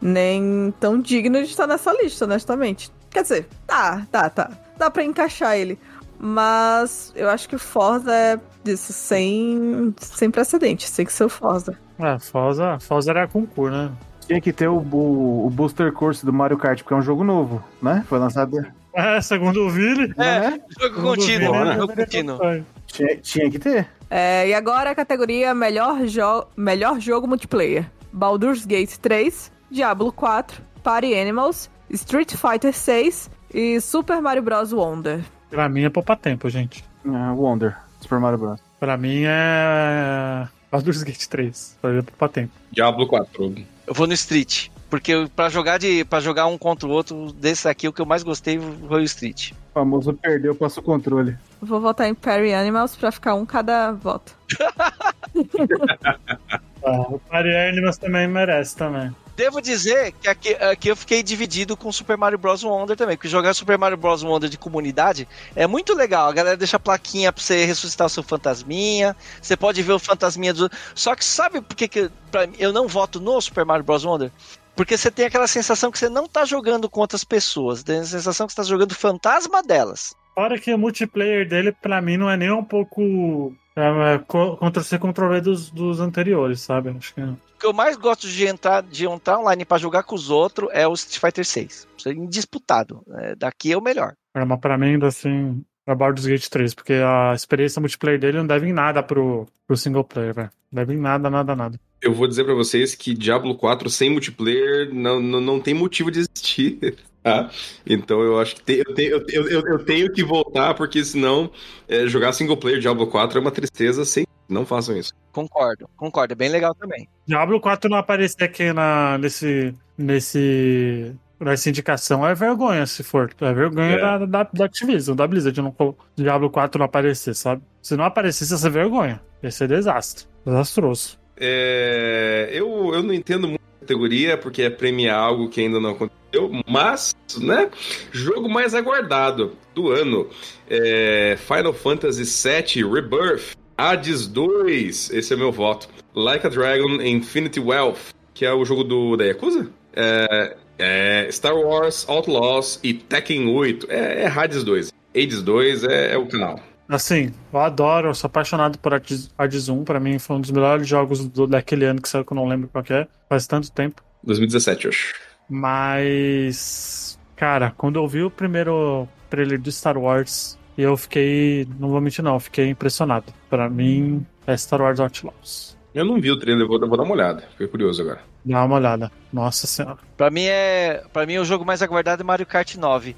nem 0.00 0.74
tão 0.80 1.00
digno 1.00 1.38
de 1.38 1.48
estar 1.48 1.66
nessa 1.66 1.92
lista, 1.92 2.24
honestamente. 2.24 2.90
Quer 3.10 3.22
dizer, 3.22 3.48
tá, 3.66 4.06
tá, 4.10 4.30
tá. 4.30 4.50
Dá 4.76 4.90
pra 4.90 5.04
encaixar 5.04 5.56
ele. 5.56 5.78
Mas 6.18 7.12
eu 7.16 7.28
acho 7.30 7.48
que 7.48 7.56
o 7.56 7.58
Forza 7.58 8.14
é 8.14 8.38
disso, 8.62 8.92
sem, 8.92 9.94
sem 9.98 10.30
precedentes. 10.30 10.90
Tem 10.90 11.06
que 11.06 11.12
ser 11.12 11.24
o 11.24 11.28
Forza. 11.28 11.78
É, 11.98 12.18
Forza, 12.18 12.78
Forza 12.78 13.10
era 13.10 13.26
concurso, 13.26 13.76
né? 13.76 13.90
Tinha 14.26 14.40
que 14.40 14.52
ter 14.52 14.68
o, 14.68 14.76
o, 14.76 15.46
o 15.46 15.50
Booster 15.50 15.92
Course 15.92 16.24
do 16.24 16.32
Mario 16.32 16.58
Kart, 16.58 16.82
porque 16.82 16.94
é 16.94 16.96
um 16.96 17.02
jogo 17.02 17.24
novo, 17.24 17.62
né? 17.82 18.04
Foi 18.08 18.18
lançado. 18.18 18.64
É, 18.94 19.20
segundo 19.20 19.66
o 19.66 19.70
Vili. 19.70 20.12
É, 20.16 20.40
né? 20.40 20.50
jogo 20.50 20.80
segundo 20.80 20.98
o 20.98 21.16
contínuo, 21.16 21.52
Vili, 21.52 21.64
né? 21.64 21.76
Jogo 21.76 21.96
contínuo. 21.96 22.38
Tinha, 22.86 23.16
tinha 23.16 23.50
que 23.50 23.58
ter. 23.58 23.88
É, 24.10 24.48
e 24.48 24.54
agora 24.54 24.90
a 24.90 24.94
categoria 24.94 25.54
melhor, 25.54 26.04
jo 26.06 26.46
melhor 26.56 27.00
jogo 27.00 27.26
multiplayer: 27.26 27.90
Baldur's 28.12 28.66
Gate 28.66 28.96
3, 28.96 29.50
Diablo 29.70 30.12
4, 30.12 30.60
Party 30.82 31.14
Animals, 31.14 31.70
Street 31.90 32.34
Fighter 32.34 32.72
6 32.72 33.30
e 33.52 33.80
Super 33.80 34.20
Mario 34.20 34.42
Bros. 34.42 34.72
Wonder. 34.72 35.20
Pra 35.48 35.68
mim 35.68 35.82
é 35.82 35.90
poupar 35.90 36.16
tempo, 36.16 36.48
gente. 36.48 36.84
Ah, 37.06 37.32
Wonder, 37.32 37.76
Super 38.00 38.20
Mario 38.20 38.38
Bros. 38.38 38.60
Pra 38.78 38.96
mim 38.96 39.22
é. 39.24 40.48
Baldur's 40.70 41.02
Gate 41.02 41.26
3. 41.26 41.76
Pra 41.82 41.90
mim 41.90 41.98
é 41.98 42.02
poupar 42.02 42.28
tempo. 42.28 42.52
Diablo 42.70 43.06
4. 43.06 43.54
Eu 43.86 43.94
vou 43.94 44.06
no 44.06 44.14
Street. 44.14 44.68
Porque 44.88 45.28
pra 45.36 45.48
jogar, 45.48 45.78
de, 45.78 46.04
pra 46.04 46.18
jogar 46.18 46.46
um 46.46 46.58
contra 46.58 46.88
o 46.88 46.90
outro, 46.90 47.32
desse 47.32 47.68
aqui, 47.68 47.86
o 47.86 47.92
que 47.92 48.00
eu 48.00 48.06
mais 48.06 48.24
gostei 48.24 48.58
foi 48.88 49.02
o 49.02 49.04
Street. 49.04 49.52
O 49.52 49.54
famoso 49.74 50.12
perdeu, 50.14 50.54
passa 50.54 50.80
o 50.80 50.82
controle. 50.82 51.36
Vou 51.62 51.80
votar 51.80 52.08
em 52.08 52.14
Party 52.14 52.52
Animals 52.52 52.96
pra 52.96 53.12
ficar 53.12 53.34
um 53.34 53.44
cada 53.44 53.92
voto. 53.92 54.34
Ah, 56.82 57.02
o 57.10 57.18
Party 57.18 57.54
Animals 57.54 57.98
também 57.98 58.26
merece 58.26 58.74
também. 58.74 59.14
Devo 59.36 59.60
dizer 59.60 60.12
que 60.12 60.28
aqui, 60.28 60.54
aqui 60.54 60.88
eu 60.88 60.96
fiquei 60.96 61.22
dividido 61.22 61.76
com 61.76 61.90
Super 61.92 62.16
Mario 62.16 62.38
Bros. 62.38 62.62
Wonder 62.62 62.96
também, 62.96 63.16
porque 63.16 63.28
jogar 63.28 63.54
Super 63.54 63.78
Mario 63.78 63.96
Bros. 63.96 64.22
Wonder 64.22 64.48
de 64.48 64.58
comunidade 64.58 65.28
é 65.54 65.66
muito 65.66 65.94
legal. 65.94 66.28
A 66.28 66.32
galera 66.32 66.56
deixa 66.56 66.76
a 66.76 66.80
plaquinha 66.80 67.32
pra 67.32 67.42
você 67.42 67.64
ressuscitar 67.64 68.06
o 68.06 68.10
seu 68.10 68.22
fantasminha, 68.22 69.16
você 69.40 69.56
pode 69.56 69.82
ver 69.82 69.92
o 69.92 69.98
fantasminha 69.98 70.54
do. 70.54 70.70
Só 70.94 71.14
que 71.14 71.24
sabe 71.24 71.60
por 71.60 71.76
que, 71.76 71.88
que 71.88 72.02
mim, 72.02 72.54
eu 72.58 72.72
não 72.72 72.88
voto 72.88 73.20
no 73.20 73.40
Super 73.40 73.64
Mario 73.64 73.84
Bros. 73.84 74.04
Wonder? 74.04 74.32
Porque 74.74 74.96
você 74.96 75.10
tem 75.10 75.26
aquela 75.26 75.46
sensação 75.46 75.90
que 75.90 75.98
você 75.98 76.08
não 76.08 76.26
tá 76.26 76.44
jogando 76.44 76.88
com 76.88 77.00
outras 77.00 77.24
pessoas, 77.24 77.82
tem 77.82 77.98
a 77.98 78.04
sensação 78.04 78.46
que 78.46 78.52
você 78.52 78.56
tá 78.56 78.62
jogando 78.62 78.94
fantasma 78.94 79.62
delas. 79.62 80.14
Fora 80.34 80.58
que 80.58 80.72
o 80.72 80.78
multiplayer 80.78 81.46
dele, 81.48 81.72
pra 81.72 82.00
mim, 82.00 82.16
não 82.16 82.30
é 82.30 82.36
nem 82.36 82.50
um 82.50 82.64
pouco 82.64 83.54
é, 83.76 84.14
é, 84.14 84.18
co- 84.18 84.56
contra 84.56 84.82
ser 84.82 84.98
controle 84.98 85.40
dos, 85.40 85.70
dos 85.70 86.00
anteriores, 86.00 86.60
sabe? 86.60 86.90
Acho 86.90 87.14
que 87.14 87.20
O 87.20 87.36
que 87.58 87.66
eu 87.66 87.72
mais 87.72 87.96
gosto 87.96 88.26
de 88.28 88.46
entrar, 88.46 88.82
de 88.82 89.06
entrar 89.06 89.38
online 89.38 89.64
pra 89.64 89.78
jogar 89.78 90.02
com 90.02 90.14
os 90.14 90.30
outros 90.30 90.68
é 90.72 90.86
o 90.88 90.92
Street 90.94 91.18
Fighter 91.20 91.44
6. 91.44 91.88
Isso 91.96 92.08
é 92.08 92.12
indisputado. 92.12 93.02
É, 93.18 93.34
daqui 93.34 93.72
é 93.72 93.76
o 93.76 93.82
melhor. 93.82 94.14
é 94.34 94.42
uma 94.42 94.56
pra 94.58 94.78
mim, 94.78 94.98
assim, 95.04 95.62
é 95.86 95.94
Baldur's 95.94 96.26
Gate 96.26 96.48
3, 96.48 96.74
porque 96.74 96.94
a 96.94 97.32
experiência 97.34 97.80
multiplayer 97.80 98.18
dele 98.20 98.38
não 98.38 98.46
deve 98.46 98.66
em 98.68 98.72
nada 98.72 99.02
pro, 99.02 99.46
pro 99.66 99.76
single 99.76 100.04
player, 100.04 100.34
velho. 100.34 100.50
Não 100.72 100.82
Deve 100.84 100.94
em 100.94 101.00
nada, 101.00 101.28
nada, 101.28 101.54
nada. 101.56 101.80
Eu 102.00 102.14
vou 102.14 102.26
dizer 102.26 102.44
pra 102.44 102.54
vocês 102.54 102.94
que 102.94 103.12
Diablo 103.12 103.54
4 103.56 103.90
sem 103.90 104.08
multiplayer 104.08 104.88
não, 104.94 105.20
não, 105.20 105.40
não 105.40 105.60
tem 105.60 105.74
motivo 105.74 106.10
de 106.10 106.20
existir. 106.20 106.96
Tá? 107.22 107.50
Então 107.86 108.22
eu 108.22 108.38
acho 108.40 108.56
que 108.56 108.62
te- 108.62 108.82
eu, 108.86 108.94
tenho, 108.94 109.10
eu, 109.28 109.48
eu, 109.48 109.60
eu 109.66 109.84
tenho 109.84 110.10
que 110.10 110.24
voltar, 110.24 110.72
porque 110.74 111.04
senão 111.04 111.50
é, 111.86 112.06
jogar 112.06 112.32
single 112.32 112.56
player 112.56 112.80
Diablo 112.80 113.06
4 113.06 113.38
é 113.38 113.40
uma 113.42 113.50
tristeza 113.50 114.04
sem. 114.04 114.26
Não 114.48 114.64
façam 114.66 114.96
isso. 114.96 115.12
Concordo, 115.30 115.88
concordo. 115.96 116.32
É 116.32 116.34
bem 116.36 116.48
legal 116.48 116.74
também. 116.74 117.06
Diablo 117.26 117.60
4 117.60 117.88
não 117.90 117.98
aparecer 117.98 118.44
aqui 118.44 118.72
na, 118.72 119.16
nesse, 119.18 119.72
nesse, 119.96 121.14
nessa 121.38 121.68
indicação 121.68 122.26
é 122.26 122.34
vergonha, 122.34 122.84
se 122.86 123.02
for. 123.04 123.30
É 123.40 123.52
vergonha 123.52 123.92
É. 123.94 123.98
Da, 124.00 124.18
da, 124.26 124.42
da 124.52 124.64
Activision, 124.64 125.14
da 125.16 125.26
Blizzard, 125.26 125.60
não, 125.60 125.74
Diablo 126.16 126.50
4 126.50 126.78
não 126.78 126.86
aparecer, 126.86 127.34
sabe? 127.34 127.62
Se 127.82 127.96
não 127.96 128.04
aparecesse, 128.04 128.52
ia 128.52 128.58
ser 128.58 128.70
vergonha. 128.70 129.20
Ia 129.42 129.50
ser 129.50 129.68
desastre. 129.68 130.26
Desastroso. 130.44 131.18
É, 131.36 132.48
eu, 132.52 132.92
eu 132.94 133.02
não 133.02 133.14
entendo 133.14 133.46
muito 133.46 133.60
categoria, 133.90 134.36
porque 134.36 134.62
é 134.62 134.70
premiar 134.70 135.18
algo 135.18 135.48
que 135.48 135.60
ainda 135.60 135.80
não 135.80 135.90
aconteceu, 135.90 136.50
mas, 136.66 137.14
né? 137.38 137.68
Jogo 138.12 138.48
mais 138.48 138.74
aguardado 138.74 139.56
do 139.74 139.90
ano: 139.90 140.28
é, 140.68 141.36
Final 141.36 141.72
Fantasy 141.72 142.24
VII 142.24 142.84
Rebirth, 142.88 143.56
Hades 143.76 144.26
2, 144.28 145.10
esse 145.10 145.34
é 145.34 145.36
meu 145.36 145.50
voto. 145.50 145.88
Like 146.14 146.46
a 146.46 146.50
Dragon 146.50 147.00
Infinity 147.02 147.60
Wealth, 147.60 148.14
que 148.32 148.44
é 148.44 148.52
o 148.52 148.64
jogo 148.64 148.84
do, 148.84 149.16
da 149.16 149.24
Yakuza? 149.24 149.70
É, 149.94 150.56
é, 150.78 151.28
Star 151.30 151.56
Wars 151.56 152.08
Outlaws 152.08 152.78
e 152.82 152.94
Tekken 152.94 153.48
8, 153.48 153.86
é, 153.90 154.22
é 154.22 154.26
Hades 154.26 154.62
2. 154.62 154.92
Hades 155.14 155.42
2 155.42 155.84
é, 155.84 156.14
é 156.14 156.18
o 156.18 156.26
canal. 156.26 156.60
Assim, 156.90 157.32
eu 157.52 157.60
adoro, 157.60 158.08
eu 158.08 158.14
sou 158.14 158.26
apaixonado 158.26 158.76
por 158.78 158.92
Hades 158.92 159.30
Hades 159.38 159.68
1. 159.68 159.84
Pra 159.84 160.00
mim, 160.00 160.18
foi 160.18 160.36
um 160.36 160.40
dos 160.40 160.50
melhores 160.50 160.88
jogos 160.88 161.24
do, 161.28 161.46
daquele 161.46 161.84
ano 161.84 162.02
que 162.02 162.08
saiu, 162.08 162.24
que 162.24 162.32
eu 162.32 162.34
não 162.34 162.48
lembro 162.48 162.68
qual 162.68 162.82
que 162.82 162.92
é. 162.92 163.06
Faz 163.28 163.46
tanto 163.46 163.70
tempo. 163.70 164.02
2017, 164.24 164.84
eu 164.86 164.90
acho. 164.90 165.14
Mas, 165.48 167.16
cara, 167.36 167.72
quando 167.76 167.96
eu 167.96 168.08
vi 168.08 168.24
o 168.24 168.30
primeiro 168.30 169.08
trailer 169.28 169.60
do 169.60 169.70
Star 169.70 169.96
Wars, 169.96 170.58
eu 170.76 170.96
fiquei, 170.96 171.66
não 171.78 171.90
vou 171.90 172.00
mentir 172.00 172.24
não, 172.24 172.34
eu 172.34 172.40
fiquei 172.40 172.68
impressionado. 172.68 173.32
Pra 173.48 173.70
mim, 173.70 174.26
é 174.44 174.56
Star 174.56 174.82
Wars 174.82 174.98
Outlaws. 174.98 175.78
Eu 175.94 176.04
não 176.04 176.20
vi 176.20 176.32
o 176.32 176.38
trailer, 176.38 176.64
eu 176.64 176.68
vou, 176.68 176.80
vou 176.80 176.96
dar 176.96 177.04
uma 177.04 177.14
olhada. 177.14 177.42
Fiquei 177.52 177.68
curioso 177.68 178.02
agora. 178.02 178.20
Dá 178.44 178.64
uma 178.64 178.76
olhada. 178.76 179.12
Nossa 179.32 179.66
senhora. 179.66 179.98
Pra 180.16 180.30
mim 180.30 180.44
é. 180.44 181.04
Para 181.12 181.26
mim 181.26 181.38
o 181.38 181.44
jogo 181.44 181.64
mais 181.64 181.82
aguardado 181.82 182.22
é 182.22 182.24
Mario 182.24 182.46
Kart 182.46 182.74
9. 182.76 183.14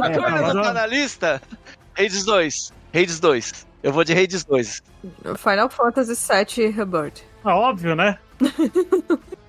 Agora 0.00 0.54
não 0.54 0.62
tá 0.62 0.72
na 0.72 0.86
lista? 0.86 1.40
Hades 1.98 2.24
2. 2.24 2.72
Hades 2.94 3.18
2. 3.18 3.66
Eu 3.82 3.92
vou 3.92 4.04
de 4.04 4.12
Hades 4.12 4.44
2. 4.44 4.82
Final 5.36 5.68
Fantasy 5.68 6.14
VII 6.14 6.68
Rebirth. 6.68 7.24
É 7.44 7.48
óbvio, 7.48 7.96
né? 7.96 8.18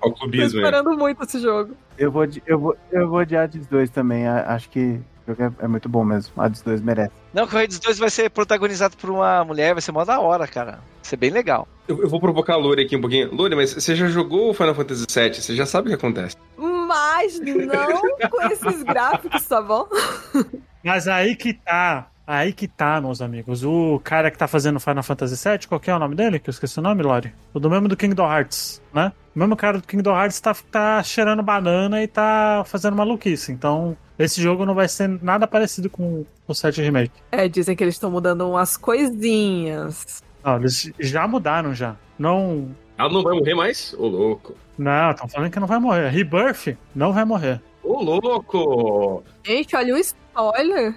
Olha 0.02 0.12
o 0.12 0.30
Tô 0.30 0.36
esperando 0.36 0.96
muito 0.96 1.22
esse 1.22 1.38
jogo. 1.38 1.76
Eu 1.96 2.10
vou 2.10 2.26
de, 2.26 2.42
eu 2.44 2.58
vou, 2.58 2.76
eu 2.90 3.08
vou 3.08 3.24
de 3.24 3.36
Hades 3.36 3.68
2 3.68 3.90
também. 3.90 4.26
Acho 4.26 4.68
que 4.68 5.00
o 5.26 5.30
jogo 5.30 5.42
é, 5.44 5.64
é 5.64 5.68
muito 5.68 5.88
bom 5.88 6.04
mesmo. 6.04 6.32
Hades 6.42 6.60
2 6.62 6.80
merece. 6.80 7.12
Não, 7.32 7.46
que 7.46 7.54
o 7.54 7.58
Hades 7.58 7.78
2 7.78 7.98
vai 8.00 8.10
ser 8.10 8.28
protagonizado 8.30 8.96
por 8.96 9.10
uma 9.10 9.44
mulher, 9.44 9.74
vai 9.74 9.80
ser 9.80 9.92
mó 9.92 10.04
da 10.04 10.18
hora, 10.18 10.48
cara. 10.48 10.72
Vai 10.72 10.80
ser 11.02 11.16
bem 11.16 11.30
legal. 11.30 11.68
Eu, 11.86 12.02
eu 12.02 12.08
vou 12.08 12.20
provocar 12.20 12.54
a 12.54 12.56
Lore 12.56 12.82
aqui 12.82 12.96
um 12.96 13.00
pouquinho. 13.00 13.32
Lore, 13.32 13.54
mas 13.54 13.74
você 13.74 13.94
já 13.94 14.08
jogou 14.08 14.50
o 14.50 14.54
Final 14.54 14.74
Fantasy 14.74 15.06
VII? 15.08 15.34
Você 15.34 15.54
já 15.54 15.66
sabe 15.66 15.86
o 15.86 15.90
que 15.90 15.94
acontece. 15.94 16.36
Mas 16.56 17.38
não 17.38 18.28
com 18.28 18.42
esses 18.50 18.82
gráficos, 18.82 19.46
tá 19.46 19.62
bom? 19.62 19.86
Mas 20.82 21.06
aí 21.06 21.36
que 21.36 21.54
tá. 21.54 22.09
Aí 22.30 22.52
que 22.52 22.68
tá, 22.68 23.00
meus 23.00 23.20
amigos. 23.20 23.64
O 23.64 24.00
cara 24.04 24.30
que 24.30 24.38
tá 24.38 24.46
fazendo 24.46 24.78
Final 24.78 25.02
Fantasy 25.02 25.48
VII, 25.48 25.66
qual 25.66 25.80
que 25.80 25.90
é 25.90 25.96
o 25.96 25.98
nome 25.98 26.14
dele? 26.14 26.38
Que 26.38 26.48
eu 26.48 26.52
esqueci 26.52 26.78
o 26.78 26.82
nome, 26.82 27.02
Lori. 27.02 27.34
O 27.52 27.58
do 27.58 27.68
mesmo 27.68 27.88
do 27.88 27.96
Kingdom 27.96 28.32
Hearts, 28.32 28.80
né? 28.94 29.12
O 29.34 29.38
mesmo 29.40 29.56
cara 29.56 29.78
do 29.78 29.84
Kingdom 29.84 30.16
Hearts 30.16 30.40
tá, 30.40 30.54
tá 30.70 31.02
cheirando 31.02 31.42
banana 31.42 32.00
e 32.00 32.06
tá 32.06 32.62
fazendo 32.66 32.94
maluquice. 32.94 33.50
Então, 33.50 33.96
esse 34.16 34.40
jogo 34.40 34.64
não 34.64 34.76
vai 34.76 34.86
ser 34.86 35.08
nada 35.20 35.44
parecido 35.44 35.90
com 35.90 36.24
o 36.46 36.54
7 36.54 36.80
Remake. 36.80 37.20
É, 37.32 37.48
dizem 37.48 37.74
que 37.74 37.82
eles 37.82 37.96
estão 37.96 38.12
mudando 38.12 38.48
umas 38.48 38.76
coisinhas. 38.76 40.22
Não, 40.44 40.54
eles 40.54 40.92
já 41.00 41.26
mudaram 41.26 41.74
já. 41.74 41.96
Não. 42.16 42.68
Ela 42.96 43.12
não 43.12 43.24
vai 43.24 43.34
morrer 43.34 43.54
mais? 43.56 43.92
Ô, 43.98 44.06
louco. 44.06 44.54
Não, 44.78 45.10
estão 45.10 45.28
falando 45.28 45.50
que 45.50 45.58
não 45.58 45.66
vai 45.66 45.80
morrer. 45.80 46.08
Rebirth 46.10 46.78
não 46.94 47.12
vai 47.12 47.24
morrer. 47.24 47.60
Ô, 47.82 48.00
louco. 48.00 49.24
Gente, 49.44 49.74
olha 49.74 49.96
o 49.96 49.98
spoiler. 49.98 50.94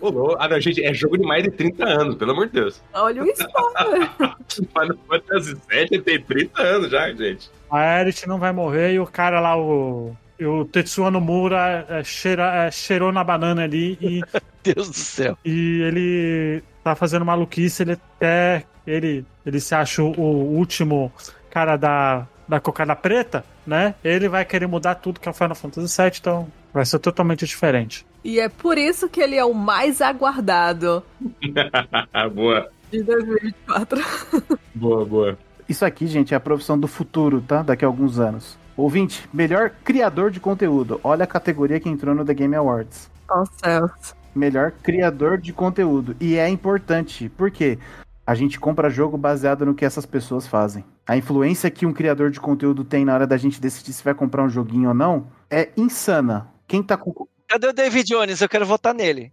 Ô, 0.00 0.10
louco. 0.10 0.36
Ah, 0.38 0.48
não, 0.48 0.60
gente, 0.60 0.84
é 0.84 0.92
jogo 0.92 1.16
de 1.16 1.24
mais 1.24 1.42
de 1.42 1.50
30 1.50 1.84
anos, 1.84 2.14
pelo 2.16 2.32
amor 2.32 2.46
de 2.46 2.52
Deus. 2.54 2.82
Olha 2.92 3.22
o 3.22 3.26
spoiler. 3.26 4.10
Final 4.48 4.98
Fantasy 5.08 5.56
VII 5.70 6.00
tem 6.02 6.20
30 6.20 6.62
anos 6.62 6.90
já, 6.90 7.12
gente. 7.12 7.50
A 7.70 7.78
Aerith 7.78 8.26
não 8.26 8.38
vai 8.38 8.52
morrer 8.52 8.92
e 8.92 9.00
o 9.00 9.06
cara 9.06 9.40
lá, 9.40 9.56
o. 9.56 10.14
e 10.38 10.44
O 10.44 10.64
Tetsuo 10.64 11.10
Nomura 11.10 11.86
é, 11.88 12.04
cheira, 12.04 12.66
é, 12.66 12.70
cheirou 12.70 13.10
na 13.12 13.24
banana 13.24 13.64
ali 13.64 13.96
e 14.00 14.20
Deus 14.62 14.88
do 14.88 14.96
céu. 14.96 15.36
e 15.44 15.80
ele 15.82 16.62
tá 16.84 16.94
fazendo 16.94 17.24
maluquice, 17.24 17.82
ele 17.82 17.92
até. 17.92 18.64
Ele, 18.86 19.24
ele 19.46 19.60
se 19.60 19.74
acha 19.74 20.02
o 20.02 20.20
último 20.56 21.12
cara 21.50 21.76
da, 21.76 22.26
da 22.48 22.58
cocada 22.58 22.96
preta, 22.96 23.44
né? 23.66 23.94
Ele 24.02 24.28
vai 24.28 24.44
querer 24.44 24.66
mudar 24.66 24.96
tudo 24.96 25.20
que 25.20 25.28
é 25.28 25.30
o 25.30 25.34
Final 25.34 25.54
Fantasy 25.54 26.02
VII, 26.02 26.12
então 26.20 26.48
vai 26.72 26.84
ser 26.84 26.98
totalmente 26.98 27.46
diferente. 27.46 28.06
E 28.24 28.38
é 28.38 28.48
por 28.48 28.78
isso 28.78 29.08
que 29.08 29.20
ele 29.20 29.36
é 29.36 29.44
o 29.44 29.54
mais 29.54 30.00
aguardado 30.00 31.02
boa, 32.34 32.68
de 32.90 33.02
2024. 33.02 34.00
boa, 34.74 35.04
boa. 35.04 35.38
Isso 35.68 35.84
aqui, 35.84 36.06
gente, 36.06 36.34
é 36.34 36.36
a 36.36 36.40
profissão 36.40 36.78
do 36.78 36.86
futuro, 36.86 37.40
tá? 37.40 37.62
Daqui 37.62 37.84
a 37.84 37.88
alguns 37.88 38.18
anos. 38.18 38.58
Ouvinte, 38.76 39.28
melhor 39.32 39.70
criador 39.84 40.30
de 40.30 40.40
conteúdo. 40.40 41.00
Olha 41.04 41.24
a 41.24 41.26
categoria 41.26 41.78
que 41.80 41.88
entrou 41.88 42.14
no 42.14 42.24
The 42.24 42.34
Game 42.34 42.54
Awards. 42.54 43.10
Oh, 43.30 43.44
céus. 43.62 44.14
Melhor 44.34 44.72
criador 44.82 45.38
de 45.38 45.52
conteúdo. 45.52 46.16
E 46.20 46.36
é 46.36 46.48
importante, 46.48 47.30
porque 47.36 47.78
a 48.26 48.34
gente 48.34 48.58
compra 48.58 48.88
jogo 48.88 49.18
baseado 49.18 49.66
no 49.66 49.74
que 49.74 49.84
essas 49.84 50.06
pessoas 50.06 50.46
fazem. 50.46 50.84
A 51.06 51.16
influência 51.16 51.70
que 51.70 51.84
um 51.84 51.92
criador 51.92 52.30
de 52.30 52.40
conteúdo 52.40 52.84
tem 52.84 53.04
na 53.04 53.14
hora 53.14 53.26
da 53.26 53.36
gente 53.36 53.60
decidir 53.60 53.92
se 53.92 54.04
vai 54.04 54.14
comprar 54.14 54.44
um 54.44 54.48
joguinho 54.48 54.88
ou 54.88 54.94
não 54.94 55.26
é 55.50 55.68
insana. 55.76 56.48
Quem 56.72 56.82
tá 56.82 56.96
com. 56.96 57.28
Cadê 57.46 57.66
o 57.66 57.72
David 57.74 58.08
Jones? 58.08 58.40
Eu 58.40 58.48
quero 58.48 58.64
votar 58.64 58.94
nele. 58.94 59.30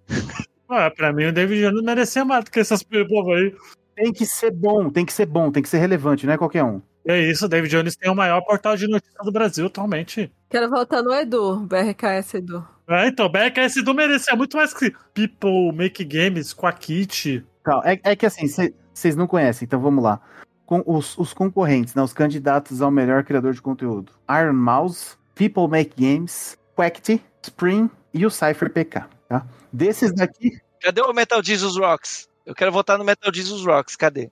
Ah, 0.68 0.92
pra 0.92 1.14
mim 1.14 1.28
o 1.28 1.32
David 1.32 1.62
Jones 1.62 1.82
merecia 1.82 2.26
mais 2.26 2.44
do 2.44 2.52
que 2.52 2.60
essas 2.60 2.84
povo 2.84 3.32
aí. 3.32 3.56
Tem 3.96 4.12
que 4.12 4.26
ser 4.26 4.52
bom, 4.52 4.90
tem 4.90 5.06
que 5.06 5.14
ser 5.14 5.26
bom, 5.26 5.50
tem 5.50 5.64
que 5.64 5.70
ser 5.70 5.78
relevante, 5.78 6.26
não 6.26 6.34
é 6.34 6.38
qualquer 6.38 6.66
um. 6.66 6.82
É 7.08 7.18
isso, 7.18 7.46
o 7.46 7.48
David 7.48 7.72
Jones 7.72 7.96
tem 7.96 8.12
o 8.12 8.16
maior 8.16 8.42
portal 8.42 8.76
de 8.76 8.90
notícias 8.90 9.26
do 9.26 9.32
Brasil 9.32 9.68
atualmente. 9.68 10.30
Quero 10.50 10.70
voltar 10.70 11.02
no 11.02 11.14
Edu, 11.14 11.62
BRKS 11.62 12.34
Edu. 12.36 12.68
É, 12.90 13.08
então, 13.08 13.30
BKS 13.30 13.84
do 13.84 13.94
merecia 13.94 14.36
muito 14.36 14.58
mais 14.58 14.74
que 14.74 14.94
People 15.14 15.72
Make 15.74 16.04
Games, 16.04 16.54
Quackit. 16.54 17.46
Calma, 17.64 17.84
É, 17.90 18.02
é 18.04 18.16
que 18.18 18.26
assim, 18.26 18.48
vocês 18.94 19.16
não 19.16 19.28
conhecem, 19.28 19.66
então 19.66 19.80
vamos 19.80 20.04
lá. 20.04 20.20
Com 20.66 20.84
os, 20.86 21.18
os 21.18 21.34
concorrentes, 21.34 21.96
né, 21.96 22.02
os 22.02 22.12
candidatos 22.12 22.82
ao 22.82 22.92
melhor 22.92 23.24
criador 23.24 23.54
de 23.54 23.62
conteúdo: 23.62 24.12
Iron 24.30 24.54
Mouse, 24.54 25.16
People 25.36 25.70
Make 25.70 25.94
Games, 25.98 26.60
Quackity, 26.76 27.22
Spring 27.42 27.90
e 28.14 28.26
o 28.26 28.30
Cypher 28.30 28.72
PK. 28.72 29.06
Tá? 29.28 29.46
Desses 29.72 30.14
daqui, 30.14 30.60
Cadê 30.82 31.02
o 31.02 31.14
Metal 31.14 31.44
Jesus 31.44 31.76
Rocks? 31.76 32.28
Eu 32.46 32.56
quero 32.56 32.72
votar 32.72 32.98
no 32.98 33.04
Metal 33.04 33.34
Jesus 33.34 33.66
Rocks, 33.66 33.96
cadê? 33.96 34.32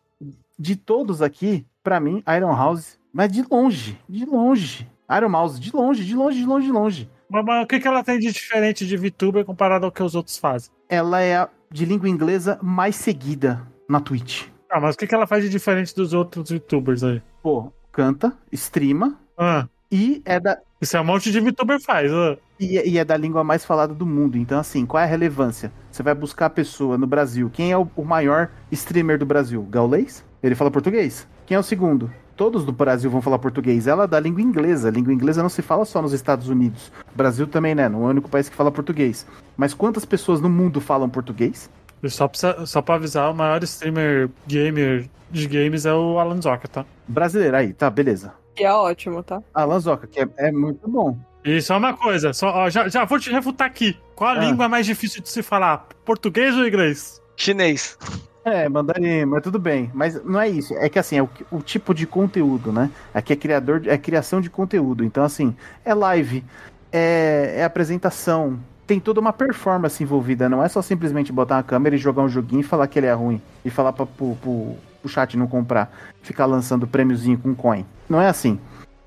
de 0.59 0.75
todos 0.75 1.21
aqui, 1.21 1.65
pra 1.83 1.99
mim, 1.99 2.23
Iron 2.35 2.55
House, 2.55 2.97
mas 3.13 3.31
de 3.31 3.43
longe, 3.49 3.99
de 4.09 4.25
longe. 4.25 4.89
Iron 5.15 5.29
Mouse, 5.29 5.59
de 5.59 5.71
longe, 5.73 6.03
de 6.03 6.15
longe, 6.15 6.39
de 6.39 6.45
longe, 6.45 6.65
de 6.65 6.71
longe. 6.71 7.09
Mas, 7.29 7.45
mas 7.45 7.63
o 7.63 7.67
que, 7.67 7.79
que 7.79 7.87
ela 7.87 8.03
tem 8.03 8.17
de 8.19 8.31
diferente 8.31 8.85
de 8.87 8.97
VTuber 8.97 9.45
comparado 9.45 9.85
ao 9.85 9.91
que 9.91 10.01
os 10.01 10.15
outros 10.15 10.37
fazem? 10.37 10.71
Ela 10.89 11.21
é 11.21 11.37
a 11.37 11.49
de 11.71 11.85
língua 11.85 12.09
inglesa 12.09 12.57
mais 12.61 12.95
seguida 12.95 13.65
na 13.87 13.99
Twitch. 14.01 14.47
Ah, 14.69 14.79
mas 14.79 14.95
o 14.95 14.97
que, 14.97 15.05
que 15.07 15.13
ela 15.13 15.27
faz 15.27 15.43
de 15.43 15.49
diferente 15.49 15.95
dos 15.95 16.11
outros 16.13 16.49
VTubers 16.49 17.03
aí? 17.03 17.21
Pô, 17.43 17.71
canta, 17.91 18.33
streama 18.51 19.17
Ah, 19.37 19.67
e 19.91 20.21
é 20.25 20.39
da, 20.39 20.57
isso 20.81 20.97
é 20.97 21.01
um 21.01 21.05
monte 21.05 21.31
de 21.31 21.39
VTuber 21.39 21.79
faz. 21.79 22.11
ah. 22.11 22.37
E, 22.59 22.89
e 22.89 22.97
é 22.97 23.05
da 23.05 23.15
língua 23.15 23.43
mais 23.43 23.63
falada 23.63 23.93
do 23.93 24.05
mundo. 24.05 24.37
Então, 24.37 24.59
assim, 24.59 24.85
qual 24.85 25.01
é 25.01 25.03
a 25.03 25.07
relevância? 25.07 25.71
Você 25.91 26.01
vai 26.01 26.15
buscar 26.15 26.47
a 26.47 26.49
pessoa 26.49 26.97
no 26.97 27.07
Brasil. 27.07 27.49
Quem 27.53 27.71
é 27.71 27.77
o, 27.77 27.87
o 27.95 28.03
maior 28.03 28.49
streamer 28.71 29.19
do 29.19 29.25
Brasil? 29.25 29.61
Gaulês? 29.69 30.23
Ele 30.41 30.55
fala 30.55 30.71
português. 30.71 31.27
Quem 31.45 31.55
é 31.55 31.59
o 31.59 31.63
segundo? 31.63 32.11
Todos 32.35 32.63
do 32.63 32.71
Brasil 32.71 33.09
vão 33.09 33.21
falar 33.21 33.39
português. 33.39 33.87
Ela 33.87 34.03
é 34.03 34.07
da 34.07 34.19
língua 34.19 34.41
inglesa. 34.41 34.89
A 34.89 34.91
língua 34.91 35.13
inglesa 35.13 35.41
não 35.41 35.49
se 35.49 35.61
fala 35.61 35.85
só 35.85 36.01
nos 36.01 36.13
Estados 36.13 36.49
Unidos. 36.49 36.91
O 37.13 37.17
Brasil 37.17 37.47
também, 37.47 37.73
né? 37.73 37.89
Não 37.89 38.03
é 38.03 38.05
o 38.05 38.09
único 38.09 38.29
país 38.29 38.47
que 38.47 38.55
fala 38.55 38.71
português. 38.71 39.25
Mas 39.55 39.73
quantas 39.73 40.05
pessoas 40.05 40.39
no 40.39 40.49
mundo 40.49 40.79
falam 40.79 41.09
português? 41.09 41.69
Só, 42.05 42.27
pra, 42.27 42.65
só 42.65 42.81
pra 42.81 42.95
avisar, 42.95 43.31
o 43.31 43.35
maior 43.35 43.63
streamer 43.63 44.29
gamer 44.45 45.09
de 45.31 45.47
games 45.47 45.85
é 45.85 45.93
o 45.93 46.19
Alan 46.19 46.39
Zoka, 46.39 46.67
tá? 46.67 46.85
Brasileiro, 47.07 47.57
aí, 47.57 47.73
tá, 47.73 47.89
beleza. 47.89 48.33
Que 48.55 48.63
é 48.63 48.73
ótimo, 48.73 49.23
tá? 49.23 49.41
Alan 49.53 49.79
Zoca, 49.79 50.05
que 50.05 50.19
é, 50.19 50.29
é 50.37 50.51
muito 50.51 50.87
bom. 50.87 51.17
E 51.43 51.61
só 51.61 51.77
uma 51.77 51.93
coisa, 51.95 52.33
só, 52.33 52.49
ó, 52.49 52.69
já, 52.69 52.87
já 52.89 53.05
vou 53.05 53.19
te 53.19 53.31
refutar 53.31 53.67
aqui. 53.67 53.97
Qual 54.15 54.29
a 54.29 54.33
Ah. 54.33 54.39
língua 54.39 54.67
mais 54.67 54.85
difícil 54.85 55.21
de 55.21 55.29
se 55.29 55.41
falar? 55.41 55.87
Português 56.03 56.55
ou 56.55 56.67
inglês? 56.67 57.21
Chinês. 57.37 57.97
É, 58.43 58.67
mandarim, 58.69 59.25
mas 59.25 59.43
tudo 59.43 59.59
bem. 59.59 59.91
Mas 59.93 60.21
não 60.23 60.39
é 60.39 60.47
isso. 60.49 60.73
É 60.77 60.89
que 60.89 60.97
assim, 60.97 61.17
é 61.17 61.23
o, 61.23 61.29
o 61.51 61.61
tipo 61.61 61.93
de 61.93 62.07
conteúdo, 62.07 62.71
né? 62.71 62.89
Aqui 63.13 63.33
é 63.33 63.35
criador, 63.35 63.79
de- 63.81 63.89
é 63.89 63.97
criação 63.97 64.39
de 64.41 64.49
conteúdo. 64.49 65.03
Então, 65.03 65.23
assim, 65.23 65.55
é 65.85 65.93
live, 65.93 66.43
é, 66.91 67.55
é 67.57 67.63
apresentação. 67.63 68.59
Tem 68.85 68.99
toda 69.01 69.19
uma 69.19 69.33
performance 69.33 70.01
envolvida. 70.01 70.47
Não 70.47 70.63
é 70.63 70.69
só 70.69 70.81
simplesmente 70.81 71.31
botar 71.31 71.55
uma 71.57 71.63
câmera 71.63 71.95
e 71.95 71.99
jogar 71.99 72.23
um 72.23 72.29
joguinho 72.29 72.61
e 72.61 72.63
falar 72.63 72.87
que 72.87 72.97
ele 72.97 73.07
é 73.07 73.13
ruim. 73.13 73.41
E 73.65 73.69
falar 73.69 73.91
pra, 73.91 74.05
pro, 74.05 74.35
pro, 74.41 74.75
pro 75.01 75.09
chat 75.09 75.35
não 75.37 75.45
comprar. 75.47 75.93
Ficar 76.21 76.45
lançando 76.45 76.87
prêmiozinho 76.87 77.37
com 77.37 77.53
coin. 77.53 77.85
Não 78.09 78.21
é 78.21 78.29
assim. 78.29 78.57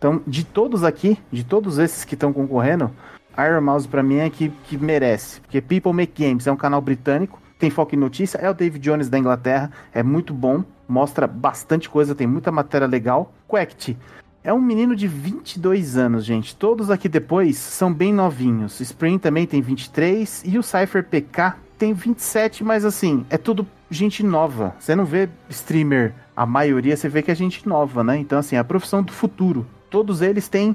Então, 0.00 0.22
de 0.26 0.44
todos 0.44 0.82
aqui, 0.82 1.18
de 1.30 1.44
todos 1.44 1.76
esses 1.76 2.06
que 2.06 2.14
estão 2.14 2.32
concorrendo, 2.32 2.90
Iron 3.38 3.60
Mouse 3.60 3.86
pra 3.86 4.02
mim 4.02 4.16
é 4.16 4.30
que, 4.30 4.48
que 4.64 4.78
merece. 4.78 5.42
Porque 5.42 5.60
People 5.60 5.92
Make 5.92 6.24
Games 6.26 6.46
é 6.46 6.52
um 6.52 6.56
canal 6.56 6.80
britânico, 6.80 7.38
tem 7.58 7.68
foco 7.68 7.94
em 7.94 7.98
notícia, 7.98 8.38
é 8.38 8.48
o 8.48 8.54
David 8.54 8.82
Jones 8.82 9.10
da 9.10 9.18
Inglaterra, 9.18 9.70
é 9.92 10.02
muito 10.02 10.32
bom, 10.32 10.64
mostra 10.88 11.26
bastante 11.26 11.86
coisa, 11.86 12.14
tem 12.14 12.26
muita 12.26 12.50
matéria 12.50 12.86
legal. 12.86 13.30
Quackity 13.46 13.94
é 14.42 14.50
um 14.54 14.60
menino 14.62 14.96
de 14.96 15.06
22 15.06 15.98
anos, 15.98 16.24
gente. 16.24 16.56
Todos 16.56 16.90
aqui 16.90 17.06
depois 17.06 17.58
são 17.58 17.92
bem 17.92 18.10
novinhos. 18.10 18.80
Spring 18.80 19.18
também 19.18 19.46
tem 19.46 19.60
23 19.60 20.44
e 20.46 20.56
o 20.56 20.62
Cypher 20.62 21.04
PK 21.04 21.56
tem 21.76 21.92
27, 21.92 22.64
mas 22.64 22.86
assim, 22.86 23.26
é 23.28 23.36
tudo 23.36 23.66
gente 23.90 24.22
nova. 24.22 24.74
Você 24.80 24.96
não 24.96 25.04
vê 25.04 25.28
streamer, 25.50 26.14
a 26.34 26.46
maioria 26.46 26.96
você 26.96 27.06
vê 27.06 27.20
que 27.20 27.30
é 27.30 27.34
gente 27.34 27.68
nova, 27.68 28.02
né? 28.02 28.16
Então 28.16 28.38
assim, 28.38 28.56
é 28.56 28.58
a 28.58 28.64
profissão 28.64 29.02
do 29.02 29.12
futuro. 29.12 29.66
Todos 29.90 30.22
eles 30.22 30.48
têm 30.48 30.74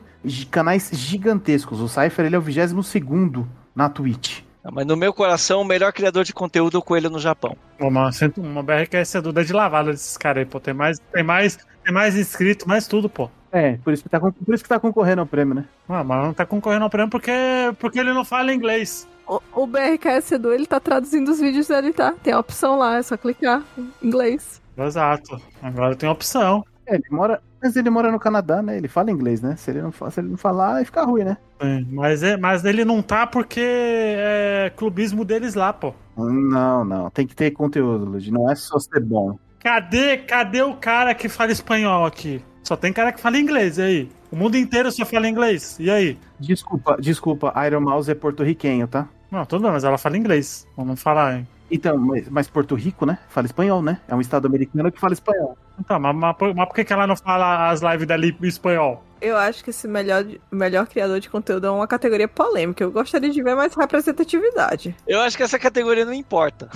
canais 0.52 0.90
gigantescos. 0.94 1.80
O 1.80 1.88
Cypher 1.88 2.26
ele 2.26 2.36
é 2.36 2.38
o 2.38 2.42
22 2.42 3.46
na 3.74 3.90
Twitch. 3.90 4.42
Não, 4.64 4.72
Mas 4.74 4.86
no 4.86 4.98
meu 4.98 5.14
coração, 5.14 5.62
o 5.62 5.66
melhor 5.66 5.94
criador 5.94 6.24
de 6.24 6.34
conteúdo 6.34 6.76
é 6.76 6.80
o 6.80 6.84
Coelho 6.84 7.10
no 7.10 7.20
Japão. 7.20 7.56
Pô, 7.78 7.88
uma, 7.88 8.10
uma 8.38 8.64
BRQS 8.64 9.16
é 9.16 9.22
do 9.22 9.32
de 9.32 9.54
lavada 9.54 9.92
desses 9.92 10.18
caras 10.18 10.40
aí, 10.40 10.46
pô. 10.46 10.60
Tem 10.60 10.74
mais, 10.74 11.00
tem 11.14 11.24
mais, 11.24 11.58
tem 11.84 11.94
mais 11.94 12.18
inscrito, 12.18 12.68
mais 12.68 12.88
tudo, 12.88 13.08
pô. 13.08 13.30
É, 13.52 13.78
por 13.78 13.94
isso 13.94 14.04
que 14.04 14.10
tá, 14.10 14.20
por 14.20 14.54
isso 14.54 14.64
que 14.64 14.70
tá 14.70 14.80
concorrendo 14.80 15.22
ao 15.22 15.28
prêmio, 15.28 15.56
né? 15.56 15.66
Ah, 15.88 16.04
mas 16.04 16.26
não 16.26 16.34
tá 16.34 16.46
concorrendo 16.46 16.84
ao 16.84 16.90
prêmio 16.90 17.10
porque, 17.10 17.32
porque 17.80 18.00
ele 18.00 18.12
não 18.12 18.26
fala 18.26 18.54
inglês. 18.54 19.08
O, 19.28 19.40
o 19.54 19.68
BRKS 19.68 20.34
Edu, 20.34 20.52
ele 20.52 20.66
tá 20.66 20.80
traduzindo 20.80 21.30
os 21.32 21.40
vídeos 21.40 21.68
dele, 21.68 21.94
tá? 21.94 22.14
Tem 22.22 22.34
a 22.34 22.40
opção 22.40 22.78
lá, 22.78 22.98
é 22.98 23.02
só 23.02 23.16
clicar 23.16 23.64
em 23.78 23.90
inglês. 24.04 24.62
Exato. 24.78 25.40
Agora 25.62 25.96
tem 25.96 26.10
opção. 26.10 26.66
É, 26.88 26.96
ele 26.96 27.06
mora. 27.10 27.42
Mas 27.66 27.76
ele 27.76 27.90
mora 27.90 28.12
no 28.12 28.20
Canadá, 28.20 28.62
né? 28.62 28.78
Ele 28.78 28.88
fala 28.88 29.10
inglês, 29.10 29.42
né? 29.42 29.56
Se 29.56 29.72
ele 29.72 29.82
não, 29.82 29.92
se 29.92 30.20
ele 30.20 30.30
não 30.30 30.38
falar, 30.38 30.76
aí 30.76 30.86
fica 30.86 31.04
ruim, 31.04 31.24
né? 31.24 31.36
É, 31.60 31.82
Mas, 31.90 32.22
é, 32.22 32.38
mas 32.38 32.64
ele 32.64 32.86
não 32.86 33.02
tá 33.02 33.26
porque 33.26 33.60
é 33.60 34.72
clubismo 34.78 35.26
deles 35.26 35.56
lá, 35.56 35.74
pô. 35.74 35.92
Não, 36.16 36.86
não. 36.86 37.10
Tem 37.10 37.26
que 37.26 37.36
ter 37.36 37.50
conteúdo, 37.50 38.06
Lud. 38.06 38.32
Não 38.32 38.52
é 38.52 38.54
só 38.54 38.78
ser 38.78 39.00
bom. 39.00 39.40
Cadê, 39.60 40.18
cadê 40.18 40.62
o 40.62 40.76
cara 40.76 41.16
que 41.16 41.28
fala 41.28 41.52
espanhol 41.52 42.06
aqui? 42.06 42.40
Só 42.64 42.76
tem 42.78 42.94
cara 42.94 43.12
que 43.12 43.20
fala 43.20 43.40
inglês, 43.40 43.80
e 43.80 43.82
aí? 43.82 44.10
O 44.32 44.36
mundo 44.36 44.58
inteiro 44.58 44.92
só 44.92 45.04
fala 45.04 45.28
inglês, 45.28 45.76
e 45.80 45.90
aí? 45.90 46.20
Desculpa, 46.40 46.98
desculpa. 47.00 47.52
Iron 47.66 47.82
Mouse 47.82 48.12
é 48.12 48.14
porto-riquenho, 48.14 48.88
tá? 48.88 49.10
Não, 49.32 49.44
tudo 49.44 49.64
bem, 49.64 49.72
mas 49.72 49.84
ela 49.84 49.98
fala 49.98 50.18
inglês. 50.18 50.68
Vamos 50.78 51.02
falar, 51.02 51.40
hein? 51.40 51.48
Então, 51.72 51.98
mas, 51.98 52.30
mas 52.30 52.48
Porto 52.48 52.76
Rico, 52.76 53.08
né? 53.08 53.18
Fala 53.28 53.48
espanhol, 53.48 53.82
né? 53.82 54.00
É 54.08 54.14
um 54.14 54.22
estado 54.22 54.46
americano 54.46 54.92
que 54.92 55.00
fala 55.00 55.14
espanhol. 55.14 55.58
Então, 55.80 56.00
mas, 56.00 56.16
mas, 56.16 56.36
por- 56.38 56.54
mas 56.56 56.68
por 56.68 56.76
que, 56.76 56.84
que 56.86 56.94
ela 56.94 57.06
não 57.08 57.16
fala 57.16 57.70
as 57.70 57.82
lives 57.82 58.08
dali 58.08 58.36
em 58.42 58.48
espanhol? 58.48 59.04
Eu 59.22 59.38
acho 59.38 59.64
que 59.64 59.70
esse 59.72 59.88
melhor, 59.88 60.24
melhor 60.52 60.86
criador 60.88 61.20
de 61.20 61.30
conteúdo 61.30 61.66
é 61.68 61.72
uma 61.72 61.88
categoria 61.88 62.28
polêmica. 62.28 62.84
Eu 62.84 62.92
gostaria 62.92 63.30
de 63.30 63.42
ver 63.42 63.56
mais 63.56 63.74
representatividade. 63.74 64.96
Eu 65.08 65.20
acho 65.22 65.36
que 65.38 65.44
essa 65.44 65.58
categoria 65.58 66.06
não 66.06 66.14
importa. 66.14 66.70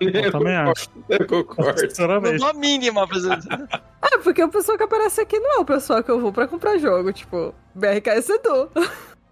Eu 0.00 0.30
também 0.30 0.54
acho. 0.56 0.88
Eu 1.08 1.26
concordo. 1.26 1.80
Sinceramente. 1.80 2.38
dá 2.38 2.50
a 2.50 2.52
mínima 2.52 3.04
apresentação. 3.04 3.66
É, 4.02 4.18
porque 4.18 4.42
o 4.44 4.48
pessoal 4.48 4.76
que 4.78 4.84
aparece 4.84 5.20
aqui 5.20 5.38
não 5.40 5.58
é 5.58 5.60
o 5.60 5.64
pessoal 5.64 6.02
que 6.04 6.10
eu 6.10 6.20
vou 6.20 6.32
pra 6.32 6.46
comprar 6.46 6.78
jogo. 6.78 7.12
Tipo, 7.12 7.54
BRKS 7.74 8.28
Edu. 8.30 8.70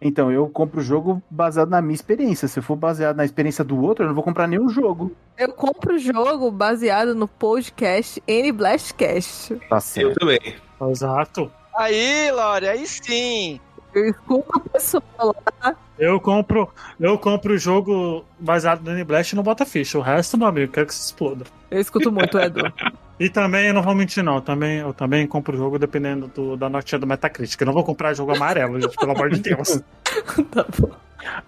Então, 0.06 0.30
eu 0.30 0.48
compro 0.48 0.80
o 0.80 0.82
jogo 0.84 1.20
baseado 1.28 1.68
na 1.68 1.82
minha 1.82 1.94
experiência. 1.94 2.46
Se 2.46 2.60
for 2.62 2.76
baseado 2.76 3.16
na 3.16 3.24
experiência 3.24 3.64
do 3.64 3.80
outro, 3.82 4.04
eu 4.04 4.08
não 4.08 4.14
vou 4.14 4.22
comprar 4.22 4.46
nenhum 4.46 4.68
jogo. 4.68 5.10
Eu 5.36 5.52
compro 5.52 5.94
o 5.94 5.98
jogo 5.98 6.50
baseado 6.50 7.14
no 7.14 7.26
podcast 7.26 8.22
N 8.26 8.52
Blastcast. 8.52 9.56
Tá 9.68 9.76
Eu 9.76 9.80
certo. 9.80 10.18
também. 10.20 10.54
Exato. 10.90 11.50
Aí, 11.76 12.30
Lore, 12.30 12.68
aí 12.68 12.86
sim. 12.86 13.60
Eu 13.94 14.10
escuto 14.10 14.46
o 14.58 14.60
pessoal 14.60 15.34
lá. 15.62 15.74
Eu 15.98 16.20
compro, 16.20 16.68
eu 17.00 17.18
compro 17.18 17.54
o 17.54 17.58
jogo 17.58 18.24
baseado 18.38 18.82
no 18.84 18.90
N-Blast 18.92 19.32
e 19.32 19.36
não 19.36 19.42
bota 19.42 19.64
ficha. 19.64 19.98
O 19.98 20.02
resto, 20.02 20.36
meu 20.36 20.46
amigo, 20.46 20.70
quero 20.70 20.86
que 20.86 20.94
se 20.94 21.06
exploda. 21.06 21.46
Eu 21.70 21.80
escuto 21.80 22.12
muito 22.12 22.38
Edu. 22.38 22.60
E 23.18 23.28
também, 23.30 23.68
eu 23.68 23.74
não 23.74 23.82
vou 23.82 23.94
mentir, 23.94 24.22
não. 24.22 24.40
Também, 24.40 24.78
eu 24.78 24.92
também 24.92 25.26
compro 25.26 25.54
o 25.54 25.58
jogo 25.58 25.78
dependendo 25.78 26.28
do- 26.28 26.56
da 26.56 26.68
notinha 26.68 26.98
do 26.98 27.06
Metacritic. 27.06 27.58
Eu 27.60 27.66
não 27.66 27.72
vou 27.72 27.82
comprar 27.84 28.12
jogo 28.14 28.34
amarelo, 28.34 28.78
gente, 28.80 28.94
pelo 28.96 29.12
amor 29.12 29.30
de 29.30 29.40
Deus. 29.40 29.80
tá 30.52 30.66
bom. 30.78 30.90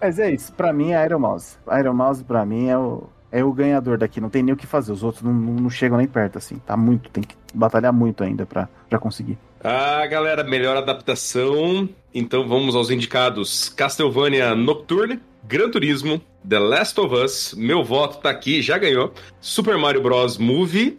Mas 0.01 0.17
é 0.19 0.31
isso. 0.31 0.51
Pra 0.53 0.73
mim 0.73 0.93
é 0.93 1.05
Iron 1.05 1.19
Mouse. 1.19 1.57
Iron 1.79 1.93
Mouse, 1.93 2.23
pra 2.23 2.43
mim, 2.45 2.67
é 2.69 2.77
o, 2.77 3.03
é 3.31 3.43
o 3.43 3.53
ganhador 3.53 3.97
daqui. 3.99 4.19
Não 4.19 4.29
tem 4.29 4.41
nem 4.41 4.53
o 4.53 4.57
que 4.57 4.65
fazer. 4.65 4.91
Os 4.91 5.03
outros 5.03 5.23
não, 5.23 5.31
não, 5.31 5.53
não 5.53 5.69
chegam 5.69 5.97
nem 5.97 6.07
perto, 6.07 6.37
assim. 6.39 6.55
Tá 6.65 6.75
muito. 6.75 7.09
Tem 7.11 7.23
que 7.23 7.35
batalhar 7.53 7.93
muito 7.93 8.23
ainda 8.23 8.45
pra, 8.47 8.67
pra 8.89 8.97
conseguir. 8.97 9.37
Ah, 9.63 10.05
galera, 10.07 10.43
melhor 10.43 10.75
adaptação. 10.75 11.87
Então 12.13 12.47
vamos 12.47 12.75
aos 12.75 12.89
indicados: 12.89 13.69
Castlevania 13.69 14.55
Nocturne, 14.55 15.19
Gran 15.43 15.69
Turismo, 15.69 16.19
The 16.47 16.57
Last 16.59 16.99
of 16.99 17.13
Us. 17.15 17.53
Meu 17.55 17.83
voto 17.83 18.17
tá 18.19 18.29
aqui, 18.31 18.61
já 18.61 18.77
ganhou. 18.77 19.13
Super 19.39 19.77
Mario 19.77 20.01
Bros. 20.01 20.37
Movie. 20.37 20.97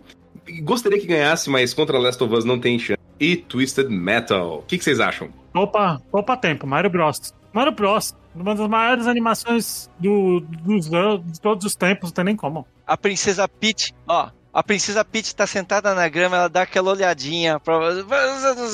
Gostaria 0.62 0.98
que 0.98 1.06
ganhasse, 1.06 1.48
mas 1.48 1.74
contra 1.74 1.98
Last 1.98 2.22
of 2.22 2.34
Us 2.34 2.44
não 2.44 2.58
tem 2.58 2.78
chance. 2.78 3.00
E 3.18 3.36
Twisted 3.36 3.88
Metal. 3.88 4.58
O 4.58 4.62
que, 4.62 4.78
que 4.78 4.84
vocês 4.84 5.00
acham? 5.00 5.28
Opa, 5.54 6.00
opa 6.12 6.36
tempo, 6.36 6.66
Mario 6.66 6.90
Bros. 6.90 7.34
Mario 7.52 7.72
Bros. 7.72 8.14
Uma 8.34 8.54
das 8.54 8.68
maiores 8.68 9.06
animações 9.06 9.90
do, 9.98 10.40
dos 10.40 10.92
anos, 10.92 11.32
de 11.32 11.40
todos 11.40 11.64
os 11.66 11.74
tempos, 11.74 12.10
não 12.10 12.14
tem 12.14 12.24
nem 12.24 12.36
como. 12.36 12.66
A 12.86 12.96
princesa 12.96 13.48
Peach, 13.48 13.92
ó. 14.06 14.30
A 14.52 14.62
princesa 14.62 15.04
Peach 15.04 15.34
tá 15.34 15.46
sentada 15.46 15.94
na 15.94 16.08
grama, 16.08 16.36
ela 16.36 16.48
dá 16.48 16.62
aquela 16.62 16.90
olhadinha. 16.92 17.58
Pra... 17.60 17.78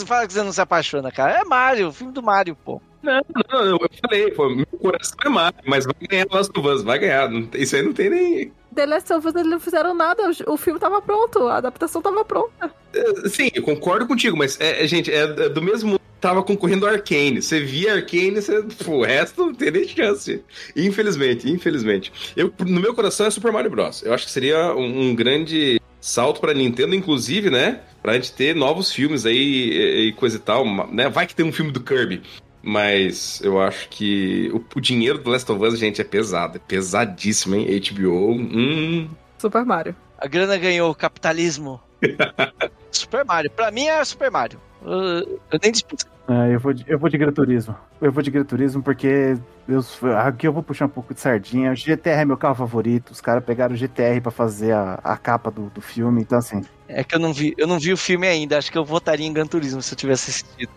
Fala 0.07 0.27
que 0.27 0.33
você 0.33 0.43
não 0.43 0.53
se 0.53 0.61
apaixona, 0.61 1.11
cara. 1.11 1.41
É 1.41 1.45
Mario, 1.45 1.89
o 1.89 1.93
filme 1.93 2.13
do 2.13 2.23
Mario, 2.23 2.57
pô. 2.57 2.81
Não, 3.03 3.21
não, 3.51 3.65
eu 3.67 3.91
falei, 4.03 4.31
pô, 4.33 4.49
meu 4.49 4.67
coração 4.67 5.17
é 5.25 5.29
Mario, 5.29 5.61
mas 5.67 5.85
vai 5.85 5.95
ganhar 6.09 6.27
Last 6.31 6.59
of 6.59 6.69
Us, 6.69 6.83
vai 6.83 6.99
ganhar. 6.99 7.31
Isso 7.55 7.77
aí 7.77 7.83
não 7.83 7.93
tem 7.93 8.11
nem. 8.11 8.53
The 8.77 8.87
Last 8.87 9.13
of 9.13 9.27
Us 9.27 9.35
eles 9.35 9.49
não 9.51 9.59
fizeram 9.59 9.95
nada, 9.95 10.23
o- 10.47 10.57
filme 10.57 10.79
tava 10.79 11.03
pronto, 11.03 11.49
a 11.49 11.57
adaptação 11.57 12.01
tava 12.03 12.25
pronta. 12.25 12.71
É, 12.95 13.29
Sim, 13.29 13.51
eu 13.55 13.63
concordo 13.63 14.07
contigo, 14.07 14.37
mas, 14.37 14.61
é, 14.61 14.85
é, 14.85 14.87
gente, 14.87 15.11
é, 15.11 15.23
é 15.23 15.49
do 15.49 15.61
mesmo. 15.63 15.99
Tava 16.19 16.43
concorrendo 16.43 16.87
Arcane. 16.87 17.43
Você 17.43 17.61
via 17.61 17.93
Arcane, 17.95 18.41
você, 18.41 18.65
o 18.87 19.03
resto 19.05 19.47
não 19.47 19.55
tem 19.55 19.71
nem 19.71 19.87
chance. 19.87 20.43
Infelizmente, 20.75 21.49
infelizmente. 21.51 22.11
Eu, 22.35 22.53
no 22.67 22.81
meu 22.81 22.95
coração 22.95 23.27
é 23.27 23.31
Super 23.31 23.53
Mario 23.53 23.71
Bros. 23.71 24.03
Eu 24.03 24.15
acho 24.15 24.25
que 24.25 24.31
seria 24.31 24.75
um, 24.75 25.11
um 25.11 25.15
grande 25.15 25.79
salto 26.01 26.41
pra 26.41 26.55
Nintendo, 26.55 26.95
inclusive, 26.95 27.51
né? 27.51 27.81
Pra 28.03 28.15
gente 28.15 28.33
ter 28.33 28.55
novos 28.57 28.91
filmes 28.91 29.27
aí 29.27 29.37
e, 29.37 30.09
e 30.09 30.13
coisa 30.15 30.37
e 30.37 30.41
tal, 30.41 30.65
né? 30.91 31.09
Vai 31.11 31.27
que 31.27 31.35
tem 31.35 31.45
um 31.45 31.53
filme 31.53 31.71
do 31.71 31.81
Kirby. 31.81 32.23
Mas 32.69 33.41
eu 33.43 33.61
acho 33.61 33.89
que 33.89 34.51
o, 34.53 34.65
o 34.75 34.81
dinheiro 34.81 35.19
do 35.19 35.31
Last 35.31 35.51
of 35.53 35.65
Us, 35.65 35.79
gente, 35.79 36.01
é 36.01 36.05
pesado. 36.05 36.57
É 36.57 36.59
pesadíssimo, 36.59 37.55
hein? 37.55 37.81
HBO. 37.81 38.33
Hum. 38.33 39.09
Super 39.39 39.65
Mario. 39.65 39.95
A 40.19 40.27
grana 40.27 40.59
ganhou 40.59 40.91
o 40.91 40.95
capitalismo. 40.95 41.81
Super 42.91 43.25
Mario. 43.25 43.53
Pra 43.53 43.71
mim 43.71 43.87
é 43.87 44.05
Super 44.05 44.33
Mario. 44.33 44.61
Eu, 44.87 45.41
eu 45.51 45.59
nem 45.61 45.73
disputo. 45.73 46.07
É, 46.29 46.55
eu, 46.55 46.61
vou 46.61 46.73
de, 46.73 46.85
eu 46.89 46.99
vou 46.99 47.09
de 47.09 47.19
Gran 47.19 47.33
Turismo. 47.33 47.77
Eu 48.01 48.11
vou 48.11 48.23
de 48.23 48.31
Gran 48.31 48.45
Turismo 48.45 48.83
porque 48.83 49.37
eu, 49.69 49.81
aqui 50.17 50.47
eu 50.47 50.53
vou 50.53 50.63
puxar 50.63 50.87
um 50.87 50.89
pouco 50.89 51.13
de 51.13 51.21
sardinha. 51.21 51.73
O 51.73 51.75
GTR 51.75 52.21
é 52.21 52.25
meu 52.25 52.37
carro 52.37 52.55
favorito. 52.55 53.11
Os 53.11 53.21
caras 53.21 53.45
pegaram 53.45 53.75
o 53.75 53.77
GTR 53.77 54.21
pra 54.21 54.31
fazer 54.33 54.73
a, 54.73 54.95
a 55.05 55.17
capa 55.17 55.51
do, 55.51 55.71
do 55.71 55.81
filme. 55.81 56.23
Então, 56.23 56.39
assim. 56.39 56.63
É 56.89 57.05
que 57.05 57.15
eu 57.15 57.21
não 57.21 57.33
vi, 57.33 57.55
eu 57.57 57.67
não 57.67 57.79
vi 57.79 57.93
o 57.93 57.97
filme 57.97 58.27
ainda. 58.27 58.59
Acho 58.59 58.73
que 58.73 58.79
eu 58.79 58.85
votaria 58.85 59.27
em 59.27 59.33
Gran 59.33 59.47
Turismo 59.47 59.83
se 59.83 59.93
eu 59.93 59.99
tivesse 59.99 60.31
assistido. 60.31 60.71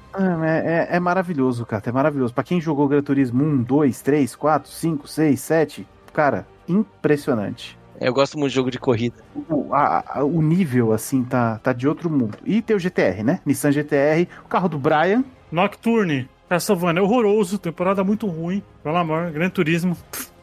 É, 0.43 0.87
é, 0.91 0.97
é 0.97 0.99
maravilhoso, 0.99 1.65
cara. 1.65 1.83
É 1.85 1.91
maravilhoso. 1.91 2.33
Pra 2.33 2.43
quem 2.43 2.59
jogou 2.59 2.87
Gran 2.87 3.01
Turismo 3.01 3.43
1, 3.43 3.63
2, 3.63 4.01
3, 4.01 4.35
4, 4.35 4.71
5, 4.71 5.07
6, 5.07 5.39
7, 5.39 5.87
cara, 6.13 6.47
impressionante. 6.67 7.78
Eu 7.99 8.13
gosto 8.13 8.37
muito 8.37 8.49
de 8.51 8.55
jogo 8.55 8.71
de 8.71 8.79
corrida. 8.79 9.15
O, 9.49 9.73
a- 9.73 10.03
a- 10.07 10.23
o 10.23 10.41
nível, 10.41 10.93
assim, 10.93 11.23
tá, 11.23 11.59
tá 11.61 11.73
de 11.73 11.87
outro 11.87 12.09
mundo. 12.09 12.37
E 12.45 12.61
tem 12.61 12.75
o 12.75 12.79
GTR, 12.79 13.23
né? 13.23 13.39
Nissan 13.45 13.71
GTR, 13.71 14.27
o 14.45 14.47
carro 14.47 14.69
do 14.69 14.79
Brian. 14.79 15.23
Nocturne, 15.51 16.29
Castlevania, 16.47 16.99
é 17.01 17.03
horroroso, 17.03 17.57
temporada 17.57 18.03
muito 18.03 18.27
ruim. 18.27 18.61
Pelo 18.83 18.97
amor, 18.97 19.31
Gran 19.31 19.49
Turismo. 19.49 19.97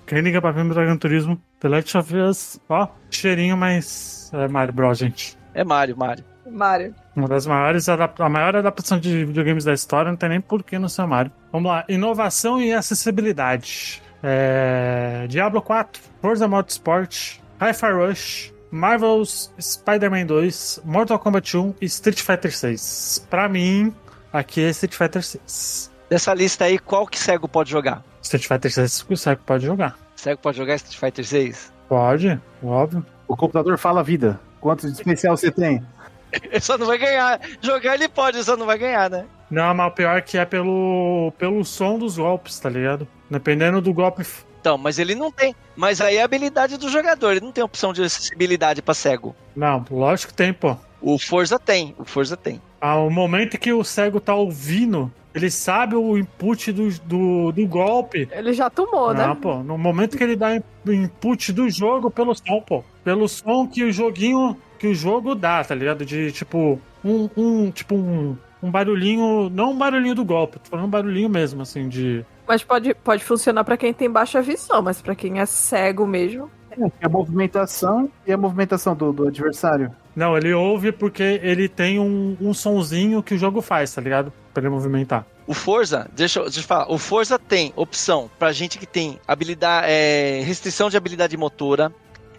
Quem 0.06 0.20
liga 0.20 0.40
pra 0.40 0.52
filme 0.52 0.74
da 0.74 0.82
Gran 0.84 0.96
Turismo? 0.96 1.40
The 1.60 1.68
Last 1.68 1.96
of 1.98 2.14
Us, 2.16 2.60
ó, 2.68 2.88
cheirinho, 3.10 3.56
mas 3.56 4.30
é 4.34 4.46
Mario 4.48 4.74
Bros, 4.74 4.98
gente. 4.98 5.36
É 5.54 5.64
Mario, 5.64 5.96
Mario. 5.96 6.24
Mario. 6.48 6.94
Uma 7.16 7.26
das 7.26 7.46
maiores, 7.46 7.88
a 7.88 8.28
maior 8.28 8.54
adaptação 8.56 8.98
de 9.00 9.24
videogames 9.24 9.64
da 9.64 9.72
história, 9.72 10.10
não 10.10 10.16
tem 10.16 10.28
nem 10.28 10.40
porquê 10.40 10.78
no 10.78 10.88
seu 10.88 11.06
Mario. 11.06 11.32
Vamos 11.50 11.70
lá, 11.70 11.84
inovação 11.88 12.60
e 12.60 12.72
acessibilidade. 12.72 14.00
É... 14.22 15.26
Diablo 15.28 15.60
4, 15.62 16.00
Forza 16.20 16.46
Motorsport, 16.46 17.38
Hi-Fi 17.60 17.90
Rush, 17.92 18.52
Marvel's 18.70 19.50
Spider-Man 19.58 20.26
2, 20.26 20.82
Mortal 20.84 21.18
Kombat 21.18 21.56
1 21.56 21.74
e 21.80 21.86
Street 21.86 22.20
Fighter 22.20 22.54
6. 22.54 23.26
Pra 23.30 23.48
mim, 23.48 23.94
aqui 24.32 24.62
é 24.62 24.70
Street 24.70 24.94
Fighter 24.94 25.22
6. 25.22 25.90
Dessa 26.10 26.34
lista 26.34 26.66
aí, 26.66 26.78
qual 26.78 27.06
que 27.06 27.18
cego 27.18 27.48
pode 27.48 27.70
jogar? 27.70 28.04
Street 28.22 28.46
Fighter 28.46 28.70
6 28.70 29.06
o 29.08 29.16
Seco 29.16 29.42
pode 29.44 29.64
jogar. 29.64 29.98
Cego 30.14 30.40
pode 30.40 30.56
jogar 30.56 30.74
Street 30.76 30.98
Fighter 30.98 31.24
6? 31.24 31.72
Pode, 31.88 32.40
óbvio. 32.62 33.04
O 33.26 33.36
computador 33.36 33.78
fala 33.78 34.00
a 34.00 34.02
vida. 34.02 34.38
Quanto 34.60 34.86
de 34.86 34.92
especial 34.92 35.36
você 35.36 35.50
tem? 35.50 35.82
Ele 36.32 36.60
só 36.60 36.76
não 36.76 36.86
vai 36.86 36.98
ganhar. 36.98 37.40
Jogar 37.62 37.94
ele 37.94 38.08
pode, 38.08 38.42
só 38.44 38.56
não 38.56 38.66
vai 38.66 38.76
ganhar, 38.78 39.08
né? 39.08 39.24
Não, 39.50 39.72
mas 39.74 39.92
o 39.92 39.94
pior 39.94 40.18
é 40.18 40.20
que 40.20 40.36
é 40.36 40.44
pelo, 40.44 41.32
pelo 41.38 41.64
som 41.64 41.98
dos 41.98 42.18
golpes, 42.18 42.58
tá 42.58 42.68
ligado? 42.68 43.06
Dependendo 43.30 43.80
do 43.80 43.94
golpe. 43.94 44.26
Então, 44.66 44.76
mas 44.76 44.98
ele 44.98 45.14
não 45.14 45.30
tem. 45.30 45.54
Mas 45.76 46.00
aí 46.00 46.16
é 46.16 46.22
a 46.22 46.24
habilidade 46.24 46.76
do 46.76 46.88
jogador. 46.88 47.30
Ele 47.30 47.40
não 47.40 47.52
tem 47.52 47.62
opção 47.62 47.92
de 47.92 48.02
acessibilidade 48.02 48.82
pra 48.82 48.94
cego. 48.94 49.32
Não, 49.54 49.84
lógico 49.88 50.32
que 50.32 50.36
tem, 50.36 50.52
pô. 50.52 50.76
O 51.00 51.20
Forza 51.20 51.56
tem. 51.56 51.94
O 51.96 52.04
Forza 52.04 52.36
tem. 52.36 52.60
Ao 52.80 53.08
momento 53.08 53.58
que 53.58 53.72
o 53.72 53.84
cego 53.84 54.18
tá 54.18 54.34
ouvindo, 54.34 55.08
ele 55.32 55.52
sabe 55.52 55.94
o 55.94 56.18
input 56.18 56.72
do, 56.72 56.88
do, 57.04 57.52
do 57.52 57.64
golpe. 57.68 58.28
Ele 58.32 58.52
já 58.52 58.68
tomou, 58.68 59.14
Não, 59.14 59.28
né? 59.28 59.38
pô. 59.40 59.62
No 59.62 59.78
momento 59.78 60.18
que 60.18 60.24
ele 60.24 60.34
dá 60.34 60.60
o 60.84 60.92
input 60.92 61.52
do 61.52 61.70
jogo 61.70 62.10
pelo 62.10 62.34
som, 62.34 62.60
pô. 62.60 62.82
Pelo 63.04 63.28
som 63.28 63.68
que 63.68 63.84
o 63.84 63.92
joguinho. 63.92 64.56
Que 64.80 64.88
o 64.88 64.94
jogo 64.96 65.36
dá, 65.36 65.62
tá 65.62 65.76
ligado? 65.76 66.04
De 66.04 66.32
tipo. 66.32 66.80
Um. 67.04 67.30
um 67.36 67.70
tipo 67.70 67.94
um. 67.94 68.36
Um 68.60 68.68
barulhinho. 68.68 69.48
Não 69.48 69.70
um 69.70 69.78
barulhinho 69.78 70.16
do 70.16 70.24
golpe, 70.24 70.58
tô 70.58 70.70
falando 70.70 70.86
um 70.86 70.90
barulhinho 70.90 71.28
mesmo, 71.28 71.62
assim, 71.62 71.88
de. 71.88 72.24
Mas 72.46 72.62
pode, 72.62 72.94
pode 72.94 73.24
funcionar 73.24 73.64
pra 73.64 73.76
quem 73.76 73.92
tem 73.92 74.10
baixa 74.10 74.40
visão, 74.42 74.80
mas 74.82 75.00
pra 75.02 75.14
quem 75.14 75.40
é 75.40 75.46
cego 75.46 76.06
mesmo. 76.06 76.50
É 77.00 77.06
a 77.06 77.08
movimentação 77.08 78.10
e 78.26 78.32
a 78.32 78.36
movimentação 78.36 78.94
do, 78.94 79.10
do 79.12 79.26
adversário. 79.28 79.90
Não, 80.14 80.36
ele 80.36 80.52
ouve 80.52 80.92
porque 80.92 81.40
ele 81.42 81.68
tem 81.68 81.98
um, 81.98 82.36
um 82.40 82.52
sonzinho 82.52 83.22
que 83.22 83.34
o 83.34 83.38
jogo 83.38 83.62
faz, 83.62 83.94
tá 83.94 84.00
ligado? 84.00 84.30
Pra 84.52 84.62
ele 84.62 84.68
movimentar. 84.70 85.24
O 85.46 85.54
Forza, 85.54 86.08
deixa, 86.14 86.40
eu- 86.40 86.44
deixa 86.44 86.60
eu 86.60 86.64
falar, 86.64 86.90
o 86.90 86.98
Forza 86.98 87.38
tem 87.38 87.72
opção 87.76 88.28
pra 88.38 88.52
gente 88.52 88.78
que 88.78 88.86
tem 88.86 89.18
habilidade, 89.26 89.86
é, 89.88 90.42
restrição 90.44 90.90
de 90.90 90.96
habilidade 90.96 91.36
motora. 91.36 91.92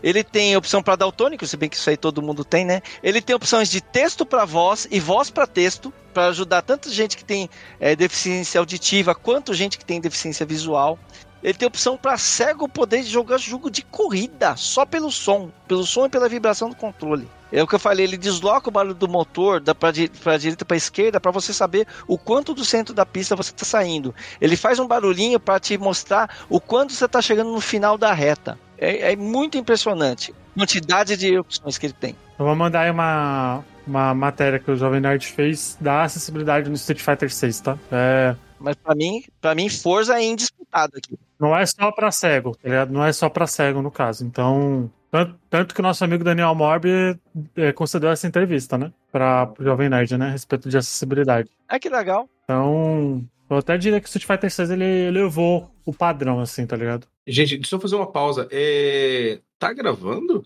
Ele 0.07 0.23
tem 0.23 0.55
opção 0.55 0.81
pra 0.81 0.95
daltônico, 0.95 1.45
se 1.45 1.57
bem 1.57 1.67
que 1.67 1.75
isso 1.75 1.89
aí 1.89 1.97
todo 1.97 2.21
mundo 2.21 2.45
tem, 2.45 2.63
né? 2.63 2.81
Ele 3.03 3.21
tem 3.21 3.35
opções 3.35 3.69
de 3.69 3.81
texto 3.81 4.25
pra 4.25 4.45
voz 4.45 4.87
e 4.89 5.01
voz 5.01 5.29
pra 5.29 5.45
texto, 5.45 5.93
pra 6.13 6.27
ajudar 6.27 6.61
tanto 6.61 6.89
gente 6.89 7.17
que 7.17 7.25
tem 7.25 7.49
é, 7.77 7.93
deficiência 7.93 8.57
auditiva 8.57 9.13
quanto 9.13 9.53
gente 9.53 9.77
que 9.77 9.83
tem 9.83 9.99
deficiência 9.99 10.45
visual. 10.45 10.97
Ele 11.43 11.57
tem 11.57 11.67
opção 11.67 11.97
pra 11.97 12.17
cego 12.17 12.69
poder 12.69 13.03
jogar 13.03 13.37
jogo 13.37 13.69
de 13.69 13.81
corrida 13.81 14.55
só 14.55 14.85
pelo 14.85 15.11
som, 15.11 15.51
pelo 15.67 15.85
som 15.85 16.05
e 16.05 16.09
pela 16.09 16.29
vibração 16.29 16.69
do 16.69 16.75
controle. 16.77 17.27
É 17.51 17.61
o 17.61 17.67
que 17.67 17.75
eu 17.75 17.79
falei, 17.79 18.05
ele 18.05 18.15
desloca 18.15 18.69
o 18.69 18.71
barulho 18.71 18.95
do 18.95 19.09
motor 19.09 19.59
da 19.59 19.75
pra 19.75 19.91
direita 19.91 20.63
para 20.63 20.77
esquerda 20.77 21.19
pra 21.19 21.31
você 21.31 21.53
saber 21.53 21.85
o 22.07 22.17
quanto 22.17 22.53
do 22.53 22.63
centro 22.63 22.93
da 22.93 23.05
pista 23.05 23.35
você 23.35 23.51
está 23.51 23.65
saindo. 23.65 24.15
Ele 24.39 24.55
faz 24.55 24.79
um 24.79 24.87
barulhinho 24.87 25.37
para 25.37 25.59
te 25.59 25.77
mostrar 25.77 26.33
o 26.47 26.61
quanto 26.61 26.93
você 26.93 27.03
está 27.03 27.21
chegando 27.21 27.51
no 27.51 27.59
final 27.59 27.97
da 27.97 28.13
reta. 28.13 28.57
É, 28.77 29.13
é 29.13 29.15
muito 29.15 29.57
impressionante 29.57 30.33
a 30.55 30.59
quantidade 30.59 31.15
de 31.17 31.37
opções 31.37 31.77
que 31.77 31.85
ele 31.87 31.93
tem. 31.93 32.15
Eu 32.37 32.45
vou 32.45 32.55
mandar 32.55 32.81
aí 32.81 32.91
uma, 32.91 33.63
uma 33.85 34.13
matéria 34.13 34.59
que 34.59 34.69
o 34.69 34.75
Jovem 34.75 34.99
Nerd 35.01 35.25
fez 35.27 35.77
da 35.81 36.03
acessibilidade 36.03 36.69
no 36.69 36.75
Street 36.75 37.01
Fighter 37.01 37.31
6, 37.33 37.59
tá? 37.61 37.77
É, 37.91 38.35
Mas 38.59 38.75
para 38.75 38.95
mim, 38.95 39.23
para 39.41 39.55
mim, 39.55 39.69
Forza 39.69 40.19
é 40.19 40.23
indisputado 40.23 40.93
aqui. 40.97 41.17
não 41.39 41.55
é 41.55 41.65
só 41.65 41.91
pra 41.91 42.11
cego, 42.11 42.51
tá 42.55 42.69
ligado? 42.69 42.91
Não 42.93 43.03
é 43.03 43.11
só 43.11 43.29
pra 43.29 43.47
cego, 43.47 43.81
no 43.81 43.89
caso. 43.91 44.23
Então, 44.25 44.91
tanto, 45.11 45.35
tanto 45.49 45.73
que 45.73 45.79
o 45.79 45.83
nosso 45.83 46.03
amigo 46.03 46.23
Daniel 46.23 46.53
Morbi 46.53 47.17
é, 47.55 47.71
concedeu 47.71 48.09
essa 48.11 48.27
entrevista, 48.27 48.77
né? 48.77 48.91
Pra 49.11 49.47
pro 49.47 49.63
Jovem 49.63 49.89
Nerd, 49.89 50.15
né? 50.17 50.27
A 50.27 50.31
respeito 50.31 50.69
de 50.69 50.77
acessibilidade. 50.77 51.49
Ah, 51.67 51.79
que 51.79 51.89
legal. 51.89 52.29
Então, 52.43 53.23
eu 53.49 53.57
até 53.57 53.77
diria 53.77 53.99
que 53.99 54.05
o 54.05 54.09
Street 54.09 54.25
Fighter 54.25 54.51
6 54.51 54.71
ele 54.71 55.07
elevou 55.07 55.71
o 55.85 55.93
padrão, 55.93 56.39
assim, 56.39 56.65
tá 56.65 56.75
ligado? 56.75 57.07
Gente, 57.25 57.57
deixa 57.57 57.75
eu 57.75 57.79
fazer 57.79 57.95
uma 57.95 58.11
pausa. 58.11 58.47
É... 58.51 59.39
Tá 59.57 59.73
gravando? 59.73 60.45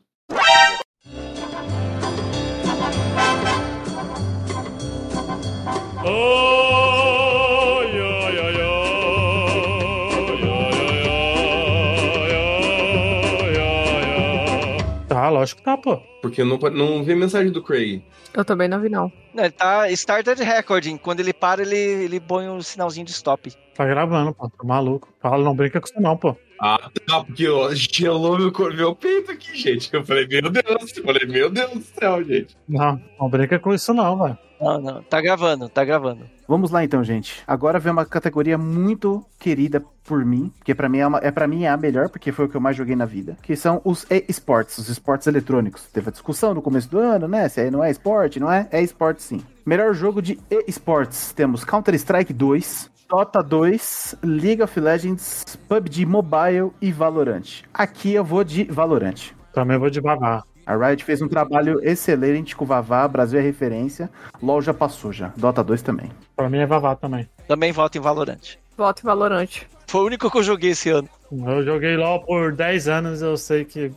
Tá, 15.07 15.29
lógico 15.29 15.59
que 15.59 15.65
tá, 15.65 15.77
pô. 15.77 16.01
Porque 16.21 16.41
eu 16.41 16.45
não, 16.45 16.57
não 16.57 17.03
vi 17.03 17.15
mensagem 17.15 17.51
do 17.51 17.63
Craig. 17.63 18.03
Eu 18.33 18.45
também 18.45 18.67
não 18.67 18.79
vi, 18.79 18.89
não. 18.89 19.11
Não, 19.33 19.43
ele 19.43 19.51
tá 19.51 19.89
started 19.91 20.41
recording. 20.43 20.97
Quando 20.97 21.19
ele 21.19 21.33
para, 21.33 21.61
ele, 21.61 21.75
ele 21.75 22.19
põe 22.19 22.47
um 22.47 22.61
sinalzinho 22.61 23.05
de 23.05 23.11
stop. 23.11 23.51
Tá 23.75 23.85
gravando, 23.85 24.33
pô. 24.33 24.47
Tá 24.49 24.63
maluco. 24.63 25.09
Fala, 25.21 25.43
não 25.43 25.55
brinca 25.55 25.81
com 25.81 25.87
isso 25.87 25.99
não, 26.01 26.15
pô. 26.15 26.35
Ah, 26.63 26.91
tá, 27.07 27.23
porque 27.23 27.47
ó, 27.49 27.73
gelou 27.73 28.37
meu, 28.37 28.51
cor- 28.51 28.71
meu 28.73 28.95
peito 28.95 29.31
aqui, 29.31 29.57
gente. 29.57 29.91
Eu 29.91 30.05
falei, 30.05 30.27
meu 30.27 30.43
Deus, 30.49 30.95
eu 30.95 31.03
falei, 31.03 31.25
meu 31.25 31.49
Deus 31.49 31.71
do 31.71 31.81
céu, 31.81 32.23
gente. 32.23 32.55
Não, 32.69 33.01
não 33.19 33.27
brinca 33.29 33.57
com 33.57 33.73
isso 33.73 33.91
não, 33.95 34.15
velho. 34.21 34.37
Não, 34.61 34.79
não. 34.79 35.01
Tá 35.01 35.19
gravando, 35.19 35.67
tá 35.67 35.83
gravando. 35.83 36.29
Vamos 36.47 36.69
lá 36.69 36.83
então, 36.83 37.03
gente. 37.03 37.41
Agora 37.47 37.79
vem 37.79 37.91
uma 37.91 38.05
categoria 38.05 38.59
muito 38.59 39.25
querida 39.39 39.83
por 40.03 40.23
mim, 40.23 40.51
porque 40.59 40.75
pra 40.75 40.87
mim 40.87 40.99
é, 40.99 41.07
uma, 41.07 41.17
é 41.23 41.31
para 41.31 41.47
mim 41.47 41.63
é 41.63 41.69
a 41.69 41.77
melhor, 41.77 42.09
porque 42.09 42.31
foi 42.31 42.45
o 42.45 42.49
que 42.49 42.55
eu 42.57 42.61
mais 42.61 42.77
joguei 42.77 42.95
na 42.95 43.05
vida, 43.05 43.35
que 43.41 43.55
são 43.55 43.81
os 43.83 44.05
esportes, 44.27 44.77
os 44.77 44.87
esportes 44.87 45.25
eletrônicos. 45.25 45.85
Teve 45.91 46.10
a 46.11 46.13
discussão 46.13 46.53
no 46.53 46.61
começo 46.61 46.89
do 46.89 46.99
ano, 46.99 47.27
né? 47.27 47.47
Se 47.47 47.61
aí 47.61 47.71
não 47.71 47.83
é 47.83 47.89
esporte, 47.89 48.39
não 48.39 48.51
é? 48.51 48.67
É 48.69 48.81
esporte 48.81 49.23
sim. 49.23 49.41
Melhor 49.65 49.93
jogo 49.93 50.21
de 50.21 50.37
esportes, 50.67 51.31
temos 51.31 51.63
Counter-Strike 51.63 52.33
2, 52.33 52.91
Dota 53.09 53.41
2, 53.41 54.15
League 54.23 54.61
of 54.61 54.79
Legends, 54.79 55.57
PUBG 55.67 56.05
Mobile 56.05 56.71
e 56.81 56.91
Valorant. 56.91 57.63
Aqui 57.73 58.13
eu 58.13 58.23
vou 58.23 58.43
de 58.43 58.65
Valorant. 58.65 59.31
Também 59.53 59.77
vou 59.77 59.89
de 59.89 60.01
babar. 60.01 60.43
A 60.65 60.75
Riot 60.75 61.03
fez 61.03 61.21
um 61.21 61.27
trabalho 61.27 61.79
excelente 61.81 62.55
com 62.55 62.63
o 62.63 62.67
Vavá, 62.67 63.07
Brasil 63.07 63.39
é 63.39 63.41
referência. 63.41 64.09
LoL 64.41 64.61
já 64.61 64.73
passou 64.73 65.11
já. 65.11 65.33
Dota 65.35 65.63
2 65.63 65.81
também. 65.81 66.11
Pra 66.35 66.49
mim 66.49 66.59
é 66.59 66.65
Vavá 66.65 66.95
também. 66.95 67.27
Também 67.47 67.71
voto 67.71 67.97
em 67.97 68.01
Valorant. 68.01 68.57
Voto 68.77 69.01
em 69.01 69.05
Valorante. 69.05 69.67
Foi 69.87 70.01
o 70.01 70.05
único 70.05 70.29
que 70.29 70.37
eu 70.37 70.43
joguei 70.43 70.71
esse 70.71 70.89
ano. 70.89 71.09
Eu 71.31 71.63
joguei 71.63 71.97
LOL 71.97 72.21
por 72.21 72.53
10 72.53 72.87
anos, 72.87 73.21
eu 73.21 73.35
sei 73.35 73.65
que 73.65 73.91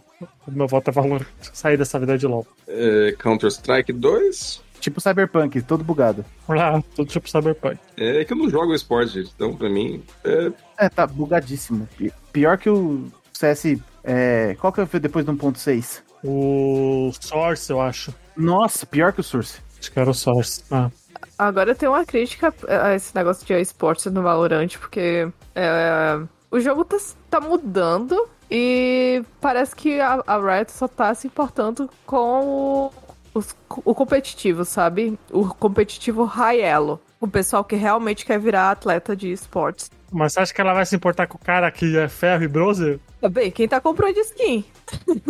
meu 0.48 0.66
voto 0.66 0.88
é 0.88 0.92
Valorant. 0.92 1.26
Sair 1.52 1.76
dessa 1.76 1.98
vida 1.98 2.16
de 2.18 2.26
LOL. 2.26 2.46
É, 2.68 3.14
Counter-Strike 3.18 3.92
2. 3.92 4.62
Tipo 4.80 5.00
Cyberpunk, 5.00 5.62
todo 5.62 5.82
bugado. 5.82 6.24
Ah, 6.48 6.82
tudo 6.94 7.08
tipo 7.08 7.28
Cyberpunk. 7.30 7.78
É 7.96 8.24
que 8.24 8.32
eu 8.32 8.36
não 8.36 8.50
jogo 8.50 8.74
esporte, 8.74 9.14
gente. 9.14 9.32
Então, 9.34 9.56
pra 9.56 9.68
mim, 9.70 10.02
é, 10.22 10.52
É, 10.78 10.88
tá 10.90 11.06
bugadíssimo. 11.06 11.88
Pi- 11.96 12.12
Pior 12.32 12.58
que 12.58 12.68
o 12.68 13.06
CS. 13.32 13.78
É, 14.02 14.54
qual 14.60 14.72
que 14.72 14.84
foi 14.84 15.00
depois 15.00 15.24
do 15.24 15.32
1.6? 15.32 16.02
O 16.22 17.10
Source, 17.18 17.70
eu 17.70 17.80
acho. 17.80 18.14
Nossa, 18.36 18.84
pior 18.84 19.12
que 19.12 19.20
o 19.20 19.24
Source. 19.24 19.60
Acho 19.80 19.90
que 19.92 19.98
era 19.98 20.10
o 20.10 20.14
Source. 20.14 20.62
Ah. 20.70 20.90
Agora 21.38 21.74
tem 21.74 21.88
uma 21.88 22.04
crítica 22.04 22.52
a 22.68 22.94
esse 22.94 23.14
negócio 23.14 23.46
de 23.46 23.54
esportes 23.60 24.06
no 24.12 24.22
Valorant, 24.22 24.68
porque 24.78 25.28
é, 25.54 26.18
o 26.50 26.60
jogo 26.60 26.84
tá, 26.84 26.96
tá 27.30 27.40
mudando 27.40 28.28
e 28.56 29.22
parece 29.40 29.74
que 29.74 30.00
a, 30.00 30.22
a 30.26 30.38
Riot 30.38 30.70
só 30.70 30.86
tá 30.86 31.12
se 31.14 31.26
importando 31.26 31.90
com 32.06 32.40
o, 32.46 32.92
os- 33.34 33.56
o 33.84 33.94
competitivo, 33.94 34.64
sabe? 34.64 35.18
O 35.32 35.48
competitivo 35.48 36.24
high 36.24 36.60
elo. 36.60 37.00
O 37.20 37.26
pessoal 37.26 37.64
que 37.64 37.74
realmente 37.74 38.24
quer 38.24 38.38
virar 38.38 38.70
atleta 38.70 39.16
de 39.16 39.32
esportes. 39.32 39.90
Mas 40.12 40.32
você 40.34 40.40
acha 40.40 40.54
que 40.54 40.60
ela 40.60 40.72
vai 40.74 40.86
se 40.86 40.94
importar 40.94 41.26
com 41.26 41.36
o 41.36 41.40
cara 41.40 41.68
que 41.70 41.96
é 41.98 42.08
ferro 42.08 42.44
e 42.44 42.48
bronze? 42.48 43.00
Tá 43.20 43.28
bem, 43.28 43.50
quem 43.50 43.66
tá 43.66 43.80
comprando 43.80 44.16
skin? 44.18 44.64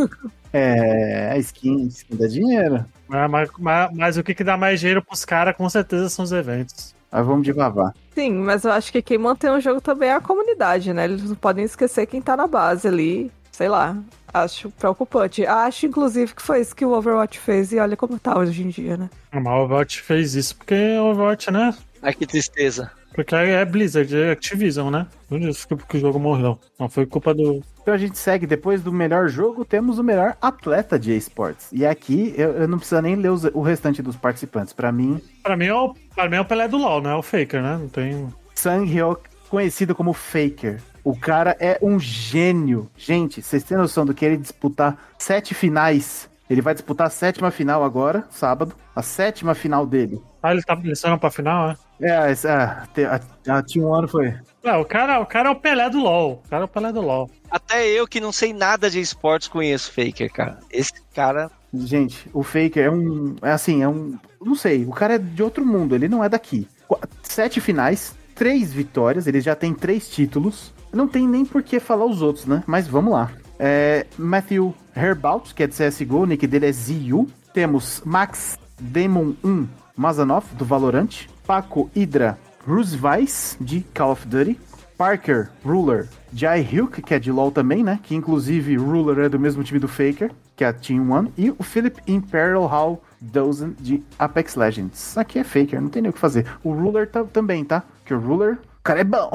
É, 0.57 1.33
a 1.33 1.39
skin, 1.39 1.87
skin 1.89 2.15
dá 2.17 2.29
dinheiro. 2.29 2.85
Ah, 3.11 3.27
mas, 3.27 3.51
mas- 3.59 3.91
mas 3.93 4.17
o 4.17 4.23
que, 4.23 4.33
que 4.37 4.45
dá 4.45 4.57
mais 4.57 4.79
dinheiro 4.79 5.03
pros 5.03 5.25
caras, 5.25 5.57
com 5.57 5.69
certeza, 5.69 6.09
são 6.09 6.25
os 6.25 6.31
eventos. 6.31 6.95
Mas 7.15 7.25
vamos 7.25 7.45
de 7.45 7.53
Vavá. 7.53 7.95
Sim, 8.13 8.33
mas 8.33 8.65
eu 8.65 8.73
acho 8.73 8.91
que 8.91 9.01
quem 9.01 9.19
mantém 9.19 9.49
o 9.51 9.61
jogo 9.61 9.81
também 9.81 10.09
é 10.09 10.15
a 10.15 10.21
comunidade, 10.21 10.93
né? 10.93 11.05
Eles 11.05 11.23
não 11.23 11.37
podem 11.37 11.65
esquecer 11.65 12.07
quem 12.07 12.21
tá 12.21 12.37
na 12.37 12.49
base 12.49 12.89
ali. 12.89 13.31
Sei 13.53 13.69
lá. 13.69 13.97
Acho 14.33 14.69
preocupante. 14.71 15.47
Acho, 15.47 15.87
inclusive, 15.87 16.35
que 16.35 16.43
foi 16.43 16.61
isso 16.61 16.75
que 16.75 16.85
o 16.85 16.91
Overwatch 16.91 17.39
fez 17.39 17.71
e 17.71 17.79
olha 17.79 17.97
como 17.97 18.19
tá 18.19 18.37
hoje 18.37 18.65
em 18.65 18.69
dia, 18.69 18.97
né? 18.97 19.09
Ah, 19.31 19.39
Mas 19.39 19.53
o 19.53 19.57
Overwatch 19.63 20.03
fez 20.03 20.35
isso 20.35 20.57
porque 20.57 20.75
o 20.99 21.05
Overwatch, 21.13 21.53
né? 21.53 21.73
Ai, 22.03 22.13
que 22.13 22.27
tristeza. 22.27 22.91
Porque 23.15 23.35
é 23.35 23.65
Blizzard, 23.65 24.15
é 24.17 24.33
Activision, 24.33 24.91
né? 24.91 25.07
Por 25.29 25.41
isso 25.41 25.67
que 25.69 25.97
o 25.97 26.01
jogo 26.01 26.19
morreu. 26.19 26.59
Não 26.79 26.89
foi 26.89 27.07
culpa 27.07 27.33
do. 27.33 27.63
Então 27.81 27.95
a 27.95 27.97
gente 27.99 28.19
segue, 28.19 28.47
depois 28.47 28.83
do 28.83 28.93
melhor 28.93 29.29
jogo, 29.29 29.65
temos 29.65 29.99
o 29.99 30.03
melhor 30.03 30.37
atleta 30.43 30.99
de 30.99 31.17
esportes. 31.17 31.69
E 31.73 31.87
aqui 31.87 32.35
eu, 32.37 32.51
eu 32.53 32.69
não 32.69 32.79
preciso 32.79 33.01
nem 33.03 33.15
ler 33.15 33.31
os- 33.31 33.45
o 33.45 33.61
restante 33.63 34.03
dos 34.03 34.17
participantes. 34.17 34.73
Pra 34.73 34.91
mim, 34.91 35.21
Pra 35.43 35.57
mim, 35.57 35.67
é 35.67 35.75
o, 35.75 35.95
pra 36.15 36.29
mim 36.29 36.37
é 36.37 36.41
o 36.41 36.45
Pelé 36.45 36.67
do 36.67 36.77
LoL, 36.77 37.01
não 37.01 37.11
é 37.11 37.15
o 37.17 37.23
Faker, 37.23 37.63
né? 37.63 37.77
Não 37.79 37.89
tem. 37.89 38.29
Sang 38.55 38.85
Hyuk, 38.91 39.23
conhecido 39.49 39.95
como 39.95 40.13
Faker. 40.13 40.81
O 41.05 41.15
cara 41.15 41.55
é 41.61 41.79
um 41.83 42.01
gênio. 42.01 42.89
Gente, 42.97 43.43
vocês 43.43 43.63
têm 43.63 43.77
noção 43.77 44.07
do 44.07 44.15
que 44.15 44.25
ele 44.25 44.39
disputar 44.39 44.97
sete 45.19 45.55
finais? 45.55 46.29
Ele 46.49 46.61
vai 46.61 46.75
disputar 46.75 47.07
a 47.07 47.11
sétima 47.11 47.51
final 47.51 47.83
agora, 47.83 48.25
sábado. 48.31 48.75
A 48.95 49.03
sétima 49.03 49.55
final 49.55 49.87
dele. 49.87 50.21
Ah, 50.43 50.53
ele 50.53 50.63
tá 50.63 50.75
licionando 50.75 51.19
pra 51.21 51.31
final, 51.31 51.69
né? 51.69 51.77
É, 52.01 52.31
essa- 52.31 52.87
a, 52.97 53.53
a, 53.55 53.59
a 53.59 53.63
T1 53.63 54.09
foi. 54.09 54.35
Não, 54.63 54.81
o 54.81 54.85
cara, 54.85 55.21
o 55.21 55.27
cara 55.27 55.49
é 55.49 55.53
o 55.53 55.57
Pelé 55.57 55.89
do 55.89 55.99
LoL. 56.01 56.43
O 56.45 56.49
cara 56.51 56.63
é 56.63 56.67
o 56.67 56.69
Pelé 56.69 56.93
do 56.93 57.01
LoL. 57.01 57.31
Até 57.51 57.87
eu 57.89 58.07
que 58.07 58.21
não 58.21 58.31
sei 58.33 58.53
nada 58.53 58.91
de 58.91 59.01
esportes 59.01 59.49
conheço 59.49 59.91
Faker, 59.93 60.31
cara. 60.33 60.59
Esse 60.71 60.93
cara. 61.15 61.51
Gente, 61.73 62.29
o 62.33 62.43
Faker 62.43 62.85
é 62.87 62.91
um. 62.91 63.37
É 63.43 63.51
assim, 63.53 63.83
é 63.83 63.89
um. 63.89 64.19
Não 64.41 64.55
sei, 64.55 64.85
o 64.85 64.91
cara 64.91 65.15
é 65.15 65.19
de 65.19 65.43
outro 65.43 65.65
mundo, 65.65 65.95
ele 65.95 66.09
não 66.09 66.23
é 66.23 66.29
daqui. 66.29 66.69
Qu- 66.87 67.01
Sete 67.23 67.61
finais, 67.61 68.15
três 68.35 68.73
vitórias, 68.73 69.27
ele 69.27 69.41
já 69.41 69.55
tem 69.57 69.73
três 69.75 70.09
títulos. 70.11 70.73
Não 70.93 71.09
tem 71.09 71.27
nem 71.27 71.45
por 71.45 71.63
que 71.63 71.81
falar 71.81 72.05
os 72.05 72.21
outros, 72.23 72.45
né? 72.47 72.63
Mas 72.67 72.87
vamos 72.87 73.13
lá. 73.15 73.33
É, 73.59 74.07
Matthew 74.19 74.75
Herbaut, 74.97 75.55
que 75.55 75.63
é 75.63 75.67
de 75.67 75.75
CSGO, 75.75 76.21
o 76.21 76.27
nick 76.27 76.47
dele 76.47 76.67
é 76.67 76.73
ZU. 76.73 77.29
Temos 77.53 78.03
Max 78.05 78.59
Demon 78.81 79.35
1 79.45 79.67
Mazanov, 79.97 80.45
do 80.57 80.65
Valorant. 80.65 81.27
Paco 81.47 81.91
Hydra 81.95 82.39
Rusvice, 82.67 83.57
de 83.61 83.81
Call 83.95 84.13
of 84.13 84.27
Duty. 84.27 84.59
Parker 84.97 85.51
Ruler 85.65 86.09
Jai 86.33 86.61
Hyuk, 86.61 87.03
que 87.03 87.15
é 87.15 87.19
de 87.19 87.33
LoL 87.33 87.51
também, 87.51 87.83
né? 87.83 87.99
Que 88.01 88.15
inclusive 88.15 88.77
Ruler 88.77 89.25
é 89.25 89.29
do 89.29 89.41
mesmo 89.41 89.65
time 89.65 89.81
do 89.81 89.89
Faker, 89.89 90.31
que 90.55 90.63
é 90.63 90.69
a 90.69 90.73
Team 90.73 91.11
One. 91.11 91.33
E 91.37 91.51
o 91.51 91.63
Philip 91.65 92.01
Imperial 92.07 92.65
Hall 92.67 93.03
Dozen 93.21 93.75
de 93.81 94.03
Apex 94.17 94.55
Legends. 94.55 95.19
Aqui 95.19 95.41
é 95.41 95.45
Faker, 95.45 95.81
não 95.81 95.89
tem 95.89 96.01
nem 96.01 96.11
o 96.11 96.13
que 96.13 96.19
fazer. 96.21 96.47
O 96.63 96.73
Ruler 96.73 97.09
tá- 97.11 97.25
também, 97.25 97.65
tá? 97.65 97.83
Que 98.05 98.15
o 98.15 98.21
Ruler, 98.21 98.57
cara 98.85 99.01
é 99.01 99.05
bom. 99.05 99.31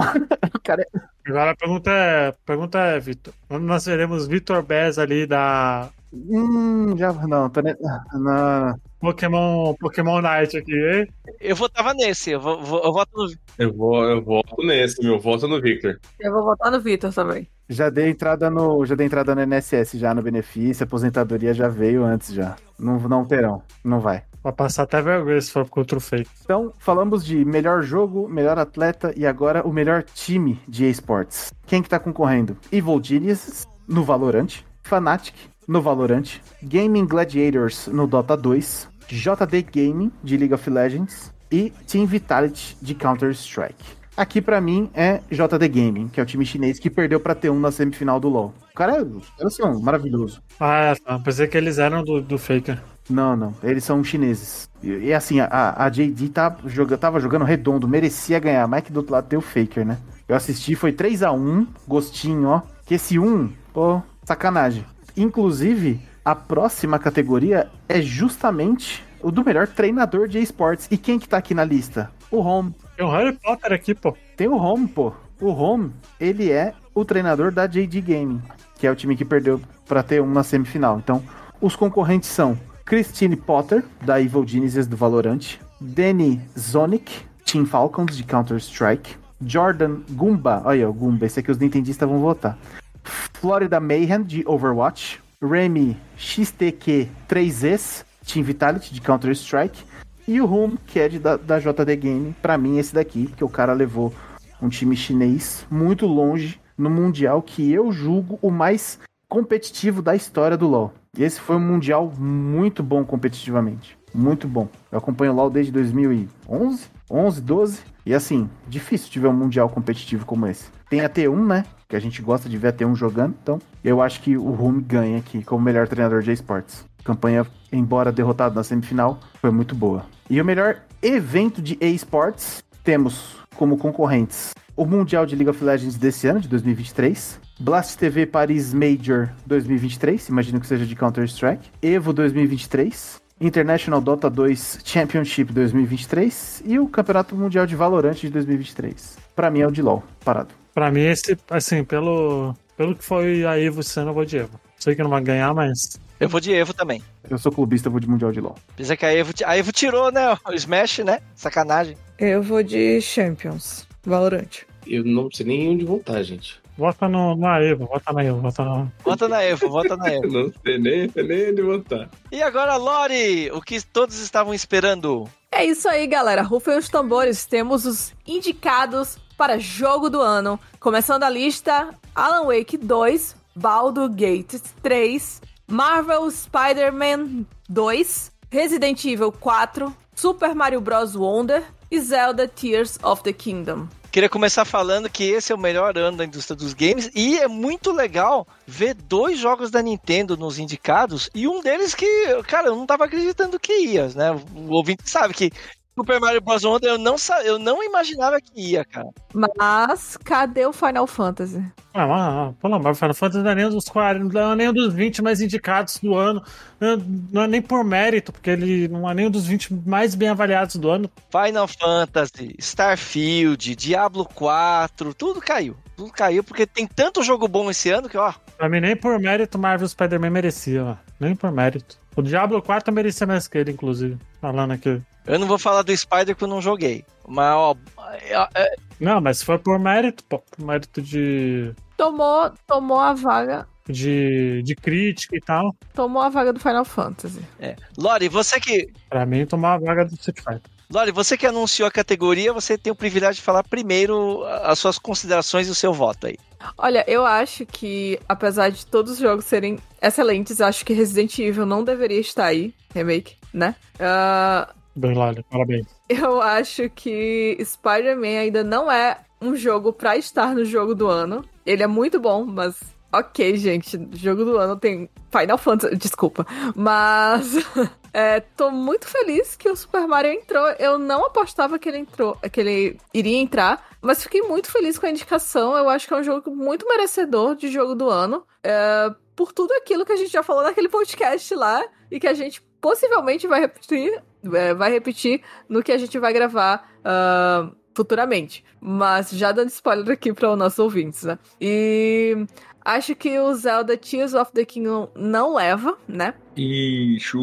o 0.55 0.59
cara 0.63 0.81
é... 0.83 0.99
Agora 1.29 1.51
a 1.51 1.55
pergunta 1.55 1.91
é, 1.91 2.31
pergunta 2.45 2.79
é 2.79 2.99
Vitor. 2.99 3.33
Quando 3.47 3.63
nós 3.65 3.85
veremos 3.85 4.27
Vitor 4.27 4.63
Bez 4.63 4.97
ali 4.97 5.25
da 5.27 5.89
Hum, 6.11 6.97
já. 6.97 7.13
Não, 7.13 7.49
tô 7.49 7.61
ne... 7.61 7.75
não, 8.13 8.75
Pokémon, 8.99 9.75
Pokémon 9.75 10.21
Night 10.21 10.57
aqui, 10.57 10.73
hein? 10.73 11.07
Eu 11.39 11.55
votava 11.55 11.93
nesse. 11.93 12.31
Eu, 12.31 12.41
vou, 12.41 12.61
vou- 12.63 12.83
eu 12.83 12.91
voto 12.91 13.11
no. 13.15 13.31
eu, 13.59 13.73
vou, 13.73 14.03
eu 14.03 14.21
voto 14.23 14.63
nesse, 14.65 15.03
meu 15.03 15.19
voto 15.19 15.47
no 15.47 15.61
Victor. 15.61 15.99
Eu 16.19 16.31
vou 16.33 16.43
votar 16.43 16.71
no 16.71 16.79
Vitor 16.81 17.13
também. 17.13 17.47
Já 17.69 17.89
dei 17.91 18.09
entrada 18.09 18.49
no, 18.49 18.83
já 18.85 18.95
dei 18.95 19.05
entrada 19.05 19.35
no 19.35 19.41
NSS 19.41 19.99
já 19.99 20.13
no 20.13 20.23
benefício, 20.23 20.83
a 20.83 20.87
aposentadoria 20.87 21.53
já 21.53 21.67
veio 21.67 22.03
antes 22.03 22.33
já. 22.33 22.55
Não, 22.79 22.99
não 22.99 23.25
terão, 23.25 23.61
não 23.83 23.99
vai. 23.99 24.23
Vai 24.43 24.53
passar 24.53 24.83
até 24.83 25.01
vergonha 25.01 25.41
se 25.41 25.51
for 25.51 25.67
contra 25.67 25.97
o 25.97 26.01
Fake. 26.01 26.29
Então, 26.43 26.73
falamos 26.79 27.25
de 27.25 27.43
melhor 27.43 27.83
jogo, 27.83 28.27
melhor 28.29 28.57
atleta 28.57 29.13
e 29.15 29.25
agora 29.25 29.67
o 29.67 29.73
melhor 29.73 30.03
time 30.03 30.59
de 30.67 30.89
esportes. 30.89 31.53
Quem 31.67 31.81
que 31.81 31.89
tá 31.89 31.99
concorrendo? 31.99 32.57
Evil 32.71 33.01
Geniuses 33.03 33.67
no 33.87 34.03
Valorant, 34.03 34.61
Fnatic 34.83 35.35
no 35.67 35.81
Valorant, 35.81 36.39
Gaming 36.63 37.05
Gladiators 37.05 37.87
no 37.87 38.07
Dota 38.07 38.35
2, 38.35 38.89
JD 39.07 39.61
Gaming 39.63 40.11
de 40.23 40.37
League 40.37 40.53
of 40.53 40.69
Legends 40.69 41.33
e 41.51 41.71
Team 41.87 42.05
Vitality 42.05 42.77
de 42.81 42.95
Counter-Strike. 42.95 43.99
Aqui 44.19 44.41
pra 44.41 44.59
mim 44.59 44.89
é 44.93 45.21
JD 45.31 45.67
Gaming, 45.69 46.07
que 46.09 46.19
é 46.19 46.23
o 46.23 46.25
time 46.25 46.45
chinês 46.45 46.77
que 46.77 46.89
perdeu 46.89 47.19
pra 47.19 47.33
T1 47.35 47.57
na 47.57 47.71
semifinal 47.71 48.19
do 48.19 48.27
LoL. 48.27 48.53
O 48.71 48.75
cara, 48.75 49.01
os 49.01 49.29
caras 49.29 49.55
são 49.55 49.79
maravilhosos. 49.79 50.41
Ah, 50.59 50.93
tá. 51.05 51.17
Pensei 51.19 51.47
que 51.47 51.57
eles 51.57 51.77
eram 51.77 52.03
do, 52.03 52.21
do 52.21 52.37
Faker. 52.37 52.81
Não, 53.09 53.35
não. 53.35 53.53
Eles 53.63 53.83
são 53.83 54.03
chineses. 54.03 54.69
E, 54.83 54.89
e 54.89 55.13
assim, 55.13 55.39
a, 55.39 55.73
a 55.75 55.89
JD 55.89 56.29
tá 56.29 56.55
joga, 56.65 56.97
tava 56.97 57.19
jogando 57.19 57.45
redondo, 57.45 57.87
merecia 57.87 58.39
ganhar. 58.39 58.67
Mas 58.67 58.83
que 58.83 58.91
do 58.91 58.97
outro 58.97 59.13
lado 59.13 59.27
tem 59.27 59.39
o 59.39 59.41
Faker, 59.41 59.85
né? 59.85 59.97
Eu 60.27 60.35
assisti, 60.35 60.75
foi 60.75 60.91
3 60.91 61.23
a 61.23 61.31
1 61.31 61.67
gostinho, 61.87 62.47
ó. 62.49 62.61
Que 62.85 62.95
esse 62.95 63.17
1, 63.17 63.49
pô, 63.73 64.01
sacanagem. 64.23 64.85
Inclusive, 65.17 65.99
a 66.23 66.35
próxima 66.35 66.99
categoria 66.99 67.69
é 67.87 68.01
justamente 68.01 69.03
o 69.21 69.31
do 69.31 69.43
melhor 69.43 69.67
treinador 69.67 70.27
de 70.27 70.39
esportes. 70.39 70.87
E 70.91 70.97
quem 70.97 71.19
que 71.19 71.27
tá 71.27 71.37
aqui 71.37 71.53
na 71.53 71.63
lista? 71.63 72.11
O 72.31 72.39
Home. 72.39 72.75
Tem 72.95 73.05
um 73.05 73.09
Harry 73.09 73.33
Potter 73.33 73.73
aqui, 73.73 73.95
pô. 73.95 74.15
Tem 74.37 74.47
o 74.47 74.55
Home, 74.55 74.87
pô. 74.87 75.13
O 75.41 75.47
Home, 75.47 75.91
ele 76.19 76.51
é 76.51 76.73
o 76.93 77.03
treinador 77.03 77.51
da 77.51 77.65
JD 77.65 78.01
Gaming, 78.01 78.41
que 78.77 78.85
é 78.85 78.91
o 78.91 78.95
time 78.95 79.15
que 79.15 79.25
perdeu 79.25 79.59
pra 79.87 80.03
ter 80.03 80.21
um 80.21 80.31
na 80.31 80.43
semifinal. 80.43 80.99
Então, 80.99 81.23
os 81.61 81.75
concorrentes 81.75 82.29
são 82.29 82.57
Christine 82.89 83.35
Potter, 83.35 83.83
da 84.03 84.19
Evil 84.19 84.43
Geniuses 84.47 84.87
do 84.87 84.97
Valorant, 84.97 85.59
Danny 85.79 86.41
Zonic, 86.57 87.21
Team 87.45 87.63
Falcons 87.63 88.17
de 88.17 88.23
Counter-Strike, 88.23 89.15
Jordan 89.45 89.99
Gumba, 90.09 90.63
olha 90.65 90.89
o 90.89 90.93
Gumba, 90.93 91.27
esse 91.27 91.39
aqui 91.39 91.51
os 91.51 91.59
nintendistas 91.59 92.09
vão 92.09 92.17
votar. 92.17 92.57
Florida 93.03 93.79
Mayhem 93.79 94.23
de 94.23 94.43
Overwatch, 94.43 95.21
Remy 95.39 95.95
XTQ3S, 96.17 98.05
Team 98.25 98.43
Vitality 98.43 98.91
de 98.91 99.01
Counter-Strike, 99.01 99.83
e 100.27 100.41
o 100.41 100.51
Home, 100.51 100.79
que 100.87 100.99
é 100.99 101.07
de, 101.07 101.19
da, 101.19 101.37
da 101.37 101.59
JD 101.59 101.95
Game, 101.95 102.35
pra 102.41 102.57
mim 102.57 102.79
esse 102.79 102.95
daqui, 102.95 103.27
que 103.37 103.43
o 103.43 103.49
cara 103.49 103.73
levou 103.73 104.11
um 104.59 104.67
time 104.67 104.95
chinês 104.95 105.63
muito 105.69 106.07
longe 106.07 106.59
no 106.75 106.89
Mundial 106.89 107.43
que 107.43 107.71
eu 107.71 107.91
julgo 107.91 108.39
o 108.41 108.49
mais 108.49 108.97
competitivo 109.29 110.01
da 110.01 110.15
história 110.15 110.57
do 110.57 110.67
LoL. 110.67 110.91
Esse 111.17 111.39
foi 111.39 111.55
um 111.55 111.59
Mundial 111.59 112.11
muito 112.17 112.81
bom 112.81 113.05
competitivamente. 113.05 113.97
Muito 114.13 114.47
bom. 114.47 114.67
Eu 114.91 114.97
acompanho 114.97 115.31
o 115.31 115.35
LoL 115.35 115.51
desde 115.51 115.71
2011, 115.71 116.87
11, 117.09 117.41
12. 117.41 117.81
E 118.05 118.13
assim, 118.13 118.49
difícil 118.67 119.09
tiver 119.09 119.29
um 119.29 119.33
Mundial 119.33 119.69
competitivo 119.69 120.25
como 120.25 120.47
esse. 120.47 120.71
Tem 120.89 121.01
a 121.01 121.09
T1, 121.09 121.45
né? 121.45 121.63
Que 121.87 121.95
a 121.95 121.99
gente 121.99 122.21
gosta 122.23 122.49
de 122.49 122.57
ver 122.57 122.69
a 122.69 122.73
T1 122.73 122.95
jogando. 122.95 123.35
Então, 123.41 123.59
eu 123.83 124.01
acho 124.01 124.19
que 124.21 124.35
o 124.35 124.61
Home 124.61 124.81
ganha 124.81 125.19
aqui 125.19 125.43
como 125.43 125.63
melhor 125.63 125.87
treinador 125.87 126.23
de 126.23 126.31
esportes. 126.31 126.83
Campanha, 127.03 127.45
embora 127.71 128.11
derrotado 128.11 128.55
na 128.55 128.63
semifinal, 128.63 129.19
foi 129.35 129.51
muito 129.51 129.75
boa. 129.75 130.05
E 130.27 130.41
o 130.41 130.45
melhor 130.45 130.77
evento 131.01 131.61
de 131.61 131.77
esportes, 131.79 132.63
temos 132.83 133.37
como 133.55 133.77
concorrentes 133.77 134.53
o 134.79 134.85
Mundial 134.85 135.25
de 135.25 135.35
League 135.35 135.49
of 135.49 135.61
Legends 135.61 135.97
desse 135.97 136.25
ano, 136.25 136.39
de 136.39 136.47
2023, 136.47 137.37
Blast 137.61 137.97
TV 137.97 138.25
Paris 138.25 138.73
Major 138.73 139.29
2023, 139.45 140.29
imagino 140.29 140.61
que 140.61 140.67
seja 140.67 140.85
de 140.85 140.95
Counter-Strike. 140.95 141.69
Evo 141.81 142.13
2023. 142.13 143.19
International 143.41 143.99
Dota 143.99 144.29
2 144.29 144.79
Championship 144.83 145.51
2023 145.51 146.63
e 146.65 146.79
o 146.79 146.87
Campeonato 146.87 147.35
Mundial 147.35 147.65
de 147.65 147.75
Valorant 147.75 148.13
de 148.13 148.29
2023. 148.29 149.17
Pra 149.35 149.51
mim 149.51 149.59
é 149.59 149.67
o 149.67 149.71
de 149.71 149.81
LoL, 149.81 150.03
parado. 150.23 150.53
Pra 150.73 150.89
mim, 150.89 151.01
esse, 151.01 151.37
assim, 151.49 151.83
pelo, 151.83 152.55
pelo 152.77 152.95
que 152.95 153.03
foi 153.03 153.45
a 153.45 153.59
Evo 153.59 153.81
esse 153.81 153.99
ano, 153.99 154.11
eu 154.11 154.13
vou 154.13 154.23
de 154.23 154.37
Evo. 154.37 154.57
Sei 154.77 154.95
que 154.95 155.03
não 155.03 155.09
vai 155.09 155.21
ganhar, 155.21 155.53
mas. 155.53 155.99
Eu 156.17 156.29
vou 156.29 156.39
de 156.39 156.53
Evo 156.53 156.73
também. 156.73 157.03
Eu 157.29 157.37
sou 157.37 157.51
clubista, 157.51 157.89
eu 157.89 157.91
vou 157.91 157.99
de 157.99 158.09
Mundial 158.09 158.31
de 158.31 158.39
LoL. 158.39 158.55
Apesar 158.73 158.95
que 158.95 159.05
a 159.05 159.13
Evo, 159.13 159.33
a 159.45 159.57
Evo 159.57 159.73
tirou, 159.73 160.11
né? 160.11 160.37
O 160.47 160.53
Smash, 160.53 160.99
né? 160.99 161.19
Sacanagem. 161.35 161.97
Eu 162.17 162.41
vou 162.41 162.63
de 162.63 163.01
Champions. 163.01 163.85
Valorant. 164.05 164.63
Eu 164.87 165.03
não 165.03 165.29
sei 165.29 165.45
nem 165.45 165.69
onde 165.69 165.83
voltar, 165.83 166.23
gente. 166.23 166.59
Vota 166.79 167.09
no, 167.09 167.35
na 167.35 167.61
Evo, 167.61 167.87
vota 167.87 168.13
na 168.13 168.23
Evo, 168.23 168.39
vota 168.39 168.63
na. 168.63 168.87
Vota 169.03 169.27
na 169.27 169.43
Evo, 169.43 169.67
vota 169.67 169.97
na 169.97 170.13
Evo. 170.13 170.27
não 170.31 170.53
sei 170.63 170.77
nem, 170.77 171.09
sei 171.09 171.27
nem 171.27 171.49
onde 171.51 171.61
voltar. 171.61 172.09
E 172.31 172.41
agora, 172.41 172.77
Lori, 172.77 173.51
o 173.51 173.61
que 173.61 173.85
todos 173.85 174.17
estavam 174.19 174.53
esperando? 174.53 175.29
É 175.51 175.65
isso 175.65 175.89
aí, 175.89 176.07
galera. 176.07 176.41
Rufem 176.41 176.77
os 176.77 176.87
tambores. 176.87 177.45
Temos 177.45 177.85
os 177.85 178.13
indicados 178.25 179.17
para 179.37 179.59
jogo 179.59 180.09
do 180.09 180.21
ano. 180.21 180.57
Começando 180.79 181.23
a 181.23 181.29
lista: 181.29 181.89
Alan 182.15 182.45
Wake 182.45 182.77
2, 182.77 183.35
Baldur 183.53 184.07
Gate 184.07 184.61
3, 184.81 185.41
Marvel 185.69 186.31
Spider-Man 186.31 187.45
2, 187.67 188.31
Resident 188.49 189.03
Evil 189.03 189.33
4, 189.33 189.93
Super 190.15 190.55
Mario 190.55 190.79
Bros. 190.79 191.13
Wonder 191.13 191.61
e 191.91 191.99
Zelda 191.99 192.47
Tears 192.47 192.97
of 193.03 193.21
the 193.23 193.33
Kingdom. 193.33 193.89
Queria 194.11 194.27
começar 194.29 194.65
falando 194.65 195.07
que 195.07 195.23
esse 195.23 195.51
é 195.51 195.55
o 195.55 195.59
melhor 195.59 195.95
ano 195.95 196.17
da 196.17 196.25
indústria 196.25 196.55
dos 196.55 196.73
games 196.73 197.11
e 197.13 197.37
é 197.37 197.47
muito 197.47 197.91
legal 197.91 198.47
ver 198.65 198.95
dois 198.95 199.37
jogos 199.37 199.69
da 199.69 199.83
Nintendo 199.83 200.35
nos 200.35 200.57
indicados 200.57 201.29
e 201.33 201.47
um 201.47 201.61
deles 201.61 201.93
que, 201.93 202.07
cara, 202.47 202.69
eu 202.69 202.75
não 202.75 202.87
tava 202.87 203.05
acreditando 203.05 203.59
que 203.59 203.71
ia, 203.71 204.07
né? 204.09 204.31
O 204.31 204.73
ouvinte 204.73 205.07
sabe 205.07 205.35
que 205.35 205.51
Super 205.99 206.19
Mario 206.19 206.41
Bros. 206.41 206.63
Wonder 206.63 206.91
eu 206.91 206.97
não, 206.97 207.17
sa- 207.17 207.43
eu 207.43 207.59
não 207.59 207.83
imaginava 207.83 208.39
que 208.39 208.51
ia, 208.71 208.85
cara. 208.85 209.09
Mas 209.33 210.17
cadê 210.17 210.65
o 210.65 210.71
Final 210.73 211.05
Fantasy? 211.05 211.61
Ah, 211.93 212.07
mas, 212.07 212.55
pelo 212.61 212.75
amor, 212.75 212.95
Final 212.95 213.13
Fantasy 213.13 213.43
não 213.43 213.51
é 213.51 213.55
nem 213.55 213.65
um 213.65 213.69
dos 213.71 213.85
40, 213.85 214.23
não 214.33 214.51
é 214.51 214.55
nem 214.55 214.69
um 214.69 214.73
dos 214.73 214.93
20 214.93 215.21
mais 215.21 215.41
indicados 215.41 215.97
do 215.97 216.15
ano. 216.15 216.41
Não, 216.79 216.97
não 217.31 217.41
é 217.43 217.47
nem 217.47 217.61
por 217.61 217.83
mérito, 217.83 218.31
porque 218.31 218.49
ele 218.51 218.87
não 218.87 219.09
é 219.09 219.13
nem 219.13 219.27
um 219.27 219.31
dos 219.31 219.45
20 219.45 219.73
mais 219.85 220.15
bem 220.15 220.29
avaliados 220.29 220.75
do 220.77 220.89
ano. 220.89 221.11
Final 221.29 221.67
Fantasy, 221.67 222.55
Starfield, 222.59 223.75
Diablo 223.75 224.25
4, 224.33 225.13
tudo 225.13 225.41
caiu. 225.41 225.75
Tudo 225.97 226.11
caiu 226.13 226.43
porque 226.43 226.65
tem 226.65 226.87
tanto 226.87 227.21
jogo 227.21 227.47
bom 227.47 227.69
esse 227.69 227.89
ano 227.89 228.07
que, 228.07 228.17
ó, 228.17 228.33
Pra 228.57 228.69
mim, 228.69 228.79
nem 228.79 228.95
por 228.95 229.19
mérito 229.19 229.57
Marvel 229.59 229.87
Spider-Man 229.87 230.29
merecia, 230.29 230.83
ó. 230.85 230.95
Nem 231.19 231.35
por 231.35 231.51
mérito. 231.51 231.97
O 232.19 232.21
Diablo 232.21 232.61
4 232.61 232.93
merecia 232.93 233.25
mais 233.25 233.47
que 233.47 233.57
ele, 233.57 233.71
inclusive. 233.71 234.17
Falando 234.41 234.71
aqui. 234.71 235.01
eu 235.25 235.39
não 235.39 235.47
vou 235.47 235.57
falar 235.57 235.83
do 235.83 235.95
Spider 235.95 236.35
que 236.35 236.43
eu 236.43 236.47
não 236.49 236.61
joguei. 236.61 237.05
Mas, 237.27 237.55
ó, 237.55 237.75
é- 238.13 238.49
é- 238.55 238.75
Não, 238.99 239.21
mas 239.21 239.37
se 239.37 239.45
for 239.45 239.57
por 239.59 239.79
mérito, 239.79 240.23
pô, 240.25 240.39
por 240.39 240.65
mérito 240.65 241.01
de, 241.01 241.73
Tomou, 241.95 242.51
tomou 242.67 242.99
a 242.99 243.13
vaga. 243.13 243.65
de, 243.87 244.61
de 244.63 244.75
crítica 244.75 245.37
e 245.37 245.39
tal, 245.39 245.73
Tomou 245.93 246.21
a 246.21 246.27
vaga 246.29 246.51
do 246.51 246.59
Final 246.59 246.83
Fantasy. 246.83 247.39
é. 247.59 247.75
Lori, 247.97 248.27
você 248.27 248.59
que 248.59 248.87
pra 249.09 249.25
mim 249.25 249.45
tomar 249.45 249.75
a 249.75 249.79
vaga 249.79 250.03
do 250.05 250.13
Street 250.15 250.39
Fighter. 250.39 250.71
Lori, 250.91 251.11
você 251.11 251.37
que 251.37 251.45
anunciou 251.45 251.87
a 251.87 251.91
categoria, 251.91 252.51
você 252.51 252.75
tem 252.75 252.91
o 252.91 252.95
privilégio 252.95 253.35
de 253.35 253.41
falar 253.41 253.63
primeiro 253.63 254.43
as 254.63 254.79
suas 254.79 254.97
considerações 254.97 255.67
e 255.67 255.71
o 255.71 255.75
seu 255.75 255.93
voto 255.93 256.25
aí. 256.25 256.35
Olha, 256.77 257.05
eu 257.07 257.23
acho 257.25 257.63
que, 257.65 258.19
apesar 258.27 258.69
de 258.69 258.85
todos 258.87 259.13
os 259.13 259.19
jogos 259.19 259.45
serem 259.45 259.77
excelentes, 260.01 260.59
acho 260.59 260.83
que 260.83 260.91
Resident 260.91 261.37
Evil 261.37 261.65
não 261.65 261.83
deveria 261.83 262.19
estar 262.19 262.45
aí, 262.45 262.73
remake, 262.93 263.35
né? 263.53 263.75
Ah, 263.99 264.73
Bem, 264.95 265.13
Lali, 265.13 265.45
parabéns. 265.49 265.85
eu 266.09 266.41
acho 266.41 266.89
que 266.89 267.57
Spider-Man 267.63 268.39
ainda 268.39 268.63
não 268.63 268.91
é 268.91 269.19
um 269.39 269.55
jogo 269.55 269.93
pra 269.93 270.17
estar 270.17 270.53
no 270.55 270.65
jogo 270.65 270.95
do 270.95 271.07
ano. 271.07 271.45
Ele 271.65 271.83
é 271.83 271.87
muito 271.87 272.19
bom, 272.19 272.43
mas. 272.45 272.77
Ok, 273.11 273.55
gente, 273.57 273.97
jogo 274.13 274.43
do 274.43 274.57
ano 274.57 274.75
tem 274.75 275.09
Final 275.31 275.57
Fantasy, 275.57 275.95
desculpa. 275.95 276.45
Mas 276.75 277.53
é, 278.13 278.39
tô 278.39 278.71
muito 278.71 279.07
feliz 279.07 279.55
que 279.55 279.69
o 279.69 279.75
Super 279.75 280.07
Mario 280.07 280.31
entrou. 280.31 280.67
Eu 280.79 280.97
não 280.97 281.25
apostava 281.25 281.77
que 281.77 281.89
ele 281.89 281.99
entrou, 281.99 282.35
que 282.51 282.59
ele 282.59 282.97
iria 283.13 283.37
entrar, 283.37 283.87
mas 284.01 284.23
fiquei 284.23 284.41
muito 284.41 284.71
feliz 284.71 284.97
com 284.97 285.05
a 285.05 285.09
indicação. 285.09 285.75
Eu 285.75 285.89
acho 285.89 286.07
que 286.07 286.13
é 286.13 286.17
um 286.17 286.23
jogo 286.23 286.55
muito 286.55 286.87
merecedor 286.87 287.55
de 287.55 287.69
jogo 287.69 287.95
do 287.95 288.09
ano. 288.09 288.45
É, 288.63 289.13
por 289.35 289.53
tudo 289.53 289.71
aquilo 289.73 290.05
que 290.05 290.11
a 290.11 290.17
gente 290.17 290.31
já 290.31 290.43
falou 290.43 290.63
naquele 290.63 290.89
podcast 290.89 291.55
lá 291.55 291.81
e 292.11 292.19
que 292.19 292.27
a 292.27 292.33
gente 292.33 292.61
possivelmente 292.81 293.47
vai 293.47 293.61
repetir, 293.61 294.21
é, 294.53 294.73
vai 294.73 294.91
repetir 294.91 295.41
no 295.67 295.81
que 295.81 295.91
a 295.91 295.97
gente 295.97 296.17
vai 296.19 296.33
gravar 296.33 296.89
ah, 297.03 297.71
futuramente. 297.95 298.63
Mas 298.81 299.29
já 299.31 299.51
dando 299.51 299.69
spoiler 299.69 300.11
aqui 300.11 300.33
para 300.33 300.51
os 300.51 300.57
nossos 300.57 300.79
ouvintes, 300.79 301.23
né? 301.23 301.37
E 301.59 302.45
acho 302.83 303.15
que 303.15 303.37
o 303.39 303.53
Zelda 303.53 303.95
Tears 303.97 304.33
of 304.33 304.51
the 304.53 304.65
Kingdom 304.65 305.09
não 305.15 305.53
leva, 305.53 305.97
né? 306.07 306.33
Ixi, 306.55 307.37
uh, 307.37 307.39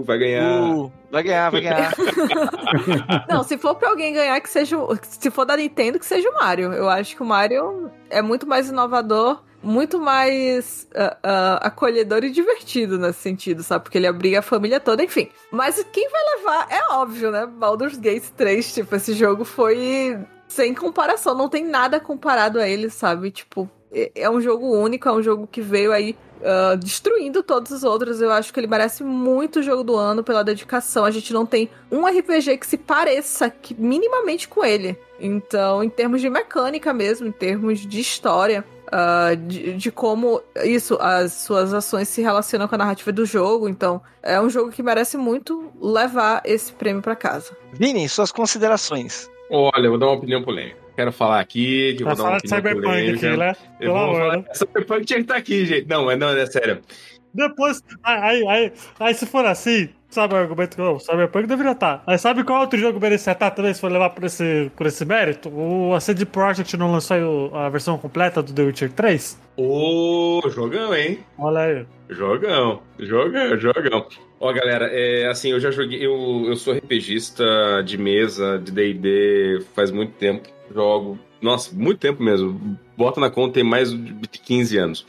uh, 0.00 0.04
vai 0.04 0.18
ganhar. 0.18 0.62
Uh, 0.62 0.92
vai 1.10 1.22
ganhar, 1.22 1.50
vai 1.50 1.60
ganhar. 1.60 1.92
Não, 3.28 3.42
se 3.42 3.58
for 3.58 3.74
pra 3.74 3.90
alguém 3.90 4.12
ganhar, 4.14 4.40
que 4.40 4.48
seja. 4.48 4.78
o- 4.78 4.96
Se 5.02 5.30
for 5.30 5.44
da 5.44 5.56
Nintendo, 5.56 5.98
que 5.98 6.06
seja 6.06 6.28
o 6.30 6.34
Mario. 6.34 6.72
Eu 6.72 6.88
acho 6.88 7.16
que 7.16 7.22
o 7.22 7.26
Mario 7.26 7.90
é 8.10 8.22
muito 8.22 8.46
mais 8.46 8.68
inovador, 8.68 9.42
muito 9.62 9.98
mais 10.00 10.88
ah, 10.94 11.16
ah, 11.22 11.54
acolhedor 11.68 12.24
e 12.24 12.30
divertido 12.30 12.98
nesse 12.98 13.20
sentido, 13.20 13.62
sabe? 13.62 13.84
Porque 13.84 13.98
ele 13.98 14.06
abriga 14.06 14.38
a 14.38 14.42
família 14.42 14.78
toda, 14.80 15.02
enfim. 15.02 15.28
Mas 15.50 15.84
quem 15.92 16.08
vai 16.08 16.20
levar 16.36 16.66
é 16.70 16.92
óbvio, 16.94 17.30
né? 17.30 17.46
Baldur's 17.46 17.96
Gate 17.98 18.28
3, 18.36 18.74
tipo, 18.74 18.94
esse 18.94 19.14
jogo 19.14 19.44
foi 19.44 20.18
sem 20.48 20.74
comparação, 20.74 21.34
não 21.34 21.48
tem 21.48 21.64
nada 21.64 21.98
comparado 21.98 22.60
a 22.60 22.68
ele, 22.68 22.90
sabe? 22.90 23.30
Tipo, 23.30 23.68
é- 23.92 24.10
é 24.14 24.30
um 24.30 24.40
jogo 24.40 24.66
único, 24.76 25.08
é 25.08 25.12
um 25.12 25.22
jogo 25.22 25.46
que 25.50 25.60
veio 25.60 25.92
aí 25.92 26.16
ah, 26.44 26.74
destruindo 26.74 27.40
todos 27.42 27.70
os 27.70 27.84
outros. 27.84 28.20
Eu 28.20 28.32
acho 28.32 28.52
que 28.52 28.58
ele 28.58 28.66
merece 28.66 29.04
muito 29.04 29.60
o 29.60 29.62
jogo 29.62 29.84
do 29.84 29.94
ano 29.96 30.24
pela 30.24 30.42
dedicação. 30.42 31.04
A 31.04 31.10
gente 31.12 31.32
não 31.32 31.46
tem 31.46 31.70
um 31.90 32.04
RPG 32.04 32.58
que 32.58 32.66
se 32.66 32.76
pareça 32.76 33.48
que- 33.48 33.74
minimamente 33.74 34.48
com 34.48 34.64
ele. 34.64 34.98
Então, 35.20 35.84
em 35.84 35.88
termos 35.88 36.20
de 36.20 36.28
mecânica 36.28 36.92
mesmo, 36.92 37.28
em 37.28 37.30
termos 37.32 37.78
de 37.86 38.00
história, 38.00 38.64
ah, 38.90 39.34
de, 39.36 39.74
de 39.74 39.92
como 39.92 40.42
isso, 40.64 40.98
as 41.00 41.32
suas 41.32 41.72
ações 41.72 42.08
se 42.08 42.20
relacionam 42.20 42.66
com 42.66 42.74
a 42.74 42.78
narrativa 42.78 43.12
do 43.12 43.24
jogo. 43.24 43.68
Então, 43.68 44.02
é 44.20 44.40
um 44.40 44.50
jogo 44.50 44.72
que 44.72 44.82
merece 44.82 45.16
muito 45.16 45.70
levar 45.80 46.42
esse 46.44 46.72
prêmio 46.72 47.00
pra 47.02 47.14
casa. 47.14 47.56
Vini, 47.72 48.08
suas 48.08 48.32
considerações. 48.32 49.30
Olha, 49.48 49.84
eu 49.86 49.90
vou 49.90 49.98
dar 49.98 50.06
uma 50.06 50.16
opinião 50.16 50.42
polêmica. 50.42 50.81
Quero 50.94 51.12
falar 51.12 51.40
aqui 51.40 51.94
que 51.96 52.02
eu 52.02 52.06
uma 52.06 52.16
falar 52.16 52.38
de 52.38 52.48
Cyberpunk 52.48 53.10
aqui, 53.10 53.36
né? 53.36 53.56
Eu 53.80 53.92
Pelo 53.92 53.96
amor, 53.96 54.36
né? 54.36 54.44
Cyberpunk 54.52 55.04
tinha 55.04 55.18
que 55.18 55.24
estar 55.24 55.36
aqui, 55.36 55.64
gente. 55.64 55.88
Não, 55.88 56.10
é, 56.10 56.16
não, 56.16 56.28
é 56.30 56.46
sério. 56.46 56.80
Depois, 57.34 57.82
aí, 58.02 58.46
aí, 58.46 58.72
aí 59.00 59.14
se 59.14 59.24
for 59.24 59.44
assim, 59.46 59.88
sabe 60.10 60.34
o 60.34 60.36
argumento 60.36 60.76
que 60.76 60.82
o 60.82 60.98
Cyberpunk 60.98 61.46
deveria 61.46 61.72
estar. 61.72 62.02
Aí 62.06 62.18
sabe 62.18 62.44
qual 62.44 62.60
outro 62.60 62.78
jogo 62.78 63.00
merecia 63.00 63.32
estar 63.32 63.50
também 63.52 63.72
se 63.72 63.80
for 63.80 63.90
levar 63.90 64.10
por 64.10 64.24
esse, 64.24 64.70
por 64.76 64.86
esse 64.86 65.04
mérito? 65.04 65.48
O 65.48 65.94
a 65.94 66.00
CD 66.00 66.26
Projekt 66.26 66.76
não 66.76 66.92
lançou 66.92 67.16
aí 67.16 67.64
a 67.64 67.68
versão 67.70 67.96
completa 67.96 68.42
do 68.42 68.52
The 68.52 68.62
Witcher 68.62 68.92
3? 68.92 69.40
Ô, 69.56 70.42
jogão, 70.50 70.94
hein? 70.94 71.20
Olha 71.38 71.60
aí. 71.60 71.86
Jogão, 72.10 72.82
jogão, 72.98 73.58
jogão. 73.58 74.06
Ó, 74.42 74.52
galera, 74.52 74.86
é, 74.92 75.28
assim, 75.28 75.52
eu 75.52 75.60
já 75.60 75.70
joguei. 75.70 76.04
Eu, 76.04 76.46
eu 76.48 76.56
sou 76.56 76.74
RPGista 76.74 77.44
de 77.86 77.96
mesa, 77.96 78.58
de 78.58 78.72
DD, 78.72 79.64
faz 79.72 79.92
muito 79.92 80.14
tempo. 80.14 80.48
Jogo. 80.74 81.16
Nossa, 81.40 81.72
muito 81.72 82.00
tempo 82.00 82.20
mesmo. 82.20 82.76
Bota 82.96 83.20
na 83.20 83.30
conta, 83.30 83.54
tem 83.54 83.62
mais 83.62 83.92
de 83.92 84.38
15 84.44 84.76
anos. 84.78 85.06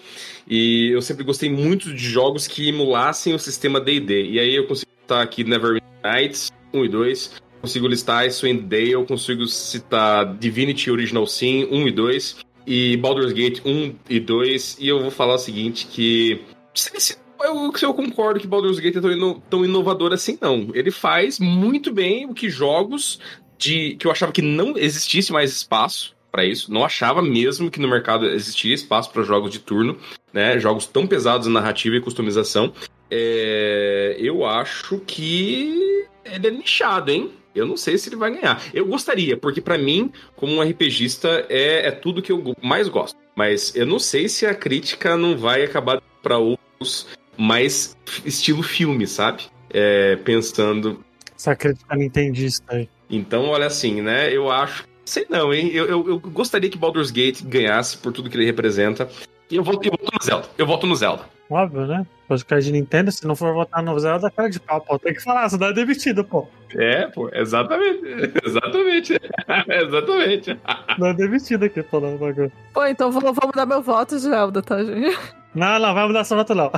E 0.48 0.92
eu 0.94 1.02
sempre 1.02 1.24
gostei 1.24 1.50
muito 1.50 1.92
de 1.92 2.08
jogos 2.08 2.48
que 2.48 2.70
emulassem 2.70 3.34
o 3.34 3.40
sistema 3.40 3.82
DD. 3.82 4.24
E 4.34 4.40
aí 4.40 4.54
eu 4.54 4.68
consigo 4.68 4.92
citar 5.02 5.24
aqui 5.24 5.44
Neverwinter 5.44 5.90
Nights 6.04 6.52
1 6.72 6.86
e 6.86 6.90
2. 6.90 7.42
Consigo 7.60 7.88
listar 7.88 8.26
Icewind 8.28 8.62
Dale, 8.68 9.04
consigo 9.08 9.48
citar 9.48 10.38
Divinity 10.38 10.92
Original 10.92 11.26
Sin 11.26 11.66
1 11.72 11.88
e 11.88 11.92
2 11.92 12.38
e 12.68 12.98
Baldur's 12.98 13.34
Gate 13.34 13.62
1 13.66 13.96
e 14.12 14.20
2. 14.20 14.78
E 14.80 14.90
eu 14.90 15.02
vou 15.02 15.10
falar 15.10 15.34
o 15.34 15.40
seguinte: 15.40 15.88
que. 15.88 16.40
se- 16.76 17.23
Eu, 17.42 17.72
eu 17.82 17.94
concordo 17.94 18.40
que 18.40 18.48
Baldur's 18.48 18.80
Gate 18.80 18.96
é 18.96 19.02
tão, 19.02 19.12
ino- 19.12 19.42
tão 19.50 19.66
inovador 19.66 20.14
assim, 20.14 20.38
não. 20.42 20.70
Ele 20.74 20.92
faz 20.92 21.40
muito 21.40 21.92
bem 21.92 22.26
o 22.26 22.34
que 22.34 22.50
jogos 22.50 23.20
de. 23.58 23.96
que 23.96 24.08
eu 24.08 24.12
achava 24.12 24.32
que 24.32 24.42
não 24.42 24.78
existisse 24.78 25.32
mais 25.32 25.52
espaço 25.52 26.16
para 26.32 26.46
isso. 26.46 26.72
Não 26.74 26.84
achava 26.86 27.22
mesmo 27.22 27.70
que 27.70 27.80
no 27.80 27.88
mercado 27.88 28.26
existiria 28.28 28.76
espaço 28.76 29.12
para 29.12 29.24
jogos 29.24 29.52
de 29.52 29.60
turno, 29.60 29.98
né? 30.32 30.58
Jogos 30.60 30.86
tão 30.86 31.06
pesados 31.06 31.48
em 31.48 31.52
narrativa 31.52 31.96
e 31.96 32.02
customização. 32.02 32.74
É, 33.12 34.16
eu 34.20 34.46
acho 34.46 35.00
que 35.06 36.08
ele 36.26 36.48
é 36.48 36.52
nichado, 36.52 37.12
hein? 37.12 37.32
Eu 37.54 37.68
não 37.68 37.78
sei 37.78 37.98
se 38.00 38.10
ele 38.10 38.16
vai 38.16 38.32
ganhar. 38.32 38.60
Eu 38.74 38.86
gostaria, 38.88 39.38
porque 39.38 39.62
pra 39.62 39.78
mim, 39.78 40.12
como 40.36 40.54
um 40.54 40.62
RPGista, 40.62 41.46
é, 41.50 41.88
é 41.88 41.92
tudo 41.92 42.22
que 42.22 42.32
eu 42.32 42.56
mais 42.64 42.88
gosto. 42.88 43.16
Mas 43.36 43.76
eu 43.76 43.86
não 43.86 44.00
sei 44.00 44.28
se 44.28 44.46
a 44.46 44.56
crítica 44.56 45.16
não 45.16 45.38
vai 45.38 45.64
acabar 45.64 46.02
pra 46.24 46.38
outros 46.40 47.08
mais 47.38 47.96
f- 48.06 48.28
estilo 48.28 48.64
filme, 48.64 49.08
sabe? 49.08 49.44
É, 49.70 50.16
pensando. 50.18 51.04
Essa 51.36 51.56
crítica 51.56 51.96
nintendista 51.96 52.76
aí. 52.76 52.90
Então, 53.10 53.46
olha 53.50 53.66
assim, 53.68 54.02
né? 54.02 54.32
Eu 54.36 54.52
acho. 54.52 54.86
Sei 55.06 55.26
não, 55.30 55.54
hein? 55.54 55.70
Eu, 55.74 55.86
eu, 55.86 56.08
eu 56.10 56.20
gostaria 56.20 56.70
que 56.70 56.78
Baldur's 56.78 57.12
Gate 57.12 57.44
ganhasse 57.44 57.98
por 57.98 58.14
tudo 58.14 58.30
que 58.30 58.38
ele 58.38 58.46
representa. 58.46 59.10
E 59.52 59.56
eu 59.58 59.64
voto, 59.64 59.86
eu 59.86 59.92
voto 59.92 60.12
no 60.14 60.24
Zelda. 60.26 60.48
Eu 60.58 60.66
voto 60.66 60.88
no 60.88 60.96
Zelda. 60.96 61.24
Óbvio, 61.50 61.86
né? 61.86 62.06
Podcast 62.28 62.66
de 62.66 62.72
Nintendo, 62.72 63.12
se 63.12 63.28
não 63.28 63.36
for 63.36 63.54
votar 63.54 63.84
no 63.84 64.00
Zelda, 64.00 64.32
cara 64.32 64.50
de 64.50 64.60
pau, 64.60 64.80
pô. 64.80 64.98
Tem 64.98 65.14
que 65.14 65.22
falar, 65.22 65.50
senão 65.50 65.68
é 65.68 65.74
demitido, 65.74 66.24
pô. 66.24 66.48
É, 66.74 67.06
pô, 67.08 67.30
exatamente. 67.34 68.00
Exatamente. 68.44 69.14
exatamente. 69.70 70.60
Não 70.98 71.08
é 71.08 71.14
demitido 71.14 71.66
aqui, 71.66 71.84
pô, 71.84 72.00
não, 72.00 72.18
bagulho. 72.18 72.52
Pô, 72.74 72.86
então 72.86 73.12
vou, 73.12 73.22
vou 73.22 73.48
mudar 73.48 73.66
meu 73.66 73.82
voto, 73.82 74.18
Zelda, 74.18 74.62
tá, 74.62 74.84
gente? 74.84 75.16
Não, 75.54 75.78
não, 75.78 75.94
vai 75.94 76.08
mudar 76.08 76.24
seu 76.24 76.38
voto, 76.38 76.56
não. 76.56 76.72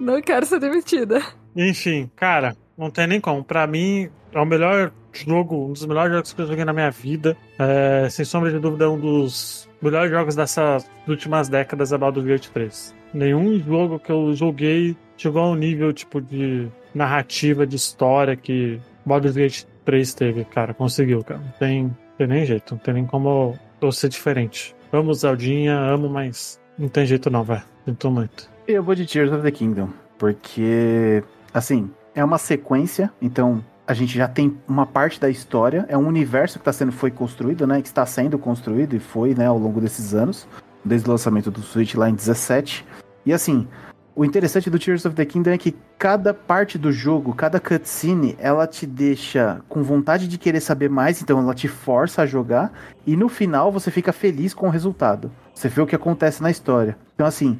Não 0.00 0.20
quero 0.22 0.46
ser 0.46 0.58
demitida. 0.58 1.20
Enfim, 1.54 2.10
cara, 2.16 2.56
não 2.76 2.90
tem 2.90 3.06
nem 3.06 3.20
como. 3.20 3.44
Pra 3.44 3.66
mim, 3.66 4.08
é 4.32 4.40
o 4.40 4.46
melhor 4.46 4.92
jogo, 5.12 5.66
um 5.66 5.72
dos 5.72 5.84
melhores 5.84 6.12
jogos 6.12 6.32
que 6.32 6.40
eu 6.40 6.46
joguei 6.46 6.64
na 6.64 6.72
minha 6.72 6.90
vida. 6.90 7.36
É, 7.58 8.08
sem 8.08 8.24
sombra 8.24 8.50
de 8.50 8.58
dúvida, 8.58 8.86
é 8.86 8.88
um 8.88 8.98
dos 8.98 9.68
melhores 9.82 10.10
jogos 10.10 10.34
dessas 10.34 10.88
últimas 11.06 11.48
décadas 11.48 11.92
é 11.92 11.98
Baldur's 11.98 12.26
Gate 12.26 12.48
3. 12.48 12.94
Nenhum 13.12 13.58
jogo 13.60 13.98
que 13.98 14.10
eu 14.10 14.32
joguei 14.34 14.96
chegou 15.16 15.42
ao 15.42 15.54
nível, 15.54 15.92
tipo, 15.92 16.20
de 16.20 16.68
narrativa, 16.94 17.66
de 17.66 17.76
história 17.76 18.36
que 18.36 18.80
Baldur's 19.04 19.36
Gate 19.36 19.64
3 19.84 20.14
teve, 20.14 20.44
cara. 20.44 20.72
Conseguiu, 20.72 21.22
cara. 21.22 21.40
Não 21.40 21.52
tem, 21.58 21.96
tem 22.16 22.26
nem 22.26 22.46
jeito, 22.46 22.74
não 22.74 22.78
tem 22.80 22.94
nem 22.94 23.06
como 23.06 23.58
eu 23.80 23.92
ser 23.92 24.08
diferente. 24.08 24.74
Amo 24.92 25.12
Zeldinha, 25.14 25.76
amo, 25.78 26.08
mas 26.08 26.60
não 26.78 26.88
tem 26.88 27.06
jeito 27.06 27.30
não, 27.30 27.44
velho. 27.44 27.62
Sinto 27.84 28.10
muito. 28.10 28.49
Eu 28.68 28.82
vou 28.82 28.94
de 28.94 29.06
Tears 29.06 29.32
of 29.32 29.42
the 29.42 29.50
Kingdom, 29.50 29.88
porque, 30.18 31.24
assim, 31.52 31.90
é 32.14 32.24
uma 32.24 32.38
sequência, 32.38 33.10
então 33.20 33.64
a 33.86 33.94
gente 33.94 34.16
já 34.16 34.28
tem 34.28 34.56
uma 34.68 34.86
parte 34.86 35.20
da 35.20 35.28
história, 35.28 35.84
é 35.88 35.98
um 35.98 36.06
universo 36.06 36.58
que 36.58 36.64
tá 36.64 36.72
sendo, 36.72 36.92
foi 36.92 37.10
construído, 37.10 37.66
né, 37.66 37.80
que 37.82 37.88
está 37.88 38.06
sendo 38.06 38.38
construído 38.38 38.94
e 38.94 39.00
foi, 39.00 39.34
né, 39.34 39.46
ao 39.46 39.58
longo 39.58 39.80
desses 39.80 40.14
anos, 40.14 40.46
desde 40.84 41.08
o 41.08 41.10
lançamento 41.10 41.50
do 41.50 41.60
Switch 41.60 41.94
lá 41.94 42.08
em 42.08 42.14
17. 42.14 42.86
E 43.26 43.32
assim, 43.32 43.66
o 44.14 44.24
interessante 44.24 44.70
do 44.70 44.78
Tears 44.78 45.04
of 45.04 45.16
the 45.16 45.24
Kingdom 45.24 45.50
é 45.50 45.58
que 45.58 45.74
cada 45.98 46.32
parte 46.32 46.78
do 46.78 46.92
jogo, 46.92 47.34
cada 47.34 47.58
cutscene, 47.58 48.36
ela 48.38 48.66
te 48.66 48.86
deixa 48.86 49.60
com 49.68 49.82
vontade 49.82 50.28
de 50.28 50.38
querer 50.38 50.60
saber 50.60 50.88
mais, 50.88 51.20
então 51.20 51.38
ela 51.38 51.54
te 51.54 51.66
força 51.66 52.22
a 52.22 52.26
jogar, 52.26 52.72
e 53.06 53.16
no 53.16 53.28
final 53.28 53.72
você 53.72 53.90
fica 53.90 54.12
feliz 54.12 54.54
com 54.54 54.68
o 54.68 54.70
resultado. 54.70 55.32
Você 55.52 55.68
vê 55.68 55.82
o 55.82 55.86
que 55.86 55.96
acontece 55.96 56.42
na 56.42 56.50
história. 56.50 56.96
Então 57.14 57.26
assim, 57.26 57.58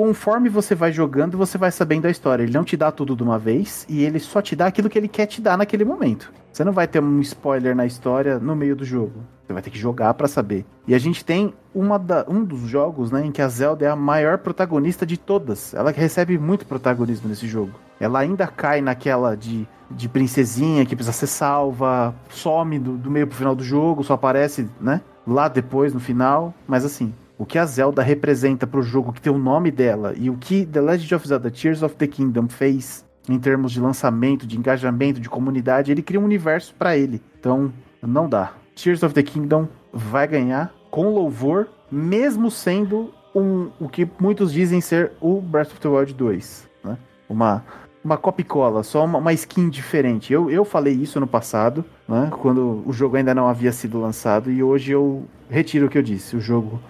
conforme 0.00 0.48
você 0.48 0.74
vai 0.74 0.90
jogando, 0.90 1.36
você 1.36 1.58
vai 1.58 1.70
sabendo 1.70 2.06
a 2.06 2.10
história. 2.10 2.42
Ele 2.42 2.54
não 2.54 2.64
te 2.64 2.74
dá 2.74 2.90
tudo 2.90 3.14
de 3.14 3.22
uma 3.22 3.38
vez 3.38 3.84
e 3.86 4.02
ele 4.02 4.18
só 4.18 4.40
te 4.40 4.56
dá 4.56 4.64
aquilo 4.64 4.88
que 4.88 4.98
ele 4.98 5.08
quer 5.08 5.26
te 5.26 5.42
dar 5.42 5.58
naquele 5.58 5.84
momento. 5.84 6.32
Você 6.50 6.64
não 6.64 6.72
vai 6.72 6.88
ter 6.88 7.02
um 7.02 7.20
spoiler 7.20 7.76
na 7.76 7.84
história 7.84 8.38
no 8.38 8.56
meio 8.56 8.74
do 8.74 8.82
jogo. 8.82 9.20
Você 9.46 9.52
vai 9.52 9.60
ter 9.60 9.68
que 9.68 9.78
jogar 9.78 10.14
pra 10.14 10.26
saber. 10.26 10.64
E 10.88 10.94
a 10.94 10.98
gente 10.98 11.22
tem 11.22 11.52
uma 11.74 11.98
da- 11.98 12.24
um 12.26 12.42
dos 12.42 12.60
jogos 12.60 13.10
né, 13.10 13.26
em 13.26 13.30
que 13.30 13.42
a 13.42 13.48
Zelda 13.48 13.84
é 13.84 13.90
a 13.90 13.94
maior 13.94 14.38
protagonista 14.38 15.04
de 15.04 15.18
todas. 15.18 15.74
Ela 15.74 15.90
recebe 15.90 16.38
muito 16.38 16.64
protagonismo 16.64 17.28
nesse 17.28 17.46
jogo. 17.46 17.72
Ela 18.00 18.20
ainda 18.20 18.46
cai 18.46 18.80
naquela 18.80 19.36
de, 19.36 19.68
de 19.90 20.08
princesinha 20.08 20.86
que 20.86 20.96
precisa 20.96 21.12
ser 21.14 21.26
salva, 21.26 22.14
some 22.30 22.78
do, 22.78 22.96
do 22.96 23.10
meio 23.10 23.26
pro 23.26 23.36
final 23.36 23.54
do 23.54 23.62
jogo, 23.62 24.02
só 24.02 24.14
aparece, 24.14 24.66
né? 24.80 25.02
Lá 25.26 25.46
depois, 25.46 25.92
no 25.92 26.00
final. 26.00 26.54
Mas 26.66 26.86
assim, 26.86 27.12
o 27.40 27.46
que 27.46 27.58
a 27.58 27.64
Zelda 27.64 28.02
representa 28.02 28.66
pro 28.66 28.82
jogo 28.82 29.14
que 29.14 29.20
tem 29.20 29.32
o 29.32 29.38
nome 29.38 29.70
dela 29.70 30.12
e 30.14 30.28
o 30.28 30.36
que 30.36 30.66
The 30.66 30.78
Legend 30.78 31.14
of 31.14 31.26
Zelda 31.26 31.50
Tears 31.50 31.82
of 31.82 31.96
the 31.96 32.06
Kingdom 32.06 32.50
fez 32.50 33.02
em 33.26 33.38
termos 33.38 33.72
de 33.72 33.80
lançamento, 33.80 34.46
de 34.46 34.58
engajamento, 34.58 35.18
de 35.18 35.30
comunidade, 35.30 35.90
ele 35.90 36.02
cria 36.02 36.20
um 36.20 36.24
universo 36.24 36.74
pra 36.78 36.98
ele. 36.98 37.22
Então, 37.38 37.72
não 38.02 38.28
dá. 38.28 38.52
Tears 38.74 39.02
of 39.02 39.14
the 39.14 39.22
Kingdom 39.22 39.66
vai 39.90 40.28
ganhar 40.28 40.70
com 40.90 41.08
louvor, 41.08 41.68
mesmo 41.90 42.50
sendo 42.50 43.10
um, 43.34 43.70
o 43.80 43.88
que 43.88 44.06
muitos 44.20 44.52
dizem 44.52 44.82
ser 44.82 45.12
o 45.18 45.40
Breath 45.40 45.68
of 45.68 45.80
the 45.80 45.88
Wild 45.88 46.12
2, 46.12 46.68
né? 46.84 46.98
Uma 47.26 47.64
uma 48.02 48.16
copy-cola, 48.16 48.82
só 48.82 49.04
uma, 49.04 49.18
uma 49.18 49.32
skin 49.32 49.68
diferente. 49.68 50.32
Eu, 50.32 50.50
eu 50.50 50.64
falei 50.64 50.94
isso 50.94 51.20
no 51.20 51.26
passado, 51.26 51.84
né? 52.08 52.28
Quando 52.30 52.82
o 52.86 52.92
jogo 52.92 53.16
ainda 53.16 53.34
não 53.34 53.46
havia 53.46 53.72
sido 53.72 54.00
lançado, 54.00 54.50
e 54.50 54.62
hoje 54.62 54.92
eu 54.92 55.24
retiro 55.50 55.86
o 55.86 55.90
que 55.90 55.98
eu 55.98 56.02
disse. 56.02 56.36
O 56.36 56.40
jogo 56.40 56.80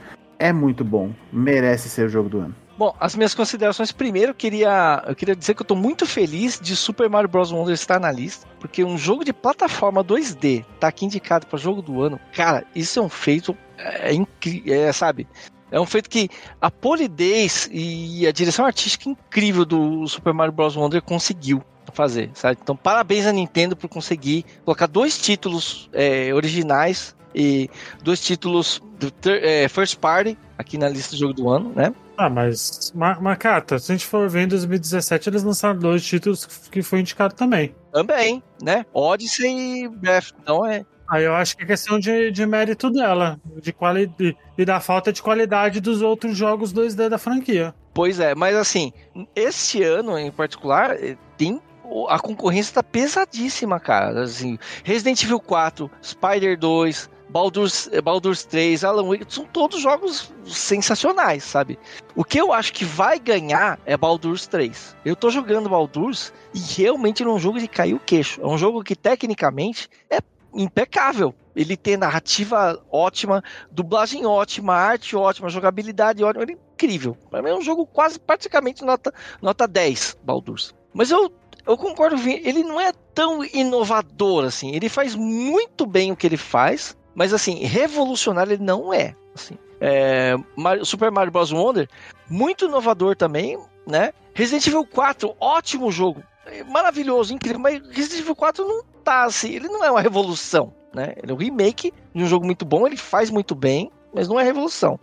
é 0.40 0.52
muito 0.52 0.82
bom, 0.82 1.12
merece 1.30 1.88
ser 1.88 2.06
o 2.06 2.08
jogo 2.08 2.28
do 2.28 2.38
ano. 2.40 2.54
Bom, 2.76 2.96
as 2.98 3.14
minhas 3.14 3.34
considerações. 3.34 3.92
Primeiro, 3.92 4.30
eu 4.30 4.34
queria, 4.34 5.04
eu 5.06 5.14
queria 5.14 5.36
dizer 5.36 5.54
que 5.54 5.60
eu 5.60 5.66
tô 5.66 5.76
muito 5.76 6.06
feliz 6.06 6.58
de 6.58 6.74
Super 6.74 7.10
Mario 7.10 7.28
Bros. 7.28 7.52
Wonder 7.52 7.74
estar 7.74 8.00
na 8.00 8.10
lista, 8.10 8.48
porque 8.58 8.82
um 8.82 8.96
jogo 8.96 9.22
de 9.22 9.34
plataforma 9.34 10.02
2D 10.02 10.64
tá 10.80 10.88
aqui 10.88 11.04
indicado 11.04 11.46
para 11.46 11.58
jogo 11.58 11.82
do 11.82 12.00
ano. 12.00 12.18
Cara, 12.32 12.64
isso 12.74 12.98
é 12.98 13.02
um 13.02 13.08
feito 13.10 13.54
é, 13.76 14.14
incrível, 14.14 14.72
é, 14.72 14.90
sabe? 14.92 15.28
É 15.70 15.78
um 15.78 15.84
feito 15.84 16.08
que 16.08 16.30
a 16.58 16.70
polidez 16.70 17.68
e 17.70 18.26
a 18.26 18.32
direção 18.32 18.64
artística 18.64 19.10
incrível 19.10 19.66
do 19.66 20.06
Super 20.08 20.32
Mario 20.32 20.54
Bros. 20.54 20.74
Wonder 20.74 21.02
conseguiu 21.02 21.62
fazer, 21.92 22.30
sabe? 22.32 22.58
Então, 22.62 22.74
parabéns 22.74 23.26
à 23.26 23.32
Nintendo 23.32 23.76
por 23.76 23.88
conseguir 23.88 24.46
colocar 24.64 24.86
dois 24.86 25.18
títulos 25.18 25.90
é, 25.92 26.32
originais 26.32 27.14
e 27.34 27.68
dois 28.02 28.20
títulos 28.20 28.82
do 28.98 29.12
é, 29.30 29.68
First 29.68 29.98
Party 29.98 30.36
aqui 30.58 30.76
na 30.76 30.88
lista 30.88 31.12
do 31.12 31.18
jogo 31.18 31.34
do 31.34 31.48
ano, 31.50 31.72
né? 31.74 31.92
Ah, 32.16 32.28
mas, 32.28 32.92
Ma- 32.94 33.18
Macata, 33.18 33.78
se 33.78 33.90
a 33.90 33.94
gente 33.94 34.06
for 34.06 34.28
ver 34.28 34.42
em 34.42 34.48
2017, 34.48 35.28
eles 35.30 35.42
lançaram 35.42 35.78
dois 35.78 36.04
títulos 36.04 36.44
que 36.70 36.82
foi 36.82 37.00
indicado 37.00 37.34
também. 37.34 37.74
Também, 37.92 38.42
né? 38.62 38.84
Odyssey 38.92 39.84
e 39.84 39.88
Breath. 39.88 40.32
Então 40.42 40.66
é. 40.66 40.84
Aí 41.08 41.24
eu 41.24 41.34
acho 41.34 41.56
que 41.56 41.64
é 41.64 41.66
questão 41.66 41.98
de, 41.98 42.30
de 42.30 42.46
mérito 42.46 42.88
dela, 42.88 43.40
de 43.60 43.72
qualidade 43.72 44.36
e 44.56 44.64
da 44.64 44.78
falta 44.78 45.12
de 45.12 45.20
qualidade 45.20 45.80
dos 45.80 46.02
outros 46.02 46.36
jogos 46.36 46.72
2D 46.72 47.08
da 47.08 47.18
franquia. 47.18 47.74
Pois 47.92 48.20
é, 48.20 48.32
mas 48.34 48.54
assim, 48.54 48.92
este 49.34 49.82
ano 49.82 50.16
em 50.18 50.30
particular, 50.30 50.92
eh, 51.02 51.16
tem. 51.36 51.60
A 52.08 52.20
concorrência 52.20 52.74
tá 52.74 52.82
pesadíssima, 52.84 53.80
cara. 53.80 54.22
Assim, 54.22 54.56
Resident 54.84 55.20
Evil 55.24 55.40
4, 55.40 55.90
Spider 56.00 56.56
2, 56.56 57.10
Baldur's, 57.30 57.88
Baldur's 58.02 58.44
3, 58.44 58.82
Alan 58.84 59.08
Wake, 59.08 59.24
são 59.28 59.44
todos 59.44 59.80
jogos 59.80 60.32
sensacionais, 60.44 61.44
sabe? 61.44 61.78
O 62.16 62.24
que 62.24 62.40
eu 62.40 62.52
acho 62.52 62.72
que 62.72 62.84
vai 62.84 63.18
ganhar 63.18 63.78
é 63.86 63.96
Baldur's 63.96 64.46
3. 64.48 64.96
Eu 65.04 65.14
tô 65.14 65.30
jogando 65.30 65.68
Baldur's 65.68 66.32
e 66.52 66.58
realmente 66.58 67.24
não 67.24 67.32
é 67.32 67.34
um 67.34 67.38
jogo 67.38 67.60
de 67.60 67.68
cair 67.68 67.94
o 67.94 68.00
queixo. 68.00 68.40
É 68.40 68.46
um 68.46 68.58
jogo 68.58 68.82
que 68.82 68.96
tecnicamente 68.96 69.88
é 70.10 70.18
impecável. 70.52 71.34
Ele 71.54 71.76
tem 71.76 71.96
narrativa 71.96 72.82
ótima, 72.90 73.42
dublagem 73.70 74.26
ótima, 74.26 74.74
arte 74.74 75.16
ótima, 75.16 75.48
jogabilidade 75.48 76.22
ótima, 76.24 76.44
ele 76.44 76.52
é 76.52 76.58
incrível. 76.74 77.16
Mim 77.32 77.48
é 77.48 77.54
um 77.54 77.62
jogo 77.62 77.86
quase 77.86 78.18
praticamente 78.18 78.84
nota, 78.84 79.12
nota 79.40 79.66
10, 79.68 80.18
Baldur's. 80.22 80.74
Mas 80.92 81.10
eu, 81.10 81.32
eu 81.66 81.76
concordo, 81.76 82.16
ele 82.28 82.62
não 82.62 82.80
é 82.80 82.92
tão 83.14 83.44
inovador 83.44 84.44
assim. 84.44 84.74
Ele 84.74 84.88
faz 84.88 85.14
muito 85.14 85.86
bem 85.86 86.12
o 86.12 86.16
que 86.16 86.26
ele 86.26 86.36
faz, 86.36 86.96
mas 87.20 87.34
assim, 87.34 87.56
revolucionário 87.66 88.54
ele 88.54 88.64
não 88.64 88.94
é. 88.94 89.14
Assim. 89.34 89.54
É, 89.78 90.34
Super 90.82 91.10
Mario 91.10 91.30
Bros. 91.30 91.52
Wonder, 91.52 91.86
muito 92.30 92.64
inovador 92.64 93.14
também, 93.14 93.58
né? 93.86 94.14
Resident 94.32 94.66
Evil 94.66 94.86
4, 94.86 95.36
ótimo 95.38 95.92
jogo. 95.92 96.22
É 96.46 96.64
Maravilhoso, 96.64 97.34
incrível, 97.34 97.60
mas 97.60 97.78
Resident 97.90 98.22
Evil 98.22 98.34
4 98.34 98.66
não 98.66 98.82
tá 99.04 99.24
assim, 99.24 99.50
ele 99.50 99.68
não 99.68 99.84
é 99.84 99.90
uma 99.90 100.00
revolução, 100.00 100.72
né? 100.94 101.12
Ele 101.22 101.30
é 101.30 101.34
um 101.34 101.38
remake 101.38 101.92
de 102.14 102.24
um 102.24 102.26
jogo 102.26 102.46
muito 102.46 102.64
bom, 102.64 102.86
ele 102.86 102.96
faz 102.96 103.28
muito 103.28 103.54
bem, 103.54 103.92
mas 104.14 104.26
não 104.26 104.40
é 104.40 104.42
revolução. 104.42 104.98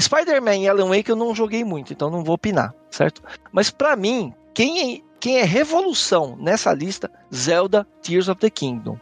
Spider-Man 0.00 0.56
e 0.56 0.68
Alan 0.68 0.88
Wake 0.88 1.08
eu 1.08 1.14
não 1.14 1.32
joguei 1.32 1.62
muito, 1.62 1.92
então 1.92 2.10
não 2.10 2.24
vou 2.24 2.34
opinar, 2.34 2.74
certo? 2.90 3.22
Mas 3.52 3.70
pra 3.70 3.94
mim, 3.94 4.34
quem 4.54 4.96
é, 4.96 5.00
quem 5.20 5.38
é 5.38 5.44
revolução 5.44 6.34
nessa 6.40 6.72
lista, 6.72 7.10
Zelda 7.32 7.86
Tears 8.02 8.28
of 8.28 8.40
the 8.40 8.48
Kingdom. 8.48 8.98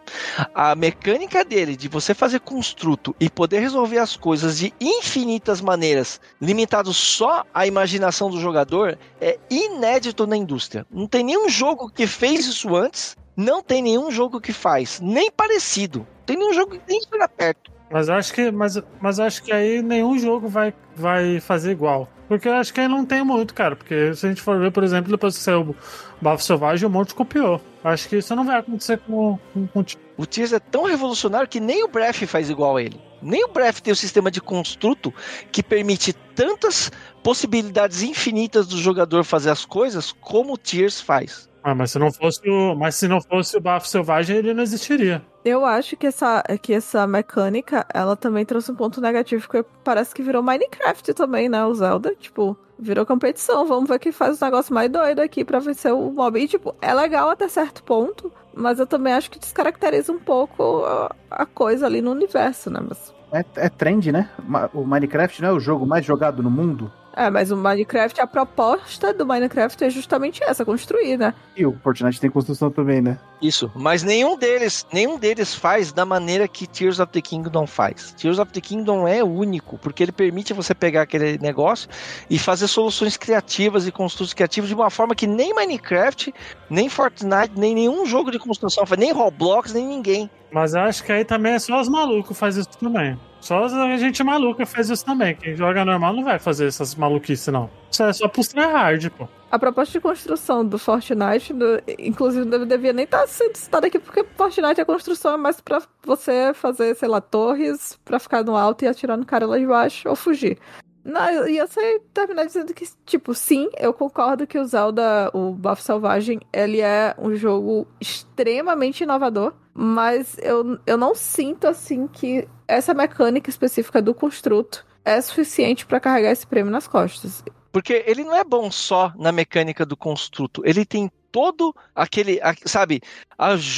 A 0.53 0.75
mecânica 0.75 1.45
dele 1.45 1.77
de 1.77 1.87
você 1.87 2.13
fazer 2.13 2.41
construto 2.41 3.15
e 3.21 3.31
poder 3.31 3.61
resolver 3.61 3.99
as 3.99 4.17
coisas 4.17 4.59
de 4.59 4.75
infinitas 4.81 5.61
maneiras, 5.61 6.21
limitado 6.41 6.93
só 6.93 7.45
à 7.55 7.67
imaginação 7.67 8.29
do 8.29 8.41
jogador, 8.41 8.99
é 9.21 9.39
inédito 9.49 10.27
na 10.27 10.37
indústria. 10.37 10.85
Não 10.91 11.07
tem 11.07 11.23
nenhum 11.23 11.49
jogo 11.49 11.89
que 11.89 12.07
fez 12.07 12.47
isso 12.47 12.75
antes, 12.75 13.17
não 13.37 13.63
tem 13.63 13.81
nenhum 13.81 14.11
jogo 14.11 14.41
que 14.41 14.53
faz, 14.53 14.99
nem 15.01 15.31
parecido. 15.31 16.05
Tem 16.27 16.37
nenhum 16.37 16.53
jogo 16.53 16.73
que 16.73 16.83
nem 16.89 17.01
chega 17.01 17.29
perto. 17.29 17.78
Mas 17.91 18.09
eu 18.09 18.15
acho 18.15 18.33
que, 18.33 18.51
mas, 18.51 18.81
mas 19.01 19.19
acho 19.19 19.43
que 19.43 19.53
aí 19.53 19.83
nenhum 19.83 20.19
jogo 20.19 20.49
vai, 20.49 20.75
vai 20.95 21.41
fazer 21.41 21.73
igual. 21.73 22.09
Porque 22.29 22.47
eu 22.47 22.53
acho 22.53 22.75
que 22.75 22.81
aí 22.81 22.89
não 22.89 23.07
tem 23.07 23.25
muito, 23.25 23.55
cara. 23.55 23.75
Porque 23.75 24.15
se 24.15 24.27
a 24.27 24.29
gente 24.29 24.43
for 24.43 24.59
ver, 24.59 24.71
por 24.71 24.85
exemplo, 24.85 25.11
depois 25.11 25.37
que 25.37 25.43
saiu 25.43 25.63
o 25.63 25.77
Bafo 26.21 26.45
Selvagem, 26.45 26.87
um 26.87 26.93
monte 26.93 27.15
copiou. 27.15 27.61
Acho 27.83 28.09
que 28.09 28.17
isso 28.17 28.37
não 28.37 28.45
vai 28.45 28.59
acontecer 28.59 28.99
com, 28.99 29.39
com, 29.55 29.67
com 29.67 29.85
O 30.19 30.27
Tears 30.27 30.53
é 30.53 30.59
tão 30.59 30.85
revolucionário 30.85 31.49
que 31.49 31.59
nem 31.59 31.83
o 31.85 31.89
Breath 31.89 32.27
faz 32.27 32.51
igual 32.51 32.77
a 32.77 32.83
ele. 32.83 33.01
Nem 33.23 33.45
o 33.45 33.49
Breath 33.49 33.81
tem 33.81 33.93
o 33.93 33.97
sistema 33.97 34.31
de 34.31 34.43
construto 34.43 35.13
que 35.51 35.63
permite 35.63 36.13
tantas 36.13 36.93
possibilidades 37.23 38.03
infinitas 38.03 38.67
do 38.67 38.77
jogador 38.77 39.25
fazer 39.25 39.51
as 39.51 39.65
coisas 39.65 40.13
como 40.13 40.53
o 40.53 40.59
Tears 40.59 41.01
faz. 41.01 41.49
Ah, 41.63 41.75
mas 41.75 41.91
se 41.91 41.99
não 41.99 42.13
fosse 42.13 42.49
o, 42.49 42.75
mas 42.75 42.95
se 42.95 43.09
não 43.09 43.21
fosse 43.21 43.57
o 43.57 43.61
Bafo 43.61 43.89
Selvagem, 43.89 44.37
ele 44.37 44.55
não 44.55 44.63
existiria. 44.63 45.23
Eu 45.49 45.65
acho 45.65 45.97
que 45.97 46.07
essa, 46.07 46.43
que 46.61 46.75
essa 46.75 47.07
mecânica, 47.07 47.87
ela 47.95 48.15
também 48.15 48.45
trouxe 48.45 48.71
um 48.71 48.75
ponto 48.75 49.01
negativo, 49.01 49.43
porque 49.43 49.65
parece 49.83 50.15
que 50.15 50.23
virou 50.23 50.43
Minecraft 50.43 51.15
também, 51.15 51.49
né? 51.49 51.65
O 51.65 51.75
Zelda, 51.75 52.15
tipo, 52.15 52.55
virou 52.79 53.07
competição. 53.07 53.67
Vamos 53.67 53.89
ver 53.89 53.99
quem 53.99 54.13
faz 54.13 54.41
o 54.41 54.45
negócio 54.45 54.75
mais 54.75 54.91
doido 54.91 55.21
aqui 55.21 55.47
pra 55.47 55.59
vencer 55.59 55.91
o 55.95 56.13
mob. 56.13 56.39
E, 56.39 56.47
tipo, 56.47 56.75
é 56.83 56.93
legal 56.93 57.31
até 57.31 57.49
certo 57.49 57.83
ponto, 57.83 58.31
mas 58.55 58.79
eu 58.79 58.87
também 58.87 59.15
acho 59.15 59.31
que 59.31 59.39
descaracteriza 59.39 60.13
um 60.13 60.19
pouco 60.19 60.85
a, 60.85 61.17
a 61.31 61.47
coisa 61.47 61.87
ali 61.87 62.03
no 62.03 62.11
universo, 62.11 62.71
né? 62.71 62.81
Mas... 62.87 63.15
É, 63.33 63.43
é 63.57 63.69
trend, 63.71 64.13
né? 64.13 64.29
O 64.75 64.85
Minecraft 64.85 65.41
não 65.41 65.49
é 65.49 65.53
o 65.53 65.61
jogo 65.61 65.87
mais 65.87 66.05
jogado 66.05 66.43
no 66.43 66.51
mundo? 66.51 66.93
É, 67.19 67.29
mas 67.31 67.51
o 67.51 67.57
Minecraft, 67.57 68.21
a 68.21 68.29
proposta 68.29 69.13
do 69.13 69.27
Minecraft 69.27 69.83
é 69.83 69.91
justamente 69.91 70.41
essa, 70.45 70.65
construir, 70.65 71.17
né? 71.17 71.35
E 71.57 71.67
o 71.67 71.73
Fortnite 71.83 72.21
tem 72.21 72.31
construção 72.31 72.71
também, 72.71 73.03
né? 73.03 73.19
Isso, 73.41 73.71
mas 73.75 74.03
nenhum 74.03 74.37
deles, 74.37 74.85
nenhum 74.93 75.17
deles 75.17 75.55
faz 75.55 75.93
da 75.93 76.05
maneira 76.05 76.49
que 76.49 76.67
Tears 76.67 76.99
of 76.99 77.13
the 77.13 77.21
Kingdom 77.21 77.67
faz. 77.69 78.13
Tears 78.17 78.39
of 78.39 78.53
the 78.53 78.61
Kingdom 78.61 79.07
é 79.07 79.23
único, 79.23 79.79
porque 79.79 80.03
ele 80.03 80.11
permite 80.11 80.53
você 80.53 80.75
pegar 80.75 81.03
aquele 81.03 81.39
negócio 81.39 81.89
e 82.29 82.37
fazer 82.39 82.67
soluções 82.67 83.17
criativas 83.17 83.87
e 83.87 83.93
construtos 83.93 84.35
criativos 84.35 84.69
de 84.69 84.75
uma 84.75 84.91
forma 84.91 85.15
que 85.15 85.27
nem 85.27 85.55
Minecraft, 85.55 86.35
nem 86.69 86.89
Fortnite, 86.89 87.53
nem 87.57 87.75
nenhum 87.75 88.05
jogo 88.05 88.33
de 88.33 88.39
construção 88.39 88.85
nem 88.99 89.13
Roblox, 89.13 89.73
nem 89.73 89.87
ninguém. 89.87 90.29
Mas 90.51 90.75
eu 90.75 90.81
acho 90.81 91.05
que 91.05 91.13
aí 91.13 91.25
também 91.25 91.53
é 91.53 91.59
só 91.59 91.81
os 91.81 91.89
malucos 91.89 92.37
fazem 92.37 92.63
isso 92.63 92.79
também. 92.79 93.19
Só 93.41 93.65
a 93.65 93.97
gente 93.97 94.25
maluca 94.25 94.67
faz 94.67 94.91
isso 94.91 95.05
também. 95.05 95.37
Quem 95.37 95.55
joga 95.55 95.85
normal 95.85 96.13
não 96.13 96.25
vai 96.25 96.39
fazer 96.39 96.67
essas 96.67 96.95
maluquices, 96.95 97.47
não. 97.49 97.71
Isso 97.91 98.03
é 98.03 98.13
só 98.13 98.27
pros 98.27 98.49
tryhard, 98.49 99.11
pô. 99.11 99.29
A 99.51 99.59
proposta 99.59 99.93
de 99.93 100.01
construção 100.01 100.65
do 100.65 100.79
Fortnite, 100.79 101.55
do- 101.55 101.83
inclusive, 101.99 102.45
não 102.45 102.67
devia 102.67 102.93
nem 102.93 103.05
estar 103.05 103.27
sendo 103.27 103.57
citada 103.57 103.87
aqui, 103.87 103.99
porque 103.99 104.23
Fortnite 104.37 104.81
a 104.81 104.85
construção 104.85 105.35
é 105.35 105.37
mais 105.39 105.59
pra 105.61 105.81
você 106.05 106.53
fazer, 106.53 106.95
sei 106.97 107.09
lá, 107.09 107.19
torres 107.21 107.99
pra 108.05 108.19
ficar 108.19 108.45
no 108.45 108.55
alto 108.55 108.85
e 108.85 108.89
atirar 108.89 109.17
no 109.17 109.25
cara 109.25 109.47
lá 109.47 109.59
de 109.59 109.67
baixo 109.67 110.07
ou 110.09 110.15
fugir. 110.15 110.59
Não, 111.03 111.27
eu 111.47 111.67
ser 111.67 112.03
terminar 112.13 112.45
dizendo 112.45 112.75
que, 112.75 112.85
tipo, 113.07 113.33
sim, 113.33 113.71
eu 113.79 113.95
concordo 113.95 114.47
que 114.47 114.59
o 114.59 114.65
Zelda, 114.67 115.31
o 115.33 115.53
Bafo 115.53 115.81
Selvagem, 115.81 116.39
ele 116.53 116.83
é 116.83 117.15
um 117.19 117.35
jogo 117.35 117.87
extremamente 117.99 119.05
inovador, 119.05 119.55
mas 119.73 120.37
eu, 120.43 120.79
eu 120.87 120.99
não 120.99 121.15
sinto, 121.15 121.67
assim, 121.67 122.07
que 122.07 122.47
essa 122.67 122.93
mecânica 122.93 123.49
específica 123.49 124.03
do 124.03 124.13
construto 124.13 124.85
é 125.03 125.19
suficiente 125.23 125.87
pra 125.87 125.99
carregar 126.01 126.33
esse 126.33 126.47
prêmio 126.47 126.71
nas 126.71 126.87
costas. 126.87 127.43
Porque 127.79 128.03
ele 128.09 128.25
não 128.25 128.35
é 128.35 128.43
bom 128.43 128.73
só 128.73 129.13
na 129.17 129.31
mecânica 129.31 129.87
do 129.87 129.97
construto, 129.97 130.63
ele 130.65 130.85
tem 130.85 131.09
todo 131.31 131.73
aquele, 131.95 132.41
sabe, 132.67 133.01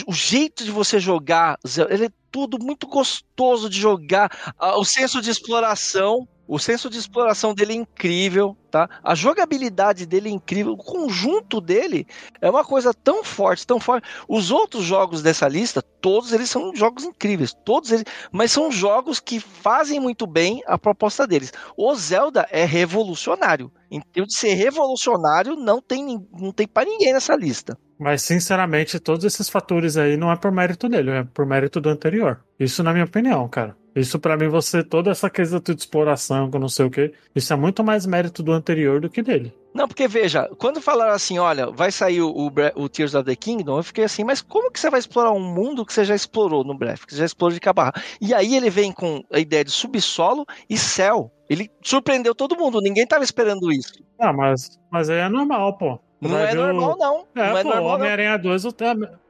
o 0.06 0.12
jeito 0.14 0.64
de 0.64 0.70
você 0.70 0.98
jogar, 0.98 1.58
ele 1.90 2.06
é 2.06 2.10
tudo 2.30 2.58
muito 2.58 2.86
gostoso 2.86 3.68
de 3.68 3.78
jogar, 3.78 4.54
o 4.78 4.84
senso 4.86 5.20
de 5.20 5.28
exploração, 5.28 6.26
o 6.50 6.58
senso 6.58 6.90
de 6.90 6.98
exploração 6.98 7.54
dele 7.54 7.74
é 7.74 7.76
incrível, 7.76 8.56
tá? 8.72 8.90
A 9.04 9.14
jogabilidade 9.14 10.04
dele 10.04 10.28
é 10.28 10.32
incrível, 10.32 10.72
o 10.72 10.76
conjunto 10.76 11.60
dele 11.60 12.04
é 12.40 12.50
uma 12.50 12.64
coisa 12.64 12.92
tão 12.92 13.22
forte, 13.22 13.64
tão 13.64 13.78
forte. 13.78 14.08
Os 14.28 14.50
outros 14.50 14.82
jogos 14.82 15.22
dessa 15.22 15.46
lista, 15.46 15.80
todos 15.80 16.32
eles 16.32 16.50
são 16.50 16.74
jogos 16.74 17.04
incríveis, 17.04 17.54
todos 17.64 17.92
eles, 17.92 18.04
mas 18.32 18.50
são 18.50 18.68
jogos 18.72 19.20
que 19.20 19.38
fazem 19.38 20.00
muito 20.00 20.26
bem 20.26 20.60
a 20.66 20.76
proposta 20.76 21.24
deles. 21.24 21.52
O 21.76 21.94
Zelda 21.94 22.44
é 22.50 22.64
revolucionário. 22.64 23.70
Termos 24.12 24.34
de 24.34 24.40
ser 24.40 24.54
revolucionário, 24.54 25.54
não 25.54 25.80
tem, 25.80 26.26
não 26.32 26.50
tem 26.50 26.66
para 26.66 26.88
ninguém 26.88 27.12
nessa 27.12 27.36
lista. 27.36 27.78
Mas, 28.00 28.22
sinceramente, 28.22 28.98
todos 28.98 29.26
esses 29.26 29.50
fatores 29.50 29.98
aí 29.98 30.16
não 30.16 30.32
é 30.32 30.36
por 30.36 30.50
mérito 30.50 30.88
dele, 30.88 31.10
é 31.10 31.22
por 31.22 31.44
mérito 31.44 31.82
do 31.82 31.90
anterior. 31.90 32.42
Isso 32.58 32.82
na 32.82 32.94
minha 32.94 33.04
opinião, 33.04 33.46
cara. 33.46 33.76
Isso 33.94 34.18
pra 34.18 34.38
mim, 34.38 34.48
você, 34.48 34.82
toda 34.82 35.10
essa 35.10 35.28
questão 35.28 35.60
de 35.60 35.72
exploração, 35.72 36.48
que 36.50 36.56
eu 36.56 36.60
não 36.60 36.68
sei 36.68 36.86
o 36.86 36.90
que, 36.90 37.12
isso 37.34 37.52
é 37.52 37.56
muito 37.56 37.84
mais 37.84 38.06
mérito 38.06 38.42
do 38.42 38.52
anterior 38.52 39.02
do 39.02 39.10
que 39.10 39.20
dele. 39.20 39.52
Não, 39.74 39.86
porque 39.86 40.08
veja, 40.08 40.48
quando 40.58 40.80
falaram 40.80 41.12
assim, 41.12 41.38
olha, 41.38 41.66
vai 41.70 41.92
sair 41.92 42.22
o, 42.22 42.30
o 42.30 42.50
o 42.74 42.88
Tears 42.88 43.14
of 43.14 43.24
the 43.26 43.36
Kingdom, 43.36 43.76
eu 43.76 43.82
fiquei 43.82 44.04
assim, 44.04 44.24
mas 44.24 44.40
como 44.40 44.70
que 44.70 44.80
você 44.80 44.88
vai 44.88 45.00
explorar 45.00 45.32
um 45.32 45.54
mundo 45.54 45.84
que 45.84 45.92
você 45.92 46.04
já 46.04 46.14
explorou 46.14 46.64
no 46.64 46.76
Breath, 46.76 47.04
que 47.04 47.12
você 47.12 47.18
já 47.18 47.26
explorou 47.26 47.52
de 47.52 47.60
cabarra? 47.60 47.92
E 48.20 48.32
aí 48.32 48.56
ele 48.56 48.70
vem 48.70 48.92
com 48.92 49.22
a 49.30 49.38
ideia 49.38 49.64
de 49.64 49.70
subsolo 49.70 50.46
e 50.70 50.78
céu. 50.78 51.30
Ele 51.50 51.68
surpreendeu 51.82 52.34
todo 52.34 52.56
mundo, 52.56 52.80
ninguém 52.80 53.06
tava 53.06 53.24
esperando 53.24 53.70
isso. 53.70 53.92
Ah, 54.18 54.32
mas, 54.32 54.78
mas 54.90 55.10
aí 55.10 55.18
é 55.18 55.28
normal, 55.28 55.76
pô. 55.76 55.98
Não 56.20 56.38
é 56.38 56.54
normal, 56.54 56.96
não. 56.98 57.26
É, 57.34 57.48
não 57.50 57.58
é 57.58 57.62
pô, 57.62 57.68
o 57.70 57.74
normal. 57.74 57.94
Homem-Aranha 57.96 58.36
2 58.38 58.64
o- 58.64 58.74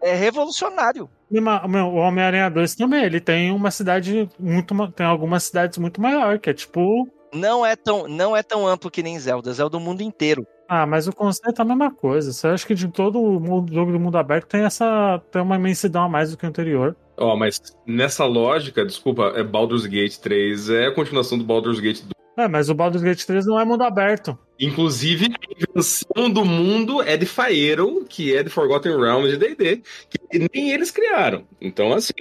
é, 0.03 0.11
É 0.11 0.15
revolucionário. 0.15 1.09
O 1.31 1.95
Homem-Aranha 1.97 2.51
2 2.51 2.75
também, 2.75 3.05
ele 3.05 3.21
tem 3.21 3.53
uma 3.53 3.71
cidade 3.71 4.29
muito. 4.39 4.75
Tem 4.93 5.07
algumas 5.07 5.45
cidades 5.45 5.79
muito 5.79 6.01
maior, 6.01 6.39
que 6.39 6.51
é 6.51 6.55
tipo. 6.55 7.09
Não 7.33 7.65
é 7.65 7.77
tão, 7.77 8.09
não 8.09 8.37
é 8.37 8.43
tão 8.43 8.67
amplo 8.67 8.91
que 8.91 9.05
nem 9.05 9.17
Zelda, 9.19 9.53
Zelda 9.53 9.79
do 9.79 9.81
mundo 9.81 10.03
inteiro. 10.03 10.45
Ah, 10.69 10.85
mas 10.87 11.07
o 11.07 11.13
conceito 11.13 11.61
é 11.61 11.63
a 11.63 11.65
mesma 11.65 11.91
coisa. 11.93 12.33
Você 12.33 12.47
acha 12.49 12.67
que 12.67 12.75
de 12.75 12.89
todo 12.89 13.21
o 13.21 13.67
jogo 13.73 13.93
do 13.93 14.01
mundo 14.01 14.19
aberto 14.19 14.47
tem 14.49 14.63
essa. 14.65 15.21
tem 15.31 15.41
uma 15.43 15.57
imensidão 15.57 16.05
a 16.05 16.09
mais 16.09 16.31
do 16.33 16.37
que 16.37 16.45
o 16.45 16.49
anterior. 16.49 16.97
Ó, 17.17 17.37
mas 17.37 17.61
nessa 17.87 18.25
lógica, 18.25 18.85
desculpa, 18.85 19.33
é 19.37 19.45
Baldur's 19.45 19.87
Gate 19.87 20.17
3 20.19 20.71
é 20.71 20.87
a 20.87 20.95
continuação 20.95 21.37
do 21.39 21.45
Baldur's 21.45 21.79
Gate 21.79 22.01
2. 22.03 22.11
É, 22.39 22.49
mas 22.49 22.69
o 22.71 22.75
Baldur's 22.75 23.03
Gate 23.03 23.25
3 23.25 23.47
não 23.47 23.61
é 23.61 23.65
mundo 23.65 23.83
aberto. 23.83 24.37
Inclusive, 24.61 25.27
a 25.27 25.71
invenção 25.73 26.31
do 26.31 26.45
mundo 26.45 27.03
é 27.03 27.17
de 27.17 27.27
Faero, 27.27 28.05
que 28.09 28.37
é 28.37 28.43
de 28.43 28.51
Forgotten 28.51 28.97
Realms 28.97 29.31
de 29.31 29.39
D&D, 29.39 29.83
que 30.09 30.49
nem 30.53 30.71
eles 30.71 30.91
criaram. 30.91 31.47
Então, 31.61 31.93
assim... 31.93 32.13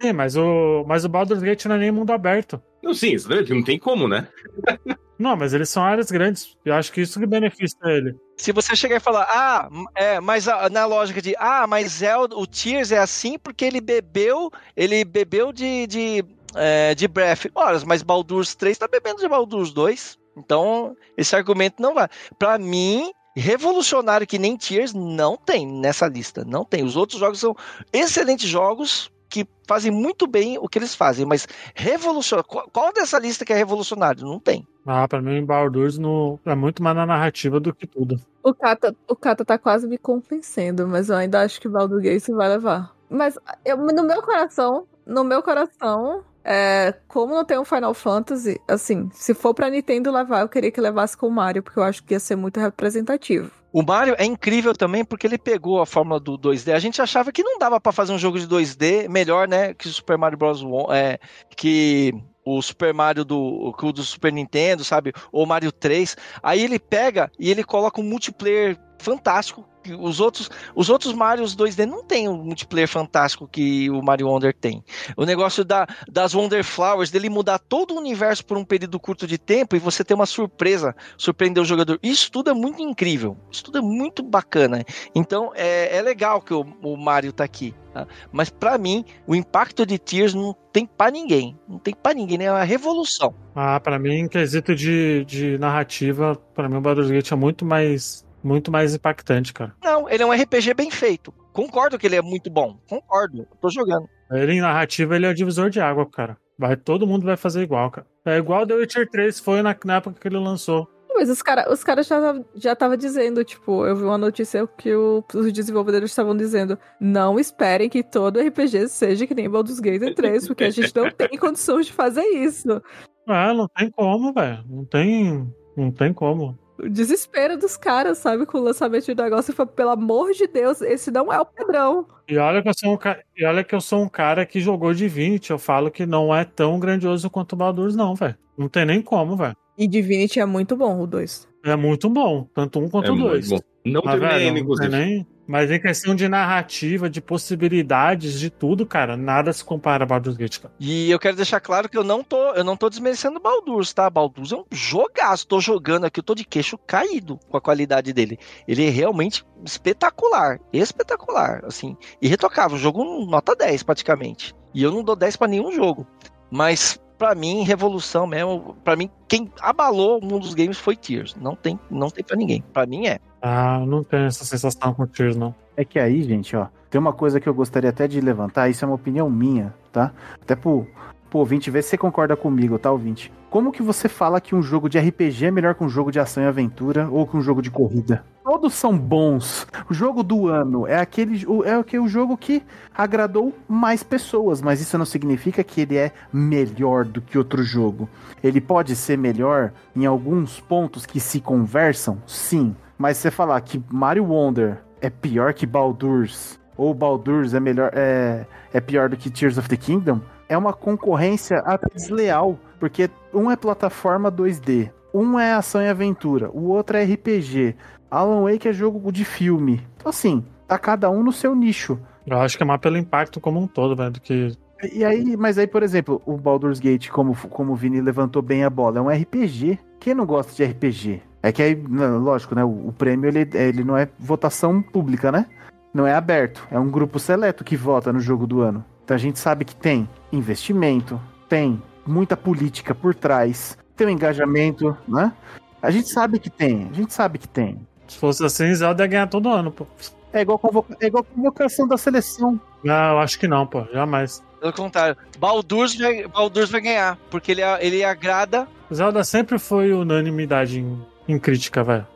Sim, 0.00 0.12
mas 0.12 0.36
o, 0.36 0.84
mas 0.86 1.04
o 1.04 1.08
Baldur's 1.08 1.42
Gate 1.42 1.64
não 1.66 1.76
é 1.76 1.78
nem 1.78 1.90
mundo 1.90 2.12
aberto. 2.12 2.62
Não, 2.82 2.94
sim, 2.94 3.16
não 3.48 3.62
tem 3.64 3.78
como, 3.78 4.06
né? 4.08 4.28
Não, 5.18 5.36
mas 5.36 5.52
eles 5.52 5.68
são 5.68 5.82
áreas 5.82 6.12
grandes. 6.12 6.56
Eu 6.64 6.74
acho 6.74 6.92
que 6.92 7.00
isso 7.00 7.18
que 7.18 7.26
beneficia 7.26 7.76
ele. 7.86 8.14
Se 8.36 8.52
você 8.52 8.76
chegar 8.76 8.98
e 8.98 9.00
falar, 9.00 9.26
ah, 9.28 9.68
é, 9.96 10.20
mas 10.20 10.46
a- 10.46 10.70
na 10.70 10.86
lógica 10.86 11.20
de, 11.20 11.34
ah, 11.40 11.66
mas 11.66 11.90
Zelda, 11.90 12.36
o 12.36 12.46
Tears 12.46 12.92
é 12.92 12.98
assim 12.98 13.36
porque 13.36 13.64
ele 13.64 13.80
bebeu, 13.80 14.48
ele 14.76 15.04
bebeu 15.04 15.52
de, 15.52 15.88
de, 15.88 16.24
é, 16.54 16.94
de 16.94 17.08
Breath. 17.08 17.46
Ora, 17.52 17.80
mas 17.84 18.04
Baldur's 18.04 18.54
3 18.54 18.78
tá 18.78 18.86
bebendo 18.86 19.18
de 19.20 19.28
Baldur's 19.28 19.72
2. 19.72 20.16
Então, 20.38 20.96
esse 21.16 21.34
argumento 21.34 21.82
não 21.82 21.94
vai. 21.94 22.08
Pra 22.38 22.58
mim, 22.58 23.10
revolucionário 23.36 24.26
que 24.26 24.38
nem 24.38 24.56
Tears 24.56 24.92
não 24.94 25.36
tem 25.36 25.66
nessa 25.66 26.06
lista. 26.06 26.44
Não 26.44 26.64
tem. 26.64 26.84
Os 26.84 26.96
outros 26.96 27.20
jogos 27.20 27.40
são 27.40 27.56
excelentes 27.92 28.48
jogos 28.48 29.10
que 29.28 29.46
fazem 29.66 29.92
muito 29.92 30.26
bem 30.26 30.58
o 30.58 30.68
que 30.68 30.78
eles 30.78 30.94
fazem, 30.94 31.26
mas 31.26 31.46
revolucionário. 31.74 32.48
Qual, 32.48 32.68
qual 32.72 32.92
dessa 32.92 33.18
lista 33.18 33.44
que 33.44 33.52
é 33.52 33.56
revolucionário? 33.56 34.24
Não 34.24 34.40
tem. 34.40 34.66
Ah, 34.86 35.06
pra 35.06 35.20
mim, 35.20 35.44
Baldur's 35.44 35.98
no, 35.98 36.40
é 36.46 36.54
muito 36.54 36.82
mais 36.82 36.96
na 36.96 37.04
narrativa 37.04 37.60
do 37.60 37.74
que 37.74 37.86
tudo. 37.86 38.18
O 38.42 38.54
Kata, 38.54 38.96
o 39.06 39.14
Kata 39.14 39.44
tá 39.44 39.58
quase 39.58 39.86
me 39.86 39.98
convencendo, 39.98 40.88
mas 40.88 41.10
eu 41.10 41.16
ainda 41.16 41.42
acho 41.42 41.60
que 41.60 41.68
Baldur 41.68 42.00
Gate 42.00 42.28
vai 42.30 42.48
levar. 42.48 42.94
Mas 43.10 43.38
eu, 43.64 43.76
no 43.76 44.02
meu 44.02 44.22
coração, 44.22 44.86
no 45.06 45.24
meu 45.24 45.42
coração, 45.42 46.24
é, 46.48 46.94
como 47.06 47.34
não 47.34 47.44
tem 47.44 47.58
um 47.58 47.64
Final 47.64 47.92
Fantasy, 47.92 48.58
assim, 48.66 49.10
se 49.12 49.34
for 49.34 49.52
pra 49.52 49.68
Nintendo 49.68 50.10
levar, 50.10 50.40
eu 50.40 50.48
queria 50.48 50.70
que 50.70 50.80
levasse 50.80 51.16
com 51.16 51.26
o 51.26 51.30
Mario, 51.30 51.62
porque 51.62 51.78
eu 51.78 51.82
acho 51.84 52.02
que 52.02 52.14
ia 52.14 52.20
ser 52.20 52.36
muito 52.36 52.58
representativo. 52.58 53.50
O 53.70 53.82
Mario 53.82 54.14
é 54.18 54.24
incrível 54.24 54.72
também 54.74 55.04
porque 55.04 55.26
ele 55.26 55.36
pegou 55.36 55.80
a 55.82 55.84
fórmula 55.86 56.18
do 56.18 56.38
2D. 56.38 56.72
A 56.72 56.78
gente 56.78 57.02
achava 57.02 57.30
que 57.30 57.42
não 57.42 57.58
dava 57.58 57.78
pra 57.78 57.92
fazer 57.92 58.12
um 58.12 58.18
jogo 58.18 58.38
de 58.38 58.46
2D 58.48 59.08
melhor, 59.10 59.46
né, 59.46 59.74
que 59.74 59.86
o 59.86 59.92
Super 59.92 60.16
Mario 60.16 60.38
Bros. 60.38 60.62
Won- 60.62 60.90
É, 60.90 61.18
que 61.54 62.14
o 62.44 62.62
Super 62.62 62.94
Mario 62.94 63.26
do, 63.26 63.38
o 63.38 63.92
do 63.92 64.02
Super 64.02 64.32
Nintendo, 64.32 64.82
sabe? 64.82 65.12
Ou 65.30 65.44
Mario 65.44 65.70
3. 65.70 66.16
Aí 66.42 66.62
ele 66.64 66.78
pega 66.78 67.30
e 67.38 67.50
ele 67.50 67.62
coloca 67.62 68.00
um 68.00 68.04
multiplayer 68.04 68.78
fantástico, 68.98 69.68
Os 69.94 70.20
outros, 70.20 70.50
os 70.74 70.88
outros 70.88 71.12
Marios 71.12 71.56
2D 71.56 71.84
não 71.86 72.04
tem 72.04 72.28
o 72.28 72.36
multiplayer 72.36 72.88
fantástico 72.88 73.48
que 73.48 73.90
o 73.90 74.02
Mario 74.02 74.28
Wonder 74.28 74.54
tem. 74.54 74.82
O 75.16 75.24
negócio 75.24 75.64
da, 75.64 75.86
das 76.10 76.34
Wonder 76.34 76.64
Flowers, 76.64 77.10
dele 77.10 77.28
mudar 77.28 77.58
todo 77.58 77.94
o 77.94 77.98
universo 77.98 78.44
por 78.44 78.56
um 78.56 78.64
período 78.64 78.98
curto 78.98 79.26
de 79.26 79.38
tempo 79.38 79.76
e 79.76 79.78
você 79.78 80.04
ter 80.04 80.14
uma 80.14 80.26
surpresa, 80.26 80.94
surpreender 81.16 81.62
o 81.62 81.66
jogador. 81.66 81.98
Isso 82.02 82.30
tudo 82.30 82.50
é 82.50 82.54
muito 82.54 82.82
incrível. 82.82 83.36
Isso 83.50 83.64
tudo 83.64 83.78
é 83.78 83.82
muito 83.82 84.22
bacana. 84.22 84.84
Então 85.14 85.52
é, 85.54 85.96
é 85.96 86.02
legal 86.02 86.40
que 86.40 86.54
o, 86.54 86.60
o 86.82 86.96
Mario 86.96 87.32
tá 87.32 87.44
aqui. 87.44 87.74
tá? 87.92 88.06
Mas 88.32 88.50
pra 88.50 88.78
mim, 88.78 89.04
o 89.26 89.34
impacto 89.34 89.84
de 89.86 89.98
Tears 89.98 90.34
não 90.34 90.54
tem 90.72 90.86
pra 90.86 91.10
ninguém. 91.10 91.58
Não 91.68 91.78
tem 91.78 91.94
pra 91.94 92.14
ninguém, 92.14 92.38
né? 92.38 92.44
É 92.44 92.52
uma 92.52 92.62
revolução. 92.62 93.34
Ah, 93.54 93.80
pra 93.80 93.98
mim, 93.98 94.14
em 94.14 94.28
quesito 94.28 94.74
de, 94.74 95.24
de 95.24 95.58
narrativa, 95.58 96.36
pra 96.54 96.68
mim 96.68 96.76
o 96.76 96.80
Baldur's 96.80 97.10
Gate 97.10 97.32
é 97.32 97.36
muito 97.36 97.64
mais, 97.64 98.24
muito 98.42 98.70
mais 98.70 98.94
impactante, 98.94 99.52
cara. 99.52 99.74
Não, 99.82 100.08
ele 100.08 100.22
é 100.22 100.26
um 100.26 100.32
RPG 100.32 100.74
bem 100.74 100.90
feito. 100.90 101.32
Concordo 101.52 101.98
que 101.98 102.06
ele 102.06 102.16
é 102.16 102.22
muito 102.22 102.50
bom. 102.50 102.78
Concordo. 102.88 103.46
Tô 103.60 103.68
jogando. 103.70 104.08
Ele 104.30 104.52
em 104.54 104.60
narrativa, 104.60 105.16
ele 105.16 105.26
é 105.26 105.30
o 105.30 105.34
divisor 105.34 105.70
de 105.70 105.80
água, 105.80 106.06
cara. 106.08 106.36
Vai, 106.58 106.76
todo 106.76 107.06
mundo 107.06 107.24
vai 107.24 107.36
fazer 107.36 107.62
igual, 107.62 107.90
cara. 107.90 108.06
É 108.24 108.36
igual 108.36 108.66
The 108.66 108.74
Witcher 108.74 109.08
3 109.08 109.40
foi 109.40 109.62
na, 109.62 109.76
na 109.84 109.96
época 109.96 110.20
que 110.20 110.28
ele 110.28 110.36
lançou. 110.38 110.86
Mas 111.14 111.30
os 111.30 111.42
caras 111.42 111.66
os 111.72 111.82
cara 111.82 112.02
já 112.02 112.34
já 112.54 112.76
tava 112.76 112.96
dizendo, 112.96 113.42
tipo, 113.42 113.84
eu 113.84 113.96
vi 113.96 114.04
uma 114.04 114.18
notícia 114.18 114.64
que 114.78 114.94
o- 114.94 115.24
os 115.34 115.52
desenvolvedores 115.52 116.10
estavam 116.10 116.36
dizendo: 116.36 116.78
não 117.00 117.40
esperem 117.40 117.88
que 117.88 118.04
todo 118.04 118.38
RPG 118.38 118.86
seja 118.88 119.26
que 119.26 119.34
nem 119.34 119.48
Baldur's 119.50 119.80
Gate 119.80 120.14
3, 120.14 120.46
porque 120.46 120.64
a 120.64 120.70
gente 120.70 120.94
não 120.94 121.10
tem 121.10 121.30
condições 121.38 121.86
de 121.86 121.92
fazer 121.92 122.22
isso. 122.22 122.80
Ah, 123.26 123.52
não 123.52 123.66
tem 123.68 123.90
como, 123.90 124.32
velho. 124.32 124.62
Não 124.68 124.84
tem, 124.84 125.52
não 125.76 125.90
tem 125.90 126.12
como. 126.12 126.56
O 126.78 126.88
desespero 126.88 127.58
dos 127.58 127.76
caras, 127.76 128.18
sabe, 128.18 128.46
com 128.46 128.58
o 128.58 128.62
lançamento 128.62 129.12
do 129.14 129.22
negócio. 129.22 129.52
Foi, 129.52 129.66
pelo 129.66 129.90
amor 129.90 130.32
de 130.32 130.46
Deus, 130.46 130.80
esse 130.80 131.10
não 131.10 131.32
é 131.32 131.40
o 131.40 131.44
padrão. 131.44 132.06
E 132.28 132.36
olha 132.38 132.62
que 132.62 132.68
eu 132.68 132.74
sou 132.74 132.92
um 132.92 132.96
cara, 132.96 133.22
e 133.36 133.44
olha 133.44 133.64
que 133.64 133.74
eu 133.74 133.80
sou 133.80 134.02
um 134.02 134.08
cara 134.08 134.46
que 134.46 134.60
jogou 134.60 134.94
Divinity, 134.94 135.50
eu 135.50 135.58
falo 135.58 135.90
que 135.90 136.06
não 136.06 136.34
é 136.34 136.44
tão 136.44 136.78
grandioso 136.78 137.28
quanto 137.28 137.54
o 137.54 137.56
Baldur's 137.56 137.96
não, 137.96 138.14
velho. 138.14 138.36
Não 138.56 138.68
tem 138.68 138.84
nem 138.84 139.02
como, 139.02 139.36
velho. 139.36 139.56
E 139.76 139.86
Divinity 139.88 140.40
é 140.40 140.46
muito 140.46 140.76
bom, 140.76 141.00
o 141.00 141.06
2. 141.06 141.48
É 141.64 141.74
muito 141.76 142.08
bom, 142.08 142.46
tanto 142.54 142.78
um 142.78 142.88
quanto 142.88 143.08
É 143.08 143.10
o 143.10 143.16
muito 143.16 143.28
dois. 143.30 143.48
bom. 143.50 143.58
Não 143.84 144.02
Mas, 144.04 144.12
terminei 144.14 144.28
velho, 144.38 144.48
ainda, 144.48 144.48
não 144.48 144.54
tem 144.54 144.62
inclusive. 144.62 144.96
nem... 144.96 145.26
Mas 145.48 145.70
em 145.70 145.80
questão 145.80 146.14
de 146.14 146.28
narrativa, 146.28 147.08
de 147.08 147.22
possibilidades, 147.22 148.38
de 148.38 148.50
tudo, 148.50 148.84
cara, 148.84 149.16
nada 149.16 149.50
se 149.50 149.64
compara 149.64 150.04
a 150.04 150.06
Baldur's 150.06 150.36
Gate, 150.36 150.58
cara. 150.58 150.74
E 150.78 151.10
eu 151.10 151.18
quero 151.18 151.36
deixar 151.36 151.58
claro 151.58 151.88
que 151.88 151.96
eu 151.96 152.04
não 152.04 152.22
tô, 152.22 152.52
eu 152.52 152.62
não 152.62 152.76
tô 152.76 152.90
desmerecendo 152.90 153.40
Baldur's, 153.40 153.94
tá? 153.94 154.10
Baldur's 154.10 154.52
é 154.52 154.56
um 154.56 154.64
jogaço. 154.70 155.46
Tô 155.46 155.58
jogando 155.58 156.04
aqui, 156.04 156.20
eu 156.20 156.24
tô 156.24 156.34
de 156.34 156.44
queixo 156.44 156.76
caído 156.76 157.40
com 157.48 157.56
a 157.56 157.60
qualidade 157.62 158.12
dele. 158.12 158.38
Ele 158.68 158.86
é 158.86 158.90
realmente 158.90 159.42
espetacular, 159.64 160.60
espetacular, 160.70 161.64
assim, 161.64 161.96
irretocável. 162.20 162.76
Jogo 162.76 163.24
nota 163.24 163.56
10 163.56 163.82
praticamente. 163.84 164.54
E 164.74 164.82
eu 164.82 164.92
não 164.92 165.02
dou 165.02 165.16
10 165.16 165.36
pra 165.36 165.48
nenhum 165.48 165.72
jogo. 165.72 166.06
Mas 166.50 167.00
pra 167.16 167.34
mim, 167.34 167.62
revolução 167.62 168.26
mesmo, 168.26 168.76
Pra 168.84 168.96
mim 168.96 169.10
quem 169.26 169.50
abalou 169.60 170.18
o 170.18 170.24
mundo 170.24 170.40
dos 170.40 170.54
games 170.54 170.78
foi 170.78 170.94
Tears. 170.94 171.34
Não 171.34 171.56
tem, 171.56 171.78
não 171.90 172.10
tem 172.10 172.22
para 172.22 172.36
ninguém. 172.36 172.62
Pra 172.72 172.86
mim 172.86 173.06
é. 173.06 173.18
Ah, 173.40 173.84
não 173.86 174.02
tenho 174.02 174.24
essa 174.26 174.44
sensação 174.44 174.92
com 174.94 175.06
Tears, 175.06 175.36
não. 175.36 175.54
É 175.76 175.84
que 175.84 175.98
aí, 175.98 176.22
gente, 176.22 176.56
ó, 176.56 176.66
tem 176.90 177.00
uma 177.00 177.12
coisa 177.12 177.38
que 177.38 177.48
eu 177.48 177.54
gostaria 177.54 177.90
até 177.90 178.08
de 178.08 178.20
levantar, 178.20 178.68
isso 178.68 178.84
é 178.84 178.88
uma 178.88 178.94
opinião 178.96 179.30
minha, 179.30 179.72
tá? 179.92 180.12
Até 180.42 180.56
pro, 180.56 180.86
pro 181.30 181.38
ouvinte 181.38 181.70
ver 181.70 181.82
se 181.82 181.90
você 181.90 181.98
concorda 181.98 182.36
comigo, 182.36 182.78
tá, 182.78 182.90
ouvinte? 182.90 183.32
Como 183.48 183.70
que 183.72 183.82
você 183.82 184.08
fala 184.08 184.40
que 184.40 184.54
um 184.56 184.60
jogo 184.62 184.88
de 184.88 184.98
RPG 184.98 185.46
é 185.46 185.50
melhor 185.50 185.74
que 185.74 185.84
um 185.84 185.88
jogo 185.88 186.10
de 186.10 186.18
ação 186.18 186.42
e 186.42 186.46
aventura 186.46 187.08
ou 187.10 187.26
que 187.26 187.36
um 187.36 187.40
jogo 187.40 187.62
de 187.62 187.70
corrida? 187.70 188.24
Todos 188.44 188.74
são 188.74 188.98
bons. 188.98 189.66
O 189.88 189.94
jogo 189.94 190.22
do 190.22 190.48
ano 190.48 190.86
é 190.86 190.98
aquele 190.98 191.46
o- 191.46 191.62
é 191.64 191.78
o 191.78 191.84
que 191.84 191.98
o 191.98 192.08
jogo 192.08 192.36
que 192.36 192.62
agradou 192.94 193.54
mais 193.68 194.02
pessoas, 194.02 194.60
mas 194.60 194.80
isso 194.80 194.98
não 194.98 195.04
significa 195.06 195.62
que 195.62 195.82
ele 195.82 195.96
é 195.96 196.12
melhor 196.32 197.04
do 197.04 197.20
que 197.22 197.38
outro 197.38 197.62
jogo. 197.62 198.08
Ele 198.42 198.60
pode 198.60 198.96
ser 198.96 199.16
melhor 199.16 199.72
em 199.94 200.04
alguns 200.06 200.60
pontos 200.60 201.06
que 201.06 201.20
se 201.20 201.40
conversam, 201.40 202.18
sim. 202.26 202.74
Mas 202.98 203.16
você 203.16 203.30
falar 203.30 203.60
que 203.60 203.80
Mario 203.90 204.24
Wonder 204.24 204.82
é 205.00 205.08
pior 205.08 205.54
que 205.54 205.64
Baldur's, 205.64 206.58
ou 206.76 206.92
Baldur's 206.92 207.54
é 207.54 207.60
melhor 207.60 207.90
é, 207.94 208.44
é 208.72 208.80
pior 208.80 209.08
do 209.08 209.16
que 209.16 209.30
Tears 209.30 209.56
of 209.56 209.68
the 209.68 209.76
Kingdom, 209.76 210.20
é 210.48 210.58
uma 210.58 210.72
concorrência 210.72 211.58
até 211.58 211.86
desleal, 211.94 212.58
porque 212.80 213.08
um 213.32 213.50
é 213.50 213.56
plataforma 213.56 214.32
2D, 214.32 214.90
um 215.14 215.38
é 215.38 215.52
ação 215.52 215.80
e 215.80 215.88
aventura, 215.88 216.50
o 216.50 216.68
outro 216.68 216.96
é 216.96 217.04
RPG. 217.04 217.76
Alan 218.10 218.42
Wake 218.42 218.66
é 218.66 218.72
jogo 218.72 219.12
de 219.12 219.24
filme. 219.24 219.86
Então 219.96 220.10
assim, 220.10 220.44
tá 220.66 220.78
cada 220.78 221.10
um 221.10 221.22
no 221.22 221.32
seu 221.32 221.54
nicho. 221.54 222.00
Eu 222.26 222.38
acho 222.38 222.56
que 222.56 222.62
é 222.62 222.66
mais 222.66 222.80
pelo 222.80 222.96
impacto 222.96 223.40
como 223.40 223.60
um 223.60 223.66
todo, 223.66 223.94
velho, 223.94 224.12
do 224.12 224.20
que. 224.20 224.52
E 224.92 225.04
aí, 225.04 225.36
mas 225.36 225.58
aí, 225.58 225.66
por 225.66 225.82
exemplo, 225.82 226.22
o 226.24 226.36
Baldur's 226.36 226.78
Gate, 226.78 227.08
como, 227.08 227.34
como 227.48 227.72
o 227.72 227.76
Vini 227.76 228.00
levantou 228.00 228.40
bem 228.40 228.64
a 228.64 228.70
bola, 228.70 228.98
é 228.98 229.02
um 229.02 229.08
RPG. 229.08 229.78
Quem 229.98 230.14
não 230.14 230.24
gosta 230.24 230.52
de 230.52 230.64
RPG? 230.64 231.22
É 231.42 231.50
que 231.50 231.62
aí, 231.62 231.74
não, 231.74 232.18
lógico, 232.18 232.54
né? 232.54 232.64
O, 232.64 232.88
o 232.88 232.92
prêmio 232.92 233.28
ele, 233.28 233.48
ele 233.54 233.82
não 233.82 233.96
é 233.96 234.08
votação 234.18 234.80
pública, 234.80 235.32
né? 235.32 235.46
Não 235.92 236.06
é 236.06 236.14
aberto. 236.14 236.66
É 236.70 236.78
um 236.78 236.90
grupo 236.90 237.18
seleto 237.18 237.64
que 237.64 237.76
vota 237.76 238.12
no 238.12 238.20
jogo 238.20 238.46
do 238.46 238.60
ano. 238.60 238.84
Então 239.04 239.14
a 239.14 239.18
gente 239.18 239.38
sabe 239.38 239.64
que 239.64 239.74
tem 239.74 240.08
investimento, 240.32 241.20
tem 241.48 241.82
muita 242.06 242.36
política 242.36 242.94
por 242.94 243.14
trás, 243.14 243.76
tem 243.96 244.06
um 244.06 244.10
engajamento, 244.10 244.96
né? 245.08 245.32
A 245.80 245.90
gente 245.90 246.08
sabe 246.08 246.38
que 246.38 246.50
tem, 246.50 246.88
a 246.90 246.94
gente 246.94 247.12
sabe 247.12 247.38
que 247.38 247.48
tem. 247.48 247.78
Se 248.06 248.18
fosse 248.18 248.44
assim, 248.44 248.74
Zelda 248.74 249.04
ia 249.04 249.06
ganhar 249.06 249.26
todo 249.26 249.48
ano, 249.48 249.70
pô. 249.70 249.86
É 250.32 250.42
igual, 250.42 250.58
convoca... 250.58 250.96
é 251.00 251.06
igual 251.06 251.24
convocação 251.24 251.86
da 251.86 251.96
seleção. 251.96 252.60
Não, 252.84 253.12
eu 253.12 253.18
acho 253.18 253.38
que 253.38 253.48
não, 253.48 253.66
pô. 253.66 253.84
Jamais. 253.92 254.42
Pelo 254.60 254.72
contrário, 254.72 255.16
Baldur's 255.38 255.96
vai, 255.96 256.26
Baldur's 256.26 256.70
vai 256.70 256.80
ganhar, 256.80 257.18
porque 257.30 257.52
ele, 257.52 257.62
ele 257.80 258.04
agrada. 258.04 258.66
Zelda 258.92 259.22
sempre 259.22 259.58
foi 259.58 259.92
unanimidade 259.92 260.80
em, 260.80 261.00
em 261.28 261.38
crítica, 261.38 261.84
velho. 261.84 262.06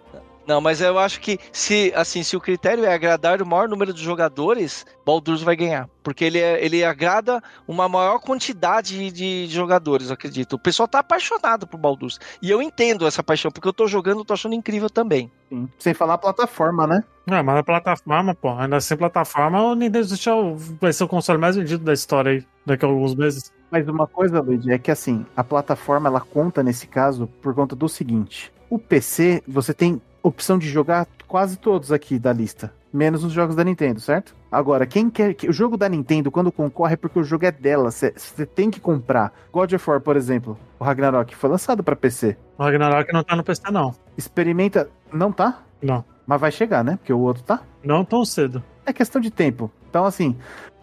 Não, 0.46 0.60
mas 0.60 0.80
eu 0.80 0.98
acho 0.98 1.20
que 1.20 1.38
se 1.52 1.92
assim, 1.94 2.22
se 2.22 2.36
o 2.36 2.40
critério 2.40 2.84
é 2.84 2.92
agradar 2.92 3.40
o 3.40 3.46
maior 3.46 3.68
número 3.68 3.92
de 3.92 4.02
jogadores, 4.02 4.84
Baldur's 5.06 5.42
vai 5.42 5.54
ganhar, 5.54 5.88
porque 6.02 6.24
ele, 6.24 6.38
é- 6.38 6.64
ele 6.64 6.84
agrada 6.84 7.42
uma 7.66 7.88
maior 7.88 8.18
quantidade 8.18 9.10
de 9.10 9.46
jogadores, 9.46 10.08
eu 10.08 10.14
acredito. 10.14 10.54
O 10.54 10.58
pessoal 10.58 10.88
tá 10.88 10.98
apaixonado 10.98 11.66
por 11.66 11.78
Baldur's, 11.78 12.18
e 12.40 12.50
eu 12.50 12.60
entendo 12.60 13.06
essa 13.06 13.22
paixão, 13.22 13.50
porque 13.50 13.68
eu 13.68 13.72
tô 13.72 13.86
jogando, 13.86 14.18
eu 14.18 14.24
tô 14.24 14.34
achando 14.34 14.54
incrível 14.54 14.90
também. 14.90 15.30
Sim. 15.48 15.68
Sem 15.78 15.94
falar 15.94 16.14
a 16.14 16.18
plataforma, 16.18 16.86
né? 16.86 17.04
Não, 17.26 17.42
mas 17.42 17.58
a 17.58 17.62
plataforma, 17.62 18.34
pô, 18.34 18.50
ainda 18.50 18.80
sem 18.80 18.96
plataforma, 18.96 19.62
o 19.62 19.74
Nintendo 19.74 20.06
Switch 20.06 20.26
é 20.26 20.32
vai 20.80 20.92
ser 20.92 21.04
o 21.04 21.08
console 21.08 21.38
mais 21.38 21.54
vendido 21.54 21.84
da 21.84 21.92
história 21.92 22.32
aí, 22.32 22.46
daqui 22.66 22.84
a 22.84 22.88
alguns 22.88 23.14
meses. 23.14 23.52
Mas 23.70 23.88
uma 23.88 24.06
coisa, 24.06 24.40
Luigi, 24.40 24.72
é 24.72 24.78
que 24.78 24.90
assim, 24.90 25.24
a 25.36 25.44
plataforma 25.44 26.08
ela 26.08 26.20
conta 26.20 26.62
nesse 26.62 26.86
caso 26.86 27.28
por 27.40 27.54
conta 27.54 27.76
do 27.76 27.88
seguinte: 27.88 28.52
o 28.68 28.78
PC, 28.78 29.42
você 29.46 29.72
tem 29.72 30.00
opção 30.22 30.58
de 30.58 30.68
jogar 30.68 31.06
quase 31.26 31.58
todos 31.58 31.90
aqui 31.90 32.18
da 32.18 32.32
lista, 32.32 32.72
menos 32.92 33.24
os 33.24 33.32
jogos 33.32 33.56
da 33.56 33.64
Nintendo, 33.64 34.00
certo? 34.00 34.34
Agora, 34.50 34.86
quem 34.86 35.08
quer 35.08 35.34
que 35.34 35.48
o 35.48 35.52
jogo 35.52 35.76
da 35.76 35.88
Nintendo 35.88 36.30
quando 36.30 36.52
concorre 36.52 36.94
é 36.94 36.96
porque 36.96 37.18
o 37.18 37.24
jogo 37.24 37.46
é 37.46 37.50
dela, 37.50 37.90
você 37.90 38.46
tem 38.46 38.70
que 38.70 38.80
comprar. 38.80 39.32
God 39.50 39.72
of 39.72 39.90
War, 39.90 40.00
por 40.00 40.16
exemplo, 40.16 40.58
o 40.78 40.84
Ragnarok 40.84 41.34
foi 41.34 41.50
lançado 41.50 41.82
pra 41.82 41.96
PC. 41.96 42.36
O 42.58 42.62
Ragnarok 42.62 43.12
não 43.12 43.24
tá 43.24 43.34
no 43.34 43.42
PC, 43.42 43.62
não. 43.70 43.94
Experimenta, 44.16 44.88
não 45.12 45.32
tá? 45.32 45.62
Não. 45.80 46.04
Mas 46.26 46.40
vai 46.40 46.52
chegar, 46.52 46.84
né? 46.84 46.96
Porque 46.96 47.12
o 47.12 47.18
outro 47.18 47.42
tá. 47.42 47.62
Não 47.82 48.04
tão 48.04 48.24
cedo. 48.24 48.62
É 48.86 48.92
questão 48.92 49.20
de 49.20 49.30
tempo. 49.30 49.70
Então, 49.88 50.04
assim, 50.04 50.36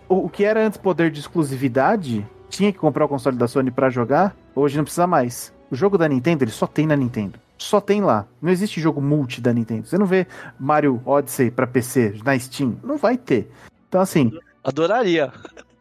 o, 0.08 0.26
o 0.26 0.30
que 0.30 0.44
era 0.44 0.66
antes 0.66 0.78
poder 0.78 1.12
de 1.12 1.20
exclusividade, 1.20 2.26
tinha 2.50 2.72
que 2.74 2.80
comprar 2.80 3.06
o 3.06 3.10
console 3.10 3.38
da 3.38 3.48
Sony 3.48 3.72
pra 3.72 3.90
jogar, 3.90 4.36
hoje 4.56 4.78
não 4.78 4.84
precisa 4.84 5.08
mais. 5.08 5.54
O 5.72 5.76
jogo 5.76 5.98
da 5.98 6.10
Nintendo, 6.10 6.44
ele 6.44 6.52
só 6.52 6.66
tem 6.66 6.88
na 6.88 6.96
Nintendo. 6.96 7.40
Só 7.60 7.82
tem 7.82 8.02
lá. 8.02 8.26
Não 8.42 8.50
existe 8.50 8.80
jogo 8.80 9.02
multi 9.02 9.42
da 9.42 9.54
Nintendo. 9.54 9.86
Você 9.86 9.98
não 9.98 10.06
vê 10.06 10.26
Mario 10.60 11.02
Odyssey 11.06 11.52
pra 11.52 11.68
PC 11.68 12.16
na 12.24 12.40
Steam. 12.40 12.78
Não 12.82 12.98
vai 12.98 13.18
ter. 13.18 13.52
Então, 13.88 14.00
assim, 14.00 14.32
Adoraria. 14.64 15.32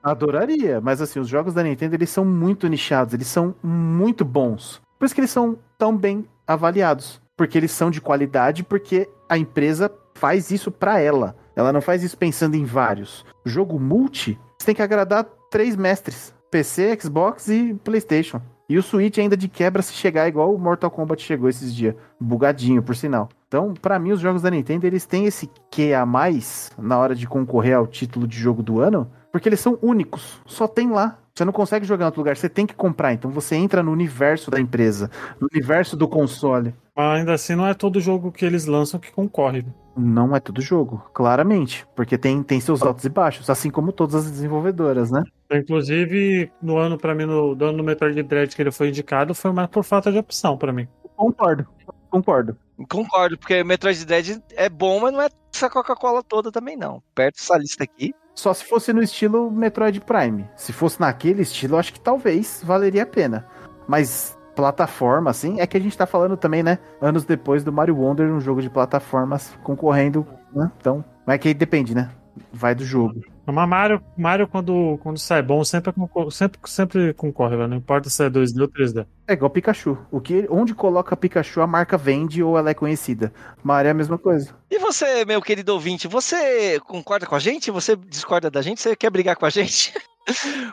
adoraria. 0.02 0.80
Mas, 0.80 1.00
assim, 1.00 1.20
os 1.20 1.28
jogos 1.28 1.54
da 1.54 1.62
Nintendo, 1.62 1.94
eles 1.94 2.10
são 2.10 2.24
muito 2.24 2.68
nichados. 2.68 3.14
Eles 3.14 3.28
são 3.28 3.54
muito 3.62 4.24
bons. 4.24 4.82
Por 4.98 5.04
isso 5.04 5.14
que 5.14 5.20
eles 5.20 5.30
são 5.30 5.56
tão 5.78 5.96
bem 5.96 6.26
avaliados. 6.46 7.20
Porque 7.36 7.56
eles 7.56 7.70
são 7.70 7.90
de 7.90 8.00
qualidade, 8.00 8.64
porque 8.64 9.08
a 9.28 9.38
empresa 9.38 9.90
faz 10.14 10.50
isso 10.50 10.72
pra 10.72 10.98
ela. 10.98 11.36
Ela 11.54 11.72
não 11.72 11.80
faz 11.80 12.02
isso 12.02 12.18
pensando 12.18 12.56
em 12.56 12.64
vários. 12.64 13.24
Jogo 13.44 13.78
multi, 13.78 14.38
você 14.58 14.66
tem 14.66 14.74
que 14.74 14.82
agradar 14.82 15.24
três 15.50 15.76
mestres: 15.76 16.34
PC, 16.50 16.98
Xbox 17.00 17.48
e 17.48 17.74
PlayStation. 17.84 18.40
E 18.68 18.76
o 18.76 18.82
Switch 18.82 19.16
ainda 19.16 19.34
de 19.34 19.48
quebra 19.48 19.80
se 19.80 19.94
chegar 19.94 20.28
igual 20.28 20.54
o 20.54 20.58
Mortal 20.58 20.90
Kombat 20.90 21.22
chegou 21.22 21.48
esses 21.48 21.74
dias, 21.74 21.94
bugadinho 22.20 22.82
por 22.82 22.94
sinal. 22.94 23.30
Então, 23.46 23.72
pra 23.72 23.98
mim 23.98 24.12
os 24.12 24.20
jogos 24.20 24.42
da 24.42 24.50
Nintendo 24.50 24.86
eles 24.86 25.06
têm 25.06 25.24
esse 25.24 25.50
que 25.70 25.94
a 25.94 26.04
mais 26.04 26.70
na 26.78 26.98
hora 26.98 27.14
de 27.14 27.26
concorrer 27.26 27.74
ao 27.74 27.86
título 27.86 28.26
de 28.26 28.36
jogo 28.38 28.62
do 28.62 28.78
ano, 28.78 29.10
porque 29.32 29.48
eles 29.48 29.60
são 29.60 29.78
únicos, 29.80 30.42
só 30.44 30.68
tem 30.68 30.90
lá. 30.90 31.18
Você 31.34 31.44
não 31.44 31.52
consegue 31.52 31.86
jogar 31.86 32.04
em 32.04 32.06
outro 32.06 32.20
lugar, 32.20 32.36
você 32.36 32.48
tem 32.48 32.66
que 32.66 32.74
comprar. 32.74 33.14
Então 33.14 33.30
você 33.30 33.54
entra 33.54 33.82
no 33.82 33.92
universo 33.92 34.50
da 34.50 34.60
empresa, 34.60 35.10
no 35.40 35.48
universo 35.50 35.96
do 35.96 36.06
console. 36.06 36.74
Mas 36.94 37.20
ainda 37.20 37.32
assim, 37.32 37.54
não 37.54 37.66
é 37.66 37.72
todo 37.72 38.00
jogo 38.00 38.32
que 38.32 38.44
eles 38.44 38.66
lançam 38.66 39.00
que 39.00 39.12
concorre. 39.12 39.64
Não 39.98 40.34
é 40.34 40.38
todo 40.38 40.60
jogo, 40.60 41.04
claramente. 41.12 41.86
Porque 41.96 42.16
tem, 42.16 42.42
tem 42.42 42.60
seus 42.60 42.82
altos 42.82 43.04
e 43.04 43.08
baixos, 43.08 43.50
assim 43.50 43.70
como 43.70 43.92
todas 43.92 44.14
as 44.14 44.30
desenvolvedoras, 44.30 45.10
né? 45.10 45.22
Inclusive, 45.50 46.52
no 46.62 46.78
ano, 46.78 46.96
pra 46.96 47.14
mim, 47.14 47.24
no, 47.24 47.54
do 47.54 47.64
ano 47.64 47.78
do 47.78 47.84
Metroid 47.84 48.22
Dread 48.22 48.54
que 48.54 48.62
ele 48.62 48.70
foi 48.70 48.88
indicado, 48.88 49.34
foi 49.34 49.52
mais 49.52 49.68
por 49.68 49.82
falta 49.82 50.12
de 50.12 50.18
opção 50.18 50.56
pra 50.56 50.72
mim. 50.72 50.86
Concordo. 51.16 51.66
Concordo. 52.10 52.56
Concordo, 52.88 53.36
porque 53.36 53.64
Metroid 53.64 54.06
Dread 54.06 54.42
é 54.54 54.68
bom, 54.68 55.00
mas 55.00 55.12
não 55.12 55.20
é 55.20 55.28
essa 55.52 55.68
Coca-Cola 55.68 56.22
toda 56.22 56.52
também, 56.52 56.76
não. 56.76 57.02
Perto 57.14 57.36
dessa 57.36 57.58
lista 57.58 57.82
aqui. 57.82 58.14
Só 58.34 58.54
se 58.54 58.64
fosse 58.64 58.92
no 58.92 59.02
estilo 59.02 59.50
Metroid 59.50 60.00
Prime. 60.00 60.48
Se 60.54 60.72
fosse 60.72 61.00
naquele 61.00 61.42
estilo, 61.42 61.76
acho 61.76 61.92
que 61.92 62.00
talvez 62.00 62.62
valeria 62.64 63.02
a 63.02 63.06
pena. 63.06 63.44
Mas 63.88 64.37
plataforma, 64.58 65.30
assim, 65.30 65.60
é 65.60 65.66
que 65.68 65.76
a 65.76 65.80
gente 65.80 65.96
tá 65.96 66.04
falando 66.04 66.36
também, 66.36 66.64
né? 66.64 66.80
Anos 67.00 67.24
depois 67.24 67.62
do 67.62 67.72
Mario 67.72 67.96
Wonder, 67.96 68.28
um 68.28 68.40
jogo 68.40 68.60
de 68.60 68.68
plataformas 68.68 69.56
concorrendo, 69.62 70.26
né? 70.52 70.68
Então, 70.80 71.04
mas 71.24 71.36
é 71.36 71.38
que 71.38 71.46
aí 71.46 71.54
depende, 71.54 71.94
né? 71.94 72.10
Vai 72.52 72.74
do 72.74 72.84
jogo. 72.84 73.22
Mas 73.46 73.68
Mario, 73.68 74.02
Mario 74.16 74.48
quando, 74.48 74.98
quando 75.00 75.16
sai 75.16 75.42
bom, 75.42 75.62
sempre, 75.62 75.92
sempre, 76.30 76.58
sempre 76.64 77.14
concorre, 77.14 77.56
velho. 77.56 77.68
Não 77.68 77.76
importa 77.76 78.10
se 78.10 78.24
é 78.24 78.28
2D 78.28 78.60
ou 78.60 78.68
3D. 78.68 79.06
É 79.28 79.32
igual 79.34 79.48
Pikachu. 79.48 79.96
O 80.10 80.20
que, 80.20 80.46
onde 80.50 80.74
coloca 80.74 81.16
Pikachu, 81.16 81.60
a 81.60 81.66
marca 81.66 81.96
vende 81.96 82.42
ou 82.42 82.58
ela 82.58 82.70
é 82.70 82.74
conhecida. 82.74 83.32
Mario 83.62 83.88
é 83.88 83.92
a 83.92 83.94
mesma 83.94 84.18
coisa. 84.18 84.54
E 84.68 84.78
você, 84.78 85.24
meu 85.24 85.40
querido 85.40 85.72
ouvinte, 85.72 86.08
você 86.08 86.80
concorda 86.80 87.26
com 87.26 87.36
a 87.36 87.38
gente? 87.38 87.70
Você 87.70 87.94
discorda 87.94 88.50
da 88.50 88.60
gente? 88.60 88.80
Você 88.80 88.96
quer 88.96 89.10
brigar 89.10 89.36
com 89.36 89.46
a 89.46 89.50
gente? 89.50 89.94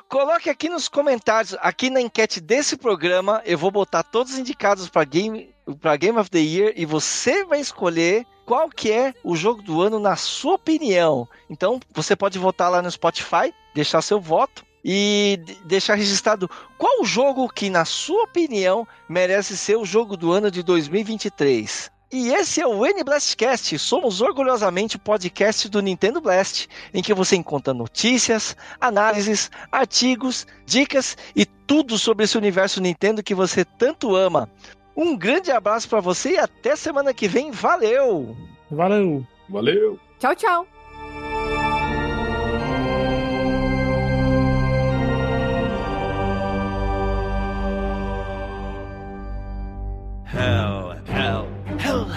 Coloque 0.09 0.49
aqui 0.49 0.69
nos 0.69 0.87
comentários, 0.87 1.55
aqui 1.59 1.89
na 1.89 2.01
enquete 2.01 2.39
desse 2.41 2.75
programa, 2.77 3.41
eu 3.45 3.57
vou 3.57 3.71
botar 3.71 4.03
todos 4.03 4.33
os 4.33 4.39
indicados 4.39 4.89
para 4.89 5.03
Game, 5.05 5.53
pra 5.79 5.95
Game 5.95 6.17
of 6.17 6.29
the 6.29 6.39
Year 6.39 6.73
e 6.75 6.85
você 6.85 7.45
vai 7.45 7.59
escolher 7.59 8.25
qual 8.45 8.69
que 8.69 8.91
é 8.91 9.13
o 9.23 9.35
jogo 9.35 9.61
do 9.61 9.81
ano 9.81 9.99
na 9.99 10.15
sua 10.15 10.55
opinião. 10.55 11.27
Então, 11.49 11.79
você 11.93 12.15
pode 12.15 12.37
votar 12.37 12.69
lá 12.69 12.81
no 12.81 12.91
Spotify, 12.91 13.53
deixar 13.73 14.01
seu 14.01 14.19
voto 14.19 14.63
e 14.83 15.39
de- 15.43 15.55
deixar 15.65 15.95
registrado 15.95 16.49
qual 16.77 17.01
o 17.01 17.05
jogo 17.05 17.49
que, 17.49 17.69
na 17.69 17.85
sua 17.85 18.23
opinião, 18.23 18.87
merece 19.09 19.57
ser 19.57 19.77
o 19.77 19.85
jogo 19.85 20.15
do 20.15 20.31
ano 20.31 20.51
de 20.51 20.61
2023. 20.61 21.89
E 22.11 22.29
esse 22.29 22.61
é 22.61 22.67
o 22.67 22.85
N 22.85 23.03
Blastcast. 23.03 23.77
Somos 23.79 24.21
orgulhosamente 24.21 24.95
o 24.95 24.99
podcast 24.99 25.67
do 25.67 25.81
Nintendo 25.81 26.21
Blast, 26.21 26.67
em 26.93 27.01
que 27.01 27.13
você 27.13 27.35
encontra 27.35 27.73
notícias, 27.73 28.55
análises, 28.79 29.49
artigos, 29.71 30.45
dicas 30.65 31.17
e 31.35 31.45
tudo 31.45 31.97
sobre 31.97 32.25
esse 32.25 32.37
universo 32.37 32.79
Nintendo 32.79 33.23
que 33.23 33.33
você 33.33 33.65
tanto 33.65 34.15
ama. 34.15 34.49
Um 34.95 35.17
grande 35.17 35.51
abraço 35.51 35.89
para 35.89 35.99
você 35.99 36.33
e 36.33 36.37
até 36.37 36.75
semana 36.75 37.13
que 37.13 37.27
vem. 37.27 37.51
Valeu! 37.51 38.35
Valeu! 38.71 39.25
Valeu! 39.49 39.99
Tchau, 40.19 40.35
tchau. 40.35 40.67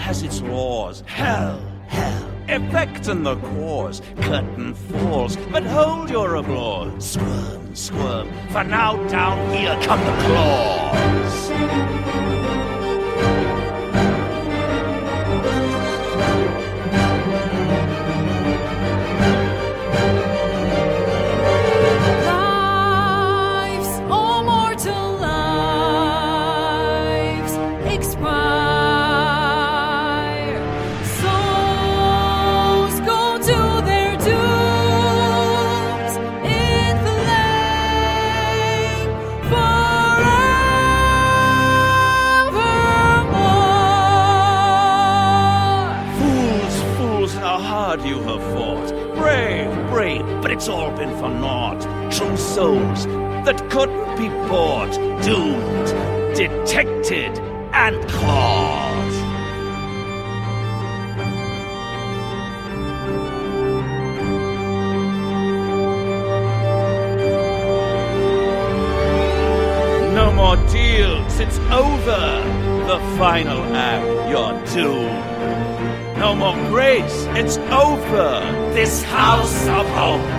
Has 0.09 0.23
its 0.23 0.41
laws. 0.41 1.03
Hell, 1.05 1.61
hell, 1.87 2.31
effect 2.47 3.07
and 3.07 3.23
the 3.23 3.35
cause, 3.35 4.01
curtain 4.21 4.73
falls, 4.73 5.37
but 5.51 5.63
hold 5.63 6.09
your 6.09 6.37
applause. 6.37 7.11
Squirm, 7.11 7.75
squirm, 7.75 8.27
for 8.49 8.63
now 8.63 8.97
down 9.07 9.37
here 9.55 9.77
come 9.83 10.03
the 10.03 10.15
claws. 10.23 11.09
All 50.69 50.91
been 50.91 51.09
for 51.17 51.29
naught. 51.29 51.81
True 52.11 52.37
souls 52.37 53.05
that 53.45 53.69
couldn't 53.69 54.17
be 54.17 54.29
bought. 54.47 54.93
Doomed, 55.23 55.87
detected, 56.35 57.37
and 57.73 57.97
caught. 58.09 58.89
No 70.13 70.31
more 70.33 70.57
deals, 70.67 71.39
it's 71.39 71.57
over. 71.71 72.21
The 72.87 72.99
final 73.17 73.63
act, 73.75 74.29
you're 74.29 74.53
doomed. 74.73 76.17
No 76.17 76.35
more 76.35 76.55
grace, 76.69 77.25
it's 77.29 77.57
over. 77.57 78.41
This 78.73 79.03
house 79.03 79.67
of 79.67 79.87
hope. 79.89 80.38